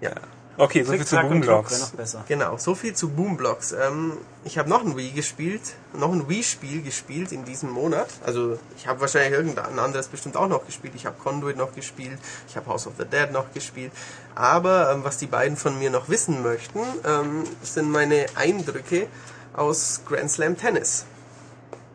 Ja. 0.00 0.12
Okay, 0.60 0.82
so 0.82 0.92
viel 0.92 1.04
zu 1.04 1.16
Boomblocks. 1.16 1.90
besser. 1.90 2.24
Genau, 2.28 2.56
so 2.56 2.74
viel 2.74 2.94
zu 2.94 3.08
Boomblocks. 3.10 3.72
Ähm, 3.72 4.12
ich 4.44 4.58
habe 4.58 4.68
noch 4.68 4.84
ein 4.84 4.96
Wii 4.96 5.10
gespielt, 5.10 5.62
noch 5.92 6.12
ein 6.12 6.28
Wii-Spiel 6.28 6.82
gespielt 6.82 7.32
in 7.32 7.44
diesem 7.44 7.70
Monat. 7.70 8.08
Also 8.24 8.58
ich 8.76 8.86
habe 8.86 9.00
wahrscheinlich 9.00 9.32
irgendein 9.32 9.78
anderes 9.78 10.08
bestimmt 10.08 10.36
auch 10.36 10.48
noch 10.48 10.66
gespielt. 10.66 10.94
Ich 10.96 11.06
habe 11.06 11.16
Conduit 11.18 11.56
noch 11.56 11.74
gespielt, 11.74 12.18
ich 12.48 12.56
habe 12.56 12.66
House 12.66 12.86
of 12.86 12.94
the 12.98 13.04
Dead 13.04 13.32
noch 13.32 13.52
gespielt. 13.52 13.92
Aber 14.34 14.92
ähm, 14.92 15.04
was 15.04 15.18
die 15.18 15.26
beiden 15.26 15.56
von 15.56 15.78
mir 15.78 15.90
noch 15.90 16.08
wissen 16.08 16.42
möchten, 16.42 16.80
ähm, 17.06 17.44
sind 17.62 17.90
meine 17.90 18.26
Eindrücke 18.36 19.06
aus 19.54 20.02
Grand 20.06 20.30
Slam 20.30 20.56
Tennis. 20.56 21.04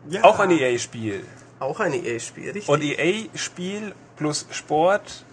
Ja. 0.08 0.24
Auch 0.24 0.38
ein 0.38 0.50
EA-Spiel. 0.50 1.24
Auch 1.58 1.80
ein 1.80 1.92
EA-Spiel, 1.92 2.50
richtig? 2.50 2.68
Und 2.68 2.82
EA-Spiel 2.82 3.94
plus 4.16 4.46
Sport 4.50 5.24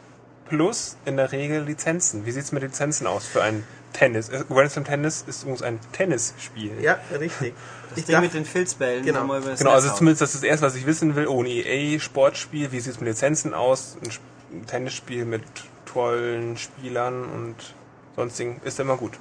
plus 0.53 0.97
in 1.05 1.17
der 1.17 1.31
Regel 1.31 1.63
Lizenzen. 1.63 2.27
Wie 2.27 2.31
sieht's 2.31 2.51
mit 2.51 2.61
Lizenzen 2.61 3.07
aus 3.07 3.25
für 3.25 3.41
ein 3.41 3.63
Tennis? 3.91 4.29
Äh, 4.29 4.43
Grand 4.47 4.71
Slam 4.71 4.85
Tennis 4.85 5.23
ist 5.25 5.41
übrigens 5.41 5.63
ein 5.63 5.79
Tennisspiel. 5.93 6.79
ja, 6.79 6.99
richtig. 7.19 7.55
Das 7.89 7.97
Ich 7.97 8.05
Ding 8.05 8.21
mit 8.21 8.35
den 8.35 8.45
Filzbällen. 8.45 9.03
Genau. 9.03 9.21
Genau, 9.21 9.39
Netz 9.39 9.65
also 9.65 9.89
zumindest 9.93 10.21
das 10.21 10.35
ist 10.35 10.43
das 10.43 10.49
erste, 10.49 10.67
was 10.67 10.75
ich 10.75 10.85
wissen 10.85 11.15
will. 11.15 11.25
Oh, 11.25 11.41
ein 11.41 11.47
EA-Sportspiel, 11.47 12.71
wie 12.71 12.79
sieht's 12.79 12.99
mit 12.99 13.09
Lizenzen 13.09 13.55
aus? 13.55 13.97
Ein 14.51 14.67
Tennisspiel 14.67 15.25
mit 15.25 15.41
tollen 15.91 16.55
Spielern 16.57 17.25
und 17.25 17.55
sonstigen 18.15 18.61
ist 18.63 18.79
immer 18.79 18.97
gut. 18.97 19.13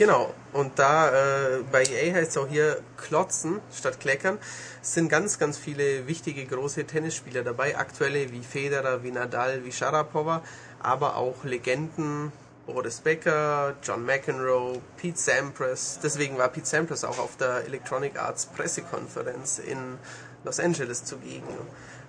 Genau, 0.00 0.32
und 0.54 0.78
da 0.78 1.10
äh, 1.10 1.62
bei 1.70 1.82
EA 1.82 2.14
heißt 2.14 2.30
es 2.30 2.36
auch 2.38 2.48
hier 2.48 2.80
Klotzen 2.96 3.60
statt 3.70 4.00
Kleckern. 4.00 4.38
Es 4.80 4.94
sind 4.94 5.10
ganz, 5.10 5.38
ganz 5.38 5.58
viele 5.58 6.06
wichtige 6.06 6.46
große 6.46 6.86
Tennisspieler 6.86 7.42
dabei. 7.42 7.76
Aktuelle 7.76 8.32
wie 8.32 8.42
Federer, 8.42 9.02
wie 9.02 9.10
Nadal, 9.10 9.62
wie 9.62 9.72
Sharapova, 9.72 10.42
aber 10.82 11.16
auch 11.16 11.44
Legenden. 11.44 12.32
Boris 12.66 13.00
Becker, 13.00 13.74
John 13.82 14.04
McEnroe, 14.04 14.80
Pete 14.96 15.18
Sampras. 15.18 15.98
Deswegen 16.02 16.38
war 16.38 16.48
Pete 16.48 16.66
Sampras 16.66 17.02
auch 17.04 17.18
auf 17.18 17.36
der 17.36 17.64
Electronic 17.64 18.16
Arts 18.20 18.46
Pressekonferenz 18.46 19.58
in 19.58 19.98
Los 20.44 20.60
Angeles 20.60 21.04
zugegen. 21.04 21.48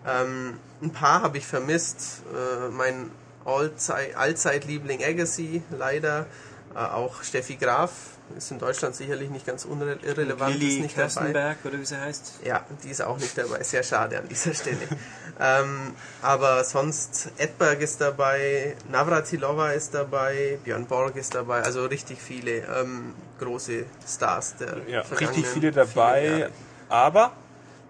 Ähm, 0.05 0.59
ein 0.81 0.91
paar 0.91 1.23
habe 1.23 1.37
ich 1.39 1.47
vermisst. 1.47 2.21
Äh, 2.31 2.69
mein 2.69 3.11
Allzeit- 3.43 4.15
Allzeitliebling 4.15 5.03
Agassi, 5.03 5.63
leider. 5.71 6.27
Äh, 6.75 6.79
auch 6.79 7.23
Steffi 7.23 7.55
Graf 7.55 7.91
ist 8.37 8.51
in 8.51 8.59
Deutschland 8.59 8.95
sicherlich 8.95 9.29
nicht 9.29 9.45
ganz 9.45 9.65
irrelevant. 9.65 10.55
ist 10.55 10.61
Lilly 10.61 10.81
nicht 10.81 10.97
dabei. 10.97 11.03
Kerstenberg, 11.03 11.57
oder 11.65 11.79
wie 11.79 11.85
sie 11.85 11.99
heißt. 11.99 12.39
Ja, 12.45 12.65
die 12.83 12.89
ist 12.89 13.01
auch 13.01 13.17
nicht 13.17 13.37
dabei. 13.37 13.63
Sehr 13.63 13.83
schade 13.83 14.19
an 14.19 14.27
dieser 14.27 14.53
Stelle. 14.53 14.77
ähm, 15.39 15.93
aber 16.21 16.63
sonst, 16.63 17.31
Edberg 17.37 17.81
ist 17.81 18.01
dabei, 18.01 18.75
Navratilova 18.89 19.71
ist 19.71 19.93
dabei, 19.93 20.59
Björn 20.63 20.85
Borg 20.85 21.15
ist 21.15 21.35
dabei. 21.35 21.61
Also 21.61 21.85
richtig 21.85 22.21
viele 22.21 22.57
ähm, 22.59 23.13
große 23.39 23.85
Stars 24.07 24.55
der 24.57 24.77
Ja, 24.87 25.01
richtig 25.01 25.47
viele 25.47 25.71
dabei. 25.71 26.49
Aber 26.89 27.31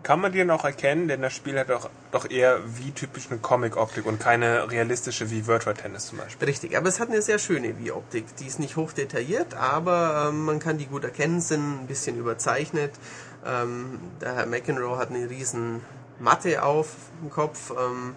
kann 0.04 0.20
man 0.20 0.32
die 0.32 0.44
noch 0.44 0.66
erkennen, 0.66 1.08
denn 1.08 1.22
das 1.22 1.34
Spiel 1.34 1.60
hat 1.60 1.70
doch, 1.70 1.90
doch 2.12 2.30
eher 2.30 2.60
wie 2.66 2.92
typisch 2.92 3.28
eine 3.30 3.40
Comic-Optik 3.40 4.06
und 4.06 4.20
keine 4.20 4.70
realistische 4.72 5.30
wie 5.30 5.46
Virtual 5.48 5.76
Tennis 5.76 6.08
zum 6.08 6.18
Beispiel. 6.18 6.48
Richtig, 6.48 6.78
aber 6.78 6.88
es 6.88 7.00
hat 7.00 7.10
eine 7.10 7.22
sehr 7.22 7.40
schöne 7.40 7.78
Wie-Optik. 7.78 8.36
Die 8.38 8.48
ist 8.48 8.60
nicht 8.60 8.76
hoch 8.76 8.94
detailliert, 8.94 9.54
aber 9.54 10.30
ähm, 10.30 10.46
man 10.46 10.60
kann 10.60 10.78
die 10.78 10.88
gut 10.88 11.04
erkennen, 11.04 11.42
sind 11.42 11.84
ein 11.84 11.88
bisschen 11.88 12.18
überzeichnet. 12.18 12.94
Ähm, 13.46 14.00
der 14.20 14.36
Herr 14.36 14.46
McEnroe 14.46 14.98
hat 14.98 15.10
eine 15.10 15.30
riesen 15.30 15.82
Matte 16.20 16.64
auf 16.64 16.90
dem 17.22 17.30
Kopf. 17.30 17.72
Ähm, 17.72 18.16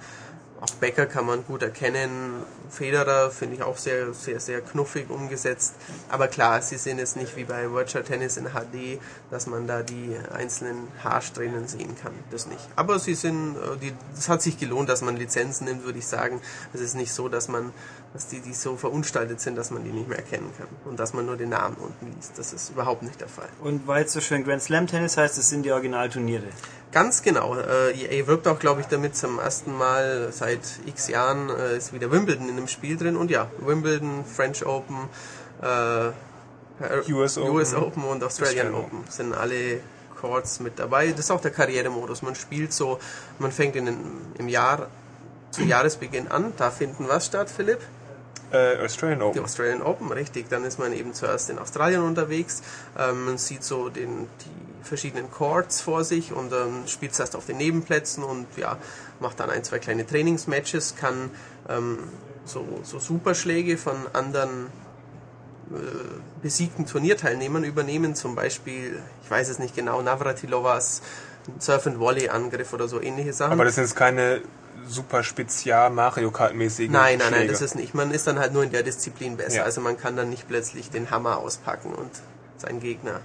auch 0.64 0.74
Becker 0.76 1.06
kann 1.06 1.26
man 1.26 1.44
gut 1.44 1.62
erkennen. 1.62 2.42
Federer 2.70 3.30
finde 3.30 3.56
ich 3.56 3.62
auch 3.62 3.76
sehr, 3.76 4.14
sehr, 4.14 4.40
sehr 4.40 4.60
knuffig 4.60 5.10
umgesetzt. 5.10 5.74
Aber 6.08 6.28
klar, 6.28 6.62
sie 6.62 6.78
sind 6.78 6.98
jetzt 6.98 7.16
nicht 7.16 7.36
wie 7.36 7.44
bei 7.44 7.70
Virtual 7.70 8.02
Tennis 8.02 8.36
in 8.36 8.46
HD, 8.46 8.98
dass 9.30 9.46
man 9.46 9.66
da 9.66 9.82
die 9.82 10.16
einzelnen 10.32 10.88
Haarsträhnen 11.02 11.68
sehen 11.68 11.96
kann. 12.00 12.12
Das 12.30 12.46
nicht. 12.46 12.66
Aber 12.76 12.98
sie 12.98 13.14
sind, 13.14 13.56
äh, 13.56 13.92
es 14.16 14.28
hat 14.28 14.42
sich 14.42 14.58
gelohnt, 14.58 14.88
dass 14.88 15.02
man 15.02 15.16
Lizenzen 15.16 15.66
nimmt, 15.66 15.84
würde 15.84 15.98
ich 15.98 16.06
sagen. 16.06 16.40
Es 16.72 16.80
ist 16.80 16.94
nicht 16.94 17.12
so, 17.12 17.28
dass 17.28 17.48
man, 17.48 17.72
dass 18.14 18.28
die, 18.28 18.40
die 18.40 18.54
so 18.54 18.76
verunstaltet 18.76 19.40
sind, 19.40 19.56
dass 19.56 19.70
man 19.70 19.84
die 19.84 19.90
nicht 19.90 20.08
mehr 20.08 20.18
erkennen 20.18 20.50
kann. 20.56 20.68
Und 20.86 20.98
dass 20.98 21.12
man 21.12 21.26
nur 21.26 21.36
den 21.36 21.50
Namen 21.50 21.76
unten 21.76 22.14
liest. 22.16 22.38
Das 22.38 22.52
ist 22.52 22.70
überhaupt 22.70 23.02
nicht 23.02 23.20
der 23.20 23.28
Fall. 23.28 23.48
Und 23.60 23.86
weil 23.86 24.04
es 24.04 24.12
so 24.12 24.20
schön 24.20 24.44
Grand 24.44 24.62
Slam 24.62 24.86
Tennis 24.86 25.16
heißt, 25.16 25.36
es 25.36 25.50
sind 25.50 25.64
die 25.64 25.72
Originalturniere. 25.72 26.48
Ganz 26.94 27.22
genau. 27.22 27.56
Äh, 27.56 27.90
EA 27.90 28.28
wirbt 28.28 28.46
auch, 28.46 28.60
glaube 28.60 28.80
ich, 28.80 28.86
damit 28.86 29.16
zum 29.16 29.40
ersten 29.40 29.76
Mal 29.76 30.28
seit 30.30 30.60
x 30.86 31.08
Jahren 31.08 31.50
äh, 31.50 31.76
ist 31.76 31.92
wieder 31.92 32.12
Wimbledon 32.12 32.48
in 32.48 32.54
dem 32.54 32.68
Spiel 32.68 32.96
drin. 32.96 33.16
Und 33.16 33.32
ja, 33.32 33.50
Wimbledon, 33.58 34.24
French 34.24 34.64
Open, 34.64 35.08
äh, 35.60 37.12
US 37.12 37.36
Open. 37.36 37.50
US 37.50 37.74
Open 37.74 38.04
und 38.04 38.22
Australian 38.22 38.74
Open 38.74 39.02
sind 39.08 39.34
alle 39.34 39.80
Courts 40.20 40.60
mit 40.60 40.78
dabei. 40.78 41.10
Das 41.10 41.20
ist 41.20 41.30
auch 41.32 41.40
der 41.40 41.50
Karrieremodus. 41.50 42.22
Man 42.22 42.36
spielt 42.36 42.72
so, 42.72 43.00
man 43.40 43.50
fängt 43.50 43.74
in 43.74 43.88
im 44.38 44.48
Jahr 44.48 44.86
zu 45.50 45.62
Jahresbeginn 45.62 46.28
an. 46.28 46.52
Da 46.56 46.70
finden 46.70 47.08
was 47.08 47.26
statt, 47.26 47.50
Philipp? 47.50 47.80
Äh, 48.54 48.84
Australian 48.84 49.18
Die 49.18 49.24
Open. 49.24 49.44
Australian 49.44 49.82
Open, 49.82 50.12
richtig. 50.12 50.48
Dann 50.48 50.64
ist 50.64 50.78
man 50.78 50.92
eben 50.92 51.12
zuerst 51.12 51.50
in 51.50 51.58
Australien 51.58 52.02
unterwegs. 52.02 52.62
Ähm, 52.96 53.24
man 53.24 53.38
sieht 53.38 53.64
so 53.64 53.88
den, 53.88 54.28
die 54.44 54.84
verschiedenen 54.84 55.30
Courts 55.30 55.80
vor 55.80 56.04
sich 56.04 56.32
und 56.32 56.52
ähm, 56.52 56.86
spielt 56.86 57.14
zuerst 57.14 57.34
auf 57.36 57.46
den 57.46 57.56
Nebenplätzen 57.56 58.22
und 58.22 58.46
ja, 58.56 58.76
macht 59.18 59.40
dann 59.40 59.50
ein, 59.50 59.64
zwei 59.64 59.78
kleine 59.78 60.06
Trainingsmatches, 60.06 60.94
kann 60.96 61.30
ähm, 61.68 61.98
so, 62.44 62.64
so 62.82 62.98
Superschläge 62.98 63.76
von 63.78 63.96
anderen 64.12 64.66
äh, 65.72 65.76
besiegten 66.42 66.86
Turnierteilnehmern 66.86 67.64
übernehmen. 67.64 68.14
Zum 68.14 68.34
Beispiel, 68.34 69.00
ich 69.24 69.30
weiß 69.30 69.48
es 69.48 69.58
nicht 69.58 69.74
genau, 69.74 70.02
Navratilovas 70.02 71.02
Surf 71.58 71.86
and 71.86 71.98
Volley 71.98 72.28
Angriff 72.28 72.72
oder 72.72 72.88
so 72.88 73.00
ähnliche 73.00 73.32
Sachen. 73.32 73.52
Aber 73.52 73.64
das 73.64 73.74
sind 73.74 73.84
jetzt 73.84 73.96
keine 73.96 74.42
super 74.86 75.22
spezial 75.22 75.90
Mario 75.90 76.30
Kart 76.30 76.54
mäßigen 76.54 76.92
Nein, 76.92 77.18
nein, 77.18 77.30
nein, 77.30 77.38
Schläge. 77.40 77.52
das 77.52 77.62
ist 77.62 77.74
nicht. 77.74 77.94
Man 77.94 78.10
ist 78.10 78.26
dann 78.26 78.38
halt 78.38 78.52
nur 78.52 78.62
in 78.62 78.70
der 78.70 78.82
Disziplin 78.82 79.36
besser. 79.36 79.58
Ja. 79.58 79.62
Also 79.64 79.80
man 79.80 79.96
kann 79.96 80.16
dann 80.16 80.30
nicht 80.30 80.48
plötzlich 80.48 80.90
den 80.90 81.10
Hammer 81.10 81.38
auspacken 81.38 81.94
und 81.94 82.10
seinen 82.58 82.80
Gegner 82.80 83.20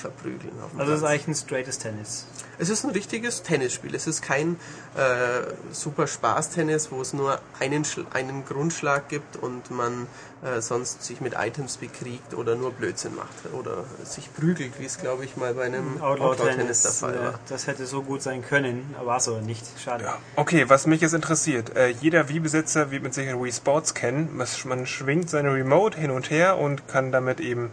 verprügeln. 0.00 0.52
Auf 0.64 0.70
dem 0.70 0.80
Also 0.80 0.92
es 0.92 0.98
ist 1.00 1.04
eigentlich 1.04 1.28
ein 1.28 1.34
straightes 1.34 1.78
Tennis. 1.78 2.26
es 2.58 2.68
ist 2.68 2.84
ein 2.84 2.90
richtiges 2.90 3.42
Tennisspiel. 3.42 3.94
Es 3.94 4.06
ist 4.06 4.22
kein 4.22 4.56
äh, 4.96 5.52
super 5.72 6.06
Spaß-Tennis, 6.06 6.90
wo 6.90 7.00
es 7.00 7.12
nur 7.12 7.40
einen, 7.58 7.84
einen 8.12 8.44
Grundschlag 8.44 9.08
gibt 9.08 9.36
und 9.36 9.70
man 9.70 10.06
äh, 10.42 10.60
sonst 10.60 11.04
sich 11.04 11.20
mit 11.20 11.34
Items 11.38 11.76
bekriegt 11.76 12.34
oder 12.34 12.56
nur 12.56 12.72
Blödsinn 12.72 13.14
macht 13.14 13.52
oder 13.58 13.84
sich 14.04 14.32
prügelt, 14.34 14.78
wie 14.78 14.86
es 14.86 14.98
glaube 14.98 15.24
ich 15.24 15.36
mal 15.36 15.54
bei 15.54 15.64
einem 15.64 16.00
Outlaw 16.00 16.30
Outlaw-Tennis 16.30 16.56
Tennis, 16.56 16.82
der 16.82 16.92
Fall 16.92 17.18
war. 17.20 17.40
das 17.48 17.66
hätte 17.66 17.86
so 17.86 18.02
gut 18.02 18.22
sein 18.22 18.42
können, 18.42 18.94
war 19.04 19.18
es 19.18 19.28
aber 19.28 19.42
nicht. 19.42 19.64
Schade. 19.82 20.04
Ja. 20.04 20.18
Okay, 20.36 20.68
was 20.68 20.86
mich 20.86 21.00
jetzt 21.02 21.12
interessiert. 21.14 21.76
Äh, 21.76 21.88
jeder 22.00 22.28
Wii-Besitzer 22.28 22.90
wird 22.90 23.02
mit 23.02 23.14
Sicherheit 23.14 23.40
Wii 23.42 23.52
Sports 23.52 23.94
kennen. 23.94 24.36
Man 24.36 24.86
schwingt 24.86 25.28
seine 25.28 25.52
Remote 25.52 25.98
hin 25.98 26.10
und 26.10 26.30
her 26.30 26.58
und 26.58 26.88
kann 26.88 27.12
damit 27.12 27.40
eben 27.40 27.70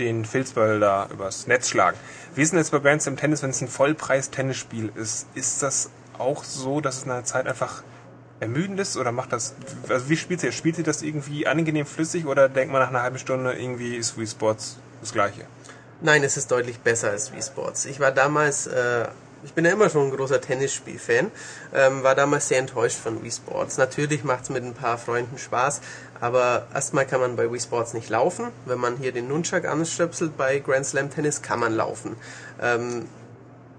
den 0.00 0.24
Filzball 0.24 0.80
da 0.80 1.08
übers 1.12 1.46
Netz 1.46 1.68
schlagen. 1.68 1.96
Wie 2.34 2.42
ist 2.42 2.52
denn 2.52 2.58
jetzt 2.58 2.72
bei 2.72 2.78
Grand 2.78 3.02
Slam 3.02 3.16
Tennis, 3.16 3.42
wenn 3.42 3.50
es 3.50 3.60
ein 3.60 3.68
Vollpreis-Tennisspiel 3.68 4.90
ist? 4.96 5.26
Ist 5.34 5.62
das 5.62 5.90
auch 6.18 6.42
so, 6.42 6.80
dass 6.80 6.98
es 6.98 7.06
nach 7.06 7.14
einer 7.14 7.24
Zeit 7.24 7.46
einfach 7.46 7.82
ermüdend 8.40 8.80
ist 8.80 8.96
oder 8.96 9.12
macht 9.12 9.32
das, 9.32 9.54
also 9.88 10.08
wie 10.08 10.16
spielt 10.16 10.42
ihr? 10.42 10.52
Spielt 10.52 10.78
ihr 10.78 10.84
das 10.84 11.02
irgendwie 11.02 11.46
angenehm 11.46 11.86
flüssig 11.86 12.26
oder 12.26 12.48
denkt 12.48 12.72
man 12.72 12.80
nach 12.80 12.88
einer 12.88 13.02
halben 13.02 13.18
Stunde 13.18 13.52
irgendwie 13.52 13.96
ist 13.96 14.18
Wii 14.18 14.26
Sports 14.26 14.78
das 15.00 15.12
gleiche? 15.12 15.42
Nein, 16.00 16.24
es 16.24 16.38
ist 16.38 16.50
deutlich 16.50 16.80
besser 16.80 17.10
als 17.10 17.32
Wii 17.32 17.42
Sports. 17.42 17.84
Ich 17.84 18.00
war 18.00 18.10
damals, 18.10 18.66
äh, 18.66 19.06
ich 19.44 19.52
bin 19.52 19.66
ja 19.66 19.72
immer 19.72 19.90
schon 19.90 20.08
ein 20.08 20.16
großer 20.16 20.40
Tennisspiel-Fan, 20.40 21.30
ähm, 21.74 22.02
war 22.02 22.14
damals 22.14 22.48
sehr 22.48 22.58
enttäuscht 22.58 22.98
von 22.98 23.22
Wii 23.22 23.30
Sports. 23.30 23.76
Natürlich 23.76 24.24
macht 24.24 24.44
es 24.44 24.50
mit 24.50 24.64
ein 24.64 24.72
paar 24.72 24.96
Freunden 24.96 25.36
Spaß, 25.36 25.82
aber 26.20 26.66
erstmal 26.74 27.06
kann 27.06 27.20
man 27.20 27.36
bei 27.36 27.50
Wii 27.50 27.60
Sports 27.60 27.94
nicht 27.94 28.08
laufen. 28.10 28.48
Wenn 28.66 28.78
man 28.78 28.96
hier 28.96 29.12
den 29.12 29.28
Nunchuck 29.28 29.64
anstöpselt 29.64 30.36
bei 30.36 30.58
Grand 30.58 30.86
Slam 30.86 31.10
Tennis, 31.10 31.42
kann 31.42 31.60
man 31.60 31.74
laufen. 31.74 32.16
Ähm, 32.60 33.06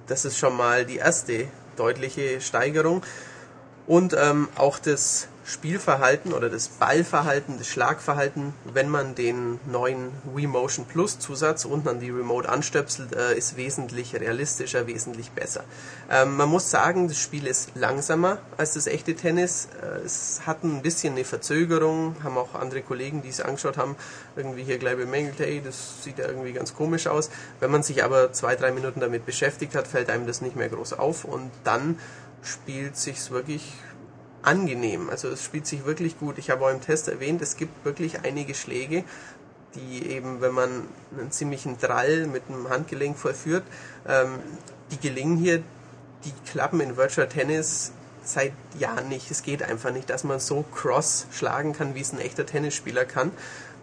das 0.08 0.26
ist 0.26 0.38
schon 0.38 0.58
mal 0.58 0.86
die 0.86 0.98
erste 0.98 1.48
deutliche 1.78 2.42
Steigerung. 2.42 3.04
Und 3.88 4.16
ähm, 4.18 4.48
auch 4.56 4.80
das 4.80 5.28
Spielverhalten 5.44 6.34
oder 6.34 6.50
das 6.50 6.68
Ballverhalten, 6.68 7.58
das 7.58 7.68
Schlagverhalten, 7.68 8.54
wenn 8.74 8.90
man 8.90 9.16
den 9.16 9.60
neuen 9.66 10.12
Wii 10.36 10.48
Motion 10.48 10.86
Plus 10.86 11.18
Zusatz 11.18 11.66
unten 11.66 11.88
an 11.88 12.00
die 12.00 12.12
Remote 12.12 12.48
anstöpselt, 12.48 13.16
äh, 13.16 13.36
ist 13.36 13.58
wesentlich 13.58 14.14
realistischer, 14.14 14.86
wesentlich 14.86 15.32
besser. 15.32 15.64
Ähm, 16.12 16.38
man 16.38 16.48
muss 16.48 16.70
sagen, 16.70 17.08
das 17.08 17.18
Spiel 17.18 17.48
ist 17.48 17.72
langsamer 17.76 18.38
als 18.58 18.74
das 18.74 18.86
echte 18.86 19.16
Tennis. 19.16 19.68
Äh, 19.82 20.06
es 20.06 20.42
hat 20.46 20.64
ein 20.64 20.84
bisschen 20.84 21.14
eine 21.14 21.26
Verzögerung, 21.26 22.16
haben 22.24 22.38
auch 22.38 22.54
andere 22.54 22.82
Kollegen, 22.82 23.24
die 23.24 23.30
es 23.30 23.42
angeschaut 23.42 23.78
haben, 23.78 23.96
irgendwie 24.36 24.64
hier 24.64 24.78
gleich 24.78 24.98
bemängelt, 24.98 25.40
hey, 25.40 25.62
das 25.64 26.04
sieht 26.04 26.20
ja 26.20 26.28
irgendwie 26.28 26.54
ganz 26.54 26.76
komisch 26.76 27.08
aus. 27.08 27.32
Wenn 27.60 27.72
man 27.72 27.82
sich 27.82 28.04
aber 28.04 28.32
zwei, 28.32 28.56
drei 28.56 28.72
Minuten 28.72 29.00
damit 29.00 29.26
beschäftigt 29.26 29.76
hat, 29.76 29.88
fällt 29.88 30.10
einem 30.10 30.28
das 30.28 30.42
nicht 30.42 30.56
mehr 30.56 30.70
groß 30.70 30.94
auf 30.94 31.26
und 31.26 31.50
dann 31.64 31.98
spielt 32.44 32.98
sich's 32.98 33.32
wirklich 33.32 33.74
angenehm. 34.44 35.10
Also 35.10 35.30
es 35.30 35.44
spielt 35.44 35.68
sich 35.68 35.86
wirklich 35.86 36.20
gut. 36.20 36.38
Ich 36.38 36.50
habe 36.50 36.66
auch 36.66 36.72
im 36.72 36.82
Test 36.82 37.08
erwähnt, 37.08 37.42
es 37.42 37.58
gibt 37.58 37.86
wirklich 37.86 38.24
einige 38.24 38.56
Schläge, 38.56 39.04
die 39.76 40.08
eben, 40.10 40.42
wenn 40.42 40.54
man 40.54 40.70
einen 41.18 41.32
ziemlichen 41.32 41.78
Drall 41.78 42.28
mit 42.28 42.50
dem 42.50 42.70
Handgelenk 42.70 43.18
vollführt, 43.18 43.64
ähm, 44.08 44.40
die 44.92 45.00
gelingen 45.00 45.38
hier, 45.38 45.64
die 46.26 46.34
klappen 46.50 46.82
in 46.82 46.98
Virtual 46.98 47.28
Tennis 47.28 47.92
seit 48.24 48.54
Jahren 48.78 49.10
nicht. 49.10 49.32
Es 49.32 49.44
geht 49.44 49.64
einfach 49.64 49.92
nicht, 49.92 50.10
dass 50.10 50.24
man 50.24 50.40
so 50.40 50.64
cross 50.74 51.26
schlagen 51.32 51.74
kann, 51.74 51.96
wie 51.96 52.02
es 52.02 52.14
ein 52.14 52.20
echter 52.20 52.46
Tennisspieler 52.46 53.06
kann. 53.06 53.32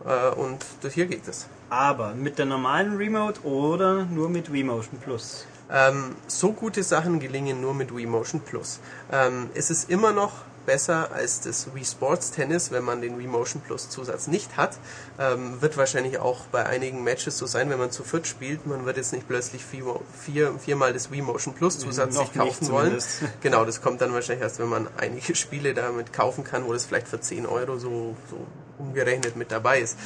Äh, 0.05 0.31
und 0.35 0.65
hier 0.93 1.07
geht 1.07 1.27
es. 1.27 1.47
Aber 1.71 2.15
mit 2.15 2.39
der 2.39 2.47
normalen 2.47 2.97
Remote 2.97 3.45
oder 3.45 4.05
nur 4.05 4.29
mit 4.29 4.53
Wii 4.53 4.65
Motion 4.65 4.99
Plus? 5.01 5.47
Ähm, 5.71 6.17
so 6.27 6.53
gute 6.53 6.83
Sachen 6.83 7.21
gelingen 7.21 7.61
nur 7.61 7.75
mit 7.75 7.95
Wii 7.95 8.07
Motion 8.07 8.41
Plus. 8.41 8.81
Ähm, 9.13 9.51
es 9.55 9.71
ist 9.71 9.91
immer 9.91 10.13
noch 10.13 10.33
besser 10.69 11.13
als 11.13 11.41
das 11.41 11.75
Wii 11.75 11.83
Sports 11.83 12.31
Tennis, 12.31 12.71
wenn 12.71 12.85
man 12.85 13.01
den 13.01 13.19
Wii 13.19 13.27
Motion 13.27 13.63
Plus 13.63 13.89
Zusatz 13.89 14.27
nicht 14.27 14.59
hat. 14.59 14.79
Ähm, 15.19 15.63
wird 15.63 15.79
wahrscheinlich 15.79 16.19
auch 16.19 16.43
bei 16.53 16.67
einigen 16.67 17.03
Matches 17.03 17.39
so 17.39 17.47
sein, 17.47 17.71
wenn 17.71 17.79
man 17.79 17.91
zu 17.91 18.05
viert 18.05 18.27
spielt. 18.27 18.67
Man 18.67 18.85
wird 18.85 18.99
jetzt 18.99 19.15
nicht 19.15 19.27
plötzlich 19.27 19.65
vier, 19.65 19.83
vier, 20.13 20.59
viermal 20.59 20.93
das 20.93 21.11
Wii 21.11 21.23
Motion 21.23 21.55
Plus 21.55 21.79
Zusatz 21.79 22.17
sich 22.17 22.35
kaufen 22.35 22.65
nicht 22.65 22.71
wollen. 22.71 22.99
Genau, 23.41 23.65
das 23.65 23.81
kommt 23.81 24.03
dann 24.03 24.13
wahrscheinlich 24.13 24.43
erst, 24.43 24.59
wenn 24.59 24.69
man 24.69 24.89
einige 24.99 25.35
Spiele 25.35 25.73
damit 25.73 26.13
kaufen 26.13 26.45
kann, 26.45 26.67
wo 26.67 26.75
das 26.75 26.85
vielleicht 26.85 27.09
für 27.09 27.19
10 27.19 27.47
Euro 27.47 27.79
so, 27.79 28.15
so 28.29 28.47
umgerechnet 28.79 29.37
mit 29.37 29.51
dabei 29.51 29.81
ist. 29.81 29.97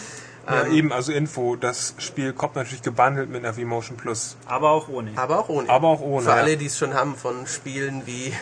Ja, 0.47 0.63
Ähm, 0.63 0.73
eben, 0.73 0.93
also 0.93 1.11
Info, 1.11 1.57
das 1.57 1.97
Spiel 1.99 2.33
kommt 2.33 2.55
natürlich 2.55 2.83
gebundelt 2.83 3.31
mit 3.31 3.45
einer 3.45 3.57
Wii 3.57 3.65
Motion 3.65 3.97
Plus. 3.97 4.37
Aber 4.47 4.71
auch 4.71 4.89
ohne. 4.89 5.11
Aber 5.17 5.41
auch 5.41 5.49
ohne. 5.49 5.69
Aber 5.69 5.89
auch 5.89 6.01
ohne, 6.01 6.23
Für 6.23 6.31
ja. 6.31 6.37
alle, 6.37 6.57
die 6.57 6.67
es 6.67 6.79
schon 6.79 6.95
haben 6.95 7.17
von 7.17 7.49
Spielen 7.49 8.03
wie 8.07 8.33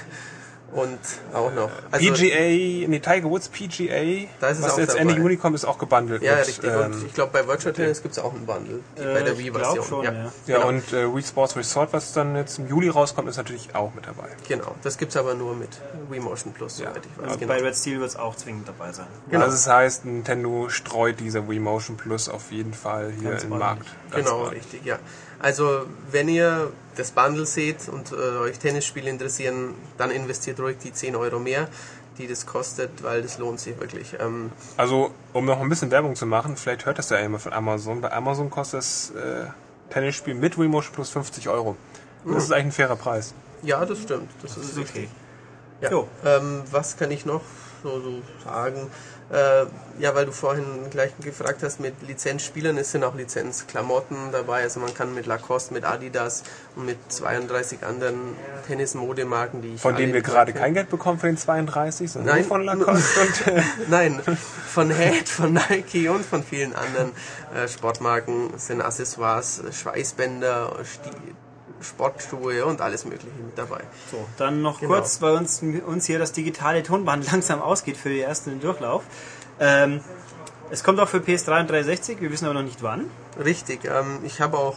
und 0.73 0.99
auch 1.35 1.53
noch. 1.53 1.71
Also, 1.91 2.13
PGA, 2.13 2.87
nee, 2.89 3.01
Tiger 3.01 3.25
Woods 3.29 3.49
PGA, 3.49 4.29
Da 4.41 4.49
ist 4.49 4.59
es 4.59 4.65
was 4.65 4.73
auch 4.75 4.79
jetzt 4.79 4.91
dabei. 4.91 5.01
Ende 5.01 5.15
Juni 5.15 5.37
kommt, 5.37 5.55
ist 5.57 5.65
auch 5.65 5.79
gebundelt. 5.79 6.23
Ja, 6.23 6.37
mit, 6.37 6.47
richtig. 6.47 6.71
ähm, 6.71 6.93
und 6.93 7.07
ich 7.07 7.13
glaube, 7.15 7.33
bei 7.33 7.47
Virtual 7.47 7.73
Tennis 7.75 8.03
gibt 8.03 8.13
es 8.13 8.19
auch 8.23 8.33
einen 8.35 8.47
Bundle. 8.47 8.81
die- 8.97 9.03
bei 9.03 9.09
Äh, 9.21 9.25
der 9.25 9.33
ich 9.33 9.39
Wii-Version. 9.39 9.85
schon, 9.85 10.05
ja. 10.05 10.13
ja, 10.13 10.31
genau. 10.47 10.69
und 10.69 10.93
äh, 10.93 11.15
Wii 11.15 11.23
Sports 11.23 11.57
Resort, 11.57 11.93
was 11.93 12.13
dann 12.13 12.37
jetzt 12.37 12.59
im 12.59 12.69
Juli 12.69 12.89
rauskommt, 12.89 13.29
ist 13.29 13.37
natürlich 13.37 13.75
auch 13.75 13.93
mit 13.95 14.07
dabei. 14.07 14.29
genau. 14.49 14.75
Das 14.83 14.97
gibt 14.99 15.11
es 15.11 15.17
aber 15.17 15.35
nur 15.35 15.55
mit 15.57 15.71
Wii 16.09 16.21
Motion 16.21 16.53
Plus, 16.53 16.79
Ja. 16.79 16.91
soweit 16.91 17.03
ich 17.07 17.19
weiß. 17.19 17.25
Also 17.29 17.39
Genau. 17.41 17.53
Bei 17.55 17.61
Red 17.63 17.77
Steel 17.77 17.99
wird 18.01 18.11
es 18.11 18.17
auch 18.17 18.37
zwingend 18.37 18.69
dabei 18.69 18.93
sein. 18.93 19.07
Genau. 19.31 19.45
Also 19.45 19.57
das 19.57 19.67
heißt, 19.67 20.05
Nintendo 20.05 20.69
streut 20.69 21.19
diese 21.21 21.49
Wii 21.49 21.59
Motion 21.59 21.97
Plus 21.97 22.29
auf 22.29 22.53
jeden 22.53 22.75
Fall 22.75 23.13
hier 23.21 23.31
Ganz 23.31 23.43
im. 23.45 23.51
Markt. 23.51 23.87
Ganz 24.11 24.25
Genau, 24.25 24.39
ordentlich. 24.39 24.63
richtig, 24.65 24.85
ja. 24.85 24.99
Also, 25.41 25.87
wenn 26.11 26.29
ihr 26.29 26.71
das 26.97 27.11
Bundle 27.13 27.47
seht 27.47 27.89
und 27.89 28.13
äh, 28.13 28.15
euch 28.15 28.59
Tennisspiele 28.59 29.09
interessieren, 29.09 29.75
dann 29.99 30.11
investiert 30.11 30.61
ruhig 30.61 30.77
die 30.79 30.93
10 30.93 31.17
Euro 31.17 31.39
mehr, 31.39 31.69
die 32.19 32.27
das 32.27 32.45
kostet, 32.47 33.03
weil 33.03 33.23
das 33.23 33.39
lohnt 33.39 33.59
sich 33.59 33.79
wirklich. 33.81 34.15
Ähm, 34.21 34.53
Also, 34.77 35.11
um 35.33 35.47
noch 35.47 35.61
ein 35.61 35.69
bisschen 35.69 35.91
Werbung 35.91 36.15
zu 36.15 36.27
machen, 36.27 36.57
vielleicht 36.57 36.85
hört 36.85 36.99
das 36.99 37.09
ja 37.11 37.19
jemand 37.21 37.43
von 37.43 37.53
Amazon. 37.55 38.01
Bei 38.03 38.13
Amazon 38.13 38.51
kostet 38.51 38.79
das 38.81 39.11
äh, 39.11 39.47
Tennisspiel 39.91 40.35
mit 40.35 40.59
Wii 40.59 40.69
Motion 40.69 40.93
Plus 40.95 41.11
50 41.11 41.49
Euro. 41.49 41.77
Und 42.25 42.35
Das 42.35 42.45
ist 42.45 42.53
eigentlich 42.53 42.67
ein 42.67 42.73
fairer 42.73 42.97
Preis. 42.97 43.33
ja, 43.63 43.85
das 43.87 43.99
stimmt. 44.03 44.31
Das 44.43 44.51
ist 44.53 44.59
Das 44.61 44.67
ist 44.73 44.79
richtig. 44.79 45.05
okay. 45.05 45.09
Ja. 45.81 45.91
Jo. 45.91 46.09
Ähm, 46.27 46.63
was 46.71 46.99
kann 46.99 47.11
ich 47.11 47.25
noch 47.25 47.41
so, 47.83 47.99
so 48.01 48.21
sagen. 48.45 48.91
Äh, 49.31 49.67
ja, 50.01 50.15
weil 50.15 50.27
du 50.27 50.33
vorhin 50.33 50.65
gleich 50.91 51.13
gefragt 51.21 51.63
hast, 51.63 51.79
mit 51.79 51.95
Lizenzspielern, 52.07 52.77
es 52.79 52.91
sind 52.91 53.05
auch 53.05 53.15
Lizenzklamotten 53.15 54.33
dabei. 54.33 54.63
Also 54.63 54.81
man 54.81 54.93
kann 54.93 55.15
mit 55.15 55.27
Lacoste, 55.27 55.73
mit 55.73 55.85
Adidas 55.85 56.43
und 56.75 56.87
mit 56.87 56.99
32 57.13 57.85
anderen 57.85 58.37
Tennismodemarken, 58.67 59.63
die 59.63 59.75
ich 59.75 59.81
Von 59.81 59.95
denen 59.95 60.13
wir 60.15 60.23
gerade 60.23 60.53
kein 60.53 60.75
Geld 60.75 60.91
bekommen 60.91 61.21
für 61.21 61.27
den 61.27 61.37
32, 61.37 62.11
sondern 62.11 62.35
Nein. 62.35 62.41
nur 62.41 62.49
von 62.49 62.65
Lacoste 62.65 63.21
und 63.47 63.47
äh, 63.47 63.63
Nein, 63.89 64.21
von 64.67 64.91
Head, 64.91 65.29
von 65.29 65.53
Nike 65.53 66.09
und 66.09 66.25
von 66.25 66.43
vielen 66.43 66.75
anderen 66.75 67.13
äh, 67.55 67.69
Sportmarken 67.69 68.59
sind 68.59 68.81
Accessoires, 68.81 69.63
Schweißbänder, 69.71 70.73
Sti 70.85 71.11
Sportschuhe 71.83 72.65
und 72.67 72.81
alles 72.81 73.05
Mögliche 73.05 73.37
mit 73.45 73.57
dabei. 73.57 73.81
So, 74.11 74.25
dann 74.37 74.63
noch 74.63 74.81
Genau. 74.81 74.95
kurz, 74.95 75.21
weil 75.23 75.35
uns, 75.37 75.63
uns 75.87 76.07
hier 76.07 76.19
das 76.19 76.33
digitale 76.33 76.83
Tonband 76.83 77.27
langsam 77.33 77.61
ausgeht 77.63 77.97
für 77.97 78.09
den 78.11 78.23
ersten 78.23 78.61
Durchlauf. 78.61 79.03
Ähm, 79.59 80.01
es 80.71 80.85
kommt 80.85 81.01
auch 81.01 81.09
für 81.09 81.19
PS3 81.19 81.61
und 81.61 81.71
360, 81.71 82.21
wir 82.21 82.31
wissen 82.31 82.45
aber 82.45 82.55
noch 82.55 82.63
nicht 82.63 82.83
wann. 82.83 83.11
Richtig, 83.43 83.85
ähm, 83.85 84.21
ich 84.25 84.41
habe 84.41 84.57
auch 84.59 84.77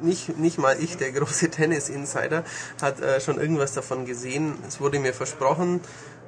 nicht, 0.00 0.38
nicht 0.38 0.58
mal 0.58 0.76
ich, 0.80 0.96
der 0.96 1.10
große 1.12 1.50
Tennis-Insider, 1.50 2.44
hat 2.80 3.00
äh, 3.00 3.20
schon 3.20 3.40
irgendwas 3.40 3.72
davon 3.72 4.06
gesehen. 4.06 4.54
Es 4.68 4.80
wurde 4.80 4.98
mir 5.00 5.14
versprochen 5.14 5.80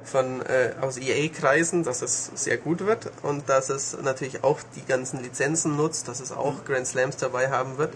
von 0.03 0.41
äh, 0.41 0.71
aus 0.81 0.97
EA-Kreisen, 0.97 1.83
dass 1.83 2.01
es 2.01 2.31
sehr 2.33 2.57
gut 2.57 2.85
wird 2.85 3.11
und 3.21 3.47
dass 3.47 3.69
es 3.69 3.95
natürlich 4.01 4.43
auch 4.43 4.59
die 4.75 4.83
ganzen 4.85 5.21
Lizenzen 5.21 5.75
nutzt, 5.75 6.07
dass 6.07 6.19
es 6.19 6.31
auch 6.31 6.65
Grand 6.65 6.87
Slams 6.87 7.17
dabei 7.17 7.49
haben 7.51 7.77
wird. 7.77 7.93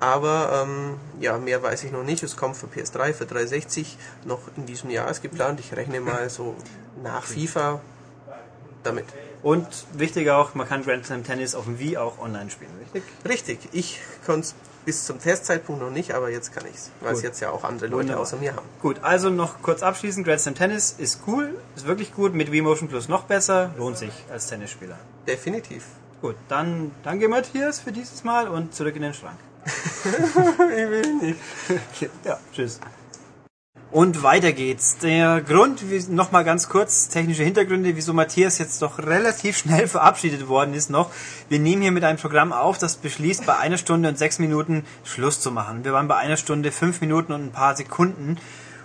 Aber 0.00 0.64
ähm, 0.66 0.98
ja, 1.20 1.36
mehr 1.36 1.62
weiß 1.62 1.84
ich 1.84 1.92
noch 1.92 2.02
nicht. 2.02 2.22
Es 2.22 2.36
kommt 2.36 2.56
für 2.56 2.66
PS3, 2.66 3.12
für 3.12 3.26
360 3.26 3.98
noch 4.24 4.40
in 4.56 4.64
diesem 4.66 4.90
Jahr 4.90 5.10
ist 5.10 5.22
geplant. 5.22 5.60
Ich 5.60 5.76
rechne 5.76 6.00
mal 6.00 6.28
so 6.30 6.56
nach 7.02 7.24
FIFA 7.24 7.80
damit. 8.82 9.04
Und 9.42 9.66
wichtig 9.94 10.30
auch, 10.30 10.54
man 10.54 10.68
kann 10.68 10.82
Grand 10.82 11.06
Slam 11.06 11.24
Tennis 11.24 11.54
auf 11.54 11.64
dem 11.64 11.78
Wii 11.78 11.96
auch 11.96 12.18
online 12.18 12.50
spielen, 12.50 12.70
richtig? 12.80 13.02
Richtig, 13.26 13.58
ich 13.72 14.00
konnte 14.26 14.40
es 14.40 14.54
bis 14.84 15.04
zum 15.04 15.18
Testzeitpunkt 15.18 15.80
noch 15.80 15.90
nicht, 15.90 16.12
aber 16.12 16.30
jetzt 16.30 16.52
kann 16.52 16.64
ich 16.66 16.74
es, 16.74 16.90
weil 17.00 17.14
es 17.14 17.22
jetzt 17.22 17.40
ja 17.40 17.50
auch 17.50 17.64
andere 17.64 17.86
Leute 17.86 18.04
Wunderbar. 18.04 18.22
außer 18.22 18.36
mir 18.36 18.54
haben. 18.54 18.66
Gut, 18.82 19.02
also 19.02 19.30
noch 19.30 19.62
kurz 19.62 19.82
abschließend, 19.82 20.26
Grand 20.26 20.40
Slam 20.40 20.54
Tennis 20.54 20.94
ist 20.98 21.20
cool, 21.26 21.58
ist 21.74 21.86
wirklich 21.86 22.14
gut, 22.14 22.34
mit 22.34 22.52
Wii 22.52 22.62
Motion 22.62 22.88
Plus 22.88 23.08
noch 23.08 23.24
besser, 23.24 23.74
lohnt 23.78 23.96
sich 23.98 24.12
als 24.30 24.46
Tennisspieler. 24.48 24.98
Definitiv. 25.26 25.84
Gut, 26.20 26.36
dann 26.48 26.90
danke 27.02 27.28
Matthias 27.28 27.80
für 27.80 27.92
dieses 27.92 28.24
Mal 28.24 28.48
und 28.48 28.74
zurück 28.74 28.96
in 28.96 29.02
den 29.02 29.14
Schrank. 29.14 29.38
Ich 29.66 30.90
will 30.90 31.14
nicht. 31.20 31.38
Ja, 32.24 32.38
tschüss. 32.54 32.80
Und 33.92 34.22
weiter 34.22 34.52
geht's. 34.52 34.98
Der 34.98 35.40
Grund, 35.40 35.82
nochmal 36.10 36.44
ganz 36.44 36.68
kurz, 36.68 37.08
technische 37.08 37.42
Hintergründe, 37.42 37.96
wieso 37.96 38.12
Matthias 38.12 38.58
jetzt 38.58 38.80
doch 38.82 38.98
relativ 38.98 39.58
schnell 39.58 39.88
verabschiedet 39.88 40.46
worden 40.46 40.74
ist 40.74 40.90
noch. 40.90 41.10
Wir 41.48 41.58
nehmen 41.58 41.82
hier 41.82 41.90
mit 41.90 42.04
einem 42.04 42.18
Programm 42.18 42.52
auf, 42.52 42.78
das 42.78 42.96
beschließt, 42.96 43.46
bei 43.46 43.58
einer 43.58 43.78
Stunde 43.78 44.08
und 44.08 44.16
sechs 44.16 44.38
Minuten 44.38 44.84
Schluss 45.02 45.40
zu 45.40 45.50
machen. 45.50 45.84
Wir 45.84 45.92
waren 45.92 46.06
bei 46.06 46.16
einer 46.16 46.36
Stunde, 46.36 46.70
fünf 46.70 47.00
Minuten 47.00 47.32
und 47.32 47.46
ein 47.46 47.52
paar 47.52 47.74
Sekunden. 47.74 48.38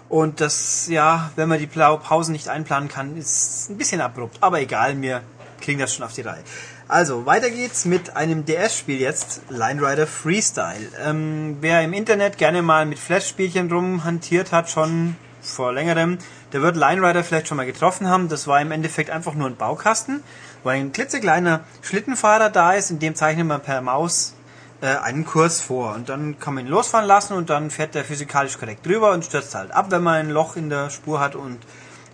Und 0.09 0.41
das, 0.41 0.87
ja, 0.87 1.31
wenn 1.35 1.49
man 1.49 1.59
die 1.59 1.67
Pausen 1.67 2.31
nicht 2.31 2.47
einplanen 2.47 2.89
kann, 2.89 3.15
ist 3.15 3.69
ein 3.69 3.77
bisschen 3.77 4.01
abrupt. 4.01 4.37
Aber 4.41 4.59
egal, 4.59 4.99
wir 5.03 5.21
kriegen 5.61 5.79
das 5.79 5.93
schon 5.93 6.03
auf 6.03 6.13
die 6.13 6.21
Reihe. 6.21 6.43
Also, 6.87 7.25
weiter 7.25 7.49
geht's 7.49 7.85
mit 7.85 8.15
einem 8.15 8.45
DS-Spiel 8.45 9.01
jetzt, 9.01 9.41
Line 9.49 9.81
Rider 9.81 10.05
Freestyle. 10.05 10.87
Ähm, 11.03 11.57
wer 11.59 11.81
im 11.81 11.93
Internet 11.93 12.37
gerne 12.37 12.61
mal 12.61 12.85
mit 12.85 12.99
Flash-Spielchen 12.99 13.71
rumhantiert 13.71 14.51
hat, 14.51 14.69
schon 14.69 15.15
vor 15.41 15.73
längerem, 15.73 16.19
der 16.53 16.61
wird 16.61 16.75
Line 16.75 17.01
Rider 17.01 17.23
vielleicht 17.23 17.47
schon 17.47 17.57
mal 17.57 17.65
getroffen 17.65 18.07
haben. 18.07 18.29
Das 18.29 18.45
war 18.45 18.61
im 18.61 18.71
Endeffekt 18.71 19.09
einfach 19.09 19.33
nur 19.33 19.47
ein 19.47 19.55
Baukasten, 19.55 20.21
wo 20.61 20.69
ein 20.69 20.91
klitzekleiner 20.91 21.61
Schlittenfahrer 21.81 22.51
da 22.51 22.73
ist, 22.73 22.91
in 22.91 22.99
dem 22.99 23.15
zeichnet 23.15 23.47
man 23.47 23.63
per 23.63 23.81
Maus 23.81 24.35
äh, 24.81 24.85
einen 24.85 25.25
Kurs 25.25 25.61
vor. 25.61 25.95
Und 25.95 26.09
dann 26.09 26.39
kann 26.39 26.53
man 26.53 26.67
ihn 26.67 26.71
losfahren 26.71 27.07
lassen 27.07 27.33
und 27.33 27.49
dann 27.49 27.71
fährt 27.71 27.95
der 27.95 28.05
physikalisch 28.05 28.59
korrekt 28.59 28.85
drüber 28.85 29.11
und 29.11 29.25
stürzt 29.25 29.55
halt 29.55 29.71
ab, 29.71 29.87
wenn 29.89 30.03
man 30.03 30.15
ein 30.17 30.29
Loch 30.29 30.55
in 30.55 30.69
der 30.69 30.91
Spur 30.91 31.19
hat 31.19 31.33
und, 31.33 31.57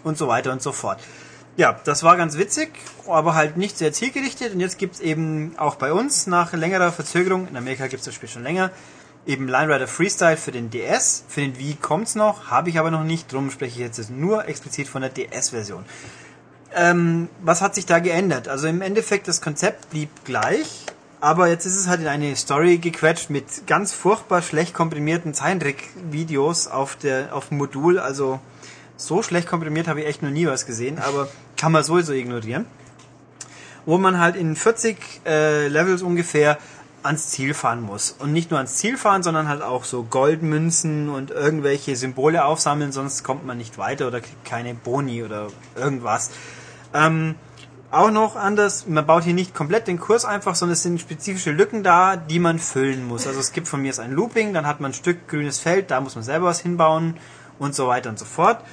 und 0.05 0.17
so 0.17 0.30
weiter 0.30 0.53
und 0.53 0.61
so 0.61 0.72
fort. 0.72 1.01
Ja, 1.58 1.80
das 1.84 2.04
war 2.04 2.16
ganz 2.16 2.38
witzig, 2.38 2.70
aber 3.08 3.36
halt 3.36 3.58
nicht 3.58 3.78
sehr 3.78 3.91
zielgerichtet. 3.91 4.54
Und 4.54 4.62
jetzt 4.62 4.78
gibt's 4.78 4.99
eben 4.99 5.54
auch 5.58 5.76
bei 5.76 5.91
uns 5.91 6.28
nach 6.28 6.54
längerer 6.54 6.91
Verzögerung, 6.91 7.47
in 7.47 7.58
Amerika 7.58 7.88
gibt's 7.88 8.06
das 8.06 8.16
Spiel 8.16 8.30
schon 8.30 8.43
länger, 8.43 8.72
eben 9.26 9.47
Line 9.47 9.74
Rider 9.74 9.88
Freestyle 9.88 10.38
für 10.38 10.52
den 10.52 10.70
DS. 10.70 11.26
Für 11.28 11.41
den 11.41 11.58
Wii 11.58 11.76
kommt's 11.82 12.16
noch, 12.16 12.49
habe 12.49 12.70
ich 12.70 12.80
aber 12.80 12.89
noch 12.89 13.04
nicht, 13.04 13.32
drum 13.32 13.52
spreche 13.52 13.74
ich 13.82 13.86
jetzt 13.86 14.10
nur 14.10 14.47
explizit 14.47 14.88
von 14.88 15.02
der 15.02 15.12
DS-Version. 15.12 15.86
Ähm, 16.74 17.28
was 17.41 17.62
hat 17.62 17.76
sich 17.76 17.86
da 17.86 17.99
geändert? 17.99 18.47
Also 18.47 18.68
im 18.68 18.82
Endeffekt, 18.82 19.28
das 19.28 19.41
Konzept 19.41 19.89
blieb 19.89 20.10
gleich, 20.24 20.86
aber 21.20 21.49
jetzt 21.49 21.66
ist 21.66 21.76
es 21.76 21.88
halt 21.88 21.99
in 21.99 22.08
eine 22.08 22.34
Story 22.38 22.78
gequetscht 22.78 23.30
mit 23.30 23.68
ganz 23.68 23.93
furchtbar 23.93 24.41
schlecht 24.41 24.74
komprimierten 24.74 25.34
Zeichentrick-Videos 25.34 26.68
auf 26.68 26.95
der 26.95 27.36
auf 27.36 27.49
dem 27.49 27.58
Modul. 27.58 27.99
Also 27.99 28.39
so 29.02 29.24
schlecht 29.24 29.47
komprimiert 29.47 29.88
habe 29.88 30.02
ich 30.02 30.08
echt 30.08 30.22
noch 30.24 30.30
nie 30.30 30.47
was 30.47 30.66
gesehen, 30.66 30.99
aber 30.99 31.28
kann 31.58 31.72
man 31.72 31.84
sowieso 31.84 32.14
ignorieren. 32.14 32.66
Wo 33.86 33.97
man 33.97 34.20
halt 34.20 34.36
in 34.36 34.56
40 34.56 35.22
äh, 35.26 35.68
Levels 35.68 36.04
ungefähr 36.04 36.58
ans 37.04 37.30
Ziel 37.30 37.56
fahren 37.56 37.82
muss. 37.82 38.16
Und 38.20 38.32
nicht 38.32 38.52
nur 38.52 38.60
ans 38.60 38.76
Ziel 38.76 38.97
fahren, 38.97 39.24
sondern 39.24 39.47
halt 39.47 39.64
auch 39.64 39.86
so 39.86 40.04
Goldmünzen 40.04 41.10
und 41.10 41.32
irgendwelche 41.32 41.95
Symbole 41.95 42.45
aufsammeln, 42.45 42.91
sonst 42.91 43.24
kommt 43.24 43.45
man 43.45 43.58
nicht 43.58 43.80
weiter 43.80 44.08
oder 44.08 44.22
kriegt 44.22 44.45
keine 44.45 44.76
Boni 44.76 45.24
oder 45.24 45.47
irgendwas. 45.76 46.30
Ähm, 46.93 47.36
auch 47.89 48.12
noch 48.12 48.36
anders, 48.36 48.88
man 48.88 49.06
baut 49.06 49.24
hier 49.24 49.34
nicht 49.34 49.54
komplett 49.54 49.88
den 49.88 49.99
Kurs 49.99 50.26
einfach, 50.26 50.56
sondern 50.56 50.74
es 50.74 50.84
sind 50.84 51.02
spezifische 51.02 51.52
Lücken 51.52 51.84
da, 51.84 52.16
die 52.16 52.39
man 52.39 52.60
füllen 52.60 53.06
muss. 53.06 53.28
Also 53.28 53.39
es 53.39 53.52
gibt 53.52 53.68
von 53.68 53.82
mir 53.82 53.97
ein 53.99 54.12
Looping, 54.12 54.54
dann 54.54 54.66
hat 54.66 54.80
man 54.80 54.91
ein 54.91 54.93
Stück 54.93 55.28
grünes 55.28 55.60
Feld, 55.60 55.91
da 55.91 55.99
muss 55.99 56.16
man 56.16 56.24
selber 56.24 56.45
was 56.45 56.62
hinbauen 56.62 57.18
und 57.60 57.76
so 57.76 57.88
weiter 57.88 58.10
und 58.10 58.18
so 58.18 58.26
fort. 58.26 58.64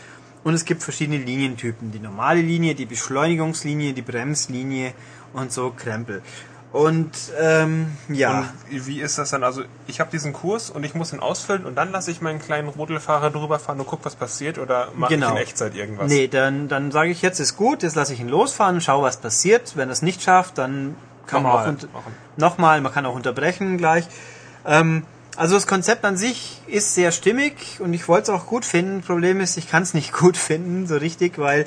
Und 0.45 0.55
es 0.55 0.65
gibt 0.65 0.83
verschiedene 0.83 1.19
Linientypen. 1.19 1.91
Die 1.91 1.99
normale 1.99 2.41
Linie, 2.41 2.75
die 2.75 2.87
Beschleunigungslinie, 2.87 3.93
die 3.93 4.03
Bremslinie 4.03 4.93
und 5.33 5.53
so 5.53 5.71
Krempel. 5.77 6.23
Und 6.71 7.11
ähm, 7.41 7.97
ja. 8.11 8.41
Und 8.71 8.87
wie 8.87 9.01
ist 9.01 9.17
das 9.17 9.31
dann? 9.31 9.43
Also 9.43 9.63
ich 9.87 10.01
habe 10.01 10.11
diesen 10.11 10.35
Kurs 10.35 10.69
und 10.69 10.85
ich 10.85 10.95
muss 10.95 11.15
ihn 11.15 11.21
ausfüllen 11.21 11.65
und 11.65 11.77
dann 11.77 11.91
lasse 11.93 12.11
ich 12.11 12.21
meinen 12.21 12.41
kleinen 12.41 12.69
Rodelfahrer 12.69 13.31
drüber 13.31 13.59
fahren 13.59 13.81
und 13.81 13.87
guck, 13.87 14.05
was 14.05 14.17
passiert 14.17 14.59
oder 14.59 14.89
mache 14.95 15.15
Genau. 15.15 15.29
ich 15.29 15.33
in 15.33 15.39
Echtzeit 15.39 15.75
irgendwas? 15.75 16.09
Nee, 16.09 16.29
dann, 16.29 16.69
dann 16.69 16.91
sage 16.93 17.11
ich 17.11 17.23
jetzt 17.23 17.41
ist 17.41 17.57
gut, 17.57 17.83
jetzt 17.83 17.97
lasse 17.97 18.13
ich 18.13 18.21
ihn 18.21 18.29
losfahren, 18.29 18.83
schau, 18.83 19.03
was 19.03 19.17
passiert. 19.17 19.77
Wenn 19.77 19.89
er 19.89 19.93
es 19.93 20.03
nicht 20.03 20.23
schafft, 20.23 20.59
dann 20.59 20.95
kann 21.27 21.43
man 21.43 21.53
auch 21.53 21.57
Nochmal 21.57 21.69
unter- 21.71 21.87
machen. 21.89 22.13
nochmal, 22.37 22.81
man 22.83 22.93
kann 22.93 23.07
auch 23.07 23.15
unterbrechen 23.15 23.79
gleich. 23.79 24.07
Ähm, 24.67 25.05
also 25.39 25.55
das 25.55 25.69
Konzept 25.69 26.05
an 26.05 26.17
sich 26.17 26.61
ist 26.67 26.95
sehr 26.95 27.13
stimmig 27.13 27.79
und 27.79 27.95
ich 27.95 28.09
wollte 28.09 28.33
es 28.33 28.37
auch 28.37 28.47
gut 28.47 28.65
finden. 28.65 29.03
Problem 29.03 29.41
ist, 29.41 29.57
ich 29.57 29.71
kann 29.71 29.85
es 29.85 29.95
nicht 29.95 30.13
gut 30.19 30.37
finden, 30.37 30.89
so 30.89 30.97
richtig, 30.97 31.39
weil 31.39 31.65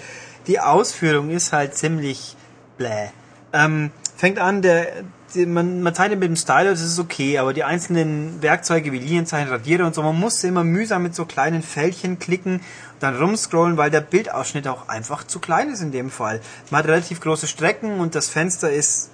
die 0.47 0.59
Ausführung 0.59 1.30
ist 1.30 1.53
halt 1.53 1.76
ziemlich 1.76 2.36
bläh. 2.78 3.09
Ähm, 3.53 3.91
fängt 4.17 4.39
an, 4.39 4.61
der, 4.61 4.88
die, 5.34 5.45
man, 5.45 5.82
man 5.82 5.95
zeichnet 5.95 6.19
mit 6.19 6.28
dem 6.28 6.36
Styler, 6.36 6.72
das 6.72 6.82
ist 6.82 6.99
okay, 6.99 7.38
aber 7.38 7.53
die 7.53 7.63
einzelnen 7.63 8.41
Werkzeuge 8.41 8.91
wie 8.91 8.99
Linienzeichen, 8.99 9.49
Radierer 9.49 9.86
und 9.86 9.95
so, 9.95 10.03
man 10.03 10.19
muss 10.19 10.43
immer 10.43 10.65
mühsam 10.65 11.03
mit 11.03 11.15
so 11.15 11.24
kleinen 11.24 11.63
Fältchen 11.63 12.19
klicken, 12.19 12.59
dann 12.99 13.15
rumscrollen, 13.15 13.78
weil 13.78 13.89
der 13.89 14.01
Bildausschnitt 14.01 14.67
auch 14.67 14.89
einfach 14.89 15.26
zu 15.26 15.39
klein 15.39 15.69
ist 15.69 15.82
in 15.82 15.93
dem 15.93 16.11
Fall. 16.11 16.41
Man 16.72 16.80
hat 16.80 16.88
relativ 16.88 17.22
große 17.22 17.47
Strecken 17.47 18.01
und 18.01 18.15
das 18.15 18.28
Fenster 18.28 18.69
ist 18.69 19.11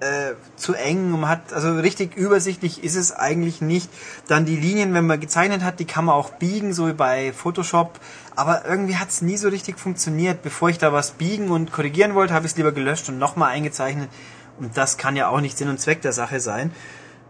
äh, 0.00 0.34
zu 0.56 0.74
eng 0.74 1.14
und 1.14 1.20
man 1.20 1.30
hat, 1.30 1.52
also 1.52 1.72
richtig 1.74 2.16
übersichtlich 2.16 2.84
ist 2.84 2.96
es 2.96 3.12
eigentlich 3.12 3.60
nicht. 3.60 3.90
Dann 4.28 4.44
die 4.44 4.56
Linien, 4.56 4.92
wenn 4.94 5.06
man 5.06 5.18
gezeichnet 5.20 5.62
hat, 5.62 5.80
die 5.80 5.86
kann 5.86 6.04
man 6.04 6.14
auch 6.14 6.30
biegen, 6.30 6.74
so 6.74 6.88
wie 6.88 6.92
bei 6.92 7.32
Photoshop. 7.32 7.98
Aber 8.34 8.66
irgendwie 8.66 8.96
hat 8.96 9.08
es 9.08 9.22
nie 9.22 9.36
so 9.36 9.48
richtig 9.48 9.78
funktioniert. 9.78 10.42
Bevor 10.42 10.68
ich 10.68 10.78
da 10.78 10.92
was 10.92 11.12
biegen 11.12 11.50
und 11.50 11.72
korrigieren 11.72 12.14
wollte, 12.14 12.34
habe 12.34 12.44
ich 12.44 12.52
es 12.52 12.58
lieber 12.58 12.72
gelöscht 12.72 13.08
und 13.08 13.18
nochmal 13.18 13.52
eingezeichnet. 13.52 14.10
Und 14.58 14.76
das 14.76 14.98
kann 14.98 15.16
ja 15.16 15.28
auch 15.28 15.40
nicht 15.40 15.56
Sinn 15.56 15.68
und 15.68 15.80
Zweck 15.80 16.02
der 16.02 16.12
Sache 16.12 16.40
sein. 16.40 16.72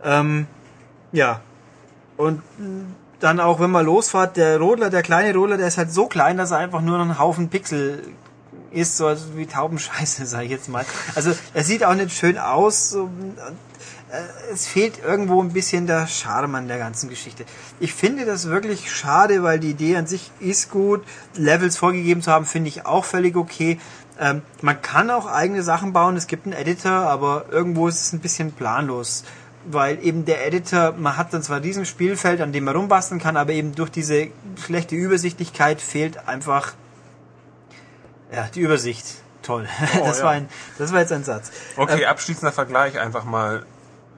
Ähm, 0.03 0.47
ja. 1.13 1.41
Und 2.17 2.43
dann 3.21 3.41
auch, 3.41 3.61
wenn 3.61 3.71
man 3.71 3.87
losfahrt, 3.87 4.37
der 4.37 4.59
Rodler, 4.59 4.91
der 4.91 5.03
kleine 5.03 5.37
Rodler, 5.37 5.57
der 5.57 5.69
ist 5.69 5.79
halt 5.79 5.93
so 5.93 6.07
klein, 6.07 6.37
dass 6.37 6.51
er 6.51 6.59
einfach 6.59 6.81
nur 6.81 6.99
noch 6.99 7.05
ein 7.05 7.19
Haufen 7.19 7.49
Pixel 7.49 8.03
ist, 8.77 8.97
so 8.97 9.15
wie 9.35 9.47
Taubenscheiße, 9.47 10.27
sage 10.27 10.45
ich 10.45 10.51
jetzt 10.51 10.69
mal. 10.69 10.85
Also 11.15 11.33
er 11.55 11.65
sieht 11.65 11.85
auch 11.85 11.95
nicht 11.95 12.13
schön 12.13 12.39
aus. 12.39 12.91
So, 12.91 13.11
äh, 14.11 14.53
es 14.53 14.67
fehlt 14.67 15.03
irgendwo 15.03 15.43
ein 15.43 15.53
bisschen 15.53 15.87
der 15.87 16.07
Charme 16.07 16.55
an 16.55 16.69
der 16.69 16.79
ganzen 16.79 17.09
Geschichte. 17.09 17.45
Ich 17.81 17.93
finde 17.93 18.25
das 18.25 18.47
wirklich 18.47 18.91
schade, 18.91 19.43
weil 19.43 19.59
die 19.59 19.71
Idee 19.71 19.97
an 19.97 20.07
sich 20.07 20.31
ist 20.39 20.71
gut. 20.71 21.05
Levels 21.35 21.77
vorgegeben 21.77 22.23
zu 22.23 22.31
haben, 22.31 22.47
finde 22.47 22.69
ich 22.69 22.87
auch 22.87 23.05
völlig 23.05 23.37
okay. 23.37 23.81
Ähm, 24.19 24.43
man 24.63 24.81
kann 24.81 25.11
auch 25.11 25.27
eigene 25.27 25.63
Sachen 25.63 25.93
bauen, 25.93 26.17
es 26.17 26.27
gibt 26.27 26.47
einen 26.47 26.55
Editor, 26.55 26.93
aber 26.93 27.47
irgendwo 27.51 27.89
ist 27.89 28.01
es 28.01 28.13
ein 28.13 28.21
bisschen 28.21 28.53
planlos. 28.53 29.25
Weil 29.69 29.99
eben 30.05 30.25
der 30.25 30.47
Editor, 30.47 30.93
man 30.93 31.17
hat 31.17 31.35
dann 31.35 31.43
zwar 31.43 31.61
diesen 31.61 31.85
Spielfeld, 31.85 32.41
an 32.41 32.53
dem 32.53 32.65
man 32.65 32.77
rumbasteln 32.77 33.21
kann, 33.21 33.37
aber 33.37 33.53
eben 33.53 33.75
durch 33.75 33.91
diese 33.91 34.29
schlechte 34.65 34.95
Übersichtlichkeit 34.95 35.81
fehlt 35.81 36.29
einfach 36.29 36.75
Ja, 38.33 38.49
die 38.55 38.61
Übersicht. 38.61 39.05
Toll. 39.43 39.69
Oh, 40.01 40.05
das, 40.05 40.19
ja. 40.19 40.25
war 40.25 40.33
ein, 40.33 40.49
das 40.79 40.93
war 40.93 41.01
jetzt 41.01 41.13
ein 41.13 41.25
Satz. 41.25 41.53
Okay, 41.77 42.07
abschließender 42.07 42.53
Vergleich 42.53 42.99
einfach 42.99 43.25
mal. 43.25 43.65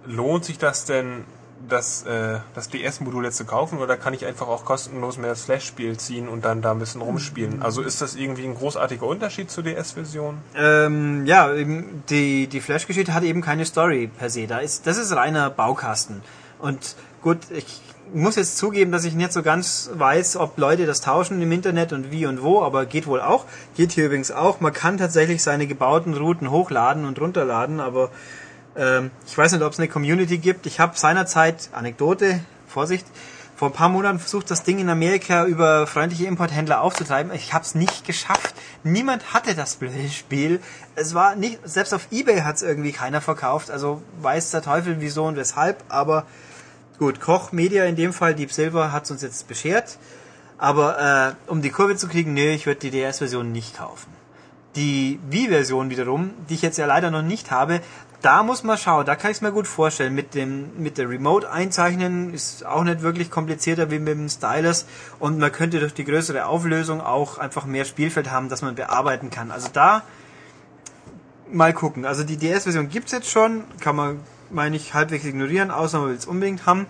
Lohnt 0.06 0.44
sich 0.44 0.56
das 0.56 0.86
denn, 0.86 1.24
das, 1.68 2.04
äh, 2.04 2.38
das 2.54 2.68
DS-Modul 2.68 3.24
jetzt 3.24 3.36
zu 3.36 3.44
kaufen 3.44 3.78
oder 3.78 3.96
kann 3.96 4.14
ich 4.14 4.24
einfach 4.24 4.48
auch 4.48 4.64
kostenlos 4.64 5.18
mehr 5.18 5.30
das 5.30 5.42
Flash-Spiel 5.42 5.96
ziehen 5.98 6.28
und 6.28 6.44
dann 6.44 6.62
da 6.62 6.70
ein 6.70 6.78
bisschen 6.78 7.00
rumspielen? 7.00 7.62
Also 7.62 7.82
ist 7.82 8.00
das 8.00 8.14
irgendwie 8.14 8.44
ein 8.44 8.54
großartiger 8.54 9.06
Unterschied 9.06 9.50
zur 9.50 9.64
DS-Version? 9.64 10.38
Ähm, 10.56 11.26
ja, 11.26 11.50
die, 12.08 12.46
die 12.46 12.60
Flash-Geschichte 12.60 13.12
hat 13.12 13.22
eben 13.22 13.42
keine 13.42 13.64
Story 13.64 14.06
per 14.06 14.30
se. 14.30 14.46
Da 14.46 14.58
ist, 14.58 14.86
das 14.86 14.96
ist 14.98 15.14
reiner 15.14 15.50
Baukasten. 15.50 16.22
Und 16.58 16.96
gut, 17.22 17.38
ich 17.50 17.82
muss 18.14 18.36
jetzt 18.36 18.56
zugeben, 18.58 18.92
dass 18.92 19.04
ich 19.04 19.14
nicht 19.14 19.32
so 19.32 19.42
ganz 19.42 19.90
weiß, 19.94 20.36
ob 20.36 20.58
Leute 20.58 20.86
das 20.86 21.00
tauschen 21.00 21.40
im 21.40 21.52
Internet 21.52 21.92
und 21.92 22.10
wie 22.10 22.26
und 22.26 22.42
wo, 22.42 22.62
aber 22.62 22.86
geht 22.86 23.06
wohl 23.06 23.20
auch. 23.20 23.44
Geht 23.76 23.92
hier 23.92 24.06
übrigens 24.06 24.30
auch. 24.30 24.60
Man 24.60 24.72
kann 24.72 24.98
tatsächlich 24.98 25.42
seine 25.42 25.66
gebauten 25.66 26.14
Routen 26.14 26.50
hochladen 26.50 27.04
und 27.04 27.20
runterladen, 27.20 27.80
aber 27.80 28.10
ähm, 28.76 29.10
ich 29.26 29.36
weiß 29.36 29.52
nicht, 29.52 29.62
ob 29.62 29.72
es 29.72 29.78
eine 29.78 29.88
Community 29.88 30.38
gibt. 30.38 30.66
Ich 30.66 30.80
habe 30.80 30.98
seinerzeit, 30.98 31.70
Anekdote, 31.72 32.40
Vorsicht, 32.66 33.06
vor 33.58 33.70
ein 33.70 33.74
paar 33.74 33.88
Monaten 33.88 34.20
versucht, 34.20 34.52
das 34.52 34.62
Ding 34.62 34.78
in 34.78 34.88
Amerika 34.88 35.44
über 35.44 35.88
freundliche 35.88 36.26
Importhändler 36.26 36.80
aufzutreiben. 36.80 37.32
Ich 37.34 37.52
habe 37.52 37.64
es 37.64 37.74
nicht 37.74 38.06
geschafft. 38.06 38.54
Niemand 38.84 39.34
hatte 39.34 39.56
das 39.56 39.74
blöde 39.74 40.08
Spiel. 40.10 40.60
Es 40.94 41.12
war 41.12 41.34
nicht, 41.34 41.58
selbst 41.64 41.92
auf 41.92 42.06
eBay 42.12 42.42
hat 42.42 42.54
es 42.54 42.62
irgendwie 42.62 42.92
keiner 42.92 43.20
verkauft. 43.20 43.72
Also 43.72 44.00
weiß 44.22 44.52
der 44.52 44.62
Teufel 44.62 44.98
wieso 45.00 45.24
und 45.24 45.36
weshalb. 45.36 45.82
Aber 45.88 46.24
gut, 46.98 47.20
Koch 47.20 47.52
Media 47.52 47.84
in 47.84 47.96
dem 47.96 48.12
Fall, 48.12 48.34
Deep 48.34 48.52
Silver, 48.52 48.92
hat 48.92 49.04
es 49.04 49.10
uns 49.10 49.22
jetzt 49.22 49.48
beschert. 49.48 49.98
Aber 50.58 51.36
äh, 51.46 51.50
um 51.50 51.62
die 51.62 51.70
Kurve 51.70 51.96
zu 51.96 52.08
kriegen, 52.08 52.34
nee, 52.34 52.54
ich 52.54 52.66
würde 52.66 52.80
die 52.80 52.90
DS-Version 52.90 53.52
nicht 53.52 53.76
kaufen. 53.76 54.12
Die 54.74 55.18
Wii-Version 55.30 55.90
wiederum, 55.90 56.32
die 56.48 56.54
ich 56.54 56.62
jetzt 56.62 56.78
ja 56.78 56.86
leider 56.86 57.10
noch 57.10 57.22
nicht 57.22 57.50
habe, 57.50 57.80
da 58.22 58.42
muss 58.42 58.64
man 58.64 58.76
schauen, 58.76 59.06
da 59.06 59.14
kann 59.14 59.30
ich 59.30 59.36
es 59.36 59.40
mir 59.40 59.52
gut 59.52 59.68
vorstellen. 59.68 60.14
Mit 60.14 60.34
dem 60.34 60.70
mit 60.82 60.98
der 60.98 61.08
Remote 61.08 61.50
einzeichnen 61.50 62.34
ist 62.34 62.66
auch 62.66 62.82
nicht 62.82 63.02
wirklich 63.02 63.30
komplizierter 63.30 63.90
wie 63.90 64.00
mit 64.00 64.14
dem 64.14 64.28
Stylus 64.28 64.86
und 65.20 65.38
man 65.38 65.52
könnte 65.52 65.78
durch 65.78 65.94
die 65.94 66.04
größere 66.04 66.46
Auflösung 66.46 67.00
auch 67.00 67.38
einfach 67.38 67.64
mehr 67.64 67.84
Spielfeld 67.84 68.30
haben, 68.30 68.48
das 68.48 68.62
man 68.62 68.74
bearbeiten 68.74 69.30
kann. 69.30 69.52
Also 69.52 69.68
da 69.72 70.02
mal 71.52 71.72
gucken. 71.72 72.04
Also 72.04 72.24
die 72.24 72.36
DS-Version 72.36 72.88
gibt's 72.88 73.12
jetzt 73.12 73.30
schon, 73.30 73.64
kann 73.80 73.94
man, 73.94 74.20
meine 74.50 74.76
ich, 74.76 74.94
halbwegs 74.94 75.24
ignorieren, 75.24 75.70
außer 75.70 75.98
man 75.98 76.08
will 76.08 76.16
es 76.16 76.26
unbedingt 76.26 76.66
haben, 76.66 76.86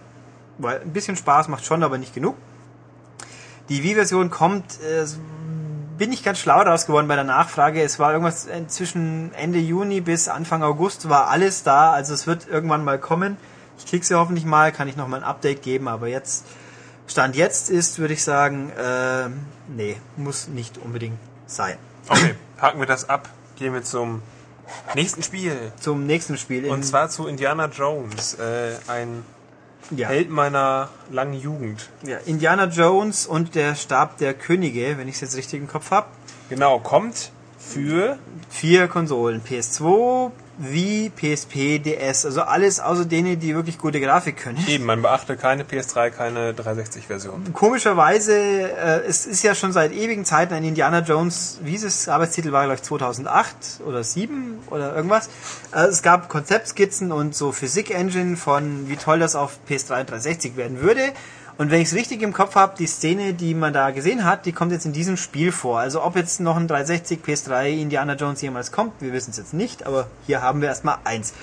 weil 0.59 0.81
ein 0.81 0.93
bisschen 0.93 1.17
Spaß 1.17 1.49
macht 1.49 1.65
schon, 1.65 1.83
aber 1.83 1.99
nicht 1.99 2.15
genug. 2.15 2.37
Die 3.69 3.83
Wii-Version 3.83 4.31
kommt, 4.31 4.81
äh, 4.81 5.07
bin 5.99 6.13
ich 6.13 6.23
ganz 6.23 6.39
schlau 6.39 6.63
daraus 6.65 6.87
geworden 6.87 7.09
bei 7.09 7.17
der 7.17 7.25
Nachfrage. 7.25 7.83
Es 7.83 7.99
war 7.99 8.13
irgendwas 8.13 8.47
äh, 8.47 8.67
zwischen 8.69 9.33
Ende 9.35 9.59
Juni 9.59 10.01
bis 10.01 10.29
Anfang 10.29 10.63
August 10.63 11.09
war 11.09 11.29
alles 11.29 11.65
da, 11.65 11.93
also 11.93 12.15
es 12.15 12.27
wird 12.27 12.49
irgendwann 12.49 12.85
mal 12.85 12.99
kommen. 12.99 13.37
Ich 13.79 13.87
krieg 13.87 14.05
sie 14.05 14.15
hoffentlich 14.15 14.45
mal, 14.45 14.73
kann 14.73 14.89
ich 14.89 14.97
noch 14.97 15.09
mal 15.09 15.19
ein 15.19 15.25
Update 15.25 15.63
geben, 15.63 15.89
aber 15.89 16.09
jetzt 16.09 16.47
Stand 17.09 17.37
jetzt 17.37 17.71
ist, 17.71 17.99
würde 17.99 18.15
ich 18.15 18.23
sagen, 18.23 18.71
äh, 18.71 19.29
nee, 19.69 19.97
muss 20.17 20.49
nicht 20.49 20.79
unbedingt 20.79 21.19
sein. 21.47 21.79
Okay, 22.09 22.35
haken 22.61 22.81
wir 22.81 22.87
das 22.87 23.09
ab. 23.09 23.29
Gehen 23.57 23.73
wir 23.73 23.83
zum 23.83 24.23
nächsten 24.95 25.23
Spiel. 25.23 25.73
Zum 25.81 26.07
nächsten 26.07 26.37
Spiel. 26.37 26.67
Und 26.71 26.85
zwar 26.85 27.09
zu 27.09 27.27
Indiana 27.27 27.67
Jones, 27.67 28.35
äh, 28.35 28.77
ein 28.87 29.25
ja. 29.91 30.09
Held 30.09 30.31
meiner 30.31 30.91
langen 31.11 31.35
Jugend. 31.35 31.89
Ja, 32.03 32.19
Indiana 32.27 32.67
Jones 32.67 33.27
und 33.27 33.55
der 33.55 33.75
Stab 33.75 34.19
der 34.19 34.35
Könige, 34.35 34.99
wenn 34.99 35.09
ich 35.09 35.15
es 35.17 35.21
jetzt 35.23 35.37
richtig 35.37 35.61
im 35.61 35.69
Kopf 35.69 35.91
habe. 35.91 36.09
Genau, 36.51 36.79
kommt 36.79 37.31
für 37.59 38.19
Vier 38.51 38.89
Konsolen. 38.89 39.43
PS2, 39.43 40.31
Wii, 40.59 41.13
PSP, 41.15 41.79
DS. 41.79 42.25
Also 42.25 42.43
alles 42.43 42.81
außer 42.81 43.05
denen, 43.05 43.39
die 43.39 43.55
wirklich 43.55 43.79
gute 43.79 44.01
Grafik 44.01 44.39
können. 44.39 44.59
eben, 44.67 44.85
man 44.85 45.03
beachte 45.03 45.37
keine 45.37 45.65
PS3, 45.65 46.11
keine 46.11 46.53
360-Version. 46.53 47.53
Komischerweise, 47.53 48.33
äh, 48.35 49.07
es 49.07 49.27
ist 49.27 49.43
ja 49.43 49.55
schon 49.55 49.73
seit 49.73 49.93
ewigen 49.93 50.25
Zeiten 50.25 50.55
ein 50.55 50.65
Indiana 50.65 51.01
Jones, 51.01 51.59
wie 51.63 51.75
ist 51.75 51.85
es, 51.85 52.09
Arbeitstitel 52.09 52.53
war 52.53 52.65
glaube 52.65 52.77
ich 52.77 52.83
2008 52.83 53.81
oder 53.87 54.03
7 54.03 54.59
oder 54.71 54.97
irgendwas. 54.97 55.29
Äh, 55.73 55.83
es 55.83 56.03
gab 56.03 56.29
Konzeptskizzen 56.29 57.13
und 57.13 57.35
so 57.35 57.53
Physik-Engine 57.53 58.37
von, 58.37 58.89
wie 58.89 58.97
toll 58.97 59.19
das 59.19 59.37
auf 59.37 59.59
PS3 59.69 60.01
und 60.01 60.11
360 60.11 60.57
werden 60.57 60.81
würde. 60.81 61.03
Und 61.59 61.73
wenn 61.73 61.81
ich 61.81 61.89
es 61.89 61.95
richtig 61.95 62.23
im 62.23 62.33
Kopf 62.33 62.55
habe, 62.55 62.77
die 62.79 62.87
Szene, 62.87 63.35
die 63.35 63.53
man 63.53 63.73
da 63.73 63.91
gesehen 63.91 64.25
hat, 64.25 64.47
die 64.47 64.53
kommt 64.53 64.71
jetzt 64.71 64.87
in 64.87 64.93
diesem 64.93 65.17
Spiel 65.17 65.51
vor. 65.51 65.81
Also 65.81 66.05
ob 66.05 66.15
jetzt 66.15 66.39
noch 66.39 66.57
ein 66.57 66.69
360 66.69 67.19
PS3 67.21 67.83
Indiana 67.83 68.15
Jones 68.15 68.41
jemals 68.41 68.71
kommt, 68.71 68.93
wir 69.01 69.13
wissen 69.13 69.33
es 69.33 69.39
jetzt 69.39 69.55
nicht, 69.55 69.85
aber 69.85 70.07
hier 70.25 70.41
haben 70.41 70.61
wir 70.61 70.69
erstmal 70.69 70.99
eins. 71.03 71.35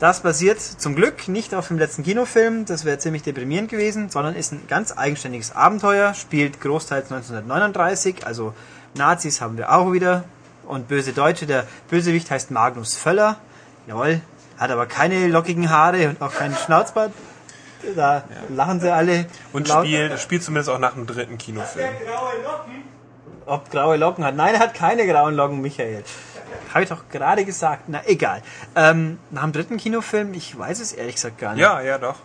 Das 0.00 0.20
basiert 0.20 0.60
zum 0.60 0.96
Glück 0.96 1.28
nicht 1.28 1.54
auf 1.54 1.68
dem 1.68 1.78
letzten 1.78 2.02
Kinofilm, 2.02 2.64
das 2.64 2.84
wäre 2.84 2.98
ziemlich 2.98 3.22
deprimierend 3.22 3.70
gewesen, 3.70 4.08
sondern 4.10 4.34
ist 4.34 4.50
ein 4.50 4.62
ganz 4.66 4.96
eigenständiges 4.96 5.54
Abenteuer, 5.54 6.14
spielt 6.14 6.60
großteils 6.60 7.12
1939, 7.12 8.26
also 8.26 8.54
Nazis 8.94 9.40
haben 9.40 9.56
wir 9.56 9.72
auch 9.72 9.92
wieder 9.92 10.24
und 10.66 10.88
böse 10.88 11.12
Deutsche. 11.12 11.46
Der 11.46 11.64
Bösewicht 11.90 12.28
heißt 12.28 12.50
Magnus 12.50 12.96
Völler, 12.96 13.36
jawohl, 13.86 14.20
hat 14.58 14.70
aber 14.72 14.86
keine 14.86 15.28
lockigen 15.28 15.70
Haare 15.70 16.08
und 16.08 16.20
auch 16.22 16.32
keinen 16.32 16.56
Schnauzbart. 16.56 17.12
Da 17.96 18.24
lachen 18.48 18.80
sie 18.80 18.92
alle. 18.92 19.26
Und 19.52 19.68
spielt, 19.68 20.18
spielt 20.20 20.42
zumindest 20.42 20.70
auch 20.70 20.78
nach 20.78 20.94
dem 20.94 21.06
dritten 21.06 21.38
Kinofilm. 21.38 21.88
Ob 23.46 23.70
graue 23.70 23.96
Locken 23.96 24.24
hat. 24.24 24.36
Nein, 24.36 24.54
er 24.54 24.60
hat 24.60 24.74
keine 24.74 25.06
grauen 25.06 25.34
Locken, 25.34 25.60
Michael. 25.60 26.04
Habe 26.72 26.84
ich 26.84 26.88
doch 26.88 27.08
gerade 27.10 27.44
gesagt. 27.44 27.84
Na, 27.88 28.02
egal. 28.06 28.42
Ähm, 28.76 29.18
nach 29.30 29.42
dem 29.42 29.52
dritten 29.52 29.76
Kinofilm, 29.76 30.34
ich 30.34 30.56
weiß 30.56 30.80
es 30.80 30.92
ehrlich 30.92 31.16
gesagt 31.16 31.38
gar 31.38 31.54
nicht. 31.54 31.62
Ja, 31.62 31.80
ja, 31.80 31.98
doch. 31.98 32.16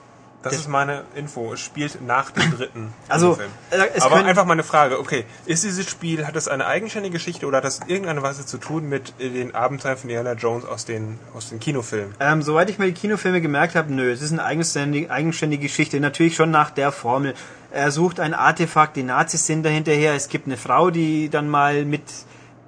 Das 0.52 0.60
ist 0.62 0.70
meine 0.70 1.04
Info. 1.16 1.54
Es 1.54 1.60
spielt 1.60 2.06
nach 2.06 2.32
dem 2.32 2.52
dritten 2.56 2.94
Also, 3.10 3.38
äh, 3.72 3.78
es 3.94 4.04
Aber 4.04 4.18
einfach 4.18 4.46
meine 4.46 4.64
Frage, 4.64 5.00
okay, 5.00 5.26
ist 5.46 5.64
dieses 5.64 5.90
Spiel, 5.90 6.28
hat 6.28 6.36
es 6.36 6.48
eine 6.48 6.66
eigenständige 6.66 7.14
Geschichte 7.14 7.46
oder 7.46 7.58
hat 7.58 7.64
das 7.64 7.80
irgendeine 7.88 8.22
Weise 8.22 8.46
zu 8.46 8.58
tun 8.58 8.88
mit 8.88 9.14
äh, 9.20 9.30
den 9.30 9.56
Abenteuern 9.56 9.98
von 9.98 10.10
Indiana 10.10 10.34
Jones 10.34 10.66
aus 10.66 10.86
den, 10.86 11.20
aus 11.36 11.50
den 11.50 11.60
Kinofilmen? 11.60 12.14
Ähm, 12.20 12.42
soweit 12.42 12.70
ich 12.70 12.78
mir 12.78 12.86
die 12.86 12.94
Kinofilme 12.94 13.42
gemerkt 13.42 13.76
habe, 13.76 13.92
nö, 13.92 14.12
es 14.12 14.22
ist 14.22 14.32
eine 14.32 14.44
eigenständige, 14.44 15.10
eigenständige 15.10 15.64
Geschichte. 15.64 16.00
Natürlich 16.00 16.36
schon 16.36 16.52
nach 16.52 16.70
der 16.70 16.92
Formel. 16.92 17.34
Er 17.72 17.92
sucht 17.92 18.20
ein 18.20 18.34
Artefakt, 18.34 18.96
die 18.96 19.04
Nazis 19.04 19.46
sind 19.46 19.64
dahinterher. 19.64 20.14
Es 20.14 20.30
gibt 20.30 20.48
eine 20.48 20.58
Frau, 20.58 20.92
die 20.92 21.30
dann 21.30 21.50
mal 21.50 21.86
mit 21.86 22.04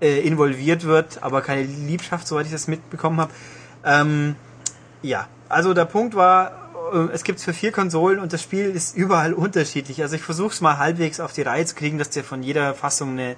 äh, 0.01 0.19
involviert 0.19 0.83
wird, 0.83 1.23
aber 1.23 1.41
keine 1.41 1.63
Liebschaft, 1.63 2.27
soweit 2.27 2.45
ich 2.45 2.51
das 2.51 2.67
mitbekommen 2.67 3.21
habe. 3.21 3.31
Ähm, 3.83 4.35
ja, 5.01 5.27
also 5.49 5.73
der 5.73 5.85
Punkt 5.85 6.15
war, 6.15 6.66
es 7.13 7.23
gibt 7.23 7.39
für 7.39 7.53
vier 7.53 7.71
Konsolen 7.71 8.19
und 8.19 8.33
das 8.33 8.41
Spiel 8.41 8.71
ist 8.71 8.95
überall 8.95 9.33
unterschiedlich. 9.33 10.01
Also 10.01 10.15
ich 10.15 10.21
versuche 10.21 10.53
es 10.53 10.61
mal 10.61 10.77
halbwegs 10.77 11.19
auf 11.19 11.33
die 11.33 11.41
Reihe 11.41 11.65
zu 11.65 11.75
kriegen, 11.75 11.97
dass 11.97 12.15
ihr 12.15 12.23
von 12.23 12.43
jeder 12.43 12.73
Fassung 12.73 13.11
eine 13.11 13.35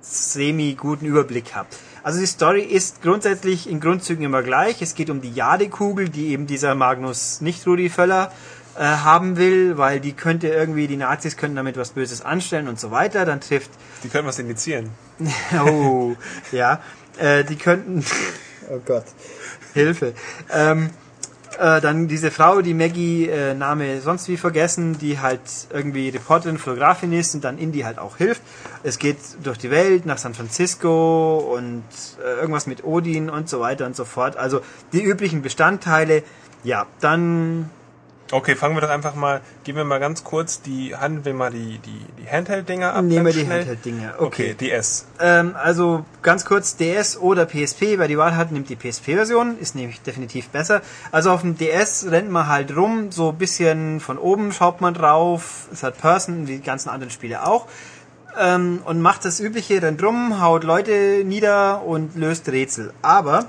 semi-guten 0.00 1.06
Überblick 1.06 1.54
habt. 1.54 1.76
Also 2.02 2.20
die 2.20 2.26
Story 2.26 2.62
ist 2.62 3.02
grundsätzlich 3.02 3.68
in 3.68 3.80
Grundzügen 3.80 4.24
immer 4.24 4.42
gleich. 4.42 4.80
Es 4.80 4.94
geht 4.94 5.10
um 5.10 5.20
die 5.20 5.32
Jadekugel, 5.32 6.08
die 6.08 6.28
eben 6.28 6.46
dieser 6.46 6.74
Magnus, 6.74 7.40
nicht 7.40 7.66
Rudi 7.66 7.90
Völler, 7.90 8.32
äh, 8.76 8.82
haben 8.82 9.36
will, 9.36 9.76
weil 9.76 10.00
die 10.00 10.12
könnte 10.12 10.48
irgendwie, 10.48 10.86
die 10.86 10.96
Nazis 10.96 11.36
könnten 11.36 11.56
damit 11.56 11.76
was 11.76 11.90
Böses 11.90 12.22
anstellen 12.22 12.68
und 12.68 12.80
so 12.80 12.90
weiter. 12.90 13.24
Dann 13.26 13.40
trifft 13.40 13.70
Die 14.02 14.08
können 14.08 14.26
was 14.26 14.38
indizieren. 14.38 14.90
Oh, 15.66 16.16
ja. 16.52 16.80
Äh, 17.18 17.44
die 17.44 17.56
könnten. 17.56 18.04
Oh 18.70 18.78
Gott. 18.84 19.04
Hilfe. 19.74 20.14
Ähm, 20.50 20.90
äh, 21.60 21.80
dann 21.80 22.08
diese 22.08 22.30
Frau, 22.30 22.62
die 22.62 22.72
Maggie, 22.72 23.28
äh, 23.28 23.54
Name 23.54 24.00
sonst 24.00 24.28
wie 24.28 24.38
vergessen, 24.38 24.98
die 24.98 25.20
halt 25.20 25.42
irgendwie 25.70 26.08
Reporterin, 26.08 26.56
Fotografin 26.56 27.12
ist 27.12 27.34
und 27.34 27.44
dann 27.44 27.58
Indy 27.58 27.80
halt 27.80 27.98
auch 27.98 28.16
hilft. 28.16 28.40
Es 28.82 28.98
geht 28.98 29.18
durch 29.42 29.58
die 29.58 29.70
Welt 29.70 30.06
nach 30.06 30.16
San 30.16 30.32
Francisco 30.32 31.36
und 31.54 31.84
äh, 32.24 32.40
irgendwas 32.40 32.66
mit 32.66 32.82
Odin 32.82 33.28
und 33.28 33.48
so 33.48 33.60
weiter 33.60 33.84
und 33.84 33.94
so 33.94 34.06
fort. 34.06 34.36
Also 34.36 34.62
die 34.92 35.02
üblichen 35.02 35.42
Bestandteile. 35.42 36.22
Ja, 36.64 36.86
dann 37.00 37.70
Okay, 38.32 38.54
fangen 38.54 38.76
wir 38.76 38.80
doch 38.80 38.90
einfach 38.90 39.16
mal, 39.16 39.40
geben 39.64 39.78
wir 39.78 39.84
mal 39.84 39.98
ganz 39.98 40.22
kurz 40.22 40.62
die, 40.62 40.94
handeln 40.94 41.24
wir 41.24 41.34
mal 41.34 41.50
die, 41.50 41.78
die, 41.78 42.00
die 42.22 42.30
Handheld-Dinger 42.30 42.94
ab. 42.94 43.04
nehmen 43.04 43.26
wir 43.26 43.32
die 43.32 43.40
schnell. 43.40 43.58
Handheld-Dinge. 43.60 44.14
Okay, 44.18 44.54
DS. 44.54 45.06
Ähm, 45.18 45.56
also 45.60 46.04
ganz 46.22 46.44
kurz 46.44 46.76
DS 46.76 47.16
oder 47.16 47.44
PSP, 47.44 47.98
wer 47.98 48.06
die 48.06 48.18
Wahl 48.18 48.36
hat, 48.36 48.52
nimmt 48.52 48.68
die 48.68 48.76
PSP-Version, 48.76 49.58
ist 49.58 49.74
nämlich 49.74 50.00
definitiv 50.02 50.48
besser. 50.50 50.80
Also 51.10 51.32
auf 51.32 51.40
dem 51.40 51.58
DS 51.58 52.06
rennt 52.08 52.30
man 52.30 52.46
halt 52.46 52.76
rum, 52.76 53.10
so 53.10 53.30
ein 53.30 53.38
bisschen 53.38 53.98
von 53.98 54.16
oben 54.16 54.52
schaut 54.52 54.80
man 54.80 54.94
drauf, 54.94 55.66
es 55.72 55.82
hat 55.82 55.98
Person, 55.98 56.46
wie 56.46 56.56
die 56.56 56.62
ganzen 56.62 56.88
anderen 56.88 57.10
Spiele 57.10 57.44
auch. 57.44 57.66
Ähm, 58.38 58.80
und 58.84 59.00
macht 59.00 59.24
das 59.24 59.40
übliche, 59.40 59.82
rennt 59.82 60.00
rum, 60.04 60.40
haut 60.40 60.62
Leute 60.62 61.24
nieder 61.24 61.82
und 61.82 62.14
löst 62.14 62.48
Rätsel. 62.48 62.92
Aber 63.02 63.46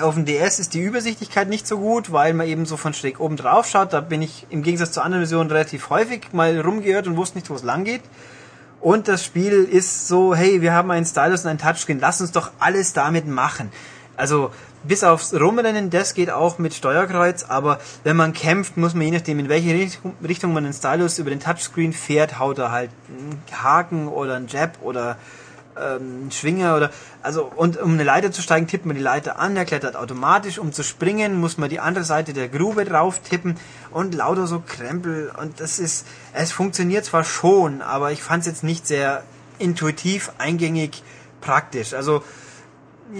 auf 0.00 0.14
dem 0.14 0.24
DS 0.24 0.60
ist 0.60 0.74
die 0.74 0.80
Übersichtlichkeit 0.80 1.48
nicht 1.48 1.66
so 1.66 1.78
gut, 1.78 2.12
weil 2.12 2.32
man 2.32 2.46
eben 2.46 2.64
so 2.64 2.76
von 2.76 2.94
schräg 2.94 3.18
oben 3.18 3.36
drauf 3.36 3.66
schaut. 3.66 3.92
Da 3.92 4.00
bin 4.00 4.22
ich 4.22 4.46
im 4.50 4.62
Gegensatz 4.62 4.92
zu 4.92 5.02
anderen 5.02 5.22
Versionen 5.22 5.50
relativ 5.50 5.90
häufig 5.90 6.32
mal 6.32 6.60
rumgeirrt 6.60 7.06
und 7.08 7.16
wusste 7.16 7.38
nicht, 7.38 7.50
wo 7.50 7.54
es 7.54 7.64
lang 7.64 7.84
geht. 7.84 8.02
Und 8.80 9.08
das 9.08 9.24
Spiel 9.24 9.64
ist 9.64 10.08
so, 10.08 10.34
hey, 10.34 10.62
wir 10.62 10.72
haben 10.72 10.90
einen 10.90 11.04
Stylus 11.04 11.44
und 11.44 11.50
ein 11.50 11.58
Touchscreen, 11.58 11.98
lass 12.00 12.20
uns 12.20 12.32
doch 12.32 12.50
alles 12.60 12.92
damit 12.92 13.26
machen. 13.26 13.70
Also 14.16 14.52
bis 14.84 15.04
aufs 15.04 15.34
Rumrennen, 15.34 15.90
das 15.90 16.14
geht 16.14 16.30
auch 16.30 16.58
mit 16.58 16.72
Steuerkreuz, 16.72 17.44
aber 17.44 17.80
wenn 18.04 18.16
man 18.16 18.32
kämpft, 18.32 18.78
muss 18.78 18.94
man 18.94 19.02
je 19.02 19.10
nachdem, 19.10 19.38
in 19.38 19.48
welche 19.50 19.74
Richtung- 19.74 20.14
Richtung 20.26 20.54
man 20.54 20.64
den 20.64 20.72
Stylus 20.72 21.18
über 21.18 21.30
den 21.30 21.40
Touchscreen 21.40 21.92
fährt, 21.92 22.38
haut 22.38 22.58
er 22.58 22.70
halt 22.70 22.90
einen 23.08 23.42
Haken 23.52 24.08
oder 24.08 24.36
einen 24.36 24.48
Jab 24.48 24.78
oder 24.82 25.18
ähm, 25.80 26.30
Schwinger 26.30 26.76
oder 26.76 26.90
also 27.22 27.50
und 27.56 27.80
um 27.80 27.94
eine 27.94 28.04
Leiter 28.04 28.32
zu 28.32 28.42
steigen, 28.42 28.66
tippt 28.66 28.86
man 28.86 28.96
die 28.96 29.02
Leiter 29.02 29.38
an, 29.38 29.56
er 29.56 29.64
klettert 29.64 29.96
automatisch. 29.96 30.58
Um 30.58 30.72
zu 30.72 30.82
springen, 30.82 31.40
muss 31.40 31.58
man 31.58 31.70
die 31.70 31.80
andere 31.80 32.04
Seite 32.04 32.32
der 32.32 32.48
Grube 32.48 32.84
drauf 32.84 33.20
tippen 33.20 33.56
und 33.90 34.14
lauter 34.14 34.46
so 34.46 34.62
Krempel 34.64 35.30
und 35.40 35.60
das 35.60 35.78
ist, 35.78 36.06
es 36.32 36.52
funktioniert 36.52 37.04
zwar 37.04 37.24
schon, 37.24 37.82
aber 37.82 38.12
ich 38.12 38.22
fand 38.22 38.42
es 38.42 38.46
jetzt 38.46 38.64
nicht 38.64 38.86
sehr 38.86 39.22
intuitiv, 39.58 40.32
eingängig, 40.38 41.02
praktisch. 41.40 41.94
Also 41.94 42.22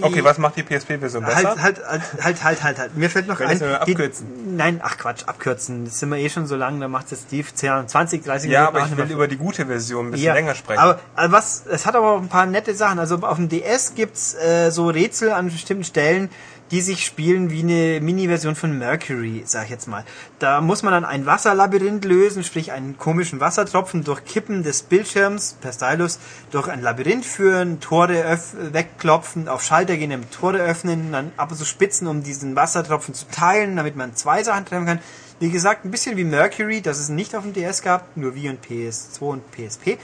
Okay, 0.01 0.23
was 0.23 0.37
macht 0.37 0.55
die 0.55 0.63
PSP-Version 0.63 1.23
besser? 1.25 1.55
Halt, 1.61 1.61
halt, 1.61 1.81
halt, 1.87 2.23
halt, 2.23 2.43
halt, 2.43 2.63
halt, 2.63 2.79
halt. 2.79 2.97
Mir 2.97 3.09
fällt 3.09 3.27
noch 3.27 3.39
ein. 3.39 3.57
die- 3.57 3.65
abkürzen. 3.65 4.55
Nein, 4.55 4.79
ach 4.83 4.97
Quatsch, 4.97 5.23
abkürzen. 5.25 5.85
Das 5.85 5.99
sind 5.99 6.09
wir 6.09 6.17
eh 6.17 6.29
schon 6.29 6.47
so 6.47 6.55
lang, 6.55 6.79
da 6.79 6.87
macht 6.87 7.11
jetzt 7.11 7.27
Steve 7.27 7.47
10, 7.53 7.87
20, 7.87 8.23
30 8.23 8.49
ja, 8.51 8.59
Minuten 8.71 8.77
aber 8.77 8.85
ich 8.87 8.97
will 8.97 9.11
über 9.15 9.27
die 9.27 9.37
gute 9.37 9.65
Version 9.65 10.07
ein 10.07 10.11
bisschen 10.11 10.27
Ja, 10.27 10.33
länger 10.33 10.55
sprechen. 10.55 10.79
Aber 10.79 10.99
also 11.15 11.31
was, 11.31 11.63
es 11.69 11.85
hat 11.85 11.95
aber 11.95 12.11
auch 12.11 12.21
ein 12.21 12.29
paar 12.29 12.45
nette 12.45 12.73
Sachen. 12.75 12.99
Also 12.99 13.17
auf 13.17 13.37
dem 13.37 13.49
DS 13.49 13.95
gibt's 13.95 14.33
äh, 14.35 14.71
so 14.71 14.87
Rätsel 14.89 15.31
an 15.31 15.49
bestimmten 15.49 15.83
Stellen, 15.83 16.29
die 16.71 16.81
sich 16.81 17.05
spielen 17.05 17.51
wie 17.51 17.63
eine 17.63 17.99
Mini-Version 18.01 18.55
von 18.55 18.77
Mercury, 18.77 19.43
sag 19.45 19.65
ich 19.65 19.69
jetzt 19.69 19.87
mal. 19.87 20.05
Da 20.39 20.61
muss 20.61 20.83
man 20.83 20.93
dann 20.93 21.03
ein 21.03 21.25
Wasserlabyrinth 21.25 22.05
lösen, 22.05 22.43
sprich 22.43 22.71
einen 22.71 22.97
komischen 22.97 23.41
Wassertropfen 23.41 24.05
durch 24.05 24.23
Kippen 24.23 24.63
des 24.63 24.83
Bildschirms 24.83 25.57
per 25.59 25.73
Stylus 25.73 26.19
durch 26.49 26.69
ein 26.69 26.81
Labyrinth 26.81 27.25
führen, 27.25 27.81
Tore 27.81 28.39
wegklopfen, 28.71 29.49
auf 29.49 29.61
Schalter 29.61 29.97
gehen, 29.97 30.11
damit 30.11 30.31
Tore 30.31 30.59
öffnen, 30.59 31.11
dann 31.11 31.33
ab 31.35 31.51
und 31.51 31.57
zu 31.57 31.65
spitzen, 31.65 32.07
um 32.07 32.23
diesen 32.23 32.55
Wassertropfen 32.55 33.13
zu 33.13 33.25
teilen, 33.27 33.75
damit 33.75 33.97
man 33.97 34.15
zwei 34.15 34.41
Sachen 34.43 34.65
treffen 34.65 34.85
kann. 34.85 34.99
Wie 35.41 35.49
gesagt, 35.49 35.83
ein 35.83 35.91
bisschen 35.91 36.17
wie 36.17 36.23
Mercury, 36.23 36.81
das 36.81 36.99
es 36.99 37.09
nicht 37.09 37.35
auf 37.35 37.43
dem 37.43 37.53
DS 37.53 37.81
gab, 37.81 38.15
nur 38.15 38.35
Wii 38.35 38.49
und 38.49 38.65
PS2 38.65 39.21
und 39.21 39.43
PSP. 39.51 39.97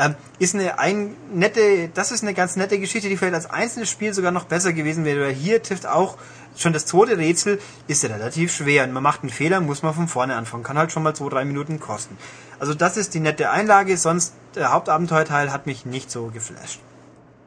Ähm, 0.00 0.14
ist 0.38 0.54
eine 0.54 0.78
ein, 0.78 1.14
nette, 1.30 1.90
das 1.92 2.10
ist 2.10 2.22
eine 2.22 2.32
ganz 2.32 2.56
nette 2.56 2.78
Geschichte, 2.78 3.10
die 3.10 3.18
vielleicht 3.18 3.34
als 3.34 3.50
einzelnes 3.50 3.90
Spiel 3.90 4.14
sogar 4.14 4.32
noch 4.32 4.44
besser 4.46 4.72
gewesen 4.72 5.04
wäre. 5.04 5.26
Weil 5.26 5.34
Hier 5.34 5.62
trifft 5.62 5.86
auch 5.86 6.16
schon 6.56 6.72
das 6.72 6.86
zweite 6.86 7.18
Rätsel, 7.18 7.60
ist 7.86 8.02
relativ 8.04 8.50
schwer. 8.50 8.84
Und 8.84 8.92
man 8.92 9.02
macht 9.02 9.20
einen 9.20 9.30
Fehler, 9.30 9.60
muss 9.60 9.82
man 9.82 9.92
von 9.92 10.08
vorne 10.08 10.36
anfangen. 10.36 10.62
Kann 10.62 10.78
halt 10.78 10.90
schon 10.90 11.02
mal 11.02 11.14
zwei, 11.14 11.28
drei 11.28 11.44
Minuten 11.44 11.80
kosten. 11.80 12.16
Also 12.58 12.72
das 12.72 12.96
ist 12.96 13.12
die 13.12 13.20
nette 13.20 13.50
Einlage, 13.50 13.98
sonst 13.98 14.32
der 14.54 14.72
Hauptabenteuerteil 14.72 15.52
hat 15.52 15.66
mich 15.66 15.84
nicht 15.84 16.10
so 16.10 16.28
geflasht. 16.28 16.80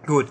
Gut. 0.06 0.28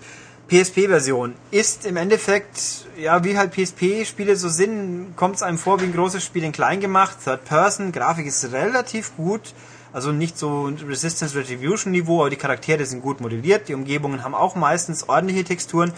PSP-Version 0.47 1.35
ist 1.51 1.85
im 1.85 1.97
Endeffekt, 1.97 2.85
ja, 2.97 3.23
wie 3.23 3.37
halt 3.37 3.51
PSP-Spiele 3.51 4.35
so 4.35 4.49
sind, 4.49 5.15
kommt 5.15 5.35
es 5.35 5.41
einem 5.41 5.57
vor 5.57 5.81
wie 5.81 5.85
ein 5.85 5.93
großes 5.93 6.23
Spiel 6.23 6.43
in 6.43 6.51
klein 6.51 6.79
gemacht. 6.79 7.17
Third 7.23 7.43
Person, 7.45 7.91
Grafik 7.91 8.27
ist 8.27 8.51
relativ 8.51 9.15
gut, 9.17 9.53
also 9.93 10.11
nicht 10.11 10.37
so 10.37 10.71
Resistance 10.87 11.37
Retribution 11.37 11.91
Niveau, 11.91 12.21
aber 12.21 12.31
die 12.31 12.35
Charaktere 12.35 12.85
sind 12.85 13.01
gut 13.01 13.21
modelliert, 13.21 13.69
die 13.69 13.75
Umgebungen 13.75 14.23
haben 14.23 14.35
auch 14.35 14.55
meistens 14.55 15.07
ordentliche 15.07 15.43
Texturen. 15.43 15.93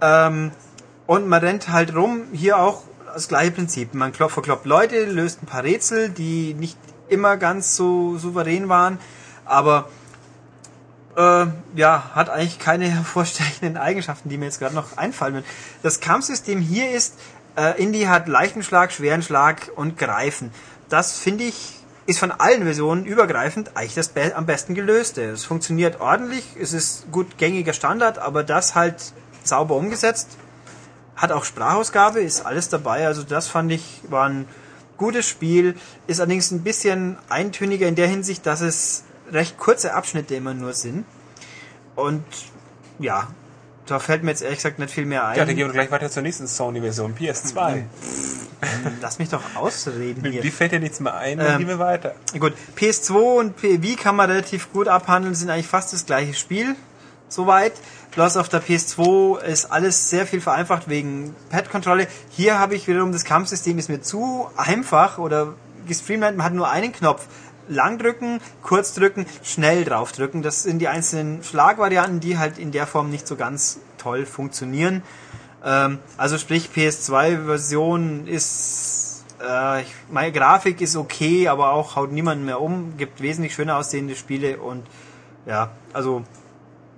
Ähm, 0.00 0.52
und 1.06 1.26
man 1.26 1.40
rennt 1.40 1.68
halt 1.68 1.94
rum, 1.94 2.22
hier 2.32 2.58
auch 2.58 2.82
das 3.12 3.28
gleiche 3.28 3.50
Prinzip. 3.50 3.94
Man 3.94 4.12
klopft, 4.12 4.34
verkloppt 4.34 4.66
Leute, 4.66 5.04
löst 5.06 5.42
ein 5.42 5.46
paar 5.46 5.64
Rätsel, 5.64 6.10
die 6.10 6.54
nicht 6.54 6.78
immer 7.08 7.36
ganz 7.36 7.74
so 7.74 8.18
souverän 8.18 8.68
waren, 8.68 8.98
aber 9.44 9.88
äh, 11.16 11.46
ja, 11.74 12.10
hat 12.14 12.30
eigentlich 12.30 12.58
keine 12.58 12.88
hervorstechenden 12.88 13.76
Eigenschaften, 13.76 14.28
die 14.28 14.38
mir 14.38 14.44
jetzt 14.44 14.60
gerade 14.60 14.74
noch 14.74 14.96
einfallen. 14.96 15.42
Das 15.82 16.00
Kampfsystem 16.00 16.60
hier 16.60 16.92
ist, 16.92 17.14
äh, 17.56 17.82
Indie 17.82 18.06
hat 18.06 18.28
leichten 18.28 18.62
Schlag, 18.62 18.92
schweren 18.92 19.22
Schlag 19.22 19.72
und 19.74 19.98
Greifen. 19.98 20.52
Das 20.88 21.18
finde 21.18 21.44
ich 21.44 21.77
ist 22.08 22.20
von 22.20 22.32
allen 22.32 22.62
Versionen 22.62 23.04
übergreifend 23.04 23.76
eigentlich 23.76 23.94
das 23.94 24.08
be 24.08 24.34
am 24.34 24.46
besten 24.46 24.74
gelöste. 24.74 25.24
Es 25.24 25.44
funktioniert 25.44 26.00
ordentlich, 26.00 26.42
es 26.58 26.72
ist 26.72 27.12
gut 27.12 27.36
gängiger 27.36 27.74
Standard, 27.74 28.18
aber 28.18 28.44
das 28.44 28.74
halt 28.74 29.12
sauber 29.44 29.76
umgesetzt. 29.76 30.38
Hat 31.16 31.32
auch 31.32 31.44
Sprachausgabe, 31.44 32.20
ist 32.20 32.46
alles 32.46 32.70
dabei. 32.70 33.06
Also 33.06 33.24
das 33.24 33.48
fand 33.48 33.70
ich 33.72 34.00
war 34.08 34.26
ein 34.26 34.46
gutes 34.96 35.28
Spiel. 35.28 35.74
Ist 36.06 36.18
allerdings 36.20 36.50
ein 36.50 36.62
bisschen 36.62 37.18
eintöniger 37.28 37.86
in 37.86 37.94
der 37.94 38.08
Hinsicht, 38.08 38.46
dass 38.46 38.62
es 38.62 39.04
recht 39.30 39.58
kurze 39.58 39.92
Abschnitte 39.92 40.34
immer 40.34 40.54
nur 40.54 40.72
sind. 40.72 41.04
Und 41.94 42.24
ja, 42.98 43.28
da 43.84 43.98
fällt 43.98 44.22
mir 44.22 44.30
jetzt 44.30 44.40
ehrlich 44.40 44.60
gesagt 44.60 44.78
nicht 44.78 44.94
viel 44.94 45.04
mehr 45.04 45.26
ein. 45.26 45.36
ja, 45.36 45.44
dann 45.44 45.54
gehen 45.54 45.66
wir 45.66 45.74
gleich 45.74 45.90
weiter 45.90 46.10
zur 46.10 46.22
nächsten 46.22 46.46
Sony-Version, 46.46 47.14
PS2. 47.14 47.82
Lass 49.00 49.18
mich 49.18 49.28
doch 49.28 49.42
ausreden 49.54 50.30
hier. 50.30 50.42
die 50.42 50.50
fällt 50.50 50.72
dir 50.72 50.80
nichts 50.80 51.00
mehr 51.00 51.14
ein, 51.14 51.38
dann 51.38 51.52
Ähm, 51.52 51.58
gehen 51.58 51.68
wir 51.68 51.78
weiter. 51.78 52.14
Gut, 52.38 52.54
PS2 52.76 53.12
und 53.38 53.56
PV 53.56 54.02
kann 54.02 54.16
man 54.16 54.30
relativ 54.30 54.72
gut 54.72 54.88
abhandeln, 54.88 55.34
sind 55.34 55.50
eigentlich 55.50 55.68
fast 55.68 55.92
das 55.92 56.06
gleiche 56.06 56.34
Spiel. 56.34 56.74
Soweit. 57.28 57.74
Bloß 58.12 58.38
auf 58.38 58.48
der 58.48 58.62
PS2 58.62 59.42
ist 59.42 59.70
alles 59.70 60.08
sehr 60.10 60.26
viel 60.26 60.40
vereinfacht 60.40 60.88
wegen 60.88 61.36
Pad-Kontrolle. 61.50 62.08
Hier 62.30 62.58
habe 62.58 62.74
ich 62.74 62.88
wiederum 62.88 63.12
das 63.12 63.24
Kampfsystem 63.24 63.78
ist 63.78 63.88
mir 63.88 64.00
zu 64.00 64.48
einfach 64.56 65.18
oder 65.18 65.54
gestreamlined. 65.86 66.36
Man 66.36 66.46
hat 66.46 66.54
nur 66.54 66.68
einen 66.70 66.92
Knopf. 66.92 67.26
Lang 67.68 67.98
drücken, 67.98 68.40
kurz 68.62 68.94
drücken, 68.94 69.26
schnell 69.42 69.84
drauf 69.84 70.12
drücken. 70.12 70.40
Das 70.40 70.62
sind 70.62 70.78
die 70.78 70.88
einzelnen 70.88 71.44
Schlagvarianten, 71.44 72.18
die 72.18 72.38
halt 72.38 72.56
in 72.58 72.72
der 72.72 72.86
Form 72.86 73.10
nicht 73.10 73.28
so 73.28 73.36
ganz 73.36 73.78
toll 73.98 74.24
funktionieren. 74.24 75.02
Ähm, 75.64 75.98
also 76.16 76.38
sprich 76.38 76.70
PS2-Version 76.74 78.26
ist 78.26 79.24
äh, 79.40 79.82
ich, 79.82 79.94
meine 80.10 80.32
Grafik 80.32 80.80
ist 80.80 80.96
okay, 80.96 81.48
aber 81.48 81.72
auch 81.72 81.96
haut 81.96 82.12
niemanden 82.12 82.44
mehr 82.44 82.60
um. 82.60 82.96
Gibt 82.96 83.20
wesentlich 83.20 83.54
schöner 83.54 83.76
aussehende 83.76 84.16
Spiele 84.16 84.58
und 84.58 84.86
ja, 85.46 85.70
also 85.92 86.24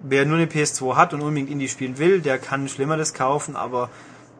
wer 0.02 0.24
nur 0.24 0.36
eine 0.36 0.46
PS2 0.46 0.96
hat 0.96 1.12
und 1.14 1.20
unbedingt 1.20 1.50
Indie 1.50 1.68
spielen 1.68 1.98
will, 1.98 2.20
der 2.20 2.38
kann 2.38 2.68
Schlimmeres 2.68 3.14
kaufen, 3.14 3.56
aber 3.56 3.90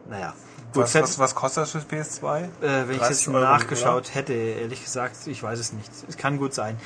naja. 0.09 0.34
Gut, 0.72 0.84
Was, 0.84 0.94
was, 0.94 1.18
was 1.18 1.34
kostet 1.34 1.64
das 1.64 1.72
für 1.72 1.78
PS2? 1.78 2.42
äh, 2.42 2.48
wenn 2.60 2.92
ich 2.92 2.98
30 2.98 3.09
jetzt 3.10 3.28
Euro, 3.28 3.40
nachgeschaut 3.40 4.14
hätte, 4.14 4.34
ehrlich 4.34 4.84
gesagt, 4.84 5.16
ich 5.26 5.42
weiß 5.42 5.59
es 5.59 5.72
nicht. 5.72 5.90
Es 6.09 6.16
kann 6.16 6.38
gut 6.38 6.55
sein. 6.55 6.76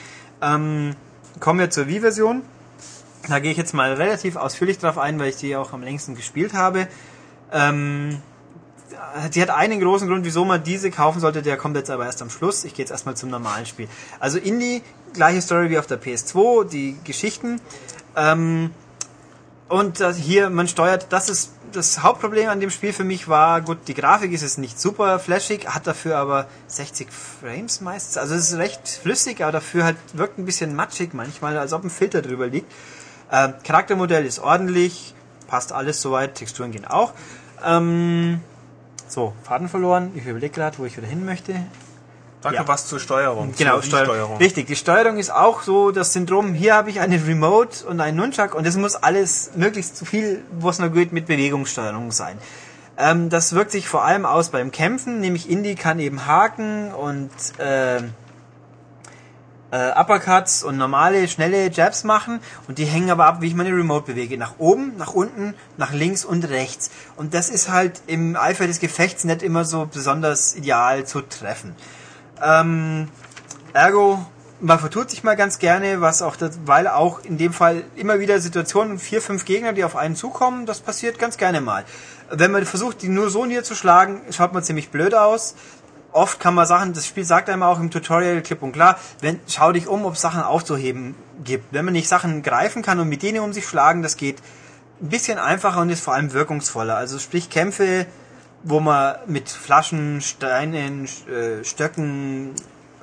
Ähm, 0.40 0.96
kommen 1.38 1.58
wir 1.58 1.68
zur 1.68 1.86
Wii-Version. 1.86 2.42
Da 3.28 3.40
gehe 3.40 3.50
ich 3.50 3.58
jetzt 3.58 3.74
mal 3.74 3.92
relativ 3.92 4.36
ausführlich 4.36 4.78
drauf 4.78 4.96
ein, 4.96 5.18
weil 5.18 5.28
ich 5.28 5.36
die 5.36 5.54
auch 5.54 5.74
am 5.74 5.82
längsten 5.82 6.14
gespielt 6.14 6.54
habe. 6.54 6.88
Ähm, 7.54 8.20
sie 9.30 9.40
hat 9.40 9.48
einen 9.48 9.80
großen 9.80 10.06
Grund, 10.08 10.26
wieso 10.26 10.44
man 10.44 10.62
diese 10.62 10.90
kaufen 10.90 11.20
sollte, 11.20 11.40
der 11.40 11.56
kommt 11.56 11.76
jetzt 11.76 11.90
aber 11.90 12.04
erst 12.04 12.20
am 12.20 12.28
Schluss. 12.28 12.64
Ich 12.64 12.74
gehe 12.74 12.82
jetzt 12.82 12.90
erstmal 12.90 13.16
zum 13.16 13.30
normalen 13.30 13.64
Spiel. 13.64 13.88
Also 14.20 14.38
Indie, 14.38 14.82
gleiche 15.14 15.40
Story 15.40 15.70
wie 15.70 15.78
auf 15.78 15.86
der 15.86 16.00
PS2, 16.02 16.68
die 16.68 16.98
Geschichten. 17.04 17.60
Ähm, 18.16 18.70
und 19.68 20.04
hier, 20.16 20.50
man 20.50 20.68
steuert, 20.68 21.06
das 21.10 21.30
ist 21.30 21.52
das 21.72 22.02
Hauptproblem 22.02 22.48
an 22.48 22.60
dem 22.60 22.70
Spiel 22.70 22.92
für 22.92 23.04
mich 23.04 23.28
war, 23.28 23.60
gut, 23.60 23.78
die 23.88 23.94
Grafik 23.94 24.32
ist 24.32 24.42
jetzt 24.42 24.58
nicht 24.58 24.80
super 24.80 25.18
flashig, 25.18 25.66
hat 25.68 25.86
dafür 25.86 26.16
aber 26.18 26.46
60 26.68 27.08
Frames 27.10 27.80
meistens. 27.80 28.16
Also 28.16 28.34
es 28.34 28.50
ist 28.50 28.58
recht 28.58 28.88
flüssig, 28.88 29.42
aber 29.42 29.52
dafür 29.52 29.84
halt 29.84 29.96
wirkt 30.12 30.38
ein 30.38 30.44
bisschen 30.44 30.74
matschig 30.74 31.14
manchmal, 31.14 31.58
als 31.58 31.72
ob 31.72 31.84
ein 31.84 31.90
Filter 31.90 32.22
drüber 32.22 32.46
liegt. 32.46 32.70
Ähm, 33.32 33.54
Charaktermodell 33.64 34.24
ist 34.24 34.38
ordentlich, 34.38 35.14
passt 35.48 35.72
alles 35.72 36.00
soweit, 36.00 36.36
Texturen 36.36 36.70
gehen 36.70 36.84
auch. 36.84 37.12
Ähm, 37.64 38.40
so, 39.08 39.32
Faden 39.42 39.68
verloren. 39.68 40.12
Ich 40.14 40.26
überlege 40.26 40.54
gerade, 40.54 40.78
wo 40.78 40.84
ich 40.84 40.96
wieder 40.96 41.06
hin 41.06 41.24
möchte. 41.24 41.54
Danke 42.42 42.58
Ja. 42.58 42.68
was 42.68 42.86
zur 42.86 43.00
Steuerung. 43.00 43.54
Genau, 43.56 43.76
zur 43.76 43.84
Steuerung. 43.84 44.06
Steuerung. 44.06 44.36
Richtig, 44.36 44.66
die 44.66 44.76
Steuerung 44.76 45.16
ist 45.16 45.32
auch 45.32 45.62
so 45.62 45.92
das 45.92 46.12
Syndrom, 46.12 46.52
hier 46.52 46.74
habe 46.74 46.90
ich 46.90 47.00
eine 47.00 47.26
Remote 47.26 47.86
und 47.86 48.00
einen 48.00 48.18
Nunchuck 48.18 48.54
und 48.54 48.66
das 48.66 48.76
muss 48.76 48.96
alles 48.96 49.52
möglichst 49.56 49.96
zu 49.96 50.04
viel, 50.04 50.42
es 50.62 50.78
nur 50.78 50.90
geht, 50.90 51.12
mit 51.12 51.26
Bewegungssteuerung 51.26 52.12
sein. 52.12 52.36
Ähm, 52.98 53.30
das 53.30 53.54
wirkt 53.54 53.72
sich 53.72 53.88
vor 53.88 54.04
allem 54.04 54.26
aus 54.26 54.50
beim 54.50 54.70
Kämpfen, 54.72 55.20
nämlich 55.20 55.48
Indie 55.48 55.74
kann 55.74 55.98
eben 55.98 56.26
haken 56.26 56.92
und 56.92 57.30
äh, 57.58 58.02
äh, 59.74 59.90
Uppercuts 59.90 60.62
und 60.62 60.76
normale, 60.76 61.26
schnelle 61.26 61.68
Jabs 61.68 62.04
machen 62.04 62.38
und 62.68 62.78
die 62.78 62.84
hängen 62.84 63.10
aber 63.10 63.26
ab, 63.26 63.40
wie 63.40 63.48
ich 63.48 63.56
meine 63.56 63.70
Remote 63.70 64.06
bewege. 64.06 64.38
Nach 64.38 64.54
oben, 64.58 64.96
nach 64.96 65.14
unten, 65.14 65.54
nach 65.76 65.92
links 65.92 66.24
und 66.24 66.48
rechts. 66.48 66.90
Und 67.16 67.34
das 67.34 67.48
ist 67.48 67.70
halt 67.70 68.00
im 68.06 68.36
Eifer 68.36 68.68
des 68.68 68.78
Gefechts 68.78 69.24
nicht 69.24 69.42
immer 69.42 69.64
so 69.64 69.88
besonders 69.92 70.54
ideal 70.54 71.06
zu 71.06 71.22
treffen. 71.22 71.74
Ähm, 72.40 73.08
ergo, 73.72 74.24
man 74.60 74.78
vertut 74.78 75.10
sich 75.10 75.24
mal 75.24 75.34
ganz 75.34 75.58
gerne, 75.58 76.00
was 76.00 76.22
auch, 76.22 76.36
das, 76.36 76.60
weil 76.66 76.86
auch 76.86 77.24
in 77.24 77.36
dem 77.36 77.52
Fall 77.52 77.82
immer 77.96 78.20
wieder 78.20 78.38
Situationen, 78.38 79.00
vier, 79.00 79.20
fünf 79.20 79.44
Gegner, 79.44 79.72
die 79.72 79.82
auf 79.82 79.96
einen 79.96 80.14
zukommen, 80.14 80.66
das 80.66 80.80
passiert 80.80 81.18
ganz 81.18 81.36
gerne 81.36 81.60
mal. 81.60 81.84
Wenn 82.30 82.52
man 82.52 82.64
versucht, 82.64 83.02
die 83.02 83.08
nur 83.08 83.28
so 83.28 83.44
niederzuschlagen, 83.44 84.20
schaut 84.30 84.52
man 84.52 84.62
ziemlich 84.62 84.90
blöd 84.90 85.14
aus. 85.14 85.56
Oft 86.14 86.40
kann 86.40 86.54
man 86.54 86.64
Sachen, 86.64 86.92
das 86.94 87.06
Spiel 87.06 87.24
sagt 87.24 87.50
einem 87.50 87.62
auch 87.62 87.80
im 87.80 87.90
Tutorial 87.90 88.40
klipp 88.40 88.62
und 88.62 88.72
klar, 88.72 88.98
wenn, 89.20 89.40
schau 89.48 89.72
dich 89.72 89.88
um, 89.88 90.06
ob 90.06 90.14
es 90.14 90.20
Sachen 90.20 90.42
aufzuheben 90.42 91.14
gibt. 91.42 91.72
Wenn 91.72 91.84
man 91.84 91.92
nicht 91.92 92.08
Sachen 92.08 92.42
greifen 92.42 92.82
kann 92.82 93.00
und 93.00 93.08
mit 93.08 93.22
denen 93.22 93.40
um 93.40 93.52
sich 93.52 93.66
schlagen, 93.66 94.02
das 94.02 94.16
geht 94.16 94.38
ein 95.02 95.08
bisschen 95.08 95.38
einfacher 95.38 95.80
und 95.80 95.90
ist 95.90 96.04
vor 96.04 96.14
allem 96.14 96.32
wirkungsvoller. 96.32 96.96
Also 96.96 97.18
sprich 97.18 97.50
Kämpfe, 97.50 98.06
wo 98.62 98.80
man 98.80 99.16
mit 99.26 99.48
Flaschen, 99.48 100.20
Steinen, 100.20 101.04
äh, 101.04 101.64
Stöcken, 101.64 102.54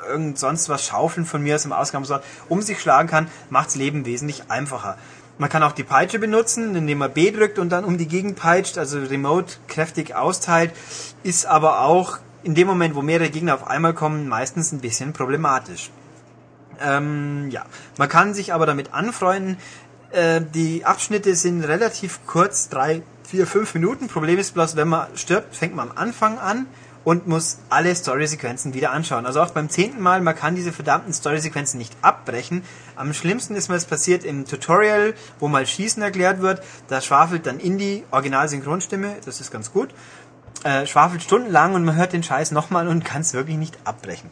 irgend 0.07 0.39
sonst 0.39 0.69
was 0.69 0.85
Schaufeln 0.85 1.25
von 1.25 1.43
mir 1.43 1.55
aus 1.55 1.65
im 1.65 1.73
Ausgangsort 1.73 2.23
um 2.47 2.61
sich 2.61 2.79
schlagen 2.79 3.09
kann, 3.09 3.27
macht's 3.49 3.75
Leben 3.75 4.05
wesentlich 4.05 4.49
einfacher. 4.49 4.97
Man 5.37 5.49
kann 5.49 5.63
auch 5.63 5.73
die 5.73 5.83
Peitsche 5.83 6.17
benutzen, 6.17 6.75
indem 6.75 6.99
man 6.99 7.11
B 7.11 7.31
drückt 7.31 7.59
und 7.59 7.69
dann 7.69 7.83
um 7.83 7.97
die 7.97 8.07
Gegend 8.07 8.37
peitscht, 8.37 8.77
also 8.77 8.99
remote 8.99 9.55
kräftig 9.67 10.15
austeilt, 10.15 10.71
ist 11.23 11.45
aber 11.45 11.81
auch 11.81 12.19
in 12.43 12.55
dem 12.55 12.67
Moment, 12.67 12.95
wo 12.95 13.01
mehrere 13.01 13.29
Gegner 13.29 13.55
auf 13.55 13.67
einmal 13.67 13.93
kommen, 13.93 14.27
meistens 14.27 14.71
ein 14.71 14.79
bisschen 14.79 15.13
problematisch. 15.13 15.91
Ähm, 16.79 17.49
ja, 17.51 17.65
man 17.97 18.09
kann 18.09 18.33
sich 18.33 18.53
aber 18.53 18.65
damit 18.65 18.93
anfreunden. 18.93 19.57
Äh, 20.11 20.41
die 20.41 20.85
Abschnitte 20.85 21.35
sind 21.35 21.63
relativ 21.63 22.19
kurz, 22.25 22.69
drei, 22.69 23.03
vier, 23.23 23.47
fünf 23.47 23.73
Minuten. 23.73 24.07
Problem 24.07 24.39
ist 24.39 24.53
bloß, 24.53 24.75
wenn 24.75 24.87
man 24.87 25.07
stirbt, 25.15 25.55
fängt 25.55 25.75
man 25.75 25.91
am 25.91 25.97
Anfang 25.97 26.39
an 26.39 26.65
und 27.03 27.27
muss 27.27 27.59
alle 27.69 27.95
Story-Sequenzen 27.95 28.73
wieder 28.73 28.91
anschauen. 28.91 29.25
Also 29.25 29.41
auch 29.41 29.51
beim 29.51 29.69
zehnten 29.69 30.01
Mal, 30.01 30.21
man 30.21 30.35
kann 30.35 30.55
diese 30.55 30.71
verdammten 30.71 31.13
Story-Sequenzen 31.13 31.77
nicht 31.77 31.95
abbrechen. 32.01 32.63
Am 32.95 33.13
schlimmsten 33.13 33.55
ist 33.55 33.69
mir 33.69 33.75
es 33.75 33.85
passiert 33.85 34.23
im 34.23 34.45
Tutorial, 34.45 35.13
wo 35.39 35.47
mal 35.47 35.65
Schießen 35.65 36.01
erklärt 36.03 36.41
wird. 36.41 36.61
Da 36.89 37.01
schwafelt 37.01 37.47
dann 37.47 37.59
Indie, 37.59 38.03
Original-Synchronstimme, 38.11 39.15
das 39.25 39.41
ist 39.41 39.51
ganz 39.51 39.71
gut. 39.71 39.89
Äh, 40.63 40.85
schwafelt 40.85 41.23
stundenlang 41.23 41.73
und 41.73 41.83
man 41.85 41.95
hört 41.95 42.13
den 42.13 42.21
Scheiß 42.21 42.51
nochmal 42.51 42.87
und 42.87 43.03
kann 43.03 43.21
es 43.21 43.33
wirklich 43.33 43.57
nicht 43.57 43.79
abbrechen. 43.83 44.29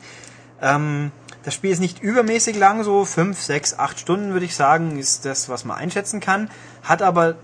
Ähm, 0.62 1.12
das 1.44 1.56
Spiel 1.56 1.72
ist 1.72 1.80
nicht 1.80 2.04
übermäßig 2.04 2.58
lang, 2.58 2.84
so 2.84 3.06
fünf, 3.06 3.42
sechs, 3.42 3.78
acht 3.80 4.00
Stunden 4.00 4.34
würde 4.34 4.46
ich 4.46 4.56
sagen, 4.56 5.00
ist 5.00 5.26
das, 5.26 5.50
was 5.50 5.66
man 5.66 5.78
einschätzen 5.78 6.20
kann. 6.20 6.52
Hat 6.84 7.02
aber 7.02 7.36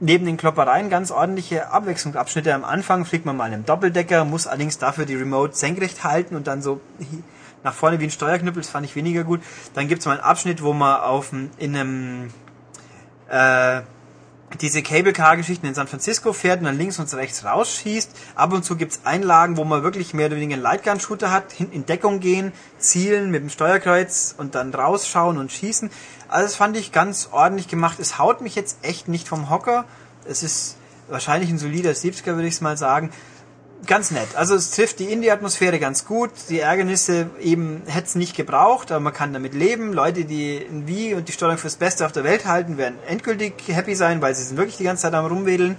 neben 0.00 0.24
den 0.24 0.36
Kloppereien 0.38 0.88
ganz 0.88 1.10
ordentliche 1.10 1.70
Abwechslungsabschnitte. 1.70 2.54
Am 2.54 2.64
Anfang 2.64 3.04
fliegt 3.04 3.26
man 3.26 3.36
mal 3.36 3.48
in 3.48 3.54
einem 3.54 3.66
Doppeldecker, 3.66 4.24
muss 4.24 4.46
allerdings 4.46 4.78
dafür 4.78 5.04
die 5.04 5.16
Remote 5.16 5.54
senkrecht 5.54 6.04
halten 6.04 6.36
und 6.36 6.46
dann 6.46 6.62
so 6.62 6.80
nach 7.62 7.74
vorne 7.74 8.00
wie 8.00 8.04
ein 8.04 8.10
Steuerknüppel, 8.10 8.62
das 8.62 8.70
fand 8.70 8.86
ich 8.86 8.96
weniger 8.96 9.24
gut. 9.24 9.42
Dann 9.74 9.88
gibt 9.88 10.00
es 10.00 10.06
mal 10.06 10.12
einen 10.12 10.22
Abschnitt, 10.22 10.62
wo 10.62 10.72
man 10.72 11.00
auf 11.00 11.32
in 11.32 11.76
einem 11.76 12.30
äh, 13.28 13.82
diese 14.58 14.82
Cable 14.82 15.12
Car 15.12 15.36
Geschichten 15.36 15.66
in 15.66 15.74
San 15.74 15.86
Francisco 15.86 16.32
fährt 16.32 16.58
und 16.58 16.64
dann 16.64 16.76
links 16.76 16.98
und 16.98 17.12
rechts 17.14 17.44
rausschießt. 17.44 18.10
Ab 18.34 18.52
und 18.52 18.64
zu 18.64 18.76
gibt's 18.76 19.00
Einlagen, 19.04 19.56
wo 19.56 19.64
man 19.64 19.82
wirklich 19.82 20.12
mehr 20.12 20.26
oder 20.26 20.36
weniger 20.36 20.54
einen 20.54 20.62
Lightgun 20.62 20.98
Shooter 20.98 21.30
hat, 21.30 21.52
hinten 21.52 21.72
in 21.72 21.86
Deckung 21.86 22.20
gehen, 22.20 22.52
zielen 22.78 23.30
mit 23.30 23.42
dem 23.42 23.50
Steuerkreuz 23.50 24.34
und 24.36 24.54
dann 24.54 24.74
rausschauen 24.74 25.38
und 25.38 25.52
schießen. 25.52 25.90
Also 26.28 26.46
das 26.46 26.56
fand 26.56 26.76
ich 26.76 26.92
ganz 26.92 27.28
ordentlich 27.32 27.68
gemacht. 27.68 28.00
Es 28.00 28.18
haut 28.18 28.40
mich 28.40 28.54
jetzt 28.54 28.78
echt 28.82 29.08
nicht 29.08 29.28
vom 29.28 29.50
Hocker. 29.50 29.84
Es 30.24 30.42
ist 30.42 30.76
wahrscheinlich 31.08 31.50
ein 31.50 31.58
solider 31.58 31.90
70er, 31.90 32.34
würde 32.34 32.48
ich 32.48 32.60
mal 32.60 32.76
sagen 32.76 33.10
ganz 33.86 34.10
nett. 34.10 34.28
Also 34.34 34.54
es 34.54 34.70
trifft 34.70 34.98
die 34.98 35.12
Indie-Atmosphäre 35.12 35.78
ganz 35.78 36.04
gut. 36.04 36.30
Die 36.48 36.60
Ärgernisse 36.60 37.30
eben 37.40 37.82
hätte 37.86 38.06
es 38.06 38.14
nicht 38.14 38.36
gebraucht, 38.36 38.90
aber 38.90 39.00
man 39.00 39.12
kann 39.12 39.32
damit 39.32 39.54
leben. 39.54 39.92
Leute, 39.92 40.24
die 40.24 40.56
in 40.56 40.86
Wii 40.86 41.14
und 41.14 41.28
die 41.28 41.32
Steuerung 41.32 41.58
fürs 41.58 41.76
Beste 41.76 42.06
auf 42.06 42.12
der 42.12 42.24
Welt 42.24 42.46
halten, 42.46 42.78
werden 42.78 42.98
endgültig 43.06 43.54
happy 43.66 43.94
sein, 43.94 44.22
weil 44.22 44.34
sie 44.34 44.42
sind 44.42 44.56
wirklich 44.56 44.76
die 44.76 44.84
ganze 44.84 45.02
Zeit 45.02 45.14
am 45.14 45.26
rumwedeln. 45.26 45.76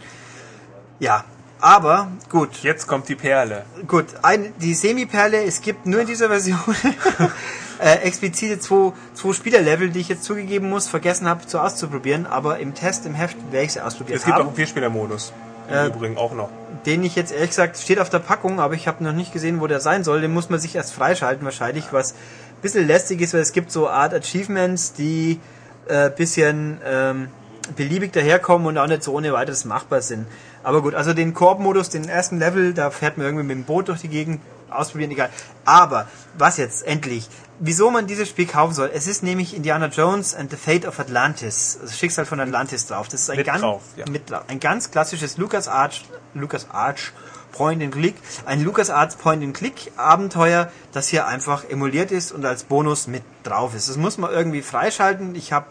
Ja, 0.99 1.25
aber 1.59 2.11
gut. 2.29 2.63
Jetzt 2.63 2.87
kommt 2.87 3.07
die 3.07 3.15
Perle. 3.15 3.65
Gut, 3.87 4.05
ein, 4.23 4.53
die 4.57 4.73
Semi-Perle, 4.73 5.43
es 5.43 5.61
gibt 5.61 5.85
nur 5.85 6.01
in 6.01 6.07
dieser 6.07 6.27
Version 6.27 6.59
äh, 7.79 7.97
explizite 7.99 8.59
zwei, 8.59 8.93
zwei 9.13 9.33
Spielerlevel, 9.33 9.89
die 9.89 9.99
ich 9.99 10.09
jetzt 10.09 10.23
zugegeben 10.23 10.69
muss, 10.69 10.87
vergessen 10.87 11.27
habe 11.27 11.45
zu 11.45 11.59
auszuprobieren, 11.59 12.25
aber 12.25 12.59
im 12.59 12.73
Test, 12.73 13.05
im 13.05 13.13
Heft 13.13 13.37
werde 13.51 13.65
ich 13.65 13.73
sie 13.73 13.81
ausprobieren. 13.81 14.17
Es 14.17 14.25
gibt 14.25 14.35
haben. 14.35 14.43
auch 14.43 14.47
einen 14.47 14.55
Vierspieler-Modus. 14.55 15.33
Im 15.69 15.75
äh, 15.75 15.87
Übrigen 15.87 16.17
auch 16.17 16.33
noch 16.33 16.49
den 16.85 17.03
ich 17.03 17.15
jetzt 17.15 17.31
ehrlich 17.31 17.49
gesagt 17.49 17.77
steht 17.77 17.99
auf 17.99 18.09
der 18.09 18.19
Packung, 18.19 18.59
aber 18.59 18.73
ich 18.73 18.87
habe 18.87 19.03
noch 19.03 19.13
nicht 19.13 19.33
gesehen, 19.33 19.61
wo 19.61 19.67
der 19.67 19.79
sein 19.79 20.03
soll. 20.03 20.21
Den 20.21 20.33
muss 20.33 20.49
man 20.49 20.59
sich 20.59 20.75
erst 20.75 20.93
freischalten 20.93 21.45
wahrscheinlich, 21.45 21.91
was 21.91 22.13
ein 22.13 22.61
bisschen 22.61 22.87
lästig 22.87 23.21
ist, 23.21 23.33
weil 23.33 23.41
es 23.41 23.53
gibt 23.53 23.71
so 23.71 23.89
Art 23.89 24.13
Achievements, 24.13 24.93
die 24.93 25.39
äh, 25.87 26.09
bisschen 26.09 26.79
ähm, 26.85 27.27
beliebig 27.75 28.11
daherkommen 28.13 28.67
und 28.67 28.77
auch 28.77 28.87
nicht 28.87 29.03
so 29.03 29.13
ohne 29.13 29.33
weiteres 29.33 29.65
machbar 29.65 30.01
sind. 30.01 30.25
Aber 30.63 30.81
gut, 30.81 30.95
also 30.95 31.13
den 31.13 31.33
Koop-Modus, 31.33 31.89
den 31.89 32.07
ersten 32.07 32.39
Level, 32.39 32.73
da 32.73 32.91
fährt 32.91 33.17
man 33.17 33.25
irgendwie 33.25 33.45
mit 33.45 33.57
dem 33.57 33.63
Boot 33.63 33.87
durch 33.87 34.01
die 34.01 34.09
Gegend, 34.09 34.41
ausprobieren, 34.69 35.11
egal. 35.11 35.29
Aber, 35.65 36.07
was 36.37 36.57
jetzt 36.57 36.85
endlich? 36.85 37.27
Wieso 37.63 37.91
man 37.91 38.07
dieses 38.07 38.27
Spiel 38.27 38.47
kaufen 38.47 38.73
soll? 38.73 38.89
Es 38.91 39.05
ist 39.05 39.21
nämlich 39.21 39.55
Indiana 39.55 39.85
Jones 39.85 40.33
and 40.33 40.49
the 40.49 40.57
Fate 40.57 40.83
of 40.83 40.99
Atlantis, 40.99 41.77
das 41.79 41.95
Schicksal 41.95 42.25
von 42.25 42.39
Atlantis 42.39 42.87
drauf. 42.87 43.07
Das 43.07 43.21
ist 43.21 43.29
ein, 43.29 43.37
mit 43.37 43.45
ganz, 43.45 43.61
drauf, 43.61 43.83
ja. 43.95 44.05
mit, 44.09 44.23
ein 44.47 44.59
ganz 44.59 44.89
klassisches 44.89 45.37
Lucas 45.37 45.67
Arch, 45.67 46.05
Lucas 46.33 46.71
Arch 46.71 47.11
Point 47.51 47.83
and 47.83 47.93
Click, 47.93 48.15
ein 48.47 48.63
Lucas 48.63 48.89
Arts 48.89 49.15
Point 49.15 49.43
and 49.43 49.55
Click 49.55 49.91
Abenteuer, 49.95 50.71
das 50.91 51.09
hier 51.09 51.27
einfach 51.27 51.63
emuliert 51.69 52.11
ist 52.11 52.31
und 52.31 52.43
als 52.45 52.63
Bonus 52.63 53.05
mit 53.05 53.21
drauf 53.43 53.75
ist. 53.75 53.89
Das 53.89 53.97
muss 53.97 54.17
man 54.17 54.31
irgendwie 54.31 54.63
freischalten. 54.63 55.35
Ich 55.35 55.53
habe 55.53 55.67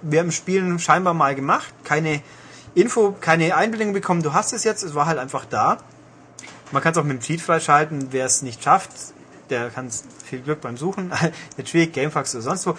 wir 0.00 0.22
im 0.22 0.30
Spielen 0.30 0.78
scheinbar 0.78 1.12
mal 1.12 1.34
gemacht, 1.34 1.74
keine 1.84 2.22
Info, 2.74 3.14
keine 3.20 3.54
Einbildung 3.54 3.92
bekommen, 3.92 4.22
du 4.22 4.32
hast 4.32 4.54
es 4.54 4.64
jetzt, 4.64 4.82
es 4.82 4.94
war 4.94 5.04
halt 5.04 5.18
einfach 5.18 5.44
da. 5.44 5.76
Man 6.72 6.82
kann 6.82 6.92
es 6.92 6.98
auch 6.98 7.04
mit 7.04 7.18
dem 7.18 7.20
Cheat 7.20 7.42
freischalten, 7.42 8.08
wer 8.12 8.24
es 8.24 8.40
nicht 8.40 8.62
schafft, 8.62 8.90
der 9.50 9.68
kann 9.68 9.90
viel 10.24 10.40
Glück 10.40 10.60
beim 10.60 10.76
Suchen. 10.76 11.12
Schwierig, 11.64 11.92
Gamefax 11.92 12.34
oder 12.34 12.42
sonst 12.42 12.66
wo. 12.66 12.76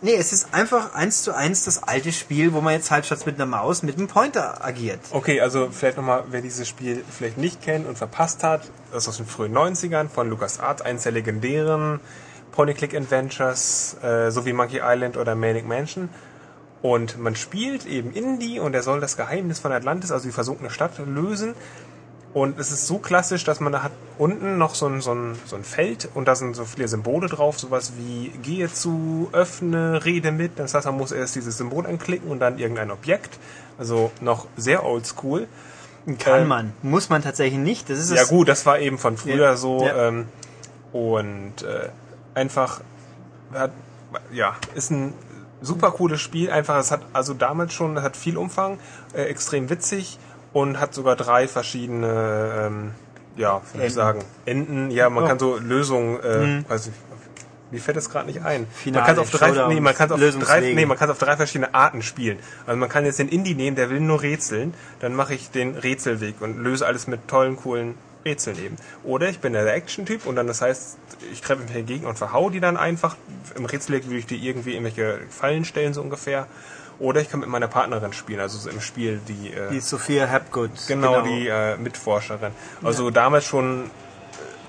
Nee, 0.00 0.14
es 0.14 0.32
ist 0.32 0.54
einfach 0.54 0.94
eins 0.94 1.22
zu 1.22 1.34
eins 1.34 1.64
das 1.64 1.82
alte 1.82 2.12
Spiel, 2.12 2.52
wo 2.52 2.60
man 2.60 2.74
jetzt 2.74 2.90
halt 2.90 3.06
statt 3.06 3.26
mit 3.26 3.36
einer 3.36 3.46
Maus 3.46 3.82
mit 3.82 3.96
einem 3.96 4.06
Pointer 4.06 4.64
agiert. 4.64 5.00
Okay, 5.10 5.40
also 5.40 5.70
vielleicht 5.72 5.96
nochmal, 5.96 6.24
wer 6.30 6.40
dieses 6.40 6.68
Spiel 6.68 7.04
vielleicht 7.10 7.38
nicht 7.38 7.62
kennt 7.62 7.86
und 7.86 7.98
verpasst 7.98 8.44
hat, 8.44 8.62
das 8.92 9.04
ist 9.04 9.08
aus 9.08 9.16
den 9.16 9.26
frühen 9.26 9.56
90ern 9.56 10.08
von 10.08 10.28
LucasArts, 10.30 10.82
eins 10.82 11.02
der 11.02 11.12
legendären 11.12 12.00
Point-and-Click-Adventures, 12.52 13.96
äh, 14.02 14.30
so 14.30 14.44
wie 14.44 14.52
Monkey 14.52 14.80
Island 14.82 15.16
oder 15.16 15.34
Manic 15.34 15.66
Mansion. 15.66 16.08
Und 16.82 17.18
man 17.18 17.34
spielt 17.34 17.86
eben 17.86 18.12
Indie 18.12 18.60
und 18.60 18.74
er 18.74 18.82
soll 18.82 19.00
das 19.00 19.16
Geheimnis 19.16 19.58
von 19.58 19.72
Atlantis, 19.72 20.12
also 20.12 20.26
die 20.26 20.32
versunkene 20.32 20.70
Stadt, 20.70 20.92
lösen. 20.98 21.54
Und 22.38 22.56
es 22.60 22.70
ist 22.70 22.86
so 22.86 22.98
klassisch, 22.98 23.42
dass 23.42 23.58
man 23.58 23.72
da 23.72 23.82
hat 23.82 23.90
unten 24.16 24.58
noch 24.58 24.76
so 24.76 24.86
ein, 24.86 25.00
so, 25.00 25.12
ein, 25.12 25.36
so 25.44 25.56
ein 25.56 25.64
Feld 25.64 26.08
und 26.14 26.28
da 26.28 26.36
sind 26.36 26.54
so 26.54 26.64
viele 26.64 26.86
Symbole 26.86 27.26
drauf, 27.26 27.58
sowas 27.58 27.94
wie 27.96 28.28
gehe 28.42 28.72
zu, 28.72 29.28
öffne, 29.32 30.04
rede 30.04 30.30
mit. 30.30 30.56
Das 30.60 30.72
heißt, 30.72 30.86
man 30.86 30.96
muss 30.96 31.10
erst 31.10 31.34
dieses 31.34 31.58
Symbol 31.58 31.84
anklicken 31.84 32.30
und 32.30 32.38
dann 32.38 32.58
irgendein 32.58 32.92
Objekt. 32.92 33.40
Also 33.76 34.12
noch 34.20 34.46
sehr 34.56 34.84
oldschool. 34.84 35.48
Kann 36.20 36.42
ähm, 36.42 36.48
man, 36.48 36.72
muss 36.82 37.08
man 37.08 37.22
tatsächlich 37.22 37.58
nicht. 37.58 37.90
Das 37.90 37.98
ist 37.98 38.12
ja 38.12 38.22
gut, 38.22 38.48
das 38.48 38.64
war 38.66 38.78
eben 38.78 38.98
von 38.98 39.16
früher 39.16 39.36
ja, 39.36 39.56
so. 39.56 39.84
Ja. 39.84 40.06
Ähm, 40.08 40.26
und 40.92 41.62
äh, 41.62 41.88
einfach, 42.34 42.82
hat, 43.52 43.72
ja, 44.32 44.54
ist 44.76 44.92
ein 44.92 45.12
super 45.60 45.90
cooles 45.90 46.20
Spiel. 46.20 46.52
Einfach, 46.52 46.78
es 46.78 46.92
hat 46.92 47.00
also 47.12 47.34
damals 47.34 47.74
schon, 47.74 47.96
es 47.96 48.04
hat 48.04 48.16
viel 48.16 48.36
Umfang, 48.36 48.78
äh, 49.12 49.22
extrem 49.22 49.70
witzig 49.70 50.20
und 50.52 50.80
hat 50.80 50.94
sogar 50.94 51.16
drei 51.16 51.48
verschiedene, 51.48 52.66
ähm, 52.66 52.92
ja, 53.36 53.60
wie 53.74 53.86
ich 53.86 53.92
sagen, 53.92 54.24
Enden. 54.44 54.90
Ja, 54.90 55.10
man 55.10 55.24
oh. 55.24 55.26
kann 55.26 55.38
so 55.38 55.56
Lösungen, 55.58 56.20
äh, 56.20 56.38
mhm. 56.38 56.64
weiß 56.68 56.88
ich, 56.88 56.92
mir 57.70 57.80
fällt 57.80 57.96
das 57.96 58.08
gerade 58.08 58.26
nicht 58.26 58.42
ein. 58.42 58.66
Finale, 58.72 59.04
man 59.04 59.14
kann 59.14 59.18
auf 59.18 59.30
drei, 59.30 59.68
nee, 59.68 59.80
man 59.80 59.94
kann 59.94 60.10
auf 60.10 60.20
drei, 60.20 60.60
nee, 60.60 60.86
man 60.86 60.96
kann 60.96 61.10
auf 61.10 61.18
drei 61.18 61.36
verschiedene 61.36 61.74
Arten 61.74 62.02
spielen. 62.02 62.38
Also 62.66 62.78
man 62.78 62.88
kann 62.88 63.04
jetzt 63.04 63.18
den 63.18 63.28
Indie 63.28 63.54
nehmen, 63.54 63.76
der 63.76 63.90
will 63.90 64.00
nur 64.00 64.22
rätseln, 64.22 64.74
dann 65.00 65.14
mache 65.14 65.34
ich 65.34 65.50
den 65.50 65.74
Rätselweg 65.74 66.40
und 66.40 66.58
löse 66.58 66.86
alles 66.86 67.06
mit 67.06 67.28
tollen, 67.28 67.56
coolen 67.56 67.94
Rätseln 68.24 68.58
eben. 68.58 68.76
Oder 69.04 69.28
ich 69.28 69.40
bin 69.40 69.52
der 69.52 69.66
Action-Typ 69.72 70.26
und 70.26 70.36
dann 70.36 70.46
das 70.46 70.62
heißt, 70.62 70.98
ich 71.32 71.40
treffe 71.40 71.62
mich 71.62 71.72
dagegen 71.72 72.06
und 72.06 72.16
verhau 72.16 72.50
die 72.50 72.60
dann 72.60 72.76
einfach. 72.76 73.16
Im 73.54 73.64
Rätselweg 73.64 74.06
würde 74.06 74.18
ich 74.18 74.26
die 74.26 74.46
irgendwie 74.46 74.72
irgendwelche 74.72 75.20
Fallen 75.28 75.64
stellen, 75.64 75.94
so 75.94 76.00
ungefähr. 76.00 76.46
Oder 76.98 77.20
ich 77.20 77.30
kann 77.30 77.40
mit 77.40 77.48
meiner 77.48 77.68
Partnerin 77.68 78.12
spielen, 78.12 78.40
also 78.40 78.68
im 78.68 78.80
Spiel 78.80 79.20
die... 79.28 79.52
Äh, 79.52 79.70
die 79.70 79.80
Sophia 79.80 80.28
Hapgood. 80.28 80.70
Genau, 80.88 81.22
genau. 81.22 81.24
die 81.24 81.46
äh, 81.46 81.76
Mitforscherin. 81.76 82.52
Also 82.82 83.04
ja. 83.06 83.10
damals 83.12 83.44
schon, 83.44 83.84
äh, 83.84 83.88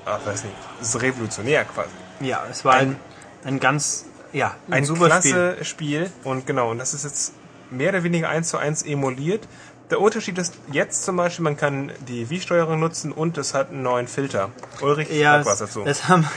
ach, 0.06 0.20
weiß 0.26 0.44
nicht, 0.44 0.56
ist 0.80 1.02
revolutionär 1.02 1.66
quasi. 1.66 1.90
Ja, 2.20 2.44
es 2.50 2.64
war 2.64 2.76
ein, 2.76 2.98
ein 3.44 3.60
ganz, 3.60 4.06
ja, 4.32 4.56
ein, 4.68 4.74
ein 4.74 4.86
super 4.86 5.08
klasse 5.08 5.64
Spiel. 5.64 6.06
Spiel. 6.06 6.12
Und 6.24 6.46
genau, 6.46 6.70
und 6.70 6.78
das 6.78 6.94
ist 6.94 7.04
jetzt 7.04 7.34
mehr 7.72 7.90
oder 7.90 8.04
weniger 8.04 8.30
eins 8.30 8.50
zu 8.50 8.58
eins 8.58 8.84
emuliert. 8.84 9.48
Der 9.90 10.00
Unterschied 10.00 10.38
ist 10.38 10.54
jetzt 10.72 11.04
zum 11.04 11.16
Beispiel, 11.16 11.44
man 11.44 11.58
kann 11.58 11.92
die 12.08 12.30
Wii-Steuerung 12.30 12.80
nutzen 12.80 13.12
und 13.12 13.40
es 13.40 13.56
hat 13.56 13.72
einen 13.72 13.82
neuen 13.82 14.08
Filter. 14.08 14.50
Ulrich, 14.82 15.10
ja, 15.12 15.44
was 15.44 15.58
dazu. 15.58 15.84
Es 15.84 16.08
haben, 16.08 16.28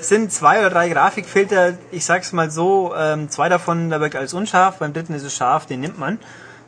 es 0.00 0.08
sind 0.08 0.32
zwei 0.32 0.60
oder 0.60 0.70
drei 0.70 0.88
Grafikfilter. 0.88 1.74
Ich 1.90 2.06
sag's 2.06 2.32
mal 2.32 2.50
so, 2.50 2.94
ähm, 2.96 3.28
zwei 3.28 3.50
davon, 3.50 3.90
da 3.90 4.00
wirkt 4.00 4.16
alles 4.16 4.32
unscharf, 4.32 4.78
beim 4.78 4.94
dritten 4.94 5.12
ist 5.12 5.24
es 5.24 5.34
scharf, 5.34 5.66
den 5.66 5.80
nimmt 5.80 5.98
man. 5.98 6.18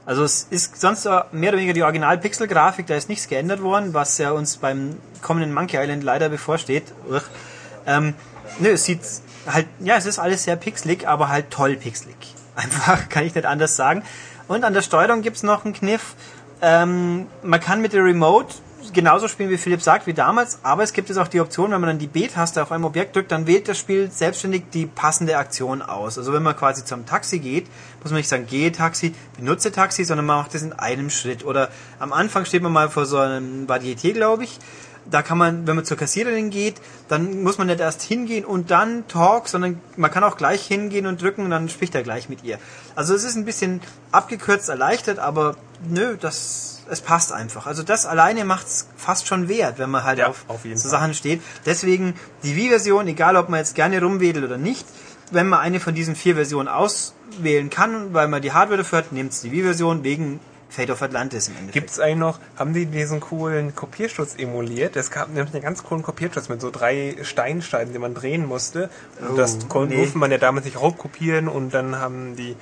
Also 0.05 0.23
es 0.25 0.47
ist 0.51 0.79
sonst 0.81 1.07
mehr 1.33 1.51
oder 1.51 1.59
weniger 1.59 1.73
die 1.73 1.83
Original-Pixel-Grafik, 1.83 2.87
da 2.87 2.95
ist 2.95 3.09
nichts 3.09 3.29
geändert 3.29 3.63
worden, 3.63 3.95
was 3.95 4.19
ja 4.19 4.31
uns 4.31 4.59
beim 4.59 4.97
kommenden 5.23 5.53
Monkey 5.55 5.77
Island 5.79 6.03
leider 6.03 6.29
bevorsteht. 6.29 6.85
Uch. 7.11 7.23
Ähm, 7.87 8.15
nö, 8.59 8.71
es 8.71 8.85
sieht 8.85 9.01
halt, 9.47 9.67
ja, 9.81 9.97
es 9.97 10.05
ist 10.05 10.19
alles 10.19 10.45
sehr 10.45 10.57
pixelig, 10.57 11.07
aber 11.09 11.29
halt 11.29 11.51
toll 11.51 11.77
pixelig. 11.77 12.17
Einfach, 12.55 13.09
kann 13.09 13.25
ich 13.25 13.35
nicht 13.35 13.47
anders 13.47 13.77
sagen. 13.77 14.03
Und 14.49 14.65
an 14.65 14.73
der 14.73 14.83
Steuerung 14.83 15.23
gibt's 15.23 15.43
noch 15.43 15.65
einen 15.65 15.75
Kniff. 15.75 16.15
Ähm, 16.61 17.27
man 17.43 17.61
kann 17.61 17.81
mit 17.81 17.93
der 17.93 18.05
Remote 18.05 18.55
genauso 18.93 19.29
spielen, 19.29 19.51
wie 19.51 19.59
Philipp 19.59 19.83
sagt, 19.83 20.07
wie 20.07 20.15
damals, 20.15 20.61
aber 20.63 20.83
es 20.83 20.93
gibt 20.93 21.09
jetzt 21.09 21.19
auch 21.19 21.29
die 21.29 21.41
Option, 21.41 21.71
wenn 21.71 21.81
man 21.81 21.89
dann 21.89 21.99
die 21.99 22.07
B-Taste 22.07 22.63
auf 22.63 22.73
einem 22.73 22.85
Objekt 22.85 23.15
drückt, 23.15 23.33
dann 23.33 23.47
wählt 23.47 23.69
das 23.69 23.79
Spiel 23.79 24.11
selbstständig 24.11 24.65
die 24.73 24.87
passende 24.87 25.37
Aktion 25.37 25.83
aus. 25.83 26.19
Also 26.19 26.33
wenn 26.33 26.43
man 26.43 26.57
quasi 26.57 26.85
zum 26.85 27.05
Taxi 27.07 27.39
geht, 27.39 27.67
muss 28.03 28.11
man 28.11 28.19
nicht 28.19 28.29
sagen, 28.29 28.47
gehe 28.47 28.73
Taxi, 28.73 29.15
benutze 29.37 29.73
Taxi, 29.73 30.05
sondern 30.05 30.27
man 30.27 30.39
macht 30.39 30.55
das 30.55 30.63
in 30.63 30.73
einem 30.73 31.11
Schritt. 31.11 31.45
Oder 31.45 31.69
am 31.99 32.13
Anfang 32.13 32.45
steht 32.45 32.63
man 32.63 32.73
mal 32.73 32.89
vor 32.89 33.07
so 33.07 33.19
einem 33.19 33.67
Varieté, 33.67 34.13
glaube 34.13 34.45
ich. 34.45 34.59
Da 35.11 35.23
kann 35.23 35.39
man, 35.39 35.67
wenn 35.67 35.77
man 35.77 35.85
zur 35.85 35.97
Kassiererin 35.97 36.51
geht, 36.51 36.77
dann 37.09 37.43
muss 37.43 37.57
man 37.59 37.67
nicht 37.67 37.81
erst 37.81 38.03
hingehen 38.03 38.45
und 38.45 38.71
dann 38.71 39.09
Talk, 39.09 39.49
sondern 39.49 39.81
man 39.97 40.11
kann 40.11 40.23
auch 40.25 40.37
gleich 40.37 40.67
hingehen 40.67 41.07
und 41.07 41.23
drücken 41.23 41.45
und 41.45 41.51
dann 41.51 41.69
spricht 41.69 41.95
er 41.95 42.03
gleich 42.03 42.29
mit 42.29 42.45
ihr. 42.45 42.59
Also 42.95 43.15
es 43.15 43.25
ist 43.25 43.37
ein 43.37 43.45
bisschen 43.45 43.81
abgekürzt, 44.13 44.69
erleichtert, 44.69 45.19
aber 45.19 45.57
nö, 45.89 46.17
das 46.21 46.79
es 46.91 47.01
passt 47.01 47.33
einfach. 47.33 47.67
Also 47.67 47.83
das 47.83 48.07
alleine 48.07 48.45
macht's 48.45 48.89
fast 48.97 49.27
schon 49.27 49.49
wert, 49.49 49.79
wenn 49.79 49.91
man 49.91 50.05
halt 50.05 50.19
Ja, 50.19 50.29
auf, 50.29 50.45
auf 50.49 50.65
jeden 50.65 50.77
so 50.77 50.89
Fall. 50.89 50.99
Sachen 50.99 51.15
steht. 51.15 51.43
Deswegen 51.67 52.15
die 52.43 52.57
Wii-Version, 52.57 53.07
egal 53.07 53.37
ob 53.37 53.49
man 53.49 53.61
jetzt 53.61 53.75
gerne 53.75 54.01
rumwedelt 54.01 54.45
oder 54.45 54.59
nicht, 54.59 54.87
wenn 55.31 55.49
man 55.49 55.61
eine 55.61 55.81
von 55.81 55.95
diesen 55.95 56.17
vier 56.17 56.35
Versionen 56.35 56.69
auswählen 56.69 57.71
kann, 57.71 58.15
weil 58.15 58.29
man 58.29 58.43
die 58.43 58.53
Hardware 58.53 58.79
dafür 58.79 58.99
hat, 58.99 59.13
nimmt 59.13 59.35
die 59.43 59.53
Wii-Version 59.53 60.05
wegen 60.05 60.41
Fate 60.71 60.91
of 60.91 61.01
Atlantis 61.03 61.49
im 61.49 61.55
Endeffekt. 61.55 61.73
Gibt's 61.73 61.99
eigentlich 61.99 62.19
noch, 62.19 62.39
haben 62.57 62.75
die 62.75 62.87
diesen 62.87 63.21
coolen 63.21 63.75
Kopierschutz 63.75 64.35
emuliert? 64.37 64.97
Es 64.97 65.11
gab 65.11 65.29
nämlich 65.31 65.55
einen 65.55 65.63
ganz 65.63 65.83
coolen 65.83 66.03
Kopierschutz 66.03 66.49
mit 66.49 66.61
so 66.61 66.71
drei 66.71 67.17
Steinscheiben, 67.23 67.93
die 67.93 67.99
man 67.99 68.15
drehen 68.15 68.47
musste. 68.47 68.91
Und 69.21 69.31
Oh, 69.31 69.37
das 69.37 69.59
konnte 69.69 69.95
nee. 69.95 70.01
durfte 70.03 70.19
man 70.19 70.31
ja 70.31 70.39
damals 70.39 70.67
nicht 70.67 70.79
raubkopieren 70.81 71.49
und 71.49 71.73
dann 71.73 71.97
haben 71.97 72.37
die, 72.37 72.55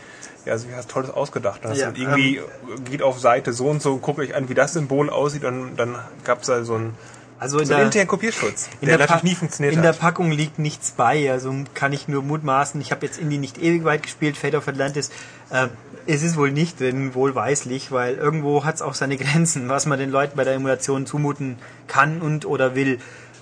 ja, 0.45 0.55
wie 0.63 0.75
hast 0.75 0.89
Tolles 0.91 1.11
ausgedacht. 1.11 1.63
Hast 1.65 1.79
Ja, 1.79 1.91
irgendwie, 1.95 2.41
geht 2.89 3.03
auf 3.03 3.19
Seite 3.19 3.53
so 3.53 3.67
und 3.69 3.83
so 3.83 3.95
und 3.95 4.03
guckt 4.03 4.21
euch 4.21 4.35
an, 4.37 4.49
wie 4.49 4.55
das 4.55 4.75
Symbol 4.75 5.11
aussieht 5.11 5.45
und 5.45 5.75
dann 5.77 5.97
gab's 6.23 6.47
da 6.47 6.63
so 6.63 6.77
einen, 6.77 6.95
also 7.39 7.59
in 7.59 7.67
so 7.67 7.75
einen 7.75 7.81
der, 7.81 7.87
internen 7.87 8.09
Kopierschutz, 8.09 8.69
in 8.81 8.89
der, 8.89 8.97
der, 8.97 9.07
natürlich 9.07 9.25
nie 9.25 9.35
funktioniert 9.35 9.75
in 9.75 9.83
der 9.83 9.91
hat. 9.93 9.99
Packung 9.99 10.31
liegt 10.31 10.59
nichts 10.59 10.93
bei, 10.93 11.31
also 11.31 11.53
kann 11.75 11.93
ich 11.93 12.09
nur 12.09 12.23
mutmaßen. 12.23 12.81
Ich 12.81 12.93
habe 12.93 13.05
jetzt 13.05 13.19
Indie 13.19 13.37
nicht 13.37 13.59
ewig 13.59 13.85
weit 13.85 14.05
gespielt, 14.05 14.39
Fate 14.39 14.55
of 14.55 14.67
Atlantis. 14.69 15.11
Äh, 15.51 15.69
es 16.07 16.23
ist 16.23 16.37
wohl 16.37 16.53
nicht 16.53 16.81
drin, 16.81 17.15
wohlweislich, 17.15 17.91
weil 17.91 18.15
irgendwo 18.15 18.65
hat 18.65 18.77
es 18.77 18.83
auch 18.83 18.95
seine 18.95 19.17
Grenzen, 19.17 19.69
was 19.69 19.87
man 19.87 19.99
den 19.99 20.11
Leuten 20.11 20.37
bei 20.37 20.45
der 20.45 20.55
Emulation 20.55 21.07
zumuten 21.07 21.57
kann 21.87 22.21
und 22.21 22.47
oder 22.47 22.75
will. 22.75 22.99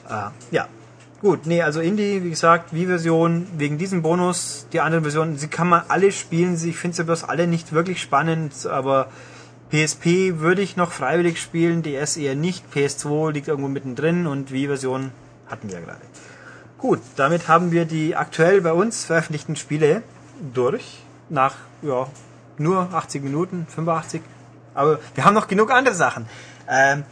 Äh, 0.08 0.30
ja, 0.50 0.68
gut. 1.20 1.46
Nee, 1.46 1.62
also 1.62 1.80
Indie, 1.80 2.24
wie 2.24 2.30
gesagt, 2.30 2.74
Wii-Version, 2.74 3.46
wegen 3.56 3.78
diesem 3.78 4.02
Bonus, 4.02 4.66
die 4.72 4.80
anderen 4.80 5.04
Versionen, 5.04 5.36
sie 5.36 5.48
kann 5.48 5.68
man 5.68 5.82
alle 5.88 6.12
spielen. 6.12 6.54
Ich 6.54 6.76
finde 6.76 6.96
sie 6.96 7.04
bloß 7.04 7.24
alle 7.24 7.46
nicht 7.46 7.72
wirklich 7.72 8.00
spannend, 8.00 8.66
aber 8.66 9.08
PSP 9.70 10.38
würde 10.38 10.62
ich 10.62 10.76
noch 10.76 10.92
freiwillig 10.92 11.40
spielen, 11.40 11.82
DS 11.82 12.16
eher 12.16 12.34
nicht. 12.34 12.64
PS2 12.74 13.32
liegt 13.32 13.48
irgendwo 13.48 13.68
mittendrin 13.68 14.26
und 14.26 14.52
Wii-Version 14.52 15.10
hatten 15.48 15.68
wir 15.68 15.80
ja 15.80 15.84
gerade. 15.84 16.00
Gut, 16.78 17.00
damit 17.16 17.48
haben 17.48 17.72
wir 17.72 17.84
die 17.84 18.14
aktuell 18.14 18.60
bei 18.60 18.72
uns 18.72 19.04
veröffentlichten 19.04 19.56
Spiele 19.56 20.02
durch. 20.52 21.02
Nach, 21.30 21.54
ja, 21.82 22.06
nur 22.58 22.92
80 22.92 23.22
Minuten, 23.22 23.66
85. 23.74 24.22
Aber 24.74 24.98
wir 25.14 25.24
haben 25.24 25.34
noch 25.34 25.48
genug 25.48 25.70
andere 25.70 25.94
Sachen. 25.94 26.26
Ähm, 26.68 27.04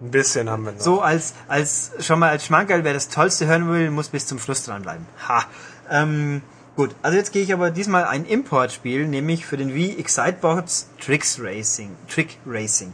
Ein 0.00 0.10
bisschen 0.10 0.48
haben 0.48 0.64
wir 0.64 0.72
noch. 0.72 0.80
so 0.80 1.00
als, 1.00 1.34
als, 1.48 1.92
schon 2.00 2.18
mal 2.18 2.30
als 2.30 2.46
Schmankerl, 2.46 2.84
wer 2.84 2.94
das 2.94 3.08
Tollste 3.08 3.46
hören 3.46 3.68
will, 3.70 3.90
muss 3.90 4.08
bis 4.08 4.26
zum 4.26 4.38
Schluss 4.38 4.64
dranbleiben. 4.64 5.06
Ha. 5.28 5.44
Ähm, 5.90 6.42
gut, 6.76 6.94
also 7.02 7.16
jetzt 7.16 7.32
gehe 7.32 7.42
ich 7.42 7.52
aber 7.52 7.70
diesmal 7.70 8.04
ein 8.04 8.24
Import-Spiel, 8.24 9.06
nämlich 9.06 9.44
für 9.46 9.56
den 9.56 9.74
Wii 9.74 9.98
Excitebots 9.98 10.88
Tricks 11.00 11.38
Racing. 11.40 11.90
Trick 12.08 12.38
Racing. 12.46 12.92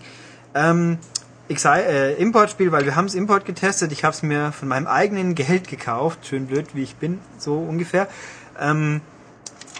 Ähm, 0.54 0.98
Exi 1.48 1.68
äh, 1.68 2.12
Importspiel, 2.14 2.72
weil 2.72 2.84
wir 2.84 2.94
haben 2.94 3.06
es 3.06 3.14
Import 3.14 3.46
getestet. 3.46 3.90
Ich 3.90 4.04
habe 4.04 4.14
es 4.14 4.22
mir 4.22 4.52
von 4.52 4.68
meinem 4.68 4.86
eigenen 4.86 5.34
Geld 5.34 5.66
gekauft. 5.68 6.26
Schön 6.26 6.46
blöd, 6.46 6.74
wie 6.74 6.82
ich 6.82 6.96
bin, 6.96 7.20
so 7.38 7.56
ungefähr. 7.56 8.06
Ähm, 8.60 9.00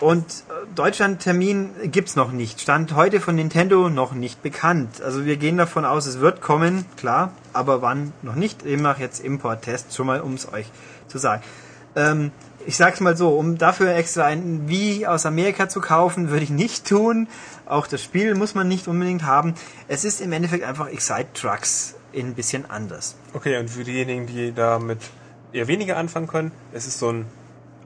und 0.01 0.25
äh, 0.25 0.75
Deutschland-Termin 0.75 1.91
gibt's 1.91 2.15
noch 2.15 2.31
nicht. 2.31 2.61
Stand 2.61 2.95
heute 2.95 3.21
von 3.21 3.35
Nintendo 3.35 3.89
noch 3.89 4.13
nicht 4.13 4.43
bekannt. 4.43 5.03
Also 5.03 5.25
wir 5.25 5.37
gehen 5.37 5.57
davon 5.57 5.85
aus, 5.85 6.07
es 6.07 6.21
wird 6.21 6.41
kommen, 6.41 6.85
klar, 6.97 7.33
aber 7.53 7.83
wann 7.83 8.13
noch 8.23 8.37
nicht. 8.37 8.65
Demnach 8.65 8.99
jetzt 8.99 9.25
Import-Test, 9.25 9.95
schon 9.95 10.07
mal 10.07 10.21
um 10.21 10.35
es 10.35 10.53
euch 10.53 10.67
zu 11.09 11.19
sagen. 11.19 11.43
Ähm, 11.97 12.31
ich 12.65 12.77
sag's 12.77 13.01
mal 13.01 13.17
so, 13.17 13.31
um 13.31 13.59
dafür 13.59 13.95
extra 13.95 14.25
ein 14.25 14.69
Wii 14.69 15.07
aus 15.07 15.27
Amerika 15.27 15.69
zu 15.69 15.81
kaufen, 15.81 16.31
würde 16.31 16.45
ich 16.45 16.51
nicht 16.51 16.87
tun. 16.87 17.27
Auch 17.67 17.87
das 17.87 18.03
Spiel 18.03 18.35
muss 18.35 18.55
man 18.55 18.69
nicht 18.69 18.89
unbedingt 18.89 19.25
haben. 19.25 19.55
Es 19.89 20.05
ist 20.05 20.21
im 20.21 20.33
Endeffekt 20.33 20.65
einfach 20.65 20.89
Excite 20.89 21.33
Trucks 21.35 21.95
in 22.13 22.29
ein 22.29 22.35
bisschen 22.35 22.71
anders. 22.71 23.17
Okay, 23.33 23.59
und 23.59 23.69
für 23.69 23.85
diejenigen, 23.85 24.27
die 24.27 24.53
damit 24.53 24.99
eher 25.53 25.67
weniger 25.67 25.97
anfangen 25.97 26.27
können, 26.27 26.53
es 26.73 26.87
ist 26.87 26.99
so 26.99 27.11
ein 27.11 27.27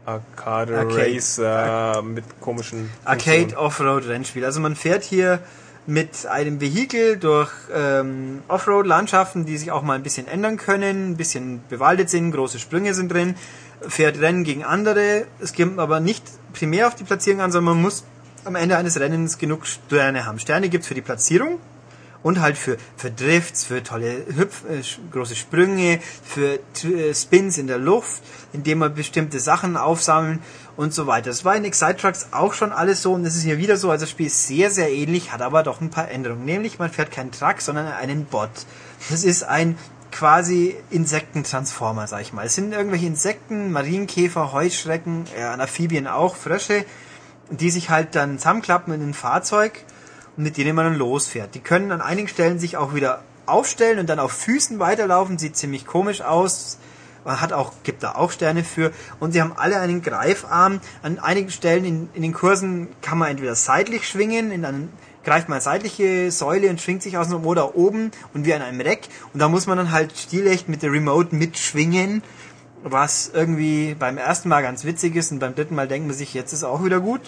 Arcade, 0.04 0.76
Arcade. 0.76 1.14
Racer 1.14 2.02
mit 2.02 2.24
komischen 2.40 2.90
Arcade. 3.04 3.56
Offroad 3.56 4.06
Rennspiel. 4.06 4.44
Also 4.44 4.60
man 4.60 4.74
fährt 4.76 5.04
hier 5.04 5.40
mit 5.86 6.26
einem 6.26 6.60
Vehikel 6.60 7.16
durch 7.16 7.50
ähm, 7.74 8.42
Offroad-Landschaften, 8.48 9.46
die 9.46 9.56
sich 9.56 9.72
auch 9.72 9.82
mal 9.82 9.94
ein 9.94 10.02
bisschen 10.02 10.28
ändern 10.28 10.56
können, 10.56 11.12
ein 11.12 11.16
bisschen 11.16 11.62
bewaldet 11.68 12.08
sind, 12.08 12.30
große 12.30 12.58
Sprünge 12.58 12.94
sind 12.94 13.12
drin, 13.12 13.34
fährt 13.80 14.20
Rennen 14.20 14.44
gegen 14.44 14.64
andere. 14.64 15.26
Es 15.40 15.54
kommt 15.54 15.78
aber 15.78 16.00
nicht 16.00 16.24
primär 16.52 16.86
auf 16.86 16.94
die 16.94 17.04
Platzierung 17.04 17.40
an, 17.40 17.50
sondern 17.50 17.74
man 17.74 17.82
muss 17.82 18.04
am 18.44 18.54
Ende 18.54 18.76
eines 18.76 18.98
Rennens 18.98 19.38
genug 19.38 19.66
Sterne 19.66 20.24
haben. 20.26 20.38
Sterne 20.38 20.68
gibt's 20.68 20.86
für 20.86 20.94
die 20.94 21.00
Platzierung 21.00 21.58
und 22.22 22.40
halt 22.40 22.56
für, 22.56 22.76
für 22.96 23.10
Drifts, 23.10 23.64
für 23.64 23.82
tolle 23.82 24.24
Hüpf, 24.34 24.64
äh, 24.68 24.82
große 25.10 25.34
Sprünge, 25.34 26.00
für 26.24 26.58
äh, 26.84 27.14
Spins 27.14 27.58
in 27.58 27.66
der 27.66 27.78
Luft, 27.78 28.22
indem 28.52 28.78
man 28.78 28.94
bestimmte 28.94 29.40
Sachen 29.40 29.76
aufsammeln 29.76 30.40
und 30.76 30.94
so 30.94 31.06
weiter. 31.06 31.30
Das 31.30 31.44
war 31.44 31.56
in 31.56 31.64
Excite 31.64 31.96
Trucks 31.96 32.28
auch 32.30 32.54
schon 32.54 32.72
alles 32.72 33.02
so 33.02 33.12
und 33.12 33.24
es 33.24 33.36
ist 33.36 33.42
hier 33.42 33.58
wieder 33.58 33.76
so, 33.76 33.90
also 33.90 34.02
das 34.02 34.10
Spiel 34.10 34.26
ist 34.26 34.46
sehr, 34.46 34.70
sehr 34.70 34.90
ähnlich, 34.90 35.32
hat 35.32 35.42
aber 35.42 35.62
doch 35.62 35.80
ein 35.80 35.90
paar 35.90 36.10
Änderungen. 36.10 36.44
Nämlich, 36.44 36.78
man 36.78 36.90
fährt 36.90 37.10
keinen 37.10 37.32
Truck, 37.32 37.60
sondern 37.60 37.86
einen 37.88 38.24
Bot. 38.24 38.50
Das 39.10 39.24
ist 39.24 39.42
ein 39.42 39.76
quasi 40.10 40.76
Insektentransformer, 40.90 42.06
sag 42.06 42.20
ich 42.20 42.32
mal. 42.32 42.46
Es 42.46 42.54
sind 42.54 42.72
irgendwelche 42.72 43.06
Insekten, 43.06 43.72
Marienkäfer, 43.72 44.52
Heuschrecken, 44.52 45.24
äh, 45.36 45.42
Amphibien 45.42 46.06
auch, 46.06 46.36
Frösche, 46.36 46.84
die 47.50 47.70
sich 47.70 47.90
halt 47.90 48.14
dann 48.14 48.38
zusammenklappen 48.38 48.92
in 48.94 49.10
ein 49.10 49.14
Fahrzeug 49.14 49.84
mit 50.36 50.56
denen 50.56 50.74
man 50.74 50.86
dann 50.86 50.96
losfährt. 50.96 51.54
Die 51.54 51.60
können 51.60 51.92
an 51.92 52.00
einigen 52.00 52.28
Stellen 52.28 52.58
sich 52.58 52.76
auch 52.76 52.94
wieder 52.94 53.22
aufstellen 53.46 53.98
und 53.98 54.08
dann 54.08 54.18
auf 54.18 54.32
Füßen 54.32 54.78
weiterlaufen. 54.78 55.38
Sieht 55.38 55.56
ziemlich 55.56 55.86
komisch 55.86 56.22
aus. 56.22 56.78
Man 57.24 57.40
hat 57.40 57.52
auch, 57.52 57.72
gibt 57.84 58.02
da 58.02 58.14
auch 58.14 58.32
Sterne 58.32 58.64
für. 58.64 58.92
Und 59.20 59.32
sie 59.32 59.40
haben 59.40 59.52
alle 59.56 59.78
einen 59.78 60.02
Greifarm. 60.02 60.80
An 61.02 61.18
einigen 61.18 61.50
Stellen 61.50 61.84
in, 61.84 62.08
in 62.14 62.22
den 62.22 62.32
Kursen 62.32 62.88
kann 63.00 63.18
man 63.18 63.30
entweder 63.30 63.54
seitlich 63.54 64.08
schwingen, 64.08 64.50
in 64.50 64.64
einen, 64.64 64.88
greift 65.24 65.48
man 65.48 65.60
seitliche 65.60 66.32
Säule 66.32 66.68
und 66.68 66.80
schwingt 66.80 67.02
sich 67.02 67.16
außen 67.16 67.44
oder 67.44 67.76
oben 67.76 68.10
und 68.34 68.44
wie 68.44 68.54
an 68.54 68.62
einem 68.62 68.80
Reck. 68.80 69.08
Und 69.32 69.40
da 69.40 69.48
muss 69.48 69.66
man 69.66 69.78
dann 69.78 69.92
halt 69.92 70.16
stilecht 70.18 70.68
mit 70.68 70.82
der 70.82 70.90
Remote 70.90 71.34
mitschwingen. 71.34 72.22
Was 72.84 73.30
irgendwie 73.32 73.94
beim 73.96 74.18
ersten 74.18 74.48
Mal 74.48 74.62
ganz 74.62 74.84
witzig 74.84 75.14
ist 75.14 75.30
und 75.30 75.38
beim 75.38 75.54
dritten 75.54 75.76
Mal 75.76 75.86
denkt 75.86 76.08
man 76.08 76.16
sich, 76.16 76.34
jetzt 76.34 76.52
ist 76.52 76.64
auch 76.64 76.84
wieder 76.84 76.98
gut. 76.98 77.20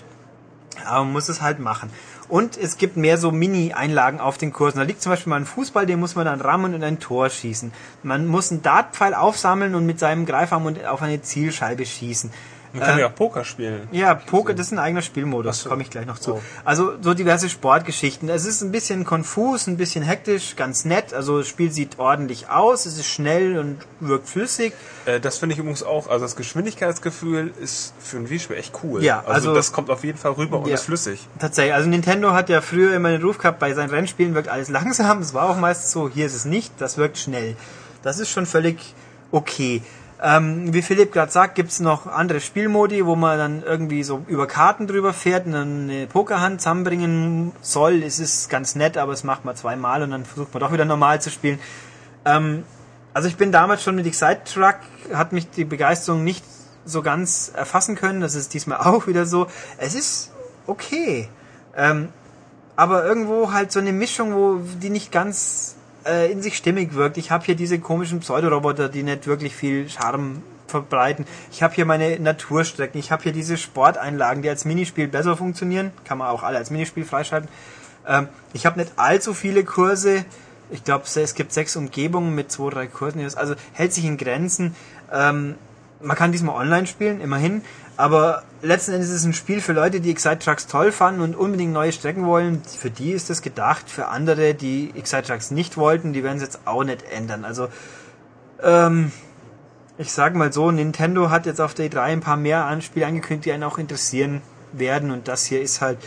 Aber 0.84 1.04
man 1.04 1.12
muss 1.12 1.28
es 1.28 1.40
halt 1.40 1.60
machen. 1.60 1.90
Und 2.28 2.56
es 2.56 2.78
gibt 2.78 2.96
mehr 2.96 3.18
so 3.18 3.30
Mini-Einlagen 3.30 4.20
auf 4.20 4.38
den 4.38 4.52
Kursen. 4.52 4.78
Da 4.78 4.84
liegt 4.84 5.02
zum 5.02 5.10
Beispiel 5.10 5.30
mal 5.30 5.36
ein 5.36 5.46
Fußball, 5.46 5.86
den 5.86 6.00
muss 6.00 6.14
man 6.14 6.24
dann 6.24 6.40
rammen 6.40 6.74
und 6.74 6.82
ein 6.82 6.98
Tor 6.98 7.28
schießen. 7.28 7.72
Man 8.02 8.26
muss 8.26 8.50
einen 8.50 8.62
Dartpfeil 8.62 9.14
aufsammeln 9.14 9.74
und 9.74 9.84
mit 9.86 9.98
seinem 9.98 10.24
Greifarm 10.24 10.66
und 10.66 10.84
auf 10.86 11.02
eine 11.02 11.20
Zielscheibe 11.20 11.84
schießen. 11.84 12.30
Man 12.74 12.82
kann 12.82 12.98
Äh, 12.98 13.02
ja 13.02 13.06
auch 13.06 13.14
Poker 13.14 13.44
spielen. 13.44 13.88
ja, 13.92 14.14
Poker, 14.14 14.52
das 14.52 14.66
ist 14.66 14.72
ein 14.72 14.78
eigener 14.78 15.00
Spielmodus, 15.02 15.62
so. 15.62 15.68
komme 15.70 15.82
ich 15.82 15.90
gleich 15.90 16.06
noch 16.06 16.18
zu. 16.18 16.34
Oh. 16.34 16.42
Also 16.64 16.92
so 17.00 17.14
diverse 17.14 17.48
Sportgeschichten. 17.48 18.28
Es 18.28 18.44
ist 18.44 18.62
ein 18.62 18.72
bisschen 18.72 19.04
konfus, 19.04 19.66
ein 19.68 19.76
bisschen 19.76 20.02
hektisch, 20.02 20.56
ganz 20.56 20.84
nett. 20.84 21.14
Also 21.14 21.38
das 21.38 21.46
Spiel 21.48 21.70
sieht 21.70 21.98
ordentlich 21.98 22.48
aus, 22.50 22.84
es 22.86 22.98
ist 22.98 23.06
schnell 23.06 23.58
und 23.58 23.78
wirkt 24.00 24.28
flüssig. 24.28 24.72
Äh, 25.06 25.20
das 25.20 25.38
finde 25.38 25.52
ich 25.54 25.58
übrigens 25.60 25.82
auch, 25.82 26.08
also 26.08 26.24
das 26.24 26.34
Geschwindigkeitsgefühl 26.36 27.52
ist 27.60 27.94
für 28.00 28.16
ein 28.16 28.28
Wii-Spiel 28.28 28.56
echt 28.56 28.72
cool. 28.82 29.02
Ja, 29.02 29.20
also, 29.20 29.30
also- 29.32 29.54
das 29.54 29.72
kommt 29.72 29.88
auf 29.90 30.02
jeden 30.04 30.18
Fall 30.18 30.32
rüber 30.32 30.58
und 30.58 30.66
Ja. 30.68 30.74
ist 30.74 30.82
flüssig. 30.84 31.20
Tatsächlich, 31.38 31.74
also 31.74 31.88
Nintendo 31.88 32.32
hat 32.32 32.48
ja 32.48 32.60
früher 32.60 32.94
immer 32.94 33.10
den 33.10 33.22
Ruf 33.22 33.38
gehabt, 33.38 33.58
bei 33.60 33.72
seinen 33.74 33.90
Rennspielen 33.90 34.34
wirkt 34.34 34.48
alles 34.48 34.68
langsam. 34.70 35.20
Das 35.20 35.32
war 35.32 35.48
auch 35.48 35.56
meist 35.58 35.90
so. 35.90 36.08
Hier 36.08 36.26
ist 36.26 36.34
es 36.34 36.44
nicht, 36.44 36.72
das 36.78 36.98
wirkt 36.98 37.18
schnell. 37.18 37.56
Das 38.02 38.18
ist 38.18 38.30
schon 38.30 38.46
völlig 38.46 38.78
okay. 39.30 39.82
Ähm, 40.26 40.72
wie 40.72 40.80
Philipp 40.80 41.12
gerade 41.12 41.30
sagt, 41.30 41.54
gibt's 41.54 41.80
noch 41.80 42.06
andere 42.06 42.40
Spielmodi, 42.40 43.04
wo 43.04 43.14
man 43.14 43.36
dann 43.36 43.62
irgendwie 43.62 44.02
so 44.02 44.24
über 44.26 44.46
Karten 44.46 44.86
drüber 44.86 45.12
fährt 45.12 45.44
und 45.44 45.52
dann 45.52 45.90
eine 45.90 46.06
Pokerhand 46.06 46.62
zusammenbringen 46.62 47.52
soll. 47.60 48.02
Es 48.02 48.18
ist 48.18 48.48
ganz 48.48 48.74
nett, 48.74 48.96
aber 48.96 49.12
es 49.12 49.22
macht 49.22 49.44
man 49.44 49.54
zweimal 49.54 50.02
und 50.02 50.12
dann 50.12 50.24
versucht 50.24 50.54
man 50.54 50.62
doch 50.62 50.72
wieder 50.72 50.86
normal 50.86 51.20
zu 51.20 51.30
spielen. 51.30 51.58
Ähm, 52.24 52.64
also 53.12 53.28
ich 53.28 53.36
bin 53.36 53.52
damals 53.52 53.82
schon 53.82 53.96
mit 53.96 54.06
Excite 54.06 54.40
Truck, 54.44 54.76
hat 55.12 55.32
mich 55.32 55.50
die 55.50 55.66
Begeisterung 55.66 56.24
nicht 56.24 56.42
so 56.86 57.02
ganz 57.02 57.52
erfassen 57.54 57.94
können. 57.94 58.22
Das 58.22 58.34
ist 58.34 58.54
diesmal 58.54 58.78
auch 58.86 59.06
wieder 59.06 59.26
so. 59.26 59.46
Es 59.76 59.94
ist 59.94 60.32
okay. 60.66 61.28
Ähm, 61.76 62.08
aber 62.76 63.04
irgendwo 63.04 63.52
halt 63.52 63.72
so 63.72 63.78
eine 63.78 63.92
Mischung, 63.92 64.34
wo 64.34 64.60
die 64.80 64.88
nicht 64.88 65.12
ganz 65.12 65.73
äh, 66.06 66.30
in 66.30 66.42
sich 66.42 66.56
stimmig 66.56 66.94
wirkt. 66.94 67.16
Ich 67.16 67.30
habe 67.30 67.44
hier 67.44 67.54
diese 67.54 67.78
komischen 67.78 68.20
Pseudoroboter, 68.20 68.88
die 68.88 69.02
nicht 69.02 69.26
wirklich 69.26 69.54
viel 69.54 69.88
Charme 69.88 70.42
verbreiten. 70.66 71.26
Ich 71.52 71.62
habe 71.62 71.74
hier 71.74 71.84
meine 71.84 72.18
Naturstrecken, 72.18 72.98
ich 72.98 73.12
habe 73.12 73.22
hier 73.22 73.32
diese 73.32 73.56
Sporteinlagen, 73.56 74.42
die 74.42 74.48
als 74.48 74.64
Minispiel 74.64 75.08
besser 75.08 75.36
funktionieren. 75.36 75.92
Kann 76.04 76.18
man 76.18 76.28
auch 76.28 76.42
alle 76.42 76.58
als 76.58 76.70
Minispiel 76.70 77.04
freischalten. 77.04 77.48
Ähm, 78.06 78.28
ich 78.52 78.66
habe 78.66 78.78
nicht 78.80 78.92
allzu 78.96 79.34
viele 79.34 79.64
Kurse. 79.64 80.24
Ich 80.70 80.82
glaube, 80.82 81.04
es 81.14 81.34
gibt 81.34 81.52
sechs 81.52 81.76
Umgebungen 81.76 82.34
mit 82.34 82.50
zwei, 82.50 82.70
drei 82.70 82.86
Kursen. 82.86 83.20
Also 83.36 83.54
hält 83.72 83.92
sich 83.92 84.04
in 84.04 84.16
Grenzen. 84.16 84.74
Ähm, 85.12 85.56
man 86.00 86.16
kann 86.16 86.32
diesmal 86.32 86.56
online 86.56 86.86
spielen, 86.86 87.20
immerhin. 87.20 87.62
Aber 87.96 88.42
letzten 88.62 88.92
Endes 88.92 89.10
ist 89.10 89.16
es 89.16 89.24
ein 89.24 89.34
Spiel 89.34 89.60
für 89.60 89.72
Leute, 89.72 90.00
die 90.00 90.10
Excite 90.10 90.40
Trucks 90.40 90.66
toll 90.66 90.90
fanden 90.90 91.20
und 91.20 91.36
unbedingt 91.36 91.72
neue 91.72 91.92
Strecken 91.92 92.26
wollen. 92.26 92.62
Für 92.64 92.90
die 92.90 93.12
ist 93.12 93.30
es 93.30 93.40
gedacht. 93.40 93.88
Für 93.88 94.08
andere, 94.08 94.54
die 94.54 94.92
Excite 94.96 95.28
Trucks 95.28 95.50
nicht 95.50 95.76
wollten, 95.76 96.12
die 96.12 96.24
werden 96.24 96.38
es 96.38 96.42
jetzt 96.42 96.60
auch 96.64 96.82
nicht 96.82 97.04
ändern. 97.04 97.44
Also, 97.44 97.68
ähm, 98.62 99.12
ich 99.96 100.12
sag 100.12 100.34
mal 100.34 100.52
so, 100.52 100.72
Nintendo 100.72 101.30
hat 101.30 101.46
jetzt 101.46 101.60
auf 101.60 101.74
der 101.74 101.88
E3 101.88 102.00
ein 102.00 102.20
paar 102.20 102.36
mehr 102.36 102.76
Spiele 102.80 103.06
angekündigt, 103.06 103.46
die 103.46 103.52
einen 103.52 103.62
auch 103.62 103.78
interessieren 103.78 104.42
werden. 104.72 105.12
Und 105.12 105.28
das 105.28 105.44
hier 105.44 105.62
ist 105.62 105.80
halt, 105.80 105.98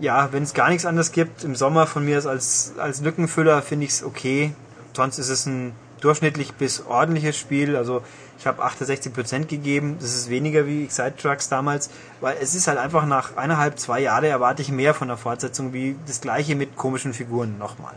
ja, 0.00 0.32
wenn 0.32 0.44
es 0.44 0.54
gar 0.54 0.70
nichts 0.70 0.86
anderes 0.86 1.12
gibt, 1.12 1.44
im 1.44 1.54
Sommer 1.54 1.86
von 1.86 2.06
mir 2.06 2.24
als, 2.24 2.72
als 2.78 3.02
Lückenfüller 3.02 3.60
finde 3.60 3.84
ich 3.84 3.92
es 3.92 4.02
okay. 4.02 4.54
Sonst 4.96 5.18
ist 5.18 5.28
es 5.28 5.44
ein 5.44 5.72
durchschnittlich 6.00 6.54
bis 6.54 6.86
ordentliches 6.86 7.36
Spiel. 7.36 7.76
Also 7.76 8.02
ich 8.38 8.46
habe 8.46 8.64
68% 8.64 9.46
gegeben. 9.46 9.96
Das 10.00 10.14
ist 10.14 10.30
weniger 10.30 10.66
wie 10.66 10.84
Excite 10.84 11.16
Trucks 11.16 11.48
damals, 11.48 11.90
weil 12.20 12.36
es 12.40 12.54
ist 12.54 12.68
halt 12.68 12.78
einfach 12.78 13.04
nach 13.04 13.36
eineinhalb, 13.36 13.78
zwei 13.78 14.00
Jahre 14.00 14.28
erwarte 14.28 14.62
ich 14.62 14.70
mehr 14.70 14.94
von 14.94 15.08
der 15.08 15.16
Fortsetzung 15.16 15.72
wie 15.72 15.96
das 16.06 16.20
gleiche 16.20 16.54
mit 16.54 16.76
komischen 16.76 17.12
Figuren 17.12 17.58
nochmal. 17.58 17.94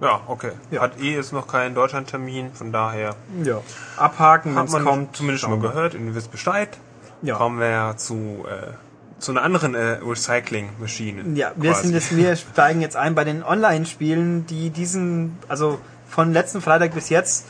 Ja, 0.00 0.20
okay. 0.26 0.52
Ja. 0.70 0.82
Hat 0.82 1.00
eh 1.00 1.14
jetzt 1.14 1.32
noch 1.32 1.46
keinen 1.46 1.74
Deutschlandtermin, 1.74 2.52
von 2.52 2.72
daher. 2.72 3.14
Ja. 3.42 3.60
Abhaken, 3.96 4.54
wenn 4.54 4.64
es 4.66 4.72
kommt. 4.72 5.16
Zumindest 5.16 5.42
schon 5.42 5.58
mal 5.58 5.60
gehört, 5.60 5.94
ihr 5.94 6.14
wisst 6.14 6.30
Bescheid. 6.30 6.76
Ja. 7.22 7.36
Kommen 7.36 7.58
wir 7.58 7.94
zu, 7.96 8.44
äh, 8.46 8.72
zu 9.18 9.30
einer 9.30 9.42
anderen 9.42 9.74
äh, 9.74 9.98
Recycling-Maschine. 10.04 11.38
Ja, 11.38 11.52
wir 11.56 11.70
quasi. 11.70 11.86
sind 11.86 11.94
jetzt, 11.94 12.14
wir 12.14 12.36
steigen 12.36 12.82
jetzt 12.82 12.96
ein 12.96 13.14
bei 13.14 13.24
den 13.24 13.42
Online-Spielen, 13.42 14.46
die 14.46 14.68
diesen, 14.68 15.38
also 15.48 15.78
von 16.06 16.34
letzten 16.34 16.60
Freitag 16.60 16.92
bis 16.92 17.08
jetzt 17.08 17.46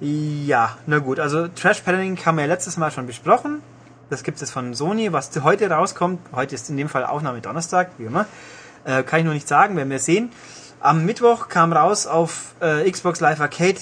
ja, 0.00 0.76
na 0.86 0.98
gut. 0.98 1.18
Also 1.18 1.48
Trash 1.48 1.80
Paddling 1.80 2.18
haben 2.24 2.36
wir 2.36 2.42
ja 2.42 2.48
letztes 2.48 2.76
Mal 2.76 2.90
schon 2.90 3.06
besprochen. 3.06 3.62
Das 4.10 4.22
gibt 4.22 4.40
es 4.42 4.50
von 4.50 4.74
Sony. 4.74 5.12
Was 5.12 5.30
heute 5.42 5.70
rauskommt, 5.70 6.20
heute 6.32 6.54
ist 6.54 6.68
in 6.68 6.76
dem 6.76 6.88
Fall 6.88 7.04
Aufnahme 7.04 7.40
Donnerstag, 7.40 7.90
wie 7.98 8.04
immer, 8.04 8.26
äh, 8.84 9.02
kann 9.02 9.20
ich 9.20 9.24
nur 9.24 9.34
nicht 9.34 9.48
sagen, 9.48 9.76
werden 9.76 9.90
wir 9.90 9.98
sehen. 9.98 10.30
Am 10.80 11.04
Mittwoch 11.06 11.48
kam 11.48 11.72
raus 11.72 12.06
auf 12.06 12.54
äh, 12.60 12.88
Xbox 12.90 13.20
Live 13.20 13.40
Arcade 13.40 13.78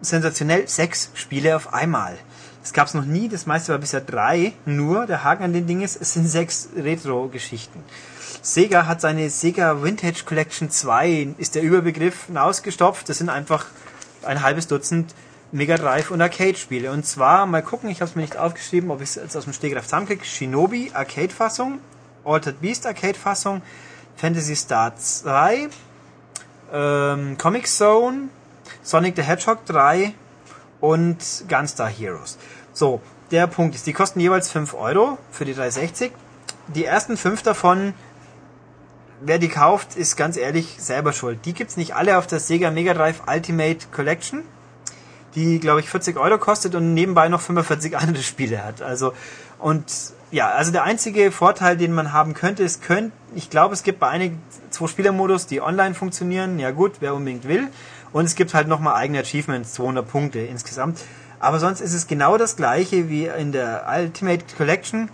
sensationell 0.00 0.66
sechs 0.66 1.10
Spiele 1.14 1.54
auf 1.54 1.72
einmal. 1.74 2.16
Das 2.62 2.72
gab 2.72 2.86
es 2.86 2.94
noch 2.94 3.04
nie, 3.04 3.28
das 3.28 3.44
meiste 3.46 3.72
war 3.72 3.78
bisher 3.78 4.00
drei. 4.00 4.52
Nur, 4.64 5.06
der 5.06 5.22
Haken 5.22 5.44
an 5.44 5.52
den 5.52 5.66
Ding 5.66 5.82
ist, 5.82 6.00
es 6.00 6.14
sind 6.14 6.28
sechs 6.28 6.70
Retro-Geschichten. 6.76 7.84
Sega 8.40 8.86
hat 8.86 9.00
seine 9.00 9.30
Sega 9.30 9.82
Vintage 9.82 10.24
Collection 10.24 10.70
2, 10.70 11.34
ist 11.38 11.54
der 11.54 11.62
Überbegriff, 11.62 12.26
ausgestopft. 12.34 13.08
Das 13.08 13.18
sind 13.18 13.28
einfach 13.28 13.66
ein 14.24 14.42
halbes 14.42 14.66
Dutzend 14.66 15.14
Mega 15.54 15.76
Drive 15.76 16.10
und 16.10 16.22
Arcade-Spiele. 16.22 16.90
Und 16.90 17.04
zwar, 17.04 17.44
mal 17.44 17.62
gucken, 17.62 17.90
ich 17.90 18.00
habe 18.00 18.08
es 18.08 18.16
mir 18.16 18.22
nicht 18.22 18.38
aufgeschrieben, 18.38 18.90
ob 18.90 19.02
ich 19.02 19.10
es 19.10 19.14
jetzt 19.16 19.36
aus 19.36 19.44
dem 19.44 19.52
Stegreif 19.52 19.84
zusammenkriege. 19.84 20.24
Shinobi 20.24 20.90
Arcade-Fassung, 20.94 21.78
Altered 22.24 22.62
Beast 22.62 22.86
Arcade-Fassung, 22.86 23.60
Fantasy 24.16 24.56
Star 24.56 24.96
2, 24.96 25.68
ähm, 26.72 27.36
Comic 27.36 27.68
Zone, 27.68 28.28
Sonic 28.82 29.14
the 29.16 29.22
Hedgehog 29.22 29.66
3 29.66 30.14
und 30.80 31.18
Gunstar 31.48 31.88
Heroes. 31.88 32.38
So, 32.72 33.02
der 33.30 33.46
Punkt 33.46 33.74
ist, 33.74 33.86
die 33.86 33.92
kosten 33.92 34.20
jeweils 34.20 34.50
5 34.50 34.72
Euro 34.72 35.18
für 35.30 35.44
die 35.44 35.52
360. 35.52 36.12
Die 36.68 36.86
ersten 36.86 37.18
5 37.18 37.42
davon, 37.42 37.92
wer 39.20 39.38
die 39.38 39.48
kauft, 39.48 39.96
ist 39.96 40.16
ganz 40.16 40.38
ehrlich 40.38 40.76
selber 40.78 41.12
schuld. 41.12 41.40
Die 41.44 41.52
gibt's 41.52 41.76
nicht 41.76 41.94
alle 41.94 42.16
auf 42.16 42.26
der 42.26 42.40
Sega 42.40 42.70
Mega 42.70 42.94
Drive 42.94 43.22
Ultimate 43.26 43.88
Collection 43.92 44.44
die, 45.34 45.58
glaube 45.58 45.80
ich, 45.80 45.88
40 45.88 46.16
Euro 46.16 46.38
kostet 46.38 46.74
und 46.74 46.94
nebenbei 46.94 47.28
noch 47.28 47.40
45 47.40 47.96
andere 47.96 48.22
Spiele 48.22 48.64
hat. 48.64 48.82
Also, 48.82 49.12
und 49.58 49.84
ja, 50.30 50.48
also 50.50 50.72
der 50.72 50.84
einzige 50.84 51.30
Vorteil, 51.30 51.76
den 51.76 51.92
man 51.92 52.12
haben 52.12 52.34
könnte, 52.34 52.62
ist, 52.62 52.82
könnt, 52.82 53.12
ich 53.34 53.50
glaube, 53.50 53.74
es 53.74 53.82
gibt 53.82 54.00
bei 54.00 54.08
einigen 54.08 54.42
zwei 54.70 54.86
Spielermodus, 54.86 55.46
die 55.46 55.60
online 55.60 55.94
funktionieren. 55.94 56.58
Ja 56.58 56.70
gut, 56.70 56.96
wer 57.00 57.14
unbedingt 57.14 57.46
will. 57.46 57.68
Und 58.12 58.24
es 58.24 58.34
gibt 58.34 58.54
halt 58.54 58.68
nochmal 58.68 58.94
eigene 58.94 59.20
Achievements, 59.20 59.74
200 59.74 60.06
Punkte 60.08 60.40
insgesamt. 60.40 61.00
Aber 61.40 61.58
sonst 61.58 61.80
ist 61.80 61.92
es 61.92 62.06
genau 62.06 62.38
das 62.38 62.56
gleiche 62.56 63.08
wie 63.08 63.26
in 63.26 63.52
der 63.52 63.86
Ultimate 63.94 64.44
Collection. 64.56 65.08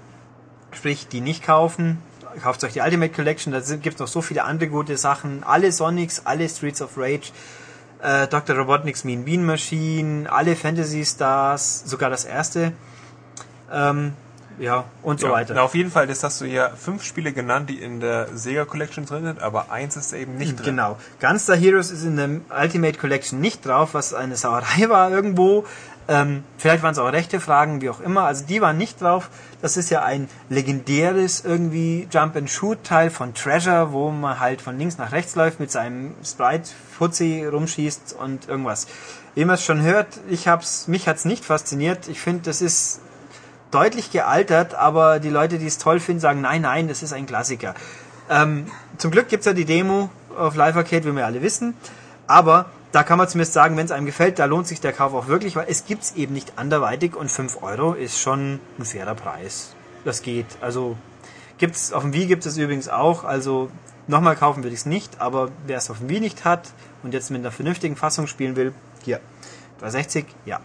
Sprich, 0.72 1.08
die 1.08 1.20
nicht 1.20 1.42
kaufen, 1.42 2.02
kauft 2.42 2.62
euch 2.64 2.74
die 2.74 2.80
Ultimate 2.80 3.12
Collection, 3.12 3.52
da 3.52 3.60
gibt 3.60 3.94
es 3.94 4.00
noch 4.00 4.08
so 4.08 4.20
viele 4.20 4.44
andere 4.44 4.68
gute 4.68 4.96
Sachen. 4.96 5.42
Alle 5.44 5.72
Sonics, 5.72 6.22
alle 6.24 6.48
Streets 6.48 6.82
of 6.82 6.96
Rage 6.96 7.32
äh, 8.02 8.26
Dr. 8.28 8.56
Robotnik's 8.56 9.04
Mean 9.04 9.24
Bean 9.24 9.44
Machine, 9.44 10.30
alle 10.30 10.56
Fantasy 10.56 11.04
Stars, 11.04 11.82
sogar 11.86 12.10
das 12.10 12.24
erste. 12.24 12.72
Ähm, 13.72 14.12
ja, 14.58 14.84
und 15.02 15.20
so 15.20 15.28
ja, 15.28 15.32
weiter. 15.32 15.54
Na, 15.54 15.62
auf 15.62 15.74
jeden 15.74 15.90
Fall, 15.90 16.06
das 16.06 16.24
hast 16.24 16.40
du 16.40 16.44
ja 16.44 16.70
fünf 16.70 17.04
Spiele 17.04 17.32
genannt, 17.32 17.70
die 17.70 17.80
in 17.80 18.00
der 18.00 18.28
Sega 18.34 18.64
Collection 18.64 19.06
drin 19.06 19.24
sind, 19.24 19.40
aber 19.40 19.70
eins 19.70 19.96
ist 19.96 20.12
eben 20.12 20.36
nicht 20.36 20.56
drin. 20.56 20.76
Genau. 20.76 20.98
Gunstar 21.20 21.56
Heroes 21.56 21.90
ist 21.90 22.04
in 22.04 22.16
der 22.16 22.28
Ultimate 22.50 22.98
Collection 22.98 23.40
nicht 23.40 23.64
drauf, 23.64 23.94
was 23.94 24.14
eine 24.14 24.36
Sauerei 24.36 24.88
war 24.88 25.10
irgendwo. 25.10 25.64
Ähm, 26.10 26.42
vielleicht 26.56 26.82
waren 26.82 26.92
es 26.92 26.98
auch 26.98 27.12
rechte 27.12 27.38
Fragen, 27.38 27.82
wie 27.82 27.90
auch 27.90 28.00
immer. 28.00 28.22
Also 28.22 28.46
die 28.46 28.62
waren 28.62 28.78
nicht 28.78 29.00
drauf. 29.02 29.28
Das 29.60 29.76
ist 29.76 29.90
ja 29.90 30.02
ein 30.02 30.28
legendäres 30.48 31.44
irgendwie 31.44 32.08
Jump-and-Shoot-Teil 32.10 33.10
von 33.10 33.34
Treasure, 33.34 33.92
wo 33.92 34.10
man 34.10 34.40
halt 34.40 34.62
von 34.62 34.78
links 34.78 34.96
nach 34.96 35.12
rechts 35.12 35.36
läuft 35.36 35.60
mit 35.60 35.70
seinem 35.70 36.14
Sprite-Fuzzi 36.24 37.44
rumschießt 37.44 38.16
und 38.18 38.48
irgendwas. 38.48 38.86
Wie 39.34 39.44
man 39.44 39.56
es 39.56 39.64
schon 39.64 39.82
hört, 39.82 40.08
ich 40.30 40.48
hab's, 40.48 40.88
mich 40.88 41.06
hat's 41.06 41.26
nicht 41.26 41.44
fasziniert. 41.44 42.08
Ich 42.08 42.20
finde, 42.20 42.44
das 42.44 42.62
ist 42.62 43.00
deutlich 43.70 44.10
gealtert, 44.10 44.74
aber 44.74 45.20
die 45.20 45.28
Leute, 45.28 45.58
die 45.58 45.66
es 45.66 45.76
toll 45.76 46.00
finden, 46.00 46.20
sagen, 46.20 46.40
nein, 46.40 46.62
nein, 46.62 46.88
das 46.88 47.02
ist 47.02 47.12
ein 47.12 47.26
Klassiker. 47.26 47.74
Ähm, 48.30 48.66
zum 48.96 49.10
Glück 49.10 49.28
gibt's 49.28 49.44
ja 49.44 49.52
die 49.52 49.66
Demo 49.66 50.08
auf 50.38 50.54
Live 50.54 50.76
Arcade, 50.76 51.04
wie 51.04 51.14
wir 51.14 51.26
alle 51.26 51.42
wissen. 51.42 51.74
Aber 52.26 52.66
da 52.92 53.02
kann 53.02 53.18
man 53.18 53.28
zumindest 53.28 53.52
sagen, 53.52 53.76
wenn 53.76 53.84
es 53.84 53.92
einem 53.92 54.06
gefällt, 54.06 54.38
da 54.38 54.46
lohnt 54.46 54.66
sich 54.66 54.80
der 54.80 54.92
Kauf 54.92 55.12
auch 55.14 55.26
wirklich, 55.26 55.56
weil 55.56 55.66
es 55.68 55.84
gibt's 55.84 56.14
eben 56.16 56.32
nicht 56.32 56.54
anderweitig 56.56 57.14
und 57.14 57.30
5 57.30 57.62
Euro 57.62 57.92
ist 57.92 58.18
schon 58.18 58.60
ein 58.78 58.84
fairer 58.84 59.14
Preis. 59.14 59.74
Das 60.04 60.22
geht. 60.22 60.46
Also 60.60 60.96
gibt's 61.58 61.92
auf 61.92 62.02
dem 62.02 62.12
Wii 62.14 62.26
gibt 62.26 62.46
es 62.46 62.56
übrigens 62.56 62.88
auch. 62.88 63.24
Also 63.24 63.70
nochmal 64.06 64.36
kaufen 64.36 64.62
würde 64.62 64.74
ich 64.74 64.80
es 64.80 64.86
nicht, 64.86 65.20
aber 65.20 65.50
wer 65.66 65.76
es 65.76 65.90
auf 65.90 65.98
dem 65.98 66.08
Wii 66.08 66.20
nicht 66.20 66.44
hat 66.44 66.72
und 67.02 67.12
jetzt 67.12 67.30
mit 67.30 67.40
einer 67.40 67.52
vernünftigen 67.52 67.96
Fassung 67.96 68.26
spielen 68.26 68.56
will, 68.56 68.72
hier 69.04 69.20
360, 69.80 70.24
ja. 70.46 70.60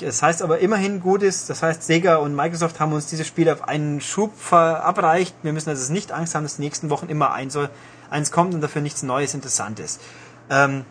Das 0.00 0.22
heißt 0.22 0.42
aber 0.42 0.58
immerhin 0.60 1.00
Gutes. 1.00 1.46
Das 1.46 1.62
heißt, 1.62 1.82
Sega 1.82 2.16
und 2.16 2.34
Microsoft 2.34 2.78
haben 2.78 2.92
uns 2.92 3.06
dieses 3.06 3.26
Spiel 3.26 3.50
auf 3.50 3.66
einen 3.66 4.00
Schub 4.00 4.36
verabreicht. 4.38 5.34
Wir 5.42 5.52
müssen 5.52 5.70
also 5.70 5.92
nicht 5.92 6.12
Angst 6.12 6.34
haben, 6.34 6.44
dass 6.44 6.58
nächsten 6.58 6.90
Wochen 6.90 7.08
immer 7.08 7.32
eins, 7.32 7.58
eins 8.10 8.30
kommt 8.30 8.54
und 8.54 8.60
dafür 8.60 8.82
nichts 8.82 9.02
Neues, 9.02 9.34
Interessantes. 9.34 9.98
Ähm, 10.50 10.84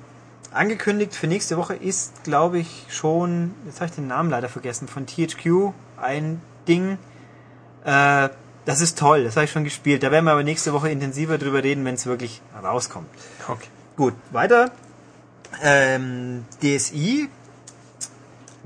angekündigt 0.57 1.15
für 1.15 1.27
nächste 1.27 1.57
Woche 1.57 1.75
ist, 1.75 2.23
glaube 2.23 2.59
ich, 2.59 2.85
schon, 2.89 3.53
jetzt 3.65 3.79
habe 3.79 3.89
ich 3.89 3.95
den 3.95 4.07
Namen 4.07 4.29
leider 4.29 4.49
vergessen, 4.49 4.87
von 4.87 5.05
THQ 5.05 5.73
ein 6.01 6.41
Ding. 6.67 6.97
Äh, 7.85 8.29
das 8.65 8.81
ist 8.81 8.97
toll, 8.97 9.23
das 9.23 9.35
habe 9.35 9.45
ich 9.45 9.51
schon 9.51 9.63
gespielt. 9.63 10.03
Da 10.03 10.11
werden 10.11 10.25
wir 10.25 10.31
aber 10.31 10.43
nächste 10.43 10.73
Woche 10.73 10.89
intensiver 10.89 11.37
drüber 11.37 11.63
reden, 11.63 11.85
wenn 11.85 11.95
es 11.95 12.05
wirklich 12.05 12.41
rauskommt. 12.61 13.07
Okay. 13.47 13.67
Gut, 13.95 14.13
weiter. 14.31 14.71
Ähm, 15.63 16.45
DSI. 16.61 17.29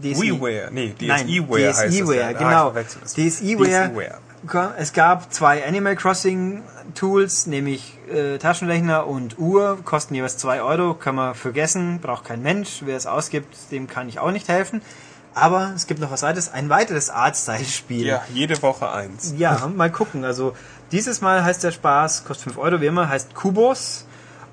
DSI. 0.01 0.21
WiiWare, 0.21 0.71
nee, 0.71 0.95
DSiWare 0.97 1.67
heißt 1.67 1.93
DSiWare, 1.93 2.33
genau. 2.33 2.73
DSiWare 3.05 4.19
es 4.77 4.93
gab 4.93 5.31
zwei 5.33 5.65
Animal 5.65 5.95
Crossing 5.95 6.63
Tools, 6.95 7.47
nämlich 7.47 7.97
äh, 8.11 8.37
Taschenrechner 8.37 9.07
und 9.07 9.37
Uhr, 9.37 9.77
kosten 9.85 10.15
jeweils 10.15 10.37
zwei 10.37 10.61
Euro, 10.61 10.93
kann 10.93 11.15
man 11.15 11.35
vergessen, 11.35 11.99
braucht 11.99 12.25
kein 12.25 12.41
Mensch. 12.41 12.81
Wer 12.83 12.97
es 12.97 13.05
ausgibt, 13.05 13.55
dem 13.71 13.87
kann 13.87 14.09
ich 14.09 14.19
auch 14.19 14.31
nicht 14.31 14.47
helfen. 14.47 14.81
Aber 15.33 15.71
es 15.75 15.87
gibt 15.87 16.01
noch 16.01 16.11
was 16.11 16.23
weiteres, 16.23 16.51
ein 16.51 16.69
weiteres 16.69 17.09
Artstyle-Spiel. 17.09 18.05
Ja, 18.05 18.21
jede 18.33 18.61
Woche 18.61 18.91
eins. 18.91 19.33
Ja, 19.37 19.67
mal 19.67 19.91
gucken. 19.91 20.25
Also 20.25 20.53
dieses 20.91 21.21
Mal 21.21 21.43
heißt 21.43 21.63
der 21.63 21.71
Spaß, 21.71 22.25
kostet 22.25 22.53
5 22.53 22.57
Euro 22.57 22.81
wie 22.81 22.87
immer, 22.87 23.07
heißt 23.07 23.33
Kubos 23.33 24.07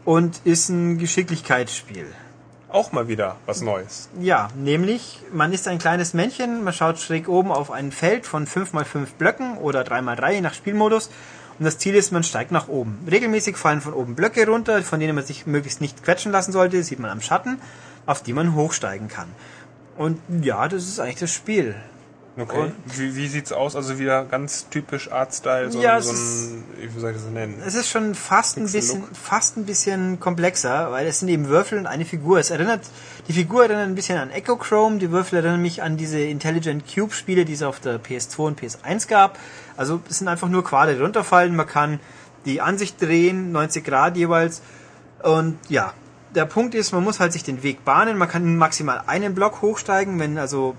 und 0.05 0.41
ist 0.45 0.69
ein 0.69 0.99
Geschicklichkeitsspiel. 0.99 2.07
Auch 2.71 2.93
mal 2.93 3.09
wieder 3.09 3.37
was 3.47 3.63
Neues. 3.63 4.11
Ja, 4.21 4.49
nämlich, 4.55 5.21
man 5.33 5.53
ist 5.55 5.67
ein 5.69 5.79
kleines 5.79 6.13
Männchen, 6.13 6.65
man 6.65 6.75
schaut 6.75 6.99
schräg 6.99 7.29
oben 7.29 7.51
auf 7.51 7.71
ein 7.71 7.93
Feld 7.93 8.27
von 8.27 8.47
5x5 8.47 9.07
Blöcken 9.17 9.57
oder 9.57 9.83
3x3 9.83 10.33
je 10.33 10.41
nach 10.43 10.53
Spielmodus 10.53 11.09
und 11.59 11.65
das 11.65 11.79
Ziel 11.79 11.95
ist, 11.95 12.13
man 12.13 12.23
steigt 12.23 12.53
nach 12.53 12.69
oben. 12.69 12.99
Regelmäßig 13.11 13.57
fallen 13.57 13.81
von 13.81 13.95
oben 13.95 14.15
Blöcke 14.15 14.47
runter, 14.47 14.83
von 14.83 15.01
denen 15.01 15.15
man 15.15 15.25
sich 15.25 15.47
möglichst 15.47 15.81
nicht 15.81 16.05
quetschen 16.05 16.31
lassen 16.31 16.53
sollte, 16.53 16.83
sieht 16.83 17.01
man 17.01 17.11
am 17.11 17.21
Schatten, 17.21 17.59
auf 18.07 18.23
die 18.23 18.33
man 18.33 18.55
hochsteigen 18.55 19.09
kann. 19.09 19.29
Und 19.97 20.21
ja, 20.43 20.69
das 20.69 20.85
ist 20.85 21.01
eigentlich 21.01 21.17
das 21.17 21.33
Spiel. 21.33 21.75
Okay. 22.41 22.59
Und- 22.61 22.75
wie, 22.97 23.17
wie 23.17 23.27
sieht's 23.27 23.53
aus? 23.53 23.75
Also 23.75 23.99
wieder 23.99 24.25
ganz 24.25 24.69
typisch 24.69 25.11
Artstyle, 25.11 25.71
so, 25.73 25.81
Ja, 25.81 26.01
so 26.01 26.11
ein, 26.13 26.65
wie 26.81 27.01
soll 27.01 27.11
ich 27.11 27.17
das 27.17 27.27
nennen? 27.27 27.61
Es 27.67 27.75
ist 27.75 27.89
schon 27.91 28.15
fast 28.15 28.57
ein 28.57 28.71
bisschen, 28.71 29.03
fast 29.13 29.57
ein 29.57 29.67
bisschen 29.67 30.21
komplexer, 30.21 30.91
weil 30.93 31.07
es 31.07 31.19
sind 31.21 31.29
eben 31.29 31.49
Würfel 31.49 31.79
und 31.79 31.87
eine 31.87 32.05
Figur. 32.05 32.39
Es 32.39 32.51
erinnert, 32.51 32.83
die 33.27 33.33
Figur 33.33 33.65
erinnert 33.65 33.87
ein 33.89 33.95
bisschen 33.95 34.19
an 34.19 34.31
Echochrome, 34.31 34.99
die 34.99 35.11
Würfel 35.11 35.39
erinnern 35.39 35.61
mich 35.63 35.83
an 35.83 35.97
diese 35.97 36.21
Intelligent 36.21 36.85
Cube 36.93 37.13
Spiele, 37.13 37.45
die 37.45 37.55
es 37.55 37.63
auf 37.63 37.81
der 37.81 37.99
PS2 38.01 38.39
und 38.47 38.61
PS1 38.61 39.09
gab. 39.09 39.39
Also 39.77 40.01
es 40.09 40.19
sind 40.19 40.29
einfach 40.29 40.49
nur 40.49 40.63
Quader, 40.65 40.95
die 40.95 41.01
runterfallen. 41.03 41.57
Man 41.57 41.67
kann 41.67 41.99
die 42.45 42.61
Ansicht 42.61 43.01
drehen, 43.03 43.53
90 43.53 43.85
Grad 43.85 44.17
jeweils. 44.17 44.63
Und 45.23 45.59
ja, 45.69 45.93
der 46.35 46.45
Punkt 46.45 46.75
ist, 46.75 46.93
man 46.93 47.03
muss 47.03 47.21
halt 47.21 47.33
sich 47.33 47.43
den 47.43 47.63
Weg 47.63 47.85
bahnen. 47.85 48.17
Man 48.19 48.29
kann 48.29 48.57
maximal 48.57 49.03
einen 49.07 49.35
Block 49.35 49.61
hochsteigen, 49.63 50.19
wenn 50.21 50.39
also 50.39 50.77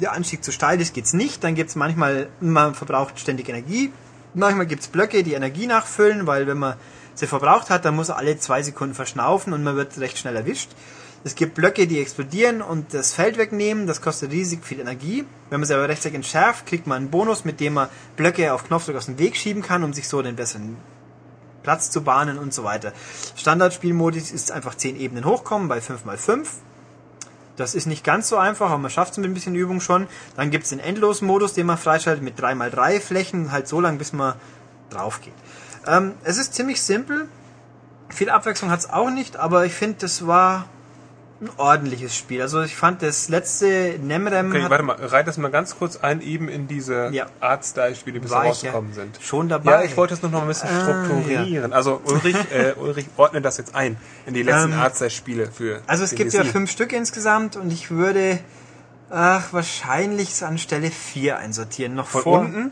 der 0.00 0.12
Anstieg 0.12 0.44
zu 0.44 0.52
steil 0.52 0.80
ist, 0.80 0.94
geht's 0.94 1.12
nicht. 1.12 1.42
Dann 1.44 1.54
gibt's 1.54 1.74
manchmal, 1.74 2.28
man 2.40 2.74
verbraucht 2.74 3.18
ständig 3.18 3.48
Energie. 3.48 3.92
Manchmal 4.34 4.66
gibt's 4.66 4.88
Blöcke, 4.88 5.22
die 5.22 5.34
Energie 5.34 5.66
nachfüllen, 5.66 6.26
weil 6.26 6.46
wenn 6.46 6.58
man 6.58 6.74
sie 7.14 7.26
verbraucht 7.26 7.70
hat, 7.70 7.84
dann 7.84 7.96
muss 7.96 8.10
er 8.10 8.18
alle 8.18 8.38
zwei 8.38 8.62
Sekunden 8.62 8.94
verschnaufen 8.94 9.52
und 9.52 9.62
man 9.62 9.76
wird 9.76 9.98
recht 9.98 10.18
schnell 10.18 10.36
erwischt. 10.36 10.70
Es 11.24 11.34
gibt 11.34 11.54
Blöcke, 11.54 11.86
die 11.86 12.00
explodieren 12.00 12.62
und 12.62 12.94
das 12.94 13.14
Feld 13.14 13.36
wegnehmen. 13.38 13.86
Das 13.86 14.00
kostet 14.00 14.30
riesig 14.30 14.64
viel 14.64 14.78
Energie. 14.78 15.24
Wenn 15.50 15.58
man 15.58 15.66
sie 15.66 15.74
aber 15.74 15.88
rechtzeitig 15.88 16.14
entschärft, 16.14 16.66
kriegt 16.66 16.86
man 16.86 16.98
einen 16.98 17.10
Bonus, 17.10 17.44
mit 17.44 17.58
dem 17.58 17.74
man 17.74 17.88
Blöcke 18.16 18.52
auf 18.52 18.64
Knopfdruck 18.64 18.96
aus 18.96 19.06
dem 19.06 19.18
Weg 19.18 19.36
schieben 19.36 19.62
kann, 19.62 19.82
um 19.82 19.92
sich 19.92 20.06
so 20.06 20.22
den 20.22 20.36
besseren 20.36 20.76
Platz 21.64 21.90
zu 21.90 22.02
bahnen 22.02 22.38
und 22.38 22.54
so 22.54 22.62
weiter. 22.62 22.92
Standardspielmodus 23.34 24.30
ist 24.30 24.52
einfach 24.52 24.76
10 24.76 25.00
Ebenen 25.00 25.24
hochkommen 25.24 25.66
bei 25.66 25.78
5x5. 25.78 26.46
Das 27.56 27.74
ist 27.74 27.86
nicht 27.86 28.04
ganz 28.04 28.28
so 28.28 28.36
einfach, 28.36 28.70
aber 28.70 28.78
man 28.78 28.90
schafft 28.90 29.12
es 29.12 29.18
mit 29.18 29.30
ein 29.30 29.34
bisschen 29.34 29.54
Übung 29.54 29.80
schon. 29.80 30.06
Dann 30.36 30.50
gibt 30.50 30.64
es 30.64 30.70
den 30.70 30.78
Endlos-Modus, 30.78 31.54
den 31.54 31.66
man 31.66 31.78
freischaltet 31.78 32.22
mit 32.22 32.38
3x3 32.38 33.00
Flächen, 33.00 33.52
halt 33.52 33.66
so 33.66 33.80
lang, 33.80 33.98
bis 33.98 34.12
man 34.12 34.34
drauf 34.90 35.20
geht. 35.20 35.34
Ähm, 35.86 36.14
es 36.22 36.38
ist 36.38 36.54
ziemlich 36.54 36.82
simpel. 36.82 37.28
Viel 38.08 38.30
Abwechslung 38.30 38.70
hat 38.70 38.80
es 38.80 38.90
auch 38.90 39.10
nicht, 39.10 39.36
aber 39.36 39.64
ich 39.64 39.72
finde, 39.72 39.98
das 40.00 40.26
war 40.26 40.66
ein 41.40 41.50
ordentliches 41.58 42.16
Spiel. 42.16 42.40
Also 42.40 42.62
ich 42.62 42.74
fand 42.76 43.02
das 43.02 43.28
letzte 43.28 43.98
Nemrem 44.02 44.50
Okay, 44.50 44.64
warte 44.70 44.82
mal, 44.84 44.96
reit 44.96 45.28
das 45.28 45.36
mal 45.36 45.50
ganz 45.50 45.76
kurz 45.78 45.96
ein, 45.98 46.22
eben 46.22 46.48
in 46.48 46.66
diese 46.66 47.10
Ja. 47.12 47.26
Artstyle-Spiele, 47.40 48.14
die 48.14 48.20
bisher 48.20 48.36
war 48.38 48.44
ich 48.44 48.62
ja 48.62 48.70
rausgekommen 48.70 48.94
sind. 48.94 49.18
schon 49.20 49.48
dabei. 49.50 49.70
Ja, 49.70 49.82
ich 49.82 49.96
wollte 49.98 50.14
es 50.14 50.22
noch 50.22 50.32
ein 50.40 50.48
bisschen 50.48 50.70
Ah, 50.70 50.82
strukturieren. 50.82 51.72
Also 51.74 52.00
Ulrich, 52.04 52.36
äh, 52.52 52.72
Ulrich 52.80 53.06
ordnet 53.18 53.44
das 53.44 53.58
jetzt 53.58 53.74
ein 53.74 53.98
in 54.24 54.32
die 54.32 54.42
letzten 54.42 54.72
Ähm, 54.72 54.78
Artstyle-Spiele 54.78 55.50
für 55.50 55.82
Also 55.86 56.04
es 56.04 56.14
gibt 56.14 56.32
ja 56.32 56.42
DC. 56.42 56.52
fünf 56.52 56.70
Stück 56.70 56.92
insgesamt 56.94 57.56
und 57.56 57.70
ich 57.70 57.90
würde 57.90 58.38
ach, 59.10 59.52
wahrscheinlich 59.52 60.42
an 60.42 60.56
Stelle 60.58 60.90
4 60.90 61.36
einsortieren. 61.38 61.94
Noch 61.94 62.06
Von 62.08 62.22
vor, 62.22 62.38
unten? 62.40 62.70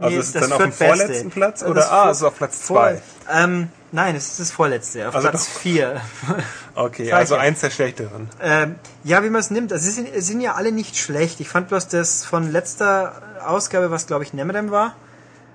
Also 0.00 0.14
Nee, 0.14 0.20
ist 0.20 0.26
es 0.28 0.32
das 0.32 0.42
dann 0.42 0.52
auf 0.52 0.62
dem 0.62 0.72
vorletzten 0.72 1.30
Platz? 1.30 1.62
Oder, 1.62 1.80
ist 1.80 1.86
ah, 1.90 2.02
vor- 2.02 2.10
es 2.10 2.16
ist 2.18 2.22
auf 2.24 2.36
Platz 2.36 2.58
vor- 2.62 2.76
zwei. 2.76 3.02
Ähm, 3.32 3.68
nein, 3.92 4.14
es 4.16 4.28
ist 4.28 4.40
das 4.40 4.50
vorletzte, 4.52 5.08
auf 5.08 5.14
Also 5.16 5.28
Platz 5.30 5.46
doch. 5.52 5.60
4. 5.60 6.00
Okay, 6.74 7.10
also 7.10 7.34
ja. 7.34 7.40
eins 7.40 7.58
der 7.60 7.70
schlechteren. 7.70 8.28
ähm, 8.40 8.76
ja, 9.02 9.24
wie 9.24 9.30
man 9.30 9.40
es 9.40 9.50
nimmt. 9.50 9.72
Also 9.72 9.84
sie 9.84 9.90
sind, 9.90 10.08
es 10.14 10.28
sind 10.28 10.40
ja 10.40 10.54
alle 10.54 10.70
nicht 10.70 10.96
schlecht. 10.96 11.40
Ich 11.40 11.48
fand 11.48 11.66
bloß 11.68 11.88
das 11.88 12.24
von 12.24 12.52
letzter 12.52 13.20
Ausgabe, 13.44 13.90
was 13.90 14.06
glaube 14.06 14.22
ich 14.22 14.32
Nemrem 14.32 14.70
war, 14.70 14.94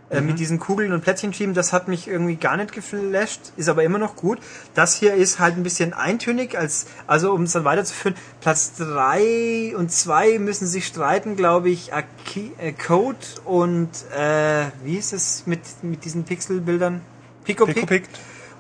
äh, 0.10 0.22
Mhm. 0.22 0.28
mit 0.28 0.40
diesen 0.40 0.60
Kugeln 0.60 0.94
und 0.94 1.02
Plättchen 1.02 1.34
schieben, 1.34 1.54
das 1.54 1.74
hat 1.74 1.88
mich 1.88 2.08
irgendwie 2.08 2.36
gar 2.36 2.58
nicht 2.58 2.72
geflasht, 2.74 3.40
ist 3.58 3.70
aber 3.70 3.84
immer 3.84 4.00
noch 4.00 4.16
gut. 4.16 4.40
Das 4.74 4.96
hier 4.96 5.14
ist 5.14 5.40
halt 5.40 5.56
ein 5.58 5.64
bisschen 5.64 5.94
eintönig, 5.94 6.58
als, 6.58 6.86
also 7.08 7.34
um 7.34 7.44
es 7.44 7.54
dann 7.54 7.64
weiterzuführen, 7.64 8.16
Platz 8.42 8.74
3 8.78 9.76
und 9.76 9.92
2 9.92 10.40
müssen 10.40 10.68
sich 10.68 10.86
streiten, 10.86 11.36
glaube 11.36 11.70
ich, 11.70 11.94
Aki 11.94 12.52
äh, 12.58 12.72
Code 12.74 13.18
und 13.46 13.90
äh, 14.16 14.66
wie 14.84 14.98
ist 14.98 15.14
es 15.14 15.44
mit, 15.46 15.62
mit 15.82 16.06
diesen 16.06 16.24
Pixelbildern? 16.24 17.02
Pico 17.44 17.66
Pico 17.66 17.86
Pic. 17.86 18.04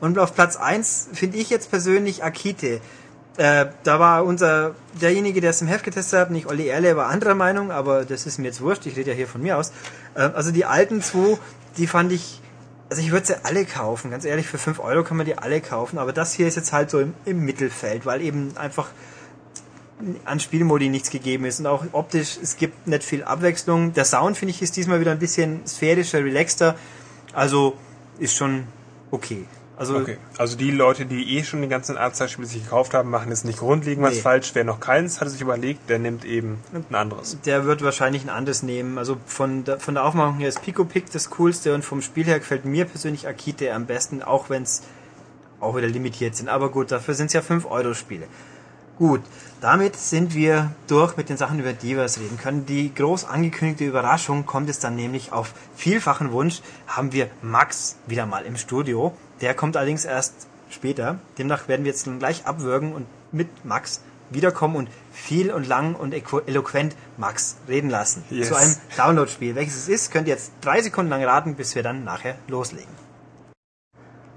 Und 0.01 0.19
auf 0.19 0.35
Platz 0.35 0.57
1 0.57 1.09
finde 1.13 1.37
ich 1.37 1.49
jetzt 1.49 1.69
persönlich 1.69 2.23
Akite. 2.25 2.81
Äh, 3.37 3.65
da 3.83 3.99
war 3.99 4.25
unser, 4.25 4.75
derjenige, 5.01 5.41
der 5.41 5.49
es 5.49 5.61
im 5.61 5.67
Heft 5.67 5.83
getestet 5.83 6.19
hat, 6.19 6.31
nicht 6.31 6.45
Olli 6.45 6.67
Erle, 6.67 6.95
war 6.95 7.07
anderer 7.07 7.33
Meinung, 7.33 7.71
aber 7.71 8.05
das 8.05 8.27
ist 8.27 8.37
mir 8.37 8.45
jetzt 8.45 8.61
wurscht, 8.61 8.85
ich 8.85 8.95
rede 8.95 9.11
ja 9.11 9.15
hier 9.15 9.27
von 9.27 9.41
mir 9.41 9.57
aus. 9.57 9.71
Äh, 10.13 10.21
also 10.21 10.51
die 10.51 10.65
alten 10.65 11.01
zwei, 11.01 11.37
die 11.77 11.87
fand 11.87 12.11
ich, 12.11 12.41
also 12.89 13.01
ich 13.01 13.11
würde 13.11 13.25
sie 13.25 13.43
alle 13.43 13.65
kaufen, 13.65 14.11
ganz 14.11 14.23
ehrlich, 14.25 14.45
für 14.45 14.59
5 14.59 14.79
Euro 14.79 15.03
kann 15.03 15.17
man 15.17 15.25
die 15.25 15.35
alle 15.35 15.61
kaufen, 15.61 15.97
aber 15.97 16.13
das 16.13 16.33
hier 16.33 16.47
ist 16.47 16.57
jetzt 16.57 16.73
halt 16.73 16.91
so 16.91 16.99
im, 16.99 17.15
im 17.25 17.43
Mittelfeld, 17.43 18.05
weil 18.05 18.21
eben 18.21 18.55
einfach 18.55 18.89
an 20.25 20.39
Spielmodi 20.39 20.89
nichts 20.89 21.09
gegeben 21.09 21.45
ist 21.45 21.59
und 21.59 21.65
auch 21.65 21.85
optisch, 21.91 22.37
es 22.41 22.57
gibt 22.57 22.87
nicht 22.87 23.03
viel 23.03 23.23
Abwechslung. 23.23 23.93
Der 23.93 24.05
Sound, 24.05 24.37
finde 24.37 24.51
ich, 24.51 24.61
ist 24.61 24.75
diesmal 24.75 24.99
wieder 24.99 25.11
ein 25.11 25.19
bisschen 25.19 25.65
sphärischer, 25.65 26.19
relaxter, 26.19 26.75
also 27.33 27.77
ist 28.19 28.35
schon 28.35 28.67
okay. 29.09 29.45
Also 29.75 29.97
Okay, 29.97 30.17
also 30.37 30.55
die 30.55 30.69
Leute, 30.69 31.05
die 31.07 31.35
eh 31.37 31.43
schon 31.43 31.61
die 31.63 31.67
ganzen 31.67 31.97
Artstyle-Spiele 31.97 32.47
sich 32.47 32.63
gekauft 32.63 32.93
haben, 32.93 33.09
machen 33.09 33.31
es 33.31 33.43
nicht 33.43 33.59
grundlegend 33.59 34.05
was 34.05 34.15
Nee. 34.15 34.21
falsch. 34.21 34.51
Wer 34.53 34.63
noch 34.63 34.79
keins 34.79 35.19
hatte 35.19 35.31
sich 35.31 35.41
überlegt, 35.41 35.89
der 35.89 35.97
nimmt 35.99 36.25
eben 36.25 36.59
ein 36.89 36.95
anderes. 36.95 37.37
Der 37.45 37.65
wird 37.65 37.83
wahrscheinlich 37.83 38.23
ein 38.23 38.29
anderes 38.29 38.61
nehmen. 38.61 38.97
Also 38.99 39.17
von 39.25 39.63
der, 39.63 39.79
von 39.79 39.95
der 39.95 40.05
Aufmachung 40.05 40.37
her 40.37 40.49
ist 40.49 40.61
Pico 40.61 40.85
Pic 40.85 41.11
das 41.11 41.31
coolste 41.31 41.73
und 41.73 41.83
vom 41.83 42.01
Spiel 42.03 42.25
her 42.25 42.37
gefällt 42.39 42.65
mir 42.65 42.85
persönlich 42.85 43.27
Akite 43.27 43.73
am 43.73 43.85
besten, 43.87 44.21
auch 44.21 44.49
wenn 44.49 44.63
es 44.63 44.83
auch 45.59 45.75
wieder 45.75 45.87
limitiert 45.87 46.35
sind. 46.35 46.49
Aber 46.49 46.69
gut, 46.69 46.91
dafür 46.91 47.15
sind 47.15 47.27
es 47.27 47.33
ja 47.33 47.41
5-Euro-Spiele. 47.41 48.27
Gut, 48.99 49.21
damit 49.59 49.95
sind 49.95 50.35
wir 50.35 50.71
durch 50.87 51.17
mit 51.17 51.29
den 51.29 51.37
Sachen, 51.37 51.59
über 51.59 51.73
die 51.73 51.95
wir 51.95 52.03
es 52.03 52.19
reden 52.19 52.37
können. 52.37 52.65
Die 52.67 52.93
groß 52.93 53.25
angekündigte 53.25 53.85
Überraschung 53.85 54.45
kommt 54.45 54.69
es 54.69 54.79
dann 54.79 54.95
nämlich 54.95 55.31
auf 55.31 55.53
vielfachen 55.75 56.31
Wunsch, 56.31 56.61
haben 56.85 57.11
wir 57.11 57.29
Max 57.41 57.95
wieder 58.05 58.25
mal 58.27 58.45
im 58.45 58.55
Studio. 58.55 59.13
Der 59.41 59.55
kommt 59.55 59.77
allerdings 59.77 60.05
erst 60.05 60.47
später. 60.69 61.17
Demnach 61.37 61.67
werden 61.67 61.85
wir 61.85 61.91
jetzt 61.91 62.05
dann 62.05 62.19
gleich 62.19 62.45
abwürgen 62.45 62.93
und 62.93 63.07
mit 63.31 63.65
Max 63.65 64.01
wiederkommen 64.29 64.75
und 64.75 64.89
viel 65.11 65.51
und 65.51 65.67
lang 65.67 65.95
und 65.95 66.13
eloquent 66.13 66.95
Max 67.17 67.57
reden 67.67 67.89
lassen. 67.89 68.23
Yes. 68.29 68.49
Zu 68.49 68.55
einem 68.55 68.75
Download-Spiel. 68.95 69.55
Welches 69.55 69.75
es 69.75 69.89
ist, 69.89 70.11
könnt 70.11 70.27
ihr 70.27 70.33
jetzt 70.33 70.51
drei 70.61 70.81
Sekunden 70.81 71.09
lang 71.09 71.23
raten, 71.23 71.55
bis 71.55 71.73
wir 71.75 71.83
dann 71.83 72.03
nachher 72.03 72.35
loslegen. 72.47 73.02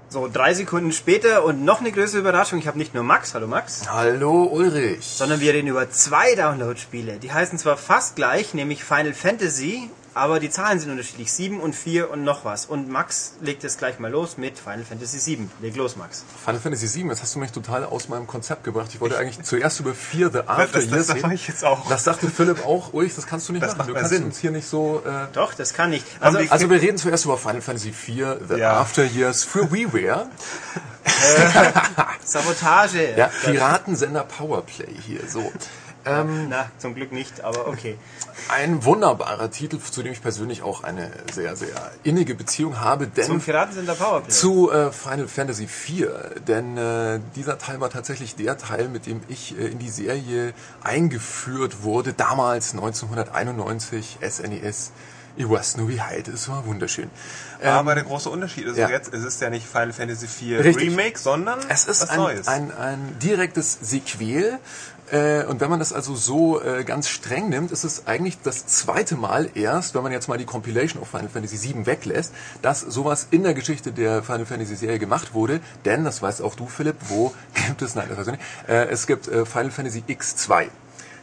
So, 0.09 0.29
drei 0.31 0.53
Sekunden 0.53 0.93
später 0.93 1.43
und 1.43 1.65
noch 1.65 1.81
eine 1.81 1.91
größere 1.91 2.21
Überraschung. 2.21 2.59
Ich 2.59 2.67
habe 2.67 2.77
nicht 2.77 2.93
nur 2.93 3.03
Max, 3.03 3.33
hallo 3.33 3.45
Max, 3.47 3.89
Hallo 3.91 4.43
Ulrich. 4.45 5.05
sondern 5.05 5.41
wir 5.41 5.53
reden 5.53 5.67
über 5.67 5.89
zwei 5.91 6.33
Download-Spiele. 6.33 7.17
Die 7.17 7.33
heißen 7.33 7.57
zwar 7.59 7.75
fast 7.75 8.15
gleich, 8.15 8.53
nämlich 8.53 8.85
Final 8.85 9.13
Fantasy, 9.13 9.89
aber 10.17 10.39
die 10.39 10.49
Zahlen 10.49 10.79
sind 10.79 10.91
unterschiedlich. 10.91 11.31
7 11.31 11.59
und 11.59 11.73
4 11.75 12.09
und 12.11 12.23
noch 12.23 12.43
was. 12.45 12.65
Und 12.65 12.89
Max 12.89 13.33
legt 13.41 13.63
jetzt 13.63 13.77
gleich 13.79 13.99
mal 13.99 14.11
los 14.11 14.37
mit 14.37 14.57
Final 14.59 14.83
Fantasy 14.83 15.19
7. 15.19 15.49
Leg 15.61 15.75
los, 15.75 15.95
Max. 15.95 16.23
Final 16.43 16.59
Fantasy 16.59 16.87
7, 16.87 17.09
jetzt 17.09 17.21
hast 17.21 17.35
du 17.35 17.39
mich 17.39 17.51
total 17.51 17.83
aus 17.85 18.09
meinem 18.09 18.27
Konzept 18.27 18.63
gebracht. 18.63 18.89
Ich 18.93 18.99
wollte 19.01 19.17
eigentlich 19.17 19.41
zuerst 19.43 19.79
über 19.79 19.93
4 19.93 20.31
The 20.31 20.39
After 20.47 20.67
das- 20.79 20.85
Years 20.85 21.07
das 21.07 21.15
reden. 21.15 21.21
mache 21.21 21.33
ich 21.35 21.47
jetzt 21.47 21.63
auch. 21.63 21.87
Das 21.89 22.03
sagte 22.03 22.27
Philipp 22.29 22.65
auch. 22.65 22.93
Ulrich, 22.93 23.15
das 23.15 23.27
kannst 23.27 23.47
du 23.49 23.53
nicht 23.53 23.63
Das 23.63 23.77
machen. 23.77 23.87
Du 23.89 23.93
kannst 23.93 24.09
Sinn. 24.09 24.23
uns 24.25 24.37
hier 24.39 24.51
nicht 24.51 24.67
so... 24.67 25.03
Äh, 25.05 25.27
Doch, 25.33 25.53
das 25.53 25.73
kann 25.73 25.93
ich. 25.93 26.03
Also, 26.19 26.39
also 26.49 26.69
wir 26.69 26.81
reden 26.81 26.97
zuerst 26.97 27.25
über 27.25 27.37
Final 27.37 27.61
Fantasy 27.61 27.91
4 27.93 28.39
The 28.49 28.55
Ja. 28.55 28.79
After 28.79 29.03
Years 29.05 29.43
für 29.43 29.71
WiiWare. 29.71 30.27
Sabotage. 32.23 33.15
Ja, 33.17 33.29
Piratensender 33.43 34.23
Powerplay 34.23 34.93
hier. 35.05 35.21
So. 35.27 35.51
Ähm, 36.07 36.47
Na, 36.49 36.69
zum 36.77 36.95
Glück 36.95 37.11
nicht, 37.11 37.41
aber 37.41 37.67
okay. 37.67 37.97
ein 38.49 38.83
wunderbarer 38.83 39.51
Titel, 39.51 39.79
zu 39.79 40.03
dem 40.03 40.11
ich 40.13 40.21
persönlich 40.21 40.61
auch 40.63 40.83
eine 40.83 41.11
sehr, 41.33 41.55
sehr 41.55 41.91
innige 42.03 42.35
Beziehung 42.35 42.79
habe, 42.79 43.07
denn 43.07 43.25
Zum 43.25 43.41
Piratensender 43.41 43.95
Powerplay. 43.95 44.29
zu 44.29 44.71
äh, 44.71 44.91
Final 44.91 45.27
Fantasy 45.27 45.63
IV, 45.65 46.07
denn 46.47 46.77
äh, 46.77 47.19
dieser 47.35 47.57
Teil 47.57 47.79
war 47.81 47.89
tatsächlich 47.89 48.35
der 48.35 48.57
Teil, 48.57 48.87
mit 48.89 49.05
dem 49.05 49.21
ich 49.27 49.57
äh, 49.57 49.67
in 49.67 49.79
die 49.79 49.89
Serie 49.89 50.53
eingeführt 50.83 51.83
wurde, 51.83 52.13
damals 52.13 52.73
1991 52.73 54.19
SNES 54.27 54.91
Ich 55.35 55.47
weiß 55.49 55.77
nur, 55.77 55.89
wie 55.89 56.01
heute, 56.01 56.31
es 56.31 56.49
war 56.49 56.65
wunderschön. 56.65 57.09
Aber 57.63 57.93
der 57.95 58.03
große 58.03 58.29
Unterschied 58.29 58.65
ist 58.65 58.77
ja. 58.77 58.89
jetzt, 58.89 59.13
es 59.13 59.23
ist 59.23 59.41
ja 59.41 59.49
nicht 59.49 59.67
Final 59.67 59.93
Fantasy 59.93 60.25
IV 60.25 60.63
Richtig. 60.63 60.89
Remake, 60.91 61.17
sondern 61.19 61.59
Es 61.69 61.85
ist 61.85 62.09
ein, 62.09 62.17
Neues. 62.17 62.47
ein, 62.47 62.71
ein 62.75 63.19
direktes 63.19 63.77
Sequel. 63.81 64.59
Äh, 65.11 65.45
und 65.45 65.61
wenn 65.61 65.69
man 65.69 65.79
das 65.79 65.93
also 65.93 66.15
so 66.15 66.61
äh, 66.61 66.83
ganz 66.83 67.07
streng 67.07 67.49
nimmt, 67.49 67.71
ist 67.71 67.83
es 67.83 68.07
eigentlich 68.07 68.37
das 68.41 68.67
zweite 68.67 69.15
Mal 69.15 69.49
erst, 69.55 69.95
wenn 69.95 70.03
man 70.03 70.11
jetzt 70.11 70.27
mal 70.27 70.37
die 70.37 70.45
Compilation 70.45 71.01
of 71.01 71.07
Final 71.07 71.29
Fantasy 71.29 71.73
VII 71.73 71.85
weglässt, 71.85 72.33
dass 72.61 72.81
sowas 72.81 73.27
in 73.31 73.43
der 73.43 73.53
Geschichte 73.53 73.91
der 73.91 74.21
Final 74.21 74.45
Fantasy 74.45 74.75
Serie 74.75 74.99
gemacht 74.99 75.33
wurde. 75.33 75.61
Denn, 75.85 76.03
das 76.03 76.21
weißt 76.21 76.41
auch 76.41 76.55
du, 76.55 76.67
Philipp, 76.67 76.97
wo 77.07 77.33
gibt 77.67 77.81
es, 77.81 77.95
nein, 77.95 78.07
das 78.09 78.17
weiß 78.17 78.27
ich 78.27 78.33
nicht, 78.33 78.43
äh, 78.67 78.87
es 78.89 79.07
gibt 79.07 79.27
äh, 79.27 79.45
Final 79.45 79.71
Fantasy 79.71 80.03
X2. 80.07 80.67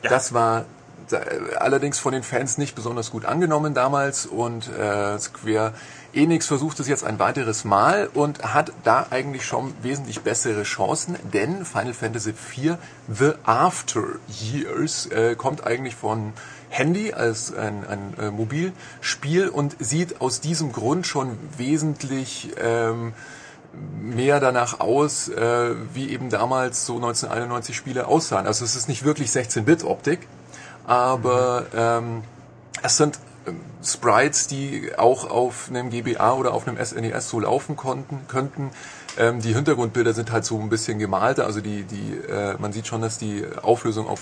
Das 0.03 0.33
war 0.33 0.65
äh, 1.11 1.57
allerdings 1.57 1.99
von 1.99 2.13
den 2.13 2.23
Fans 2.23 2.59
nicht 2.59 2.75
besonders 2.75 3.11
gut 3.11 3.25
angenommen 3.25 3.75
damals 3.75 4.27
und 4.27 4.69
äh, 4.69 5.19
Square 5.19 5.75
Enix 6.15 6.47
versucht 6.47 6.79
es 6.81 6.89
jetzt 6.89 7.05
ein 7.05 7.19
weiteres 7.19 7.65
Mal 7.65 8.09
und 8.15 8.55
hat 8.55 8.73
da 8.85 9.07
eigentlich 9.11 9.45
schon 9.45 9.75
wesentlich 9.83 10.21
bessere 10.21 10.63
Chancen, 10.63 11.17
denn 11.33 11.65
Final 11.65 11.95
Fantasy 11.95 12.31
IV 12.31 12.77
The 13.09 13.33
After 13.45 14.05
Years 14.29 15.07
äh, 15.07 15.35
kommt 15.35 15.67
eigentlich 15.67 15.97
von 15.97 16.33
Handy 16.69 17.13
als 17.13 17.55
ein, 17.55 17.87
ein 17.87 18.15
äh, 18.19 18.31
Mobilspiel 18.31 19.49
und 19.49 19.77
sieht 19.79 20.21
aus 20.21 20.41
diesem 20.41 20.73
Grund 20.73 21.07
schon 21.07 21.37
wesentlich 21.57 22.51
ähm, 22.61 23.13
mehr 24.01 24.41
danach 24.41 24.81
aus, 24.81 25.29
äh, 25.29 25.75
wie 25.95 26.11
eben 26.11 26.31
damals 26.31 26.87
so 26.87 26.95
1991 26.97 27.77
Spiele 27.77 28.07
aussahen. 28.07 28.47
Also 28.47 28.65
es 28.65 28.77
ist 28.77 28.89
nicht 28.89 29.05
wirklich 29.05 29.31
16-Bit-Optik, 29.31 30.27
aber 30.87 31.67
ähm, 31.75 32.23
es 32.83 32.97
sind 32.97 33.19
Sprites, 33.85 34.47
die 34.47 34.93
auch 34.97 35.31
auf 35.31 35.69
einem 35.69 35.91
GBA 35.91 36.33
oder 36.35 36.53
auf 36.53 36.67
einem 36.67 36.83
SNES 36.83 37.29
so 37.29 37.41
laufen 37.41 37.77
konnten, 37.77 38.27
könnten. 38.29 38.71
Ähm, 39.17 39.41
die 39.41 39.55
Hintergrundbilder 39.55 40.13
sind 40.13 40.33
halt 40.33 40.45
so 40.45 40.59
ein 40.59 40.69
bisschen 40.69 40.99
gemalter, 40.99 41.47
also 41.47 41.61
die, 41.61 41.85
die, 41.85 42.17
äh, 42.29 42.57
man 42.59 42.73
sieht 42.73 42.87
schon, 42.87 43.01
dass 43.01 43.19
die 43.19 43.45
Auflösung 43.63 44.09
auf 44.09 44.21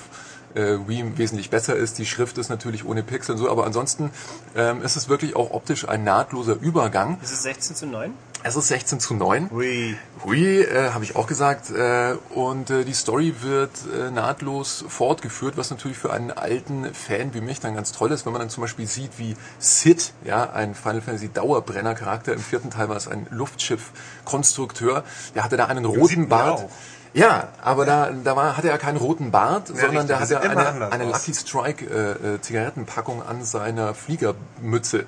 äh, 0.55 0.77
Wii 0.87 1.17
wesentlich 1.17 1.51
besser 1.51 1.77
ist. 1.77 1.99
Die 1.99 2.07
Schrift 2.07 2.39
ist 2.39 2.49
natürlich 2.49 2.85
ohne 2.85 3.03
Pixel 3.03 3.35
und 3.35 3.39
so, 3.39 3.51
aber 3.51 3.65
ansonsten 3.65 4.11
ähm, 4.55 4.83
ist 4.83 4.97
es 4.97 5.09
wirklich 5.09 5.37
auch 5.37 5.51
optisch 5.51 5.89
ein 5.89 6.05
nahtloser 6.05 6.57
Übergang. 6.61 7.19
Ist 7.23 7.33
es 7.33 7.43
16 7.43 7.77
zu 7.77 7.87
9? 7.87 8.13
Es 8.45 8.57
ist 8.57 8.69
16 8.69 8.99
zu 8.99 9.15
9. 9.15 9.51
Ui. 9.53 9.97
Hui, 10.25 10.63
äh, 10.63 10.91
habe 10.91 11.05
ich 11.05 11.15
auch 11.15 11.29
gesagt. 11.29 11.71
Äh, 11.71 12.15
und 12.35 12.71
äh, 12.71 12.85
die 12.85 12.93
Story 12.93 13.35
wird 13.41 13.71
äh, 13.95 14.11
nahtlos 14.11 14.85
fortgeführt, 14.89 15.57
was 15.57 15.71
natürlich 15.71 15.97
für 15.97 16.13
einen 16.13 16.33
alten 16.33 16.93
Fan 16.93 17.35
wie 17.35 17.41
mich 17.41 17.61
dann 17.61 17.77
ganz 17.77 17.93
toll 17.93 18.11
ist, 18.11 18.27
wenn 18.27 18.33
man 18.33 18.41
dann 18.41 18.51
zum 18.51 18.63
Beispiel 18.63 18.89
sieht, 18.89 19.19
wie 19.19 19.37
Sid, 19.61 20.13
ja, 20.25 20.51
ein 20.51 20.75
Final 20.75 21.03
Fantasy 21.03 21.29
Dauerbrenner-Charakter, 21.29 22.33
im 22.33 22.41
vierten 22.41 22.71
Teil 22.71 22.89
war 22.89 22.97
es 22.97 23.07
ein 23.07 23.29
Luftschiff-Konstrukteur, 23.31 25.05
der 25.37 25.45
hatte 25.45 25.57
da 25.57 25.67
einen 25.67 25.85
roten 25.85 26.29
Bart. 26.29 26.67
Ja, 27.15 27.49
aber 27.63 27.85
da, 27.85 28.11
da 28.11 28.37
war, 28.37 28.57
hatte 28.57 28.71
er 28.71 28.79
keinen 28.79 28.97
roten 28.97 29.31
Bart, 29.31 29.69
sondern 29.69 29.91
richtig, 29.91 30.09
da 30.09 30.21
hatte 30.21 30.35
er 30.35 30.43
eine, 30.43 30.93
eine. 30.93 31.05
Lucky 31.05 31.35
Strike 31.35 31.85
äh, 31.85 32.35
äh, 32.35 32.41
Zigarettenpackung 32.41 33.23
an 33.23 33.45
seiner 33.45 33.95
Fliegermütze. 33.95 35.05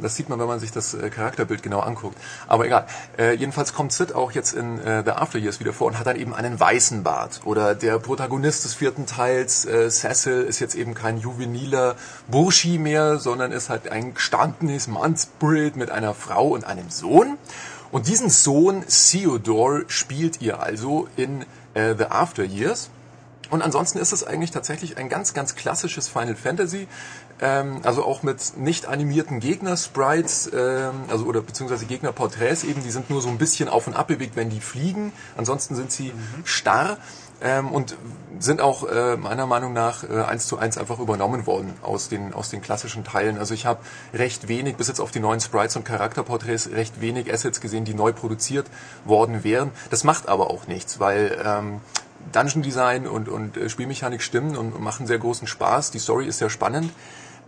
Das 0.00 0.16
sieht 0.16 0.28
man, 0.28 0.40
wenn 0.40 0.48
man 0.48 0.58
sich 0.58 0.72
das 0.72 0.94
äh, 0.94 1.10
Charakterbild 1.10 1.62
genau 1.62 1.78
anguckt. 1.78 2.18
Aber 2.48 2.66
egal. 2.66 2.86
Äh, 3.16 3.34
jedenfalls 3.34 3.72
kommt 3.72 3.92
Sid 3.92 4.14
auch 4.14 4.32
jetzt 4.32 4.52
in 4.52 4.80
äh, 4.80 5.04
The 5.04 5.12
After 5.12 5.38
Years 5.38 5.60
wieder 5.60 5.72
vor 5.72 5.86
und 5.86 5.98
hat 5.98 6.08
dann 6.08 6.16
eben 6.16 6.34
einen 6.34 6.58
weißen 6.58 7.04
Bart. 7.04 7.42
Oder 7.44 7.76
der 7.76 8.00
Protagonist 8.00 8.64
des 8.64 8.74
vierten 8.74 9.06
Teils, 9.06 9.64
äh, 9.64 9.88
Cecil, 9.90 10.42
ist 10.42 10.58
jetzt 10.58 10.74
eben 10.74 10.94
kein 10.94 11.18
juveniler 11.18 11.94
Burschi 12.26 12.78
mehr, 12.78 13.18
sondern 13.18 13.52
ist 13.52 13.70
halt 13.70 13.88
ein 13.88 14.14
gestandenes 14.14 14.88
Mannsbild 14.88 15.76
mit 15.76 15.92
einer 15.92 16.14
Frau 16.14 16.48
und 16.48 16.64
einem 16.64 16.90
Sohn. 16.90 17.38
Und 17.94 18.08
diesen 18.08 18.28
Sohn 18.28 18.84
Theodore 18.88 19.84
spielt 19.86 20.42
ihr 20.42 20.60
also 20.60 21.06
in 21.14 21.42
äh, 21.74 21.94
The 21.96 22.06
After 22.06 22.42
Years. 22.42 22.90
Und 23.50 23.62
ansonsten 23.62 23.98
ist 23.98 24.10
es 24.10 24.24
eigentlich 24.24 24.50
tatsächlich 24.50 24.96
ein 24.96 25.08
ganz, 25.08 25.32
ganz 25.32 25.54
klassisches 25.54 26.08
Final 26.08 26.34
Fantasy. 26.34 26.88
Ähm, 27.40 27.82
also 27.84 28.04
auch 28.04 28.24
mit 28.24 28.56
nicht 28.56 28.86
animierten 28.86 29.38
Gegner-Sprites, 29.38 30.50
ähm, 30.52 31.04
also 31.08 31.26
oder 31.26 31.40
beziehungsweise 31.40 31.86
Gegnerporträts 31.86 32.64
eben, 32.64 32.82
die 32.82 32.90
sind 32.90 33.10
nur 33.10 33.22
so 33.22 33.28
ein 33.28 33.38
bisschen 33.38 33.68
auf 33.68 33.86
und 33.86 33.94
ab 33.94 34.08
bewegt, 34.08 34.34
wenn 34.34 34.50
die 34.50 34.58
fliegen. 34.58 35.12
Ansonsten 35.36 35.76
sind 35.76 35.92
sie 35.92 36.12
starr 36.42 36.98
ähm, 37.42 37.68
und 37.70 37.96
sind 38.38 38.60
auch 38.60 38.88
äh, 38.88 39.16
meiner 39.16 39.46
Meinung 39.46 39.72
nach 39.72 40.04
äh, 40.04 40.22
eins 40.22 40.46
zu 40.46 40.58
eins 40.58 40.76
einfach 40.76 40.98
übernommen 40.98 41.46
worden 41.46 41.74
aus 41.82 42.08
den 42.08 42.34
aus 42.34 42.50
den 42.50 42.62
klassischen 42.62 43.04
Teilen. 43.04 43.38
Also 43.38 43.54
ich 43.54 43.64
habe 43.66 43.80
recht 44.12 44.48
wenig 44.48 44.76
bis 44.76 44.88
jetzt 44.88 45.00
auf 45.00 45.10
die 45.10 45.20
neuen 45.20 45.40
Sprites 45.40 45.76
und 45.76 45.84
Charakterporträts 45.84 46.70
recht 46.70 47.00
wenig 47.00 47.32
Assets 47.32 47.60
gesehen, 47.60 47.84
die 47.84 47.94
neu 47.94 48.12
produziert 48.12 48.66
worden 49.04 49.44
wären. 49.44 49.70
Das 49.90 50.04
macht 50.04 50.28
aber 50.28 50.50
auch 50.50 50.66
nichts, 50.66 51.00
weil 51.00 51.40
ähm, 51.44 51.80
Dungeon 52.32 52.62
Design 52.62 53.06
und, 53.06 53.28
und 53.28 53.56
äh, 53.56 53.68
Spielmechanik 53.68 54.22
stimmen 54.22 54.56
und 54.56 54.80
machen 54.80 55.06
sehr 55.06 55.18
großen 55.18 55.46
Spaß. 55.46 55.90
Die 55.90 55.98
Story 55.98 56.26
ist 56.26 56.38
sehr 56.38 56.50
spannend. 56.50 56.92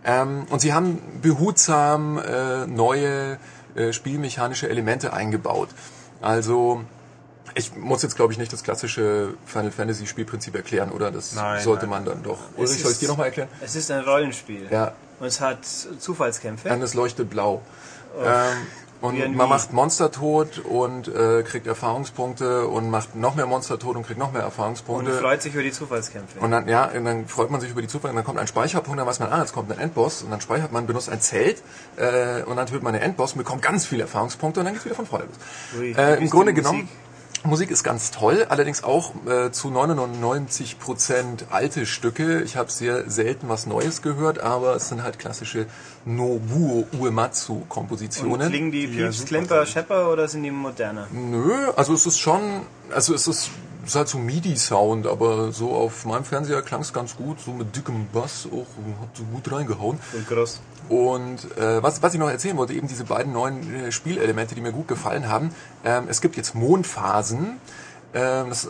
Ähm, 0.05 0.45
und 0.49 0.61
sie 0.61 0.73
haben 0.73 1.01
behutsam 1.21 2.17
äh, 2.17 2.65
neue 2.67 3.37
äh, 3.75 3.91
spielmechanische 3.91 4.69
Elemente 4.69 5.13
eingebaut. 5.13 5.69
Also 6.21 6.83
ich 7.57 7.75
muss 7.75 8.01
jetzt 8.03 8.15
glaube 8.15 8.31
ich 8.33 8.39
nicht 8.39 8.53
das 8.53 8.63
klassische 8.63 9.33
Final 9.45 9.71
Fantasy 9.71 10.07
Spielprinzip 10.07 10.55
erklären, 10.55 10.91
oder? 10.91 11.11
Das 11.11 11.33
Nein, 11.35 11.63
sollte 11.63 11.85
nein. 11.87 11.89
man 12.03 12.05
dann 12.05 12.23
doch. 12.23 12.39
Es 12.53 12.57
Ulrich, 12.59 12.71
soll 12.81 12.91
ich 12.91 12.95
ist- 12.95 13.01
dir 13.01 13.07
nochmal 13.09 13.27
erklären? 13.27 13.49
Es 13.61 13.75
ist 13.75 13.91
ein 13.91 14.01
Rollenspiel. 14.03 14.67
Ja, 14.71 14.93
Und 15.19 15.27
es 15.27 15.41
hat 15.41 15.59
Zufallskämpfe. 15.99 16.69
dann 16.69 16.81
es 16.81 16.93
leuchtet 16.93 17.29
blau. 17.29 17.61
Ähm, 18.19 18.31
Wie 19.01 19.05
und 19.05 19.35
man 19.35 19.45
Wii. 19.47 19.53
macht 19.55 19.73
Monster 19.73 20.11
tot 20.11 20.57
und 20.57 21.07
äh, 21.07 21.43
kriegt 21.43 21.67
Erfahrungspunkte 21.67 22.67
und 22.67 22.89
macht 22.89 23.15
noch 23.15 23.35
mehr 23.35 23.45
Monster 23.45 23.77
tot 23.77 23.95
und 23.95 24.07
kriegt 24.07 24.17
noch 24.17 24.31
mehr 24.31 24.41
und 24.41 24.47
Erfahrungspunkte. 24.47 25.13
freut 25.19 25.41
sich 25.43 25.53
über 25.53 25.61
die 25.61 25.71
Zufallskämpfe. 25.71 26.39
Und 26.39 26.49
dann, 26.49 26.67
ja, 26.67 26.85
und 26.85 27.05
dann 27.05 27.27
freut 27.27 27.51
man 27.51 27.61
sich 27.61 27.69
über 27.69 27.81
die 27.83 27.87
Zufall, 27.87 28.09
und 28.09 28.15
dann 28.15 28.25
kommt 28.25 28.39
ein 28.39 28.47
Speicherpunkt, 28.47 28.99
dann 28.99 29.05
weiß 29.05 29.19
man, 29.19 29.31
ah, 29.31 29.41
jetzt 29.41 29.53
kommt 29.53 29.71
ein 29.71 29.77
Endboss, 29.77 30.23
und 30.23 30.31
dann 30.31 30.41
speichert 30.41 30.71
man, 30.71 30.87
benutzt 30.87 31.09
ein 31.11 31.21
Zelt, 31.21 31.61
äh, 31.97 32.41
und 32.43 32.55
dann 32.57 32.65
tötet 32.65 32.81
man 32.81 32.93
den 32.93 33.03
Endboss 33.03 33.33
und 33.33 33.37
bekommt 33.37 33.61
ganz 33.61 33.85
viele 33.85 34.01
Erfahrungspunkte, 34.03 34.61
und 34.61 34.65
dann 34.65 34.73
geht's 34.73 34.85
wieder 34.85 34.95
von 34.95 35.05
vorne 35.05 35.25
los. 35.25 35.95
Äh, 35.95 36.17
Im 36.17 36.23
ist 36.23 36.31
Grunde 36.31 36.53
genommen, 36.55 36.89
Musik? 37.47 37.71
Ist 37.71 37.83
ganz 37.83 38.11
toll, 38.11 38.45
allerdings 38.49 38.83
auch 38.83 39.13
äh, 39.25 39.51
zu 39.51 39.69
99% 39.69 41.49
alte 41.49 41.85
Stücke. 41.85 42.41
Ich 42.41 42.55
habe 42.57 42.71
sehr 42.71 43.09
selten 43.09 43.49
was 43.49 43.65
Neues 43.65 44.01
gehört, 44.01 44.39
aber 44.39 44.75
es 44.75 44.89
sind 44.89 45.03
halt 45.03 45.19
klassische 45.19 45.65
Nobuo 46.05 46.87
Uematsu 46.99 47.53
Und 47.53 47.69
Kompositionen. 47.69 48.49
klingen 48.49 48.71
die 48.71 48.85
Ja, 48.85 49.05
Pieps, 49.05 49.17
super 49.17 49.27
Klimper. 49.29 49.65
Schepper 49.65 50.11
oder 50.11 50.27
sind 50.27 50.43
die 50.43 50.51
moderner? 50.51 51.07
Nö, 51.11 51.71
also 51.75 51.93
es 51.93 52.05
ist 52.05 52.19
schon, 52.19 52.41
also 52.93 53.13
es 53.13 53.27
ist, 53.27 53.49
ist 53.87 53.95
halt 53.95 54.07
so 54.07 54.17
MIDI-Sound, 54.17 55.07
aber 55.07 55.51
so 55.51 55.71
auf 55.71 56.05
meinem 56.05 56.23
Fernseher 56.23 56.61
klang 56.61 56.81
es 56.81 56.93
ganz 56.93 57.15
gut, 57.15 57.39
so 57.39 57.51
mit 57.51 57.75
dickem 57.75 58.07
Bass 58.13 58.47
auch, 58.47 58.67
hat 59.01 59.15
so 59.15 59.23
gut 59.23 59.51
reingehauen. 59.51 59.99
Und 60.13 60.27
groß. 60.27 60.61
Und 60.89 61.57
äh, 61.57 61.81
was, 61.83 62.01
was 62.01 62.13
ich 62.13 62.19
noch 62.19 62.29
erzählen 62.29 62.57
wollte, 62.57 62.73
eben 62.73 62.87
diese 62.87 63.03
beiden 63.03 63.33
neuen 63.33 63.73
äh, 63.73 63.91
Spielelemente, 63.91 64.55
die 64.55 64.61
mir 64.61 64.71
gut 64.71 64.87
gefallen 64.87 65.27
haben. 65.27 65.53
Ähm, 65.83 66.05
es 66.07 66.21
gibt 66.21 66.37
jetzt 66.37 66.55
Mondphasen. 66.55 67.59
Ähm, 68.13 68.49
das 68.49 68.65
äh, 68.65 68.69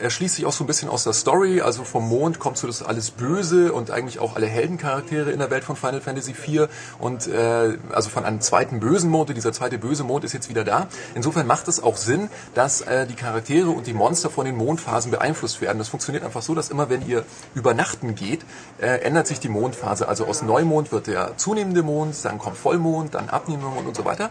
erschließt 0.00 0.36
sich 0.36 0.46
auch 0.46 0.52
so 0.52 0.64
ein 0.64 0.66
bisschen 0.66 0.88
aus 0.88 1.04
der 1.04 1.12
Story. 1.12 1.60
Also 1.60 1.84
vom 1.84 2.08
Mond 2.08 2.38
kommt 2.38 2.58
so 2.58 2.66
das 2.66 2.82
alles 2.82 3.10
Böse 3.10 3.72
und 3.72 3.90
eigentlich 3.90 4.18
auch 4.18 4.36
alle 4.36 4.46
Heldencharaktere 4.46 5.30
in 5.30 5.38
der 5.38 5.50
Welt 5.50 5.64
von 5.64 5.76
Final 5.76 6.00
Fantasy 6.00 6.32
IV. 6.32 6.68
Und 6.98 7.26
äh, 7.26 7.78
also 7.92 8.10
von 8.10 8.24
einem 8.24 8.40
zweiten 8.40 8.80
bösen 8.80 9.10
Mond. 9.10 9.30
Und 9.30 9.36
dieser 9.36 9.52
zweite 9.52 9.78
böse 9.78 10.04
Mond 10.04 10.24
ist 10.24 10.32
jetzt 10.32 10.48
wieder 10.48 10.64
da. 10.64 10.88
Insofern 11.14 11.46
macht 11.46 11.68
es 11.68 11.82
auch 11.82 11.96
Sinn, 11.96 12.28
dass 12.54 12.80
äh, 12.82 13.06
die 13.06 13.14
Charaktere 13.14 13.70
und 13.70 13.86
die 13.86 13.94
Monster 13.94 14.30
von 14.30 14.44
den 14.46 14.56
Mondphasen 14.56 15.10
beeinflusst 15.10 15.60
werden. 15.60 15.78
Das 15.78 15.88
funktioniert 15.88 16.24
einfach 16.24 16.42
so, 16.42 16.54
dass 16.54 16.70
immer 16.70 16.90
wenn 16.90 17.06
ihr 17.06 17.24
übernachten 17.54 18.14
geht, 18.14 18.44
äh, 18.80 19.00
ändert 19.00 19.26
sich 19.26 19.40
die 19.40 19.48
Mondphase. 19.48 20.08
Also 20.08 20.26
aus 20.26 20.42
Neumond 20.42 20.92
wird 20.92 21.06
der 21.06 21.36
zunehmende 21.36 21.82
Mond, 21.82 22.16
dann 22.24 22.38
kommt 22.38 22.56
Vollmond, 22.56 23.14
dann 23.14 23.28
abnehmender 23.28 23.70
Mond 23.70 23.88
und 23.88 23.96
so 23.96 24.04
weiter. 24.04 24.30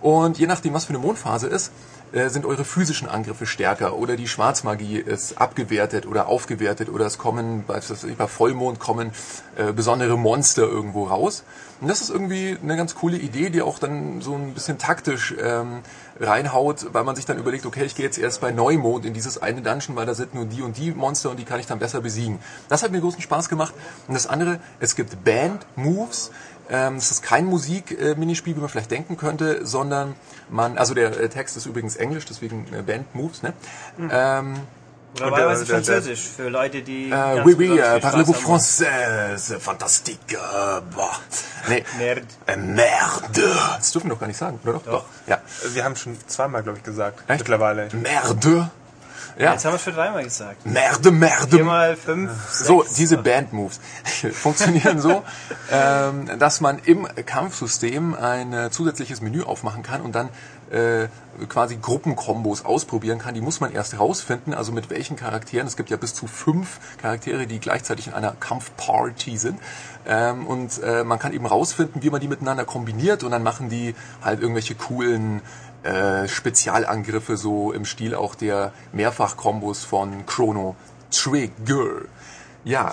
Und 0.00 0.38
je 0.38 0.46
nachdem, 0.46 0.74
was 0.74 0.86
für 0.86 0.90
eine 0.90 0.98
Mondphase 0.98 1.46
ist, 1.46 1.72
äh, 2.12 2.28
sind 2.28 2.44
eure 2.44 2.64
physischen 2.64 3.08
Angriffe 3.08 3.46
stärker 3.46 3.96
oder 3.96 4.16
die 4.16 4.26
Schwarzmagie 4.26 4.98
ist 4.98 5.38
abgewertet 5.38 6.06
oder 6.06 6.26
aufgewertet 6.26 6.88
oder 6.88 7.06
es 7.06 7.18
kommen, 7.18 7.64
bei, 7.66 7.80
Vollmond 8.26 8.80
kommen 8.80 9.12
äh, 9.56 9.72
besondere 9.72 10.18
Monster 10.18 10.62
irgendwo 10.62 11.04
raus. 11.04 11.44
Und 11.80 11.88
das 11.88 12.00
ist 12.00 12.10
irgendwie 12.10 12.58
eine 12.62 12.76
ganz 12.76 12.94
coole 12.94 13.16
Idee, 13.16 13.48
die 13.50 13.62
auch 13.62 13.78
dann 13.78 14.20
so 14.20 14.34
ein 14.34 14.54
bisschen 14.54 14.76
taktisch 14.76 15.34
ähm, 15.40 15.80
reinhaut, 16.18 16.92
weil 16.92 17.04
man 17.04 17.16
sich 17.16 17.24
dann 17.24 17.38
überlegt, 17.38 17.64
okay, 17.64 17.84
ich 17.84 17.94
gehe 17.94 18.04
jetzt 18.04 18.18
erst 18.18 18.40
bei 18.42 18.50
Neumond 18.50 19.06
in 19.06 19.14
dieses 19.14 19.40
eine 19.40 19.62
Dungeon, 19.62 19.96
weil 19.96 20.04
da 20.04 20.14
sind 20.14 20.34
nur 20.34 20.44
die 20.44 20.60
und 20.60 20.76
die 20.76 20.90
Monster 20.90 21.30
und 21.30 21.38
die 21.38 21.44
kann 21.44 21.58
ich 21.58 21.66
dann 21.66 21.78
besser 21.78 22.02
besiegen. 22.02 22.38
Das 22.68 22.82
hat 22.82 22.92
mir 22.92 23.00
großen 23.00 23.22
Spaß 23.22 23.48
gemacht. 23.48 23.72
Und 24.08 24.14
das 24.14 24.26
andere, 24.26 24.60
es 24.78 24.94
gibt 24.94 25.24
Band-Moves, 25.24 26.32
ähm, 26.70 26.96
es 26.96 27.10
ist 27.10 27.22
kein 27.22 27.46
Musik-Minispiel, 27.46 28.56
wie 28.56 28.60
man 28.60 28.68
vielleicht 28.68 28.90
denken 28.90 29.16
könnte, 29.16 29.66
sondern 29.66 30.14
man, 30.48 30.78
also 30.78 30.94
der 30.94 31.18
äh, 31.20 31.28
Text 31.28 31.56
ist 31.56 31.66
übrigens 31.66 31.96
Englisch, 31.96 32.24
deswegen 32.26 32.66
äh, 32.72 32.82
Band 32.82 33.14
Moves, 33.14 33.42
ne? 33.42 33.52
Ähm, 34.10 34.54
Oder 35.16 35.30
der- 35.32 35.48
der- 35.48 35.66
Französisch 35.66 36.20
für 36.36 36.48
Leute, 36.48 36.82
die. 36.82 37.10
Äh, 37.10 37.42
oui, 37.44 37.54
oui, 37.58 37.78
äh, 37.78 37.98
parlez-vous 38.00 38.36
français? 38.38 39.58
Fantastique. 39.58 40.34
Äh, 40.34 40.36
boah. 40.94 41.10
Nee. 41.68 41.82
Merde. 41.98 42.22
Äh, 42.46 42.56
merde. 42.56 43.52
Das 43.76 43.90
dürfen 43.90 44.06
wir 44.08 44.14
doch 44.14 44.20
gar 44.20 44.28
nicht 44.28 44.36
sagen, 44.38 44.60
oder 44.62 44.74
doch? 44.74 44.82
Doch. 44.84 45.04
Ja. 45.26 45.38
Wir 45.74 45.84
haben 45.84 45.96
schon 45.96 46.16
zweimal, 46.28 46.62
glaube 46.62 46.78
ich, 46.78 46.84
gesagt. 46.84 47.20
Echt? 47.28 47.40
Mittlerweile. 47.40 47.88
Merde. 47.92 48.70
Ja. 49.38 49.52
Jetzt 49.52 49.64
haben 49.64 49.72
wir 49.72 49.76
es 49.76 49.82
schon 49.82 49.94
dreimal 49.94 50.24
gesagt. 50.24 50.66
Merde, 50.66 51.10
Merde. 51.10 51.56
Viermal, 51.56 51.96
fünf, 51.96 52.30
So, 52.50 52.82
sechs. 52.82 52.94
diese 52.94 53.16
Band-Moves 53.18 53.80
funktionieren 54.32 55.00
so, 55.00 55.22
ähm, 55.70 56.30
dass 56.38 56.60
man 56.60 56.78
im 56.84 57.06
Kampfsystem 57.26 58.14
ein 58.14 58.52
äh, 58.52 58.70
zusätzliches 58.70 59.20
Menü 59.20 59.42
aufmachen 59.42 59.82
kann 59.82 60.00
und 60.02 60.14
dann 60.14 60.28
äh, 60.70 61.08
quasi 61.48 61.76
Gruppenkombos 61.76 62.64
ausprobieren 62.64 63.18
kann. 63.18 63.34
Die 63.34 63.40
muss 63.40 63.60
man 63.60 63.72
erst 63.72 63.98
rausfinden, 63.98 64.54
also 64.54 64.72
mit 64.72 64.90
welchen 64.90 65.16
Charakteren. 65.16 65.66
Es 65.66 65.76
gibt 65.76 65.90
ja 65.90 65.96
bis 65.96 66.14
zu 66.14 66.26
fünf 66.26 66.78
Charaktere, 67.00 67.46
die 67.46 67.58
gleichzeitig 67.60 68.08
in 68.08 68.12
einer 68.12 68.32
Kampfparty 68.38 69.36
sind. 69.36 69.58
Ähm, 70.06 70.46
und 70.46 70.82
äh, 70.82 71.02
man 71.04 71.18
kann 71.18 71.32
eben 71.32 71.46
rausfinden, 71.46 72.02
wie 72.02 72.10
man 72.10 72.20
die 72.20 72.28
miteinander 72.28 72.64
kombiniert 72.64 73.22
und 73.24 73.30
dann 73.32 73.42
machen 73.42 73.68
die 73.68 73.94
halt 74.22 74.40
irgendwelche 74.40 74.74
coolen 74.74 75.42
äh, 75.82 76.28
Spezialangriffe, 76.28 77.36
so 77.36 77.72
im 77.72 77.84
Stil 77.84 78.14
auch 78.14 78.34
der 78.34 78.72
Mehrfach-Kombos 78.92 79.84
von 79.84 80.26
Chrono 80.26 80.76
Trigger. 81.10 82.02
Ja, 82.64 82.92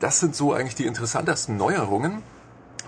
das 0.00 0.20
sind 0.20 0.34
so 0.34 0.52
eigentlich 0.52 0.74
die 0.74 0.86
interessantesten 0.86 1.56
Neuerungen. 1.56 2.22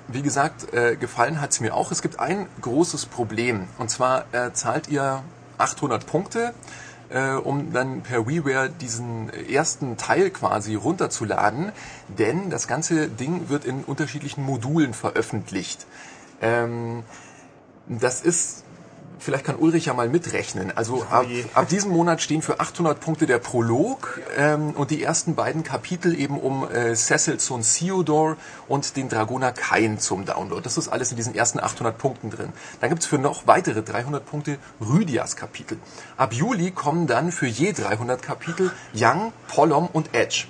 Wie 0.08 0.22
gesagt, 0.22 0.72
äh, 0.72 0.96
gefallen 0.96 1.40
hat's 1.40 1.60
mir 1.60 1.74
auch. 1.74 1.92
Es 1.92 2.02
gibt 2.02 2.18
ein 2.18 2.46
großes 2.60 3.06
Problem. 3.06 3.68
Und 3.78 3.90
zwar 3.90 4.24
äh, 4.32 4.52
zahlt 4.52 4.88
ihr 4.88 5.22
800 5.58 6.06
Punkte, 6.06 6.54
äh, 7.10 7.32
um 7.32 7.72
dann 7.72 8.02
per 8.02 8.26
WiiWare 8.26 8.70
diesen 8.70 9.30
ersten 9.30 9.96
Teil 9.96 10.30
quasi 10.30 10.74
runterzuladen. 10.74 11.72
Denn 12.08 12.50
das 12.50 12.66
ganze 12.66 13.08
Ding 13.08 13.48
wird 13.48 13.64
in 13.64 13.84
unterschiedlichen 13.84 14.44
Modulen 14.44 14.94
veröffentlicht. 14.94 15.86
Ähm, 16.40 17.04
das 17.86 18.20
ist, 18.22 18.64
vielleicht 19.20 19.44
kann 19.44 19.56
Ulrich 19.56 19.86
ja 19.86 19.94
mal 19.94 20.08
mitrechnen. 20.08 20.76
Also 20.76 21.04
ab, 21.10 21.26
ab 21.54 21.68
diesem 21.68 21.92
Monat 21.92 22.22
stehen 22.22 22.42
für 22.42 22.58
800 22.60 22.98
Punkte 22.98 23.26
der 23.26 23.38
Prolog 23.38 24.20
ähm, 24.36 24.70
und 24.70 24.90
die 24.90 25.02
ersten 25.02 25.34
beiden 25.34 25.62
Kapitel 25.62 26.18
eben 26.18 26.38
um 26.38 26.68
äh, 26.70 26.94
Cecil 26.94 27.38
Son 27.38 27.62
Theodor 27.62 28.36
und 28.66 28.96
den 28.96 29.08
Dragoner 29.08 29.52
Kain 29.52 29.98
zum 29.98 30.24
Download. 30.24 30.62
Das 30.62 30.78
ist 30.78 30.88
alles 30.88 31.10
in 31.10 31.16
diesen 31.16 31.34
ersten 31.34 31.60
800 31.60 31.96
Punkten 31.96 32.30
drin. 32.30 32.52
Dann 32.80 32.90
gibt's 32.90 33.06
für 33.06 33.18
noch 33.18 33.46
weitere 33.46 33.82
300 33.82 34.24
Punkte 34.24 34.58
Rhydias 34.80 35.36
Kapitel. 35.36 35.78
Ab 36.16 36.32
Juli 36.32 36.70
kommen 36.70 37.06
dann 37.06 37.32
für 37.32 37.46
je 37.46 37.72
300 37.72 38.22
Kapitel 38.22 38.72
Young, 38.94 39.32
Pollom 39.48 39.88
und 39.92 40.14
Edge. 40.14 40.46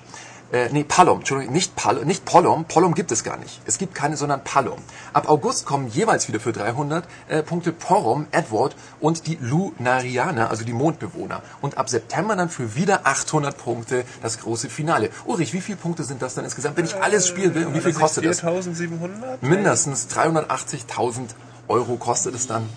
Äh, 0.52 0.68
nee, 0.72 0.82
Palom, 0.82 1.18
Entschuldigung, 1.18 1.54
nicht, 1.54 1.76
Pal 1.76 2.04
nicht 2.04 2.24
Pollom, 2.24 2.64
Pollom 2.64 2.94
gibt 2.94 3.12
es 3.12 3.22
gar 3.22 3.36
nicht. 3.36 3.60
Es 3.66 3.78
gibt 3.78 3.94
keine, 3.94 4.16
sondern 4.16 4.42
Palom. 4.42 4.78
Ab 5.12 5.28
August 5.28 5.64
kommen 5.64 5.88
jeweils 5.88 6.26
wieder 6.26 6.40
für 6.40 6.52
300 6.52 7.04
äh, 7.28 7.42
Punkte 7.42 7.72
Porom, 7.72 8.26
Edward 8.32 8.74
und 9.00 9.28
die 9.28 9.38
Lunarianer, 9.40 10.50
also 10.50 10.64
die 10.64 10.72
Mondbewohner. 10.72 11.42
Und 11.60 11.78
ab 11.78 11.88
September 11.88 12.34
dann 12.34 12.48
für 12.48 12.74
wieder 12.74 13.06
800 13.06 13.56
Punkte 13.56 14.04
das 14.22 14.40
große 14.40 14.68
Finale. 14.68 15.10
Ulrich, 15.24 15.52
wie 15.52 15.60
viele 15.60 15.78
Punkte 15.78 16.02
sind 16.02 16.20
das 16.20 16.34
dann 16.34 16.44
insgesamt, 16.44 16.76
wenn 16.76 16.84
ich 16.84 16.96
alles 16.96 17.28
spielen 17.28 17.54
will? 17.54 17.66
Und 17.66 17.74
wie 17.74 17.80
viel 17.80 17.94
kostet 17.94 18.24
das? 18.24 18.40
4700? 18.40 19.42
Mindestens 19.42 20.08
380.000 20.08 21.28
Euro 21.68 21.96
kostet 21.96 22.34
es 22.34 22.48
dann. 22.48 22.68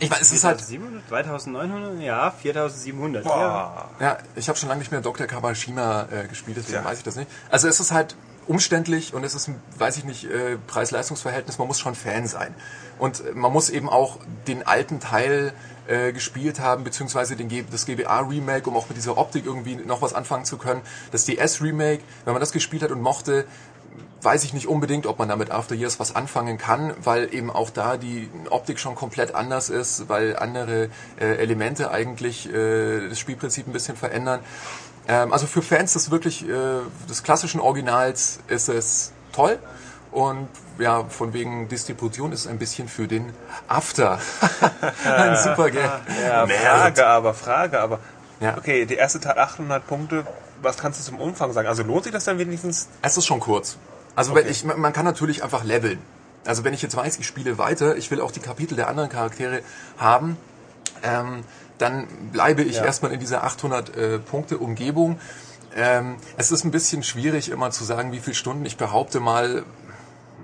Ich 0.00 0.10
weiß, 0.10 0.20
es 0.20 0.32
ist 0.32 0.44
halt 0.44 0.60
2700, 0.60 1.08
2900, 1.08 2.00
ja, 2.02 2.30
4700. 2.30 3.24
Ja. 3.24 3.30
Boah. 3.30 3.90
Ja, 4.00 4.18
ich 4.36 4.48
habe 4.48 4.58
schon 4.58 4.68
lange 4.68 4.80
nicht 4.80 4.90
mehr 4.90 5.00
Dr. 5.00 5.26
Kabashima 5.26 6.06
äh, 6.10 6.26
gespielt, 6.28 6.56
deswegen 6.56 6.82
Ja. 6.82 6.84
weiß 6.84 6.98
ich 6.98 7.04
das 7.04 7.16
nicht. 7.16 7.30
Also 7.50 7.68
es 7.68 7.80
ist 7.80 7.92
halt 7.92 8.16
umständlich 8.46 9.14
und 9.14 9.24
es 9.24 9.34
ist, 9.34 9.48
ein, 9.48 9.60
weiß 9.78 9.96
ich 9.96 10.04
nicht, 10.04 10.24
äh, 10.24 10.58
Preis-Leistungs-Verhältnis, 10.66 11.58
man 11.58 11.66
muss 11.68 11.80
schon 11.80 11.94
Fan 11.94 12.26
sein. 12.26 12.54
Und 12.98 13.20
äh, 13.24 13.32
man 13.32 13.52
muss 13.52 13.70
eben 13.70 13.88
auch 13.88 14.18
den 14.46 14.66
alten 14.66 15.00
Teil 15.00 15.52
äh, 15.86 16.12
gespielt 16.12 16.60
haben, 16.60 16.84
beziehungsweise 16.84 17.36
den, 17.36 17.48
das 17.70 17.86
GBA-Remake, 17.86 18.68
um 18.68 18.76
auch 18.76 18.88
mit 18.88 18.96
dieser 18.98 19.16
Optik 19.16 19.46
irgendwie 19.46 19.76
noch 19.76 20.02
was 20.02 20.12
anfangen 20.14 20.44
zu 20.44 20.58
können. 20.58 20.82
Das 21.12 21.24
DS-Remake, 21.24 22.02
wenn 22.24 22.32
man 22.34 22.40
das 22.40 22.52
gespielt 22.52 22.82
hat 22.82 22.90
und 22.90 23.00
mochte, 23.00 23.46
weiß 24.22 24.44
ich 24.44 24.54
nicht 24.54 24.68
unbedingt, 24.68 25.06
ob 25.06 25.18
man 25.18 25.28
damit 25.28 25.50
After 25.50 25.74
Years 25.74 26.00
was 26.00 26.16
anfangen 26.16 26.58
kann, 26.58 26.94
weil 27.02 27.32
eben 27.34 27.50
auch 27.50 27.70
da 27.70 27.96
die 27.96 28.30
Optik 28.50 28.78
schon 28.80 28.94
komplett 28.94 29.34
anders 29.34 29.68
ist, 29.68 30.08
weil 30.08 30.36
andere 30.36 30.88
äh, 31.20 31.36
Elemente 31.36 31.90
eigentlich 31.90 32.52
äh, 32.52 33.08
das 33.08 33.18
Spielprinzip 33.18 33.66
ein 33.66 33.72
bisschen 33.72 33.96
verändern. 33.96 34.40
Ähm, 35.06 35.32
also 35.32 35.46
für 35.46 35.62
Fans 35.62 35.92
des 35.92 36.10
wirklich 36.10 36.48
äh, 36.48 36.80
des 37.08 37.22
klassischen 37.22 37.60
Originals 37.60 38.40
ist 38.48 38.68
es 38.68 39.12
toll 39.32 39.58
und 40.10 40.48
ja, 40.78 41.04
von 41.04 41.32
wegen 41.34 41.68
Distribution 41.68 42.32
ist 42.32 42.46
ein 42.46 42.58
bisschen 42.58 42.88
für 42.88 43.06
den 43.06 43.32
After. 43.68 44.18
ein 45.04 45.36
super 45.36 45.70
Gag. 45.70 45.90
Ja. 46.24 46.46
Frage 46.46 47.06
aber, 47.06 47.34
Frage 47.34 47.80
aber. 47.80 47.98
Ja. 48.40 48.56
Okay, 48.56 48.86
der 48.86 48.98
erste 48.98 49.20
Teil 49.20 49.38
800 49.38 49.86
Punkte. 49.86 50.26
Was 50.64 50.78
kannst 50.78 51.00
du 51.00 51.04
zum 51.04 51.20
Umfang 51.20 51.52
sagen? 51.52 51.68
Also 51.68 51.82
lohnt 51.82 52.04
sich 52.04 52.12
das 52.12 52.24
dann 52.24 52.38
wenigstens? 52.38 52.88
Es 53.02 53.16
ist 53.16 53.26
schon 53.26 53.40
kurz. 53.40 53.76
Also 54.16 54.32
Okay. 54.32 54.42
wenn 54.44 54.50
ich, 54.50 54.64
man 54.64 54.92
kann 54.92 55.04
natürlich 55.04 55.42
einfach 55.44 55.64
leveln. 55.64 55.98
Also 56.46 56.64
wenn 56.64 56.74
ich 56.74 56.82
jetzt 56.82 56.96
weiß, 56.96 57.18
ich 57.18 57.26
spiele 57.26 57.58
weiter, 57.58 57.96
ich 57.96 58.10
will 58.10 58.20
auch 58.20 58.30
die 58.32 58.40
Kapitel 58.40 58.76
der 58.76 58.88
anderen 58.88 59.08
Charaktere 59.08 59.60
haben, 59.98 60.36
ähm, 61.02 61.44
dann 61.78 62.06
bleibe 62.32 62.62
ich 62.62 62.76
Ja. 62.76 62.84
erstmal 62.84 63.12
in 63.12 63.20
dieser 63.20 63.44
800 63.44 63.96
äh, 63.96 64.18
Punkte 64.18 64.58
Umgebung. 64.58 65.18
Ähm, 65.74 66.16
es 66.36 66.52
ist 66.52 66.64
ein 66.64 66.70
bisschen 66.70 67.02
schwierig 67.02 67.50
immer 67.50 67.70
zu 67.70 67.82
sagen, 67.84 68.12
wie 68.12 68.20
viele 68.20 68.34
Stunden. 68.34 68.64
Ich 68.64 68.76
behaupte 68.76 69.18
mal, 69.20 69.64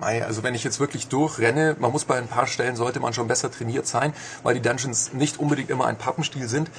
also 0.00 0.42
wenn 0.42 0.54
ich 0.54 0.64
jetzt 0.64 0.80
wirklich 0.80 1.08
durchrenne, 1.08 1.76
man 1.78 1.92
muss 1.92 2.04
bei 2.06 2.16
ein 2.16 2.26
paar 2.26 2.46
Stellen 2.46 2.74
sollte 2.74 2.98
man 3.00 3.12
schon 3.12 3.28
besser 3.28 3.50
trainiert 3.52 3.86
sein, 3.86 4.12
weil 4.42 4.54
die 4.54 4.60
Dungeons 4.62 5.12
nicht 5.12 5.38
unbedingt 5.38 5.70
immer 5.70 5.86
ein 5.86 5.96
Pappenstiel 5.98 6.48
sind. 6.48 6.70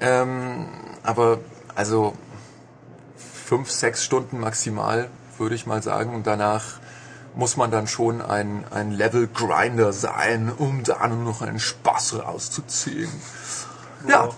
Ähm, 0.00 0.66
aber 1.04 1.38
also 1.76 2.14
fünf, 3.54 3.70
sechs 3.70 4.02
Stunden 4.04 4.40
maximal, 4.40 5.08
würde 5.38 5.54
ich 5.54 5.64
mal 5.64 5.80
sagen. 5.80 6.12
Und 6.12 6.26
danach 6.26 6.64
muss 7.36 7.56
man 7.56 7.70
dann 7.70 7.86
schon 7.86 8.20
ein, 8.20 8.64
ein 8.72 8.90
Level-Grinder 8.90 9.92
sein, 9.92 10.52
um 10.56 10.82
da 10.82 11.06
noch 11.06 11.40
einen 11.40 11.60
Spaß 11.60 12.18
rauszuziehen. 12.18 13.10
Ja, 14.08 14.30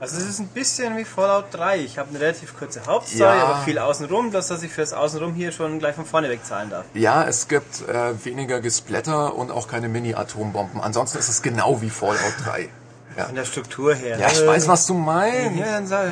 Also 0.00 0.18
es 0.18 0.24
ist 0.28 0.38
ein 0.38 0.48
bisschen 0.48 0.96
wie 0.98 1.04
Fallout 1.06 1.46
3. 1.52 1.78
Ich 1.78 1.96
habe 1.98 2.10
eine 2.10 2.20
relativ 2.20 2.56
kurze 2.58 2.84
Hauptstory, 2.86 3.20
Ja. 3.38 3.44
aber 3.46 3.62
viel 3.64 3.78
außenrum, 3.78 4.30
dass 4.32 4.48
dass 4.48 4.62
ich 4.62 4.70
für 4.70 4.82
das 4.82 4.92
Außenrum 4.92 5.32
hier 5.32 5.50
schon 5.50 5.78
gleich 5.78 5.94
von 5.96 6.04
vorne 6.04 6.28
weg 6.28 6.44
zahlen 6.44 6.68
darf. 6.70 6.84
ja, 6.94 7.24
es 7.24 7.48
gibt 7.48 7.88
äh, 7.88 8.22
weniger 8.24 8.60
Gesplatter 8.60 9.34
und 9.34 9.50
auch 9.50 9.66
keine 9.66 9.88
Mini-Atombomben. 9.88 10.80
Ansonsten 10.82 11.16
ist 11.18 11.28
es 11.30 11.40
genau 11.42 11.80
wie 11.80 11.88
Fallout 11.90 12.34
3. 12.44 12.68
Ja, 13.16 13.24
Von 13.24 13.34
der 13.34 13.44
Struktur 13.46 13.94
her. 13.94 14.18
ja 14.18 14.28
ich 14.28 14.46
weiß, 14.46 14.68
was 14.68 14.86
du 14.86 14.94
meinst. 14.94 15.58
Ja, 15.58 15.66
dann 15.72 15.86
sag 15.88 16.04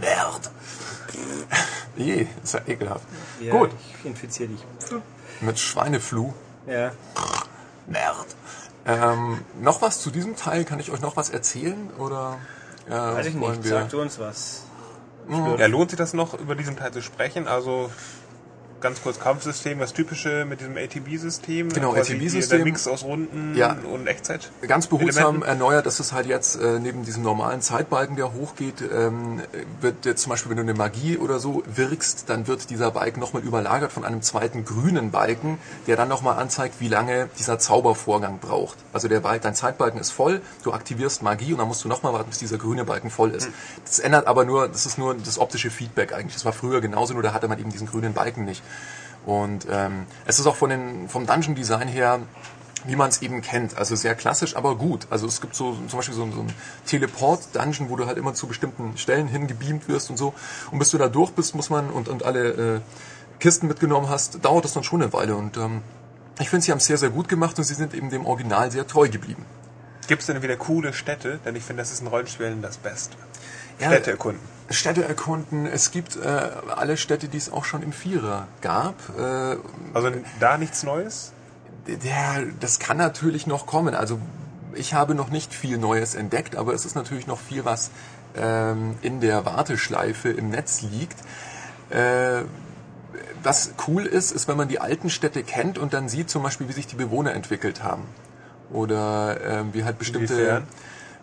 Merd. 0.00 0.50
Je, 1.96 2.26
ist 2.42 2.54
ja 2.54 2.60
ekelhaft. 2.66 3.04
ja, 3.40 3.52
Gut, 3.52 3.70
ich 4.00 4.04
infiziere 4.06 4.48
dich. 4.50 4.64
mit 5.40 5.58
Schweineflu. 5.58 6.32
Ja. 6.66 6.92
Merd. 7.86 8.26
Ähm, 8.86 9.42
noch 9.60 9.80
was 9.82 10.00
zu 10.00 10.10
diesem 10.10 10.36
Teil? 10.36 10.64
Kann 10.64 10.80
ich 10.80 10.90
euch 10.90 11.00
noch 11.00 11.16
was 11.16 11.30
erzählen? 11.30 11.90
Oder 11.98 12.38
äh, 12.86 12.90
Weiß 12.92 13.26
ich 13.26 13.34
nicht. 13.34 13.64
wir... 13.64 13.70
Sag 13.70 13.88
du 13.90 14.00
uns 14.00 14.18
was. 14.18 14.62
Ja, 15.58 15.66
lohnt 15.66 15.90
sich 15.90 15.98
das 15.98 16.12
noch, 16.12 16.34
über 16.34 16.54
diesen 16.54 16.76
Teil 16.76 16.92
zu 16.92 17.00
sprechen? 17.00 17.48
Also 17.48 17.90
ganz 18.84 19.02
kurz 19.02 19.18
Kampfsystem, 19.18 19.78
das 19.78 19.94
typische 19.94 20.44
mit 20.44 20.60
diesem 20.60 20.76
ATB-System. 20.76 21.70
Genau, 21.70 21.94
ATB-System. 21.94 22.58
Der 22.58 22.64
Mix 22.66 22.86
aus 22.86 23.02
Runden 23.02 23.54
Ja. 23.56 23.78
und 23.90 24.06
Echtzeit. 24.06 24.50
Ganz 24.68 24.88
behutsam 24.88 25.36
Elementen. 25.36 25.48
erneuert, 25.48 25.86
dass 25.86 26.00
es 26.00 26.12
halt 26.12 26.26
jetzt 26.26 26.56
äh, 26.56 26.78
neben 26.80 27.02
diesem 27.02 27.22
normalen 27.22 27.62
Zeitbalken, 27.62 28.16
der 28.16 28.34
hochgeht, 28.34 28.84
ähm, 28.94 29.40
wird 29.80 30.04
jetzt 30.04 30.20
zum 30.20 30.30
Beispiel, 30.30 30.50
wenn 30.50 30.58
du 30.58 30.62
eine 30.64 30.74
Magie 30.74 31.16
oder 31.16 31.38
so 31.38 31.62
wirkst, 31.64 32.24
dann 32.28 32.46
wird 32.46 32.68
dieser 32.68 32.90
Balken 32.90 33.20
nochmal 33.20 33.42
überlagert 33.42 33.90
von 33.90 34.04
einem 34.04 34.20
zweiten 34.20 34.66
grünen 34.66 35.10
Balken, 35.10 35.56
der 35.86 35.96
dann 35.96 36.08
nochmal 36.08 36.38
anzeigt, 36.38 36.74
wie 36.80 36.88
lange 36.88 37.30
dieser 37.38 37.58
Zaubervorgang 37.58 38.38
braucht. 38.38 38.76
Also 38.92 39.08
der 39.08 39.20
Balken, 39.20 39.44
dein 39.44 39.54
Zeitbalken 39.54 39.98
ist 39.98 40.10
voll, 40.10 40.42
du 40.62 40.74
aktivierst 40.74 41.22
Magie 41.22 41.52
und 41.52 41.58
dann 41.58 41.68
musst 41.68 41.82
du 41.84 41.88
nochmal 41.88 42.12
warten, 42.12 42.28
bis 42.28 42.38
dieser 42.38 42.58
grüne 42.58 42.84
Balken 42.84 43.08
voll 43.08 43.30
ist. 43.30 43.48
Das 43.86 43.98
ändert 43.98 44.26
aber 44.26 44.44
nur, 44.44 44.68
das 44.68 44.84
ist 44.84 44.98
nur 44.98 45.14
das 45.14 45.38
optische 45.38 45.70
Feedback 45.70 46.12
eigentlich. 46.12 46.34
Das 46.34 46.44
war 46.44 46.52
früher 46.52 46.82
genauso, 46.82 47.14
nur 47.14 47.22
da 47.22 47.32
hatte 47.32 47.48
man 47.48 47.58
eben 47.58 47.70
diesen 47.70 47.86
grünen 47.86 48.12
Balken 48.12 48.44
nicht. 48.44 48.62
Und 49.26 49.66
ähm, 49.70 50.06
es 50.26 50.38
ist 50.38 50.46
auch 50.46 50.56
von 50.56 50.70
den, 50.70 51.08
vom 51.08 51.26
Dungeon 51.26 51.54
Design 51.54 51.88
her 51.88 52.20
wie 52.86 52.96
man 52.96 53.08
es 53.08 53.22
eben 53.22 53.40
kennt. 53.40 53.76
Also 53.76 53.96
sehr 53.96 54.14
klassisch, 54.14 54.56
aber 54.56 54.76
gut. 54.76 55.06
Also 55.10 55.26
es 55.26 55.40
gibt 55.40 55.54
so 55.54 55.76
zum 55.88 55.98
Beispiel 55.98 56.14
so, 56.14 56.30
so 56.30 56.40
ein 56.40 56.52
Teleport-Dungeon, 56.86 57.88
wo 57.88 57.96
du 57.96 58.06
halt 58.06 58.18
immer 58.18 58.34
zu 58.34 58.46
bestimmten 58.46 58.96
Stellen 58.96 59.26
hingebeamt 59.26 59.88
wirst 59.88 60.10
und 60.10 60.16
so. 60.16 60.34
Und 60.70 60.78
bis 60.78 60.90
du 60.90 60.98
da 60.98 61.08
durch 61.08 61.32
bist, 61.32 61.54
muss 61.54 61.70
man 61.70 61.90
und, 61.90 62.08
und 62.08 62.24
alle 62.24 62.76
äh, 62.76 62.80
Kisten 63.40 63.68
mitgenommen 63.68 64.08
hast, 64.08 64.44
dauert 64.44 64.64
das 64.64 64.74
dann 64.74 64.84
schon 64.84 65.02
eine 65.02 65.12
Weile. 65.12 65.36
Und 65.36 65.56
ähm, 65.56 65.82
ich 66.38 66.50
finde, 66.50 66.64
sie 66.64 66.72
haben 66.72 66.78
es 66.78 66.86
sehr, 66.86 66.98
sehr 66.98 67.10
gut 67.10 67.28
gemacht 67.28 67.58
und 67.58 67.64
sie 67.64 67.74
sind 67.74 67.94
eben 67.94 68.10
dem 68.10 68.26
Original 68.26 68.70
sehr 68.70 68.86
treu 68.86 69.08
geblieben. 69.08 69.44
Gibt 70.06 70.20
es 70.20 70.26
denn 70.26 70.42
wieder 70.42 70.56
coole 70.56 70.92
Städte? 70.92 71.40
Denn 71.44 71.56
ich 71.56 71.64
finde, 71.64 71.82
das 71.82 71.90
ist 71.90 72.02
in 72.02 72.08
Rollenspielen 72.08 72.60
das 72.60 72.76
Beste. 72.76 73.16
Ja, 73.80 73.88
Städte 73.88 74.10
erkunden. 74.10 74.53
Städte 74.70 75.04
erkunden. 75.04 75.66
Es 75.66 75.90
gibt 75.90 76.16
äh, 76.16 76.26
alle 76.74 76.96
Städte, 76.96 77.28
die 77.28 77.36
es 77.36 77.52
auch 77.52 77.64
schon 77.64 77.82
im 77.82 77.92
Vierer 77.92 78.48
gab. 78.60 78.94
Äh, 79.18 79.56
Also 79.92 80.10
da 80.40 80.58
nichts 80.58 80.82
Neues? 80.82 81.32
der, 81.86 82.44
das 82.60 82.78
kann 82.78 82.96
natürlich 82.96 83.46
noch 83.46 83.66
kommen. 83.66 83.94
Also 83.94 84.18
ich 84.74 84.94
habe 84.94 85.14
noch 85.14 85.30
nicht 85.30 85.52
viel 85.52 85.78
Neues 85.78 86.14
entdeckt, 86.14 86.56
aber 86.56 86.72
es 86.72 86.84
ist 86.84 86.94
natürlich 86.94 87.26
noch 87.26 87.38
viel, 87.38 87.64
was 87.64 87.90
ähm, 88.36 88.96
in 89.02 89.20
der 89.20 89.44
Warteschleife 89.44 90.30
im 90.30 90.50
Netz 90.50 90.82
liegt. 90.82 91.18
Äh, 91.90 92.42
was 93.42 93.74
cool 93.86 94.06
ist, 94.06 94.32
ist, 94.32 94.48
wenn 94.48 94.56
man 94.56 94.68
die 94.68 94.80
alten 94.80 95.10
Städte 95.10 95.42
kennt 95.42 95.78
und 95.78 95.92
dann 95.92 96.08
sieht 96.08 96.30
zum 96.30 96.42
Beispiel, 96.42 96.68
wie 96.68 96.72
sich 96.72 96.86
die 96.86 96.96
Bewohner 96.96 97.34
entwickelt 97.34 97.82
haben. 97.82 98.04
Oder 98.72 99.38
ähm, 99.44 99.74
wie 99.74 99.84
halt 99.84 99.98
bestimmte... 99.98 100.32
Inwiefern? 100.32 100.66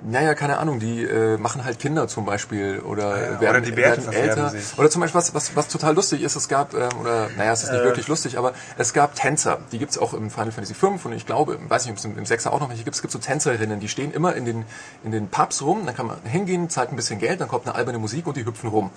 Naja, 0.03 0.33
keine 0.33 0.57
Ahnung, 0.57 0.79
die 0.79 1.03
äh, 1.03 1.37
machen 1.37 1.63
halt 1.63 1.77
Kinder 1.77 2.07
zum 2.07 2.25
Beispiel 2.25 2.79
oder 2.79 3.13
Ah 3.13 3.17
ja, 3.19 3.41
werden, 3.41 3.49
oder 3.49 3.61
die 3.61 3.75
werden 3.77 4.11
älter. 4.11 4.51
Oder 4.77 4.89
zum 4.89 5.01
Beispiel, 5.01 5.19
was, 5.19 5.33
was, 5.35 5.55
was 5.55 5.67
total 5.67 5.93
lustig 5.93 6.23
ist, 6.23 6.35
es 6.35 6.47
gab, 6.47 6.73
ähm, 6.73 6.89
oder 6.99 7.29
naja, 7.37 7.51
es 7.51 7.63
ist 7.63 7.71
nicht 7.71 7.81
Äh. 7.81 7.85
wirklich 7.85 8.07
lustig, 8.07 8.37
aber 8.37 8.53
es 8.79 8.93
gab 8.93 9.13
Tänzer. 9.13 9.59
Die 9.71 9.77
gibt's 9.77 9.99
auch 9.99 10.13
im 10.15 10.31
Final 10.31 10.51
Fantasy 10.51 10.73
V 10.73 10.97
und 11.03 11.11
ich 11.13 11.25
glaube, 11.27 11.59
weiß 11.67 11.85
nicht, 11.85 11.91
ob 11.91 11.97
es 11.99 12.05
im, 12.05 12.17
im 12.17 12.23
6er 12.23 12.49
auch 12.49 12.59
noch 12.59 12.69
welche 12.69 12.83
gibt. 12.83 12.95
Es 12.95 13.01
gibt 13.01 13.11
so 13.11 13.19
Tänzerinnen, 13.19 13.79
die 13.79 13.87
stehen 13.89 14.11
immer 14.11 14.35
in 14.35 14.45
den, 14.45 14.65
in 15.03 15.11
den 15.11 15.27
Pubs 15.27 15.61
rum, 15.61 15.85
dann 15.85 15.95
kann 15.95 16.07
man 16.07 16.17
hingehen, 16.23 16.69
zahlt 16.69 16.89
ein 16.91 16.95
bisschen 16.95 17.19
Geld, 17.19 17.39
dann 17.39 17.47
kommt 17.47 17.67
eine 17.67 17.75
alberne 17.75 17.99
Musik 17.99 18.25
und 18.25 18.37
die 18.37 18.45
hüpfen 18.45 18.69
rum. 18.69 18.89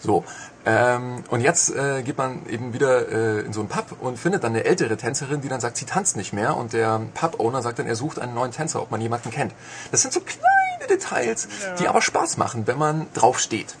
So. 0.00 0.24
Ähm, 0.66 1.24
und 1.30 1.40
jetzt 1.40 1.74
äh, 1.74 2.02
geht 2.02 2.18
man 2.18 2.46
eben 2.46 2.72
wieder 2.72 3.08
äh, 3.08 3.40
in 3.40 3.52
so 3.52 3.60
einen 3.60 3.68
Pub 3.68 3.96
und 4.00 4.18
findet 4.18 4.44
dann 4.44 4.52
eine 4.52 4.64
ältere 4.64 4.96
Tänzerin, 4.96 5.40
die 5.40 5.48
dann 5.48 5.60
sagt, 5.60 5.76
sie 5.76 5.86
tanzt 5.86 6.16
nicht 6.16 6.32
mehr. 6.32 6.56
Und 6.56 6.72
der 6.72 7.00
Pub-Owner 7.14 7.62
sagt 7.62 7.78
dann, 7.78 7.86
er 7.86 7.96
sucht 7.96 8.18
einen 8.18 8.34
neuen 8.34 8.52
Tänzer, 8.52 8.82
ob 8.82 8.90
man 8.90 9.00
jemanden 9.00 9.30
kennt. 9.30 9.54
Das 9.90 10.02
sind 10.02 10.12
so 10.12 10.20
kleine 10.20 10.86
Details, 10.88 11.48
die 11.78 11.88
aber 11.88 12.02
Spaß 12.02 12.36
machen, 12.36 12.66
wenn 12.66 12.78
man 12.78 13.06
drauf 13.14 13.38
steht. 13.38 13.76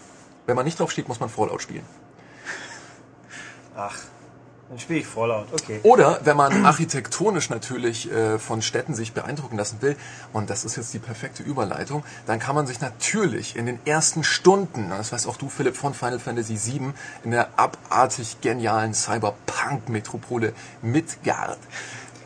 Wenn 0.46 0.56
man 0.56 0.64
nicht 0.64 0.78
drauf 0.78 0.90
steht, 0.90 1.08
muss 1.08 1.20
man 1.20 1.28
Fallout 1.28 1.62
spielen. 1.62 1.84
Ach, 3.76 3.96
dann 4.70 4.78
spiele 4.78 5.00
ich 5.00 5.06
Fallout. 5.06 5.48
Okay. 5.52 5.80
Oder 5.82 6.20
wenn 6.22 6.36
man 6.36 6.64
architektonisch 6.64 7.50
natürlich 7.50 8.10
äh, 8.10 8.38
von 8.38 8.62
Städten 8.62 8.94
sich 8.94 9.12
beeindrucken 9.12 9.56
lassen 9.58 9.82
will, 9.82 9.96
und 10.32 10.48
das 10.48 10.64
ist 10.64 10.76
jetzt 10.76 10.94
die 10.94 11.00
perfekte 11.00 11.42
Überleitung, 11.42 12.04
dann 12.26 12.38
kann 12.38 12.54
man 12.54 12.68
sich 12.68 12.80
natürlich 12.80 13.56
in 13.56 13.66
den 13.66 13.80
ersten 13.84 14.22
Stunden, 14.22 14.90
das 14.90 15.12
weißt 15.12 15.26
auch 15.26 15.36
du 15.36 15.48
Philipp 15.48 15.76
von 15.76 15.92
Final 15.92 16.20
Fantasy 16.20 16.56
VII, 16.56 16.92
in 17.24 17.32
der 17.32 17.48
abartig 17.56 18.40
genialen 18.40 18.94
Cyberpunk-Metropole 18.94 20.52
Midgard 20.82 21.58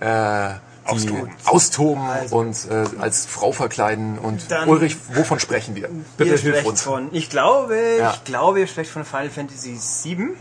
äh, 0.01 0.51
die 0.87 0.91
Austoben. 0.93 1.31
austoben 1.45 2.09
und 2.31 2.57
äh, 2.71 2.85
als 3.01 3.25
Frau 3.27 3.53
verkleiden. 3.53 4.19
Und 4.19 4.51
Dann- 4.51 4.69
Ulrich, 4.69 4.97
wovon 5.15 5.41
sprechen 5.41 5.75
wir? 5.75 5.89
Bitte 6.17 6.31
ihr 6.33 6.39
hilf 6.39 6.65
uns. 6.67 6.83
von, 6.83 7.09
ich 7.13 7.31
glaube, 7.31 7.79
Ja. 7.99 8.13
ich 8.13 8.25
glaube, 8.25 8.61
ihr 8.61 8.67
sprecht 8.67 8.91
von 8.91 9.05
Final 9.05 9.31
Fantasy 9.31 9.79
VII, 10.03 10.37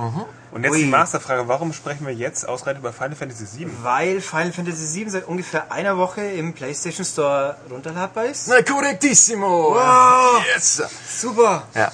Und 0.51 0.63
jetzt 0.63 0.71
Ui. 0.73 0.79
die 0.79 0.85
Masterfrage, 0.85 1.47
warum 1.47 1.71
sprechen 1.73 2.05
wir 2.05 2.13
jetzt 2.13 2.47
ausgerechnet 2.47 2.81
über 2.83 2.93
Final 2.93 3.15
Fantasy 3.15 3.59
VII? 3.59 3.67
weil 3.81 4.21
Final 4.21 4.51
Fantasy 4.51 4.99
VII 4.99 5.09
seit 5.09 5.27
ungefähr 5.27 5.71
einer 5.71 5.97
Woche 5.97 6.21
im 6.21 6.53
PlayStation 6.53 7.05
Store 7.05 7.55
runterladbar 7.71 8.25
ist. 8.25 8.47
Na, 8.49 8.61
correctissimo! 8.61 9.75
Wow. 9.75 10.43
Yes! 10.53 10.81
Super! 11.21 11.63
Ja. 11.73 11.91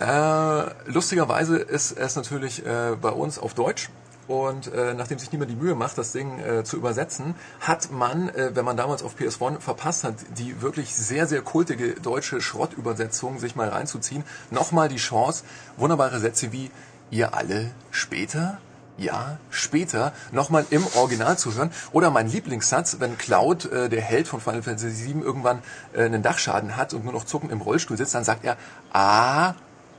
Äh, 0.00 0.70
lustigerweise 0.86 1.56
ist 1.58 1.92
es 1.92 2.16
natürlich 2.16 2.64
äh, 2.66 2.96
bei 3.00 3.10
uns 3.10 3.38
auf 3.38 3.54
Deutsch. 3.54 3.88
Und 4.28 4.72
äh, 4.72 4.94
nachdem 4.94 5.18
sich 5.18 5.32
niemand 5.32 5.50
die 5.50 5.56
Mühe 5.56 5.74
macht, 5.74 5.98
das 5.98 6.12
Ding 6.12 6.38
äh, 6.38 6.64
zu 6.64 6.76
übersetzen, 6.76 7.34
hat 7.60 7.90
man, 7.90 8.28
äh, 8.28 8.54
wenn 8.54 8.64
man 8.64 8.76
damals 8.76 9.02
auf 9.02 9.16
PS1 9.16 9.60
verpasst 9.60 10.04
hat, 10.04 10.14
die 10.38 10.62
wirklich 10.62 10.94
sehr, 10.94 11.26
sehr 11.26 11.42
kultige 11.42 11.94
deutsche 11.94 12.40
Schrottübersetzung 12.40 13.38
sich 13.38 13.56
mal 13.56 13.68
reinzuziehen, 13.68 14.24
nochmal 14.50 14.88
die 14.88 14.96
Chance, 14.96 15.44
wunderbare 15.76 16.20
Sätze 16.20 16.52
wie 16.52 16.70
ihr 17.10 17.34
alle 17.34 17.72
später, 17.90 18.58
ja, 18.96 19.38
später 19.50 20.12
nochmal 20.30 20.66
im 20.70 20.86
Original 20.94 21.36
zu 21.36 21.54
hören. 21.54 21.72
Oder 21.92 22.10
mein 22.10 22.28
Lieblingssatz, 22.28 22.98
wenn 23.00 23.18
Cloud, 23.18 23.66
äh, 23.66 23.88
der 23.88 24.02
Held 24.02 24.28
von 24.28 24.40
Final 24.40 24.62
Fantasy 24.62 25.06
VII, 25.06 25.22
irgendwann 25.22 25.62
äh, 25.94 26.04
einen 26.04 26.22
Dachschaden 26.22 26.76
hat 26.76 26.94
und 26.94 27.04
nur 27.04 27.12
noch 27.12 27.24
zuckend 27.24 27.50
im 27.50 27.60
Rollstuhl 27.60 27.96
sitzt, 27.96 28.14
dann 28.14 28.24
sagt 28.24 28.44
er, 28.44 28.56
ah, 28.92 29.54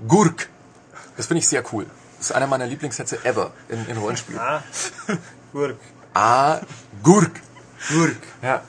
Gurk. 0.07 0.49
Das 1.17 1.27
finde 1.27 1.39
ich 1.39 1.47
sehr 1.47 1.63
cool. 1.73 1.85
Das 2.23 2.29
ist 2.29 2.35
einer 2.37 2.47
meiner 2.47 2.65
Lieblingssätze 2.67 3.25
ever 3.25 3.51
in, 3.67 3.85
in 3.85 3.97
Rollenspielen. 3.97 4.39
Ah, 4.39 4.61
Gurk. 5.51 5.75
Ah, 6.13 6.59
Gurk. 7.03 7.31
Gurk. 7.89 8.15
Ja, 8.41 8.61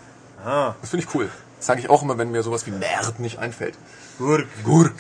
Ah, 0.45 0.75
das 0.81 0.91
finde 0.91 1.07
ich 1.07 1.15
cool. 1.15 1.31
Das 1.59 1.67
sage 1.67 1.79
ich 1.79 1.89
auch 1.89 2.03
immer, 2.03 2.19
wenn 2.19 2.33
mir 2.33 2.43
sowas 2.43 2.67
wie 2.67 2.73
Nerd 2.73 3.21
nicht 3.21 3.39
einfällt. 3.39 3.77
Gurk. 4.19 4.49
Gurk. 4.65 4.95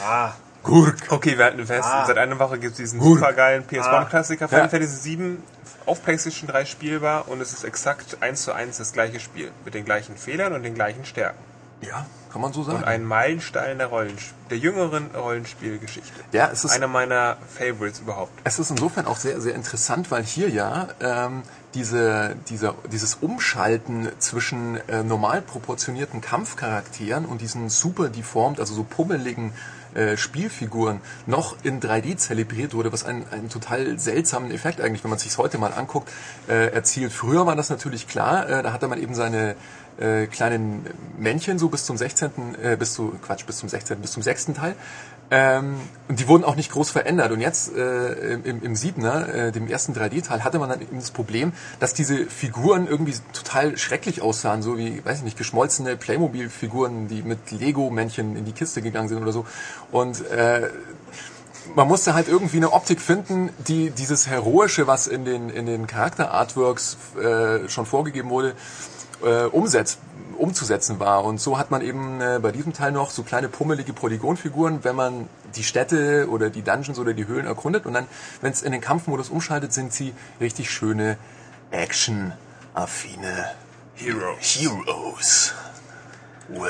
Ah, 0.00 0.34
Gurk. 0.62 0.94
Okay, 1.08 1.36
wir 1.36 1.46
halten 1.46 1.66
fest, 1.66 1.88
Ah. 1.90 2.06
seit 2.06 2.16
einer 2.16 2.38
Woche 2.38 2.60
gibt 2.60 2.72
es 2.74 2.76
diesen 2.78 3.00
Gut. 3.00 3.18
supergeilen 3.18 3.64
PS1-Klassiker 3.66 4.46
Final 4.46 4.66
Ja. 4.66 4.68
Fantasy 4.70 5.18
VII 5.18 5.38
auf 5.86 6.00
PlayStation 6.04 6.48
3 6.48 6.64
spielbar 6.64 7.26
und 7.26 7.40
es 7.40 7.52
ist 7.52 7.64
exakt 7.64 8.18
eins 8.20 8.42
zu 8.44 8.52
eins 8.52 8.78
das 8.78 8.92
gleiche 8.92 9.18
Spiel. 9.18 9.50
Mit 9.64 9.74
den 9.74 9.84
gleichen 9.84 10.16
Fehlern 10.16 10.52
und 10.52 10.62
den 10.62 10.74
gleichen 10.74 11.04
Stärken. 11.04 11.38
Ja, 11.80 12.06
kann 12.36 12.42
man 12.42 12.52
so 12.52 12.62
sagen. 12.64 12.78
Und 12.80 12.84
ein 12.84 13.02
Meilenstein 13.02 13.78
der, 13.78 13.86
Rollensp 13.86 14.34
der 14.50 14.58
jüngeren 14.58 15.06
Rollenspielgeschichte. 15.16 16.12
Ja, 16.32 16.50
es 16.52 16.64
ist- 16.66 16.70
Einer 16.72 16.86
meiner 16.86 17.38
Favorites 17.58 18.00
überhaupt. 18.00 18.30
Es 18.44 18.58
ist 18.58 18.68
insofern 18.70 19.06
auch 19.06 19.16
sehr, 19.16 19.40
sehr 19.40 19.54
interessant, 19.54 20.10
weil 20.10 20.22
hier 20.22 20.50
ja 20.50 20.88
ähm, 21.00 21.44
diese, 21.72 22.36
dieser, 22.50 22.74
dieses 22.92 23.14
Umschalten 23.14 24.10
zwischen 24.18 24.76
äh, 24.86 25.02
normal 25.02 25.40
proportionierten 25.40 26.20
Kampfcharakteren 26.20 27.24
und 27.24 27.40
diesen 27.40 27.70
super 27.70 28.10
deformed, 28.10 28.60
also 28.60 28.74
so 28.74 28.84
pummeligen 28.84 29.54
äh, 29.94 30.18
Spielfiguren 30.18 31.00
noch 31.24 31.56
in 31.62 31.80
3D 31.80 32.18
zelebriert 32.18 32.74
wurde, 32.74 32.92
was 32.92 33.02
einen, 33.06 33.26
einen 33.30 33.48
total 33.48 33.98
seltsamen 33.98 34.50
Effekt 34.50 34.82
eigentlich, 34.82 35.02
wenn 35.04 35.10
man 35.10 35.18
sich 35.18 35.38
heute 35.38 35.56
mal 35.56 35.72
anguckt, 35.72 36.10
äh, 36.50 36.66
erzielt. 36.66 37.12
Früher 37.14 37.46
war 37.46 37.56
das 37.56 37.70
natürlich 37.70 38.06
klar, 38.06 38.46
äh, 38.46 38.62
da 38.62 38.74
hatte 38.74 38.88
man 38.88 39.00
eben 39.00 39.14
seine 39.14 39.56
äh, 39.98 40.26
kleinen 40.26 40.86
Männchen 41.18 41.58
so 41.58 41.68
bis 41.68 41.84
zum 41.84 41.96
16. 41.96 42.30
Äh, 42.62 42.76
bis 42.76 42.94
zu 42.94 43.14
Quatsch 43.22 43.46
bis 43.46 43.58
zum 43.58 43.68
16. 43.68 44.00
bis 44.00 44.12
zum 44.12 44.22
6. 44.22 44.46
Teil 44.54 44.74
ähm, 45.30 45.76
und 46.08 46.20
die 46.20 46.28
wurden 46.28 46.44
auch 46.44 46.54
nicht 46.54 46.70
groß 46.70 46.90
verändert. 46.90 47.32
Und 47.32 47.40
jetzt 47.40 47.74
äh, 47.74 48.34
im, 48.34 48.62
im 48.62 48.76
Siebener, 48.76 49.28
äh, 49.34 49.52
dem 49.52 49.66
ersten 49.68 49.92
3D-Teil, 49.92 50.44
hatte 50.44 50.58
man 50.58 50.68
dann 50.68 50.80
eben 50.80 50.98
das 50.98 51.10
Problem, 51.10 51.52
dass 51.80 51.94
diese 51.94 52.26
Figuren 52.26 52.86
irgendwie 52.86 53.14
total 53.32 53.76
schrecklich 53.76 54.22
aussahen, 54.22 54.62
so 54.62 54.78
wie, 54.78 55.04
weiß 55.04 55.18
ich 55.18 55.24
nicht, 55.24 55.38
geschmolzene 55.38 55.96
Playmobil-Figuren, 55.96 57.08
die 57.08 57.22
mit 57.22 57.50
Lego-Männchen 57.50 58.36
in 58.36 58.44
die 58.44 58.52
Kiste 58.52 58.82
gegangen 58.82 59.08
sind 59.08 59.20
oder 59.20 59.32
so. 59.32 59.46
Und 59.90 60.24
äh, 60.30 60.70
man 61.74 61.88
musste 61.88 62.14
halt 62.14 62.28
irgendwie 62.28 62.58
eine 62.58 62.72
Optik 62.72 63.00
finden, 63.00 63.50
die 63.66 63.90
dieses 63.90 64.28
Heroische, 64.28 64.86
was 64.86 65.08
in 65.08 65.24
den, 65.24 65.50
in 65.50 65.66
den 65.66 65.88
Charakter-Artworks 65.88 66.96
äh, 67.20 67.68
schon 67.68 67.86
vorgegeben 67.86 68.30
wurde, 68.30 68.54
äh, 69.22 69.44
umsetzt, 69.44 69.98
umzusetzen 70.36 71.00
war. 71.00 71.24
Und 71.24 71.40
so 71.40 71.58
hat 71.58 71.70
man 71.70 71.82
eben 71.82 72.20
äh, 72.20 72.38
bei 72.40 72.52
diesem 72.52 72.72
Teil 72.72 72.92
noch 72.92 73.10
so 73.10 73.22
kleine 73.22 73.48
pummelige 73.48 73.92
Polygonfiguren, 73.92 74.84
wenn 74.84 74.96
man 74.96 75.28
die 75.54 75.64
Städte 75.64 76.28
oder 76.28 76.50
die 76.50 76.62
Dungeons 76.62 76.98
oder 76.98 77.14
die 77.14 77.26
Höhlen 77.26 77.46
erkundet. 77.46 77.86
Und 77.86 77.94
dann, 77.94 78.06
wenn 78.40 78.52
es 78.52 78.62
in 78.62 78.72
den 78.72 78.80
Kampfmodus 78.80 79.30
umschaltet, 79.30 79.72
sind 79.72 79.92
sie 79.92 80.14
richtig 80.40 80.70
schöne 80.70 81.16
Action-affine 81.70 83.50
Heroes. 83.94 84.58
Heroes. 84.58 85.54
Ue, 86.48 86.68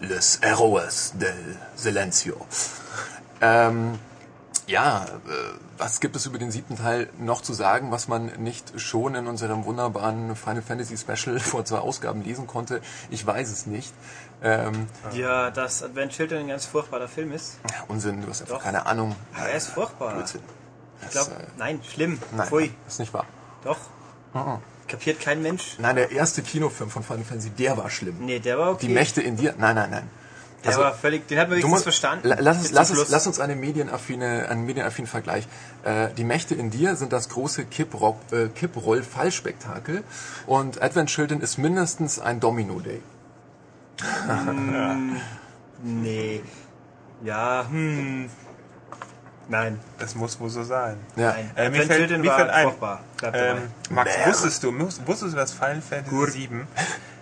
les 0.00 0.40
héroes 0.42 1.12
del 1.14 1.56
silencio. 1.74 2.36
Ähm, 3.40 3.98
ja, 4.66 5.04
äh, 5.04 5.67
was 5.78 6.00
gibt 6.00 6.16
es 6.16 6.26
über 6.26 6.38
den 6.38 6.50
siebten 6.50 6.76
Teil 6.76 7.08
noch 7.18 7.40
zu 7.40 7.52
sagen, 7.52 7.90
was 7.90 8.08
man 8.08 8.26
nicht 8.38 8.80
schon 8.80 9.14
in 9.14 9.26
unserem 9.26 9.64
wunderbaren 9.64 10.34
Final 10.36 10.62
Fantasy 10.62 10.96
Special 10.96 11.38
vor 11.40 11.64
zwei 11.64 11.78
Ausgaben 11.78 12.22
lesen 12.22 12.46
konnte? 12.46 12.80
Ich 13.10 13.26
weiß 13.26 13.50
es 13.50 13.66
nicht. 13.66 13.92
Ähm, 14.42 14.86
ja, 15.12 15.50
dass 15.50 15.82
Advent 15.82 16.12
Children 16.12 16.40
ein 16.40 16.48
ganz 16.48 16.66
furchtbarer 16.66 17.08
Film 17.08 17.32
ist. 17.32 17.58
Unsinn, 17.88 18.22
du 18.22 18.28
hast 18.28 18.42
einfach 18.42 18.56
Doch. 18.56 18.62
keine 18.62 18.86
Ahnung. 18.86 19.16
Ja, 19.36 19.46
er 19.46 19.56
ist 19.56 19.68
furchtbar. 19.68 20.14
Blödsinn. 20.14 20.42
Ich 21.02 21.10
glaube, 21.10 21.30
äh, 21.32 21.46
nein, 21.56 21.80
schlimm. 21.88 22.18
Nein, 22.32 22.46
Pfui. 22.48 22.70
ist 22.86 22.98
nicht 22.98 23.14
wahr. 23.14 23.26
Doch. 23.64 23.78
Kapiert 24.86 25.20
kein 25.20 25.42
Mensch? 25.42 25.76
Nein, 25.78 25.96
der 25.96 26.10
erste 26.10 26.42
Kinofilm 26.42 26.90
von 26.90 27.02
Final 27.02 27.24
Fantasy, 27.24 27.50
der 27.50 27.76
war 27.76 27.90
schlimm. 27.90 28.16
Nee, 28.20 28.38
der 28.38 28.58
war 28.58 28.70
okay. 28.72 28.86
Die 28.86 28.92
Mächte 28.92 29.20
in 29.20 29.36
dir, 29.36 29.54
nein, 29.58 29.74
nein, 29.74 29.90
nein. 29.90 30.10
Der 30.64 30.70
Also, 30.70 30.80
war 30.80 30.94
völlig, 30.94 31.26
den 31.28 31.38
hat 31.38 31.48
man 31.48 31.60
Du 31.60 31.66
wenigstens 31.66 31.70
musst, 31.70 31.82
verstanden. 31.84 32.26
La- 32.28 32.36
Lass 32.40 32.58
uns, 32.58 32.72
lass, 32.72 32.90
uns, 32.90 33.08
lass 33.10 33.26
uns 33.26 33.38
eine 33.40 33.54
medienaffine, 33.54 34.48
einen 34.48 34.66
medienaffinen 34.66 35.06
Vergleich. 35.08 35.46
Äh, 35.84 36.08
die 36.16 36.24
Mächte 36.24 36.54
in 36.54 36.70
dir 36.70 36.96
sind 36.96 37.12
das 37.12 37.28
große 37.28 37.62
äh, 37.62 38.48
Kipproll-Fallspektakel 38.48 40.02
und 40.46 40.82
Advent 40.82 41.10
Children 41.10 41.40
ist 41.40 41.58
mindestens 41.58 42.18
ein 42.18 42.40
Domino-Day. 42.40 43.00
Nee. 45.82 46.42
Ja, 47.22 47.66
hm. 47.68 48.28
Nein. 49.48 49.78
Das 49.98 50.14
muss 50.14 50.38
wohl 50.40 50.50
so 50.50 50.62
sein. 50.62 50.98
Ja. 51.16 51.32
Nein. 51.32 51.50
Äh, 51.56 51.62
mir 51.62 51.66
Advent 51.68 51.84
fällt, 51.86 51.98
Children 52.00 52.20
mir 52.20 52.28
war 52.28 52.36
fällt 52.38 52.50
ein, 52.50 52.66
ähm, 53.32 53.58
Max, 53.90 54.12
wusstest 54.26 54.62
du, 54.62 54.78
wusstest 54.78 55.32
du, 55.32 55.36
dass 55.36 55.52
Final 55.52 55.80
Fantasy 55.82 56.10
Gut. 56.46 56.56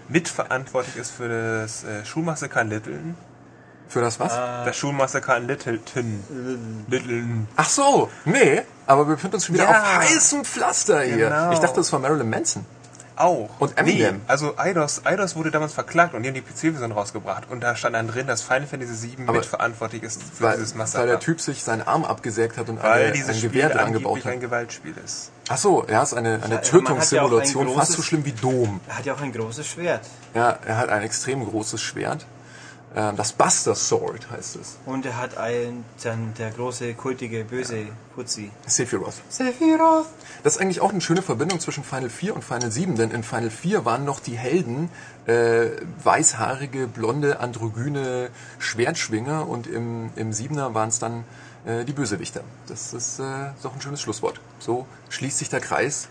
7 0.08 0.12
mitverantwortlich 0.12 0.96
ist 0.96 1.10
für 1.12 1.28
das 1.62 1.84
äh, 1.84 2.04
Schulmassaker 2.04 2.60
in 2.62 2.70
Littleton? 2.70 3.14
Für 3.88 4.00
das 4.00 4.18
was? 4.18 4.34
Das 4.34 4.76
Schulmassaker 4.76 5.36
in 5.36 5.46
Littleton. 5.46 6.86
Littleton. 6.88 7.48
Ach 7.56 7.68
so, 7.68 8.10
nee, 8.24 8.62
aber 8.86 9.06
wir 9.06 9.14
befinden 9.14 9.36
uns 9.36 9.46
schon 9.46 9.54
wieder 9.54 9.64
Ja. 9.64 9.80
auf 9.80 9.98
heißem 9.98 10.44
Pflaster 10.44 11.02
hier. 11.02 11.28
Genau. 11.28 11.52
Ich 11.52 11.60
dachte, 11.60 11.76
das 11.76 11.92
war 11.92 12.00
Marilyn 12.00 12.28
Manson. 12.28 12.66
Auch. 13.16 13.48
Und 13.59 13.76
Eminem. 13.78 14.16
Nee, 14.16 14.20
also 14.26 14.59
Eidos, 14.59 15.05
Eidos 15.06 15.36
wurde 15.36 15.51
damals 15.51 15.72
verklagt 15.72 16.14
und 16.14 16.22
die 16.22 16.28
haben 16.28 16.34
die 16.34 16.43
PC-Version 16.43 16.93
rausgebracht. 16.93 17.44
Und 17.51 17.60
da 17.62 17.74
stand 17.74 17.94
dann 17.97 18.09
drin, 18.09 18.26
dass 18.26 18.43
Final 18.43 18.66
Fantasy 18.66 19.16
VII 19.16 19.24
Aber- 19.26 19.38
mitverantwortlich 19.38 20.02
ist 20.02 20.22
für 20.22 20.44
Weil, 20.44 20.56
dieses 20.56 20.72
weil 20.72 20.78
Massaker. 20.78 21.06
der 21.06 21.20
Typ 21.20 21.40
sich 21.40 21.62
seinen 21.64 21.82
Arm 21.82 22.05
abgesägt 22.05 22.56
hat 22.59 22.68
und 22.68 22.82
weil 22.82 23.05
eine, 23.05 23.12
dieses 23.12 23.30
ein 23.30 23.34
Spiel 23.36 23.48
Gewehr 23.51 23.70
dran 23.70 23.93
gebaut 23.93 24.06
angeblich 24.16 24.24
hat. 24.26 24.32
ein 24.32 24.40
Gewaltspiel 24.40 24.94
ist. 25.05 25.30
Ach 25.48 25.56
so, 25.59 25.86
ja, 25.88 26.02
es 26.02 26.12
ist 26.12 26.18
eine, 26.18 26.40
eine 26.43 26.55
ja 26.56 26.60
auch 26.60 26.64
Tötungssimulation, 26.64 27.68
ein 27.68 27.74
fast 27.74 27.93
so 27.93 28.02
schlimm 28.02 28.24
wie 28.24 28.32
Dom. 28.32 28.80
Er 28.88 28.98
hat 28.98 29.06
ja 29.06 29.14
auch 29.14 29.20
ein 29.20 29.32
großes 29.32 29.66
Schwert. 29.66 30.02
Ja, 30.34 30.59
er 30.66 30.76
hat 30.78 30.88
ein 30.90 31.02
extrem 31.02 31.44
großes 31.48 31.80
Schwert. 31.80 32.26
Ähm, 32.97 33.14
Das 33.16 33.32
Buster 33.32 33.74
Sword 33.74 34.31
heißt 34.31 34.56
es. 34.56 34.78
Und 34.86 35.05
er 35.05 35.18
hat 35.18 35.36
ein, 35.36 35.85
dann 36.02 36.32
der 36.39 36.51
große, 36.51 36.94
kultige, 36.94 37.44
böse 37.44 37.89
Putzi. 38.14 38.51
Sephiroth. 38.66 39.14
Sephiroth. 39.28 40.06
Das 40.43 40.56
ist 40.56 40.62
eigentlich 40.62 40.81
auch 40.81 40.90
eine 40.90 41.02
schöne 41.02 41.20
Verbindung 41.20 41.60
zwischen 41.60 41.85
Final 41.85 42.09
4 42.09 42.35
und 42.35 42.43
Final 42.43 42.70
7, 42.70 42.97
denn 42.97 43.10
in 43.10 43.23
Final 43.23 43.51
4 43.51 43.85
waren 43.85 44.05
noch 44.06 44.20
die 44.20 44.39
Helden 44.39 44.89
äh, 45.27 45.66
weißhaarige, 46.02 46.86
blonde, 46.86 47.40
androgyne 47.40 48.31
Schwertschwinger 48.59 49.47
und 49.47 49.66
im, 49.66 50.10
im 50.16 50.31
7er 50.31 50.73
waren 50.73 50.89
es 50.89 50.98
dann 50.98 51.24
äh, 51.66 51.85
die 51.85 51.93
Bösewichter. 51.93 52.43
Das 52.66 52.94
ist 52.94 53.18
äh, 53.18 53.51
doch 53.62 53.74
ein 53.74 53.81
schönes 53.82 54.01
Schlusswort. 54.01 54.40
So 54.59 54.86
schließt 55.10 55.36
sich 55.39 55.51
der 55.51 55.60
Kreis. 55.60 56.09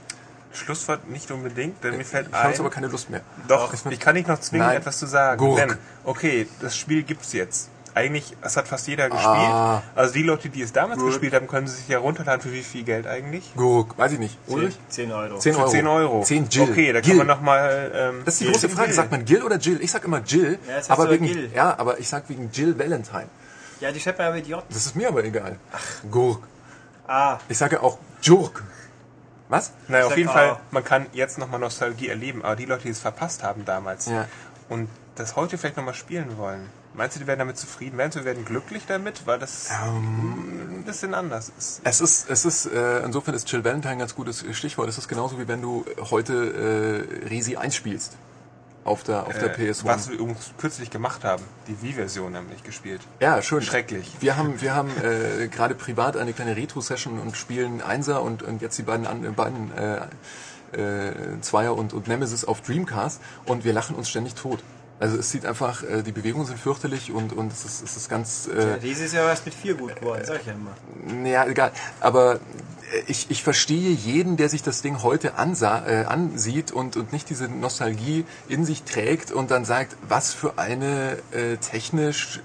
Schlusswort 0.55 1.09
nicht 1.09 1.29
unbedingt, 1.31 1.83
denn 1.83 1.97
mir 1.97 2.05
fällt 2.05 2.27
Ich 2.27 2.33
habe 2.33 2.43
ein... 2.45 2.49
jetzt 2.51 2.59
aber 2.59 2.69
keine 2.69 2.87
Lust 2.87 3.09
mehr. 3.09 3.21
Doch, 3.47 3.73
Ich 3.73 3.81
bin- 3.81 3.91
ich 3.91 3.99
kann 3.99 4.15
nicht 4.15 4.27
noch 4.27 4.39
zwingen, 4.39 4.65
Nein. 4.67 4.77
etwas 4.77 4.97
zu 4.99 5.05
sagen. 5.05 5.37
Gurk. 5.39 5.57
Denn, 5.59 5.77
okay, 6.03 6.47
das 6.61 6.75
Spiel 6.77 7.03
gibt's 7.03 7.33
jetzt. 7.33 7.69
Eigentlich, 7.93 8.35
es 8.41 8.57
hat 8.57 8.67
fast 8.67 8.87
jeder 8.89 9.09
gespielt. 9.09 9.25
Ah. 9.29 9.81
Also 9.95 10.13
die 10.15 10.23
Leute, 10.23 10.49
die 10.49 10.61
es 10.61 10.73
damals 10.73 10.99
Gut. 10.99 11.11
gespielt 11.11 11.33
haben, 11.33 11.47
können 11.47 11.67
sich 11.67 11.87
ja 11.87 11.99
runterladen 11.99 12.41
für 12.41 12.51
wie 12.51 12.61
viel 12.61 12.83
Geld 12.83 13.07
eigentlich? 13.07 13.53
Gurk, 13.55 13.97
weiß 13.97 14.11
ich 14.11 14.19
nicht. 14.19 14.37
Ulrich? 14.47 14.77
10 14.89 15.13
Euro. 15.13 15.37
10 15.39 15.53
Für 15.53 15.59
Euro. 15.61 15.69
10 15.71 15.87
Euro. 15.87 16.21
10 16.23 16.49
Jill. 16.49 16.63
Okay, 16.71 16.91
da 16.91 16.99
kann 16.99 17.09
Jill. 17.11 17.17
man 17.19 17.27
nochmal... 17.27 17.91
Ähm, 17.95 18.21
Das 18.25 18.33
ist 18.33 18.39
die 18.41 18.43
Jill. 18.45 18.51
große 18.53 18.67
Frage. 18.69 18.91
Sagt 18.91 19.11
man 19.11 19.25
Jill 19.25 19.43
oder 19.43 19.55
Jill? 19.55 19.79
Ich 19.81 19.91
sag 19.91 20.03
immer 20.03 20.19
Jill, 20.25 20.59
Ja, 20.67 20.75
jetzt 20.75 20.89
heißt 20.89 20.91
aber 20.91 21.09
wegen, 21.09 21.25
Gil. 21.25 21.49
ja, 21.55 21.73
aber 21.79 21.97
ich 21.97 22.09
sag 22.09 22.27
wegen 22.27 22.49
Jill 22.51 22.77
Valentine. 22.77 23.27
Ja, 23.79 23.93
die 23.93 23.99
schreibt 24.01 24.17
man 24.17 24.27
aber 24.27 24.35
mit 24.35 24.47
J. 24.47 24.61
Das 24.67 24.85
ist 24.85 24.95
mir 24.97 25.07
aber 25.07 25.23
egal. 25.23 25.55
Gurk. 26.11 26.43
Ah, 27.07 27.37
Ich 27.47 27.57
sage 27.57 27.81
auch 27.81 27.97
Jurk. 28.21 28.61
Was? 29.49 29.71
Naja, 29.87 30.07
auf 30.07 30.17
jeden. 30.17 30.29
Fall, 30.29 30.57
man 30.71 30.83
kann 30.83 31.05
jetzt 31.13 31.37
nochmal 31.37 31.59
Nostalgie 31.59 32.09
erleben, 32.09 32.43
aber 32.43 32.55
die 32.55 32.65
Leute, 32.65 32.83
die 32.83 32.89
es 32.89 32.99
verpasst 32.99 33.43
haben 33.43 33.63
damals 33.65 34.07
Ja. 34.07 34.27
und 34.69 34.89
das 35.15 35.35
heute 35.35 35.57
vielleicht 35.57 35.77
nochmal 35.77 35.93
spielen 35.93 36.37
wollen, 36.37 36.69
meinst 36.93 37.15
du, 37.15 37.19
die 37.19 37.27
werden 37.27 37.39
damit 37.39 37.57
zufrieden? 37.57 37.95
Meinst 37.97 38.15
du, 38.15 38.19
die 38.21 38.25
werden 38.25 38.43
glücklich 38.43 38.83
damit, 38.87 39.25
weil 39.27 39.37
das 39.39 39.69
Ähm. 39.85 40.79
ein 40.79 40.83
bisschen 40.83 41.13
anders 41.13 41.51
ist? 41.57 41.81
Es 41.83 42.01
ist, 42.01 42.29
es 42.29 42.43
ist, 42.45 42.65
äh, 42.65 42.99
insofern 43.03 43.33
ist 43.35 43.49
Jill 43.51 43.63
Valentine 43.63 43.93
ein 43.93 43.99
ganz 43.99 44.15
gutes 44.15 44.43
Stichwort. 44.51 44.89
Es 44.89 44.97
ist 44.97 45.07
genauso 45.07 45.39
wie 45.39 45.47
wenn 45.47 45.61
du 45.61 45.85
heute 46.09 47.07
äh, 47.23 47.27
Resi 47.27 47.55
1 47.55 47.75
spielst. 47.75 48.17
Auf 48.85 49.03
der, 49.03 49.25
auf 49.25 49.33
der 49.33 49.59
Äh, 49.59 49.71
PS1. 49.71 49.83
Was 49.83 50.09
wir 50.09 50.15
übrigens 50.15 50.51
kürzlich 50.59 50.91
gemacht 50.91 51.23
haben, 51.23 51.43
die 51.67 51.81
Wii-Version 51.81 52.31
nämlich 52.31 52.63
gespielt. 52.63 53.01
Ja, 53.19 53.41
schön. 53.41 53.63
Schrecklich. 53.63 54.11
Wir 54.19 54.37
haben, 54.37 54.61
wir 54.61 54.75
haben 54.75 54.91
äh, 55.03 55.47
gerade 55.47 55.73
privat 55.73 56.15
eine 56.15 56.33
kleine 56.33 56.55
Retro-Session 56.55 57.19
und 57.19 57.35
spielen 57.35 57.81
Einser 57.81 58.21
und, 58.21 58.43
und 58.43 58.61
jetzt 58.61 58.77
die 58.77 58.83
beiden, 58.83 59.07
an, 59.07 59.33
beiden 59.33 59.71
äh, 59.75 60.01
äh, 60.77 61.41
Zweier 61.41 61.75
und, 61.75 61.93
und 61.93 62.07
Nemesis 62.07 62.45
auf 62.45 62.61
Dreamcast 62.61 63.21
und 63.47 63.65
wir 63.65 63.73
lachen 63.73 63.95
uns 63.95 64.07
ständig 64.07 64.35
tot. 64.35 64.59
Also 64.99 65.17
es 65.17 65.31
sieht 65.31 65.47
einfach, 65.47 65.81
äh, 65.83 66.03
die 66.03 66.11
Bewegungen 66.11 66.45
sind 66.45 66.59
fürchterlich 66.59 67.11
und, 67.11 67.33
und 67.33 67.51
es 67.51 67.65
ist, 67.65 67.83
es 67.83 67.97
ist 67.97 68.07
ganz... 68.07 68.47
Äh, 68.47 68.77
diese 68.79 69.05
ist 69.05 69.13
ja 69.13 69.27
erst 69.27 69.45
mit 69.45 69.55
4 69.55 69.73
gut 69.75 69.95
geworden, 69.95 70.21
sag 70.25 70.41
ich 70.41 70.45
ja 70.47 70.53
immer. 70.53 70.71
naja, 71.05 71.45
egal. 71.47 71.71
Aber 71.99 72.39
ich, 73.07 73.27
ich 73.29 73.43
verstehe 73.43 73.91
jeden, 73.91 74.37
der 74.37 74.49
sich 74.49 74.63
das 74.63 74.81
Ding 74.81 75.03
heute 75.03 75.35
ansah, 75.35 75.85
äh, 75.87 76.05
ansieht 76.05 76.71
und, 76.71 76.97
und 76.97 77.13
nicht 77.13 77.29
diese 77.29 77.47
Nostalgie 77.47 78.25
in 78.47 78.65
sich 78.65 78.83
trägt 78.83 79.31
und 79.31 79.51
dann 79.51 79.65
sagt, 79.65 79.95
was 80.07 80.33
für 80.33 80.57
eine 80.57 81.17
äh, 81.31 81.57
technisch 81.57 82.41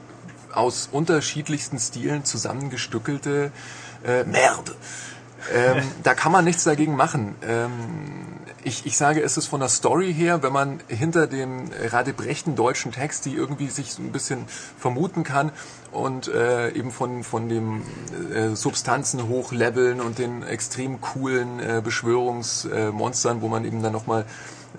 aus 0.53 0.89
unterschiedlichsten 0.91 1.79
Stilen 1.79 2.25
zusammengestückelte 2.25 3.53
äh, 4.05 4.25
Merde. 4.25 4.75
Ähm, 5.55 5.83
da 6.03 6.15
kann 6.15 6.33
man 6.33 6.45
nichts 6.45 6.65
dagegen 6.65 6.97
machen. 6.97 7.35
Ähm, 7.43 7.71
ich, 8.63 8.85
ich 8.85 8.97
sage, 8.97 9.23
es 9.23 9.37
ist 9.37 9.47
von 9.47 9.61
der 9.61 9.69
Story 9.69 10.13
her, 10.13 10.43
wenn 10.43 10.53
man 10.53 10.81
hinter 10.89 11.27
dem 11.27 11.71
radebrechten 11.91 12.57
deutschen 12.57 12.93
Text, 12.93 13.25
die 13.25 13.35
irgendwie 13.35 13.69
sich 13.69 13.93
so 13.93 14.03
ein 14.03 14.13
bisschen 14.13 14.45
vermuten 14.79 15.25
kann 15.25 15.51
und 15.93 16.29
äh, 16.29 16.71
eben 16.71 16.91
von, 16.91 17.25
von 17.25 17.49
dem 17.49 17.83
äh, 18.35 18.55
Substanzen 18.55 19.29
hochleveln 19.29 20.01
und 20.01 20.19
den 20.19 20.43
extrem 20.43 21.01
coolen 21.01 21.61
äh, 21.61 21.81
Beschwörungsmonstern, 21.83 23.41
wo 23.41 23.49
man 23.49 23.65
eben 23.65 23.83
dann 23.83 23.93
nochmal 23.93 24.27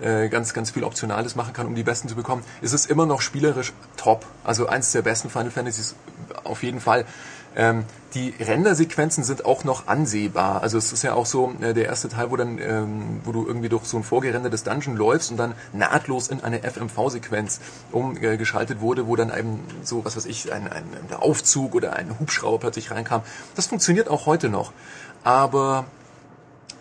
äh, 0.00 0.28
ganz, 0.28 0.54
ganz 0.54 0.70
viel 0.70 0.84
Optionales 0.84 1.36
machen 1.36 1.52
kann, 1.52 1.66
um 1.66 1.74
die 1.74 1.82
Besten 1.82 2.08
zu 2.08 2.14
bekommen, 2.14 2.42
ist 2.60 2.72
es 2.72 2.86
immer 2.86 3.06
noch 3.06 3.20
spielerisch 3.20 3.72
top. 3.96 4.24
Also 4.44 4.66
eins 4.66 4.92
der 4.92 5.02
besten 5.02 5.28
Final 5.28 5.50
Fantasies 5.50 5.94
auf 6.44 6.62
jeden 6.62 6.80
Fall. 6.80 7.04
Ähm, 7.54 7.84
die 8.14 8.34
Rendersequenzen 8.38 9.24
sind 9.24 9.44
auch 9.44 9.64
noch 9.64 9.86
ansehbar. 9.86 10.62
Also 10.62 10.78
es 10.78 10.92
ist 10.92 11.02
ja 11.02 11.14
auch 11.14 11.26
so, 11.26 11.54
äh, 11.60 11.72
der 11.74 11.86
erste 11.86 12.08
Teil, 12.08 12.30
wo 12.30 12.36
dann, 12.36 12.58
ähm, 12.58 13.20
wo 13.24 13.32
du 13.32 13.46
irgendwie 13.46 13.68
durch 13.68 13.84
so 13.84 13.96
ein 13.96 14.04
vorgerendertes 14.04 14.64
Dungeon 14.64 14.96
läufst 14.96 15.30
und 15.30 15.36
dann 15.36 15.54
nahtlos 15.72 16.28
in 16.28 16.42
eine 16.42 16.62
FMV-Sequenz 16.62 17.60
umgeschaltet 17.90 18.80
wurde, 18.80 19.06
wo 19.06 19.16
dann 19.16 19.36
eben 19.36 19.60
so, 19.82 20.04
was 20.04 20.16
weiß 20.16 20.26
ich, 20.26 20.52
ein, 20.52 20.68
ein, 20.68 20.84
ein 21.08 21.16
Aufzug 21.16 21.74
oder 21.74 21.94
ein 21.94 22.18
Hubschrauber 22.18 22.58
plötzlich 22.58 22.90
reinkam. 22.90 23.22
Das 23.54 23.66
funktioniert 23.66 24.08
auch 24.08 24.26
heute 24.26 24.48
noch. 24.48 24.72
Aber 25.24 25.86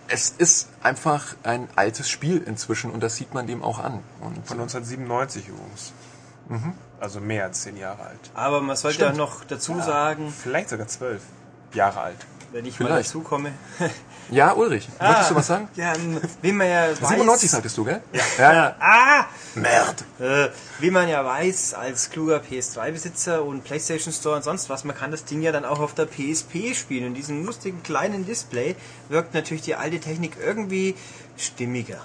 es 0.07 0.29
ist 0.29 0.69
einfach 0.83 1.35
ein 1.43 1.69
altes 1.75 2.09
Spiel 2.09 2.43
inzwischen 2.45 2.91
und 2.91 3.01
das 3.01 3.15
sieht 3.15 3.33
man 3.33 3.47
dem 3.47 3.63
auch 3.63 3.79
an. 3.79 3.99
Und 4.19 4.45
Von 4.45 4.59
1997 4.59 5.47
übrigens. 5.47 5.93
Also 7.01 7.19
mehr 7.19 7.45
als 7.45 7.63
zehn 7.63 7.77
Jahre 7.77 8.03
alt. 8.03 8.19
Aber 8.35 8.61
man 8.61 8.77
sollte 8.77 9.01
ja 9.01 9.11
noch 9.11 9.43
dazu 9.43 9.81
sagen, 9.81 10.31
Vielleicht 10.31 10.69
sogar 10.69 10.87
zwölf 10.87 11.23
Jahre 11.73 11.99
alt. 11.99 12.17
wenn 12.51 12.63
ich 12.65 12.79
mal 12.79 12.85
Vielleicht. 12.87 13.09
dazu 13.09 13.21
komme. 13.21 13.53
ja, 14.29 14.53
Ulrich, 14.53 14.87
wolltest 14.99 15.31
du 15.31 15.35
was 15.35 15.47
sagen? 15.47 15.67
Ja, 15.75 15.93
wie 16.43 16.51
man 16.51 16.67
ja 16.67 16.89
weiß, 16.91 17.09
97 17.09 17.49
sagtest 17.49 17.75
du, 17.75 17.85
gell? 17.85 18.03
Ja. 18.13 18.23
ja, 18.37 18.53
ja. 18.53 18.75
Ah! 18.79 19.25
Merd. 19.55 20.03
Äh, 20.19 20.49
wie 20.79 20.91
man 20.91 21.09
ja 21.09 21.25
weiß, 21.25 21.73
als 21.73 22.11
kluger 22.11 22.37
PS3-Besitzer 22.39 23.43
und 23.43 23.63
PlayStation 23.63 24.13
Store 24.13 24.35
und 24.35 24.43
sonst 24.43 24.69
was, 24.69 24.83
man 24.83 24.95
kann 24.95 25.09
das 25.09 25.25
Ding 25.25 25.41
ja 25.41 25.51
dann 25.51 25.65
auch 25.65 25.79
auf 25.79 25.95
der 25.95 26.05
PSP 26.05 26.75
spielen. 26.75 27.07
Und 27.07 27.15
diesem 27.15 27.43
lustigen 27.45 27.81
kleinen 27.81 28.27
Display 28.27 28.75
wirkt 29.09 29.33
natürlich 29.33 29.63
die 29.63 29.73
alte 29.75 29.99
Technik 29.99 30.37
irgendwie 30.39 30.95
stimmiger. 31.35 32.01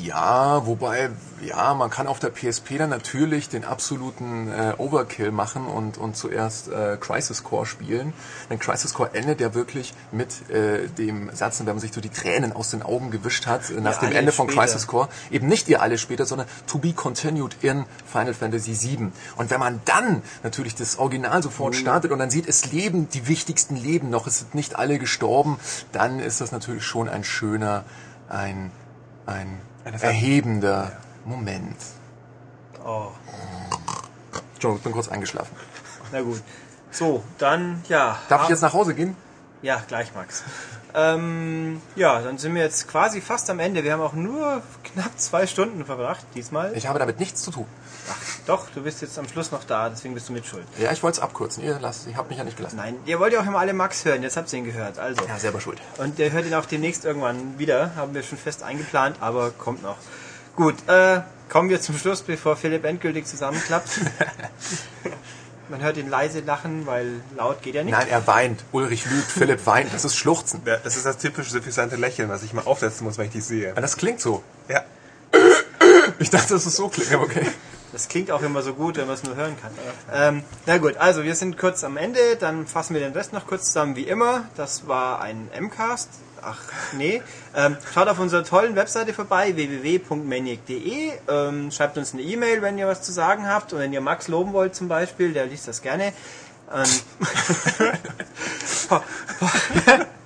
Ja, 0.00 0.64
wobei, 0.66 1.10
ja, 1.42 1.74
man 1.74 1.90
kann 1.90 2.06
auf 2.06 2.18
der 2.18 2.30
PSP 2.30 2.78
dann 2.78 2.88
natürlich 2.88 3.50
den 3.50 3.66
absoluten 3.66 4.50
äh, 4.50 4.72
Overkill 4.78 5.30
machen 5.30 5.66
und, 5.66 5.98
und 5.98 6.16
zuerst 6.16 6.68
äh, 6.68 6.96
Crisis 6.98 7.44
Core 7.44 7.66
spielen. 7.66 8.14
Denn 8.48 8.58
Crisis 8.58 8.94
Core 8.94 9.10
endet 9.12 9.42
ja 9.42 9.52
wirklich 9.52 9.92
mit 10.10 10.48
äh, 10.48 10.88
dem 10.88 11.28
Satz, 11.36 11.58
wenn 11.58 11.66
man 11.66 11.80
sich 11.80 11.92
so 11.92 12.00
die 12.00 12.08
Tränen 12.08 12.54
aus 12.54 12.70
den 12.70 12.82
Augen 12.82 13.10
gewischt 13.10 13.46
hat, 13.46 13.68
äh, 13.68 13.74
nach 13.74 13.96
Ja, 13.96 14.00
dem 14.00 14.08
alle 14.08 14.18
Ende 14.20 14.32
von 14.32 14.48
später. 14.48 14.62
Crisis 14.62 14.86
Core. 14.86 15.08
Eben 15.30 15.48
nicht 15.48 15.68
ihr 15.68 15.82
alle 15.82 15.98
später, 15.98 16.24
sondern 16.24 16.46
to 16.66 16.78
be 16.78 16.94
continued 16.94 17.54
in 17.62 17.84
Final 18.10 18.32
Fantasy 18.32 18.72
VII. 18.80 19.12
Und 19.36 19.50
wenn 19.50 19.60
man 19.60 19.82
dann 19.84 20.22
natürlich 20.42 20.74
das 20.74 20.98
Original 20.98 21.40
Mhm. 21.40 21.42
sofort 21.42 21.76
startet 21.76 22.10
und 22.10 22.18
dann 22.20 22.30
sieht, 22.30 22.48
es 22.48 22.72
leben 22.72 23.10
die 23.10 23.28
wichtigsten 23.28 23.76
leben 23.76 24.08
noch, 24.08 24.26
es 24.26 24.38
sind 24.38 24.54
nicht 24.54 24.76
alle 24.76 24.98
gestorben, 24.98 25.58
dann 25.92 26.20
ist 26.20 26.40
das 26.40 26.52
natürlich 26.52 26.84
schon 26.84 27.06
ein 27.10 27.22
schöner, 27.22 27.84
ein, 28.30 28.70
ein 29.26 29.60
erhebender 29.84 30.92
Moment. 31.24 31.76
Oh, 32.84 33.08
Entschuldigung, 34.54 34.76
ich 34.78 34.82
bin 34.82 34.92
kurz 34.92 35.08
eingeschlafen. 35.08 35.54
na 36.12 36.20
gut. 36.22 36.42
So, 36.90 37.24
dann, 37.38 37.82
ja. 37.88 38.18
Darf 38.28 38.42
ich 38.42 38.46
Ah, 38.48 38.50
jetzt 38.50 38.60
nach 38.60 38.72
Hause 38.72 38.94
gehen? 38.94 39.16
Ja, 39.62 39.82
gleich, 39.88 40.14
Max. 40.14 40.44
Ähm, 40.94 41.80
ja, 41.96 42.20
dann 42.20 42.38
sind 42.38 42.54
wir 42.54 42.62
jetzt 42.62 42.86
quasi 42.86 43.20
fast 43.20 43.50
am 43.50 43.58
Ende. 43.58 43.82
Wir 43.82 43.92
haben 43.94 44.00
auch 44.02 44.12
nur 44.12 44.62
knapp 44.84 45.18
zwei 45.18 45.46
Stunden 45.46 45.84
verbracht 45.84 46.24
diesmal. 46.34 46.72
Ich 46.76 46.86
habe 46.86 46.98
damit 46.98 47.18
nichts 47.18 47.42
zu 47.42 47.50
tun. 47.50 47.66
Doch, 48.46 48.68
du 48.70 48.82
bist 48.82 49.02
jetzt 49.02 49.18
am 49.18 49.28
Schluss 49.28 49.50
noch 49.50 49.64
da, 49.64 49.88
deswegen 49.88 50.14
bist 50.14 50.28
du 50.28 50.32
mit 50.32 50.46
schuld. 50.46 50.64
Ja, 50.78 50.92
ich 50.92 51.02
wollte 51.02 51.18
es 51.18 51.22
abkürzen. 51.22 51.64
Ihr 51.64 51.78
lasst, 51.80 52.06
ich 52.06 52.16
habe 52.16 52.28
mich 52.28 52.38
ja 52.38 52.44
nicht 52.44 52.56
gelassen. 52.56 52.76
Nein, 52.76 52.96
ihr 53.06 53.18
wollt 53.20 53.32
ja 53.32 53.40
auch 53.40 53.46
immer 53.46 53.58
alle 53.58 53.72
Max 53.72 54.04
hören, 54.04 54.22
jetzt 54.22 54.36
habt 54.36 54.52
ihr 54.52 54.58
ihn 54.58 54.64
gehört. 54.64 54.98
Also. 54.98 55.24
Ja, 55.26 55.38
selber 55.38 55.60
schuld. 55.60 55.80
Und 55.98 56.18
der 56.18 56.32
hört 56.32 56.46
ihn 56.46 56.54
auch 56.54 56.66
demnächst 56.66 57.04
irgendwann 57.04 57.58
wieder, 57.58 57.94
haben 57.96 58.14
wir 58.14 58.22
schon 58.22 58.38
fest 58.38 58.62
eingeplant, 58.62 59.16
aber 59.20 59.50
kommt 59.50 59.82
noch. 59.82 59.96
Gut, 60.56 60.76
äh, 60.88 61.20
kommen 61.48 61.68
wir 61.68 61.80
zum 61.80 61.96
Schluss, 61.98 62.22
bevor 62.22 62.56
Philipp 62.56 62.84
endgültig 62.84 63.26
zusammenklappt. 63.26 63.88
Man 65.68 65.82
hört 65.82 65.96
ihn 65.96 66.10
leise 66.10 66.40
lachen, 66.40 66.86
weil 66.86 67.22
laut 67.36 67.62
geht 67.62 67.74
er 67.74 67.84
nicht. 67.84 67.96
Nein, 67.96 68.08
er 68.08 68.26
weint. 68.26 68.62
Ulrich 68.72 69.06
lügt, 69.06 69.30
Philipp 69.30 69.64
weint. 69.64 69.94
Das 69.94 70.04
ist 70.04 70.14
Schluchzen. 70.14 70.60
Ja, 70.66 70.76
das 70.76 70.96
ist 70.96 71.06
das 71.06 71.16
typische 71.16 71.50
suffisante 71.50 71.96
Lächeln, 71.96 72.28
was 72.28 72.42
ich 72.42 72.52
mal 72.52 72.64
aufsetzen 72.66 73.06
muss, 73.06 73.16
wenn 73.16 73.26
ich 73.26 73.32
dich 73.32 73.44
sehe. 73.44 73.68
Ja, 73.68 73.80
das 73.80 73.96
klingt 73.96 74.20
so. 74.20 74.42
Ja. 74.68 74.84
Ich 76.18 76.28
dachte, 76.30 76.54
dass 76.54 76.66
es 76.66 76.76
so 76.76 76.88
klingt, 76.88 77.12
aber 77.12 77.24
okay. 77.24 77.46
Das 77.94 78.08
klingt 78.08 78.32
auch 78.32 78.42
immer 78.42 78.60
so 78.60 78.74
gut, 78.74 78.96
wenn 78.96 79.06
man 79.06 79.14
es 79.14 79.22
nur 79.22 79.36
hören 79.36 79.54
kann. 79.56 79.70
Ähm, 80.12 80.42
na 80.66 80.78
gut, 80.78 80.96
also 80.96 81.22
wir 81.22 81.36
sind 81.36 81.56
kurz 81.56 81.84
am 81.84 81.96
Ende, 81.96 82.18
dann 82.40 82.66
fassen 82.66 82.92
wir 82.94 83.00
den 83.00 83.12
Rest 83.12 83.32
noch 83.32 83.46
kurz 83.46 83.66
zusammen 83.66 83.94
wie 83.94 84.02
immer. 84.02 84.48
Das 84.56 84.88
war 84.88 85.20
ein 85.20 85.48
M-Cast. 85.52 86.08
Ach, 86.42 86.58
nee. 86.98 87.22
Ähm, 87.54 87.76
schaut 87.94 88.08
auf 88.08 88.18
unserer 88.18 88.42
tollen 88.42 88.74
Webseite 88.74 89.14
vorbei, 89.14 89.54
www.maniac.de. 89.54 91.12
Ähm, 91.28 91.70
schreibt 91.70 91.96
uns 91.96 92.14
eine 92.14 92.22
E-Mail, 92.22 92.62
wenn 92.62 92.78
ihr 92.78 92.88
was 92.88 93.02
zu 93.02 93.12
sagen 93.12 93.46
habt. 93.46 93.72
Und 93.72 93.78
wenn 93.78 93.92
ihr 93.92 94.00
Max 94.00 94.26
loben 94.26 94.52
wollt 94.52 94.74
zum 94.74 94.88
Beispiel, 94.88 95.32
der 95.32 95.46
liest 95.46 95.68
das 95.68 95.80
gerne. 95.80 96.12
Ähm, 96.74 96.84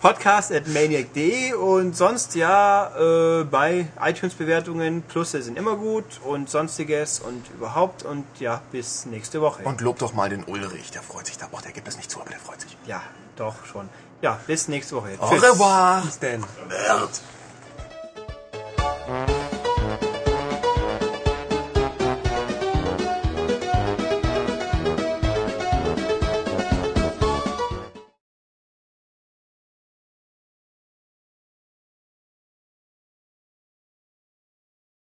Podcast 0.00 0.52
at 0.52 0.68
maniac.de 0.68 1.54
und 1.54 1.96
sonst 1.96 2.34
ja 2.34 3.40
äh, 3.40 3.44
bei 3.44 3.88
iTunes-Bewertungen, 4.00 5.02
Plusse 5.02 5.42
sind 5.42 5.56
immer 5.58 5.76
gut 5.76 6.20
und 6.24 6.50
sonstiges 6.50 7.20
und 7.20 7.44
überhaupt 7.56 8.04
und 8.04 8.24
ja, 8.38 8.60
bis 8.72 9.06
nächste 9.06 9.40
Woche. 9.40 9.62
Und 9.64 9.80
lob 9.80 9.98
doch 9.98 10.12
mal 10.12 10.28
den 10.28 10.44
Ulrich, 10.44 10.90
der 10.90 11.02
freut 11.02 11.26
sich 11.26 11.38
da 11.38 11.48
auch, 11.50 11.62
der 11.62 11.72
gibt 11.72 11.88
es 11.88 11.96
nicht 11.96 12.10
zu, 12.10 12.20
aber 12.20 12.30
der 12.30 12.38
freut 12.38 12.60
sich. 12.60 12.76
Ja, 12.86 13.02
doch 13.36 13.64
schon. 13.64 13.88
Ja, 14.22 14.38
bis 14.46 14.68
nächste 14.68 14.96
Woche. 14.96 15.10
Au 15.18 15.28
revoir. 15.28 16.02
Bis 16.02 16.18
dann. 16.18 16.44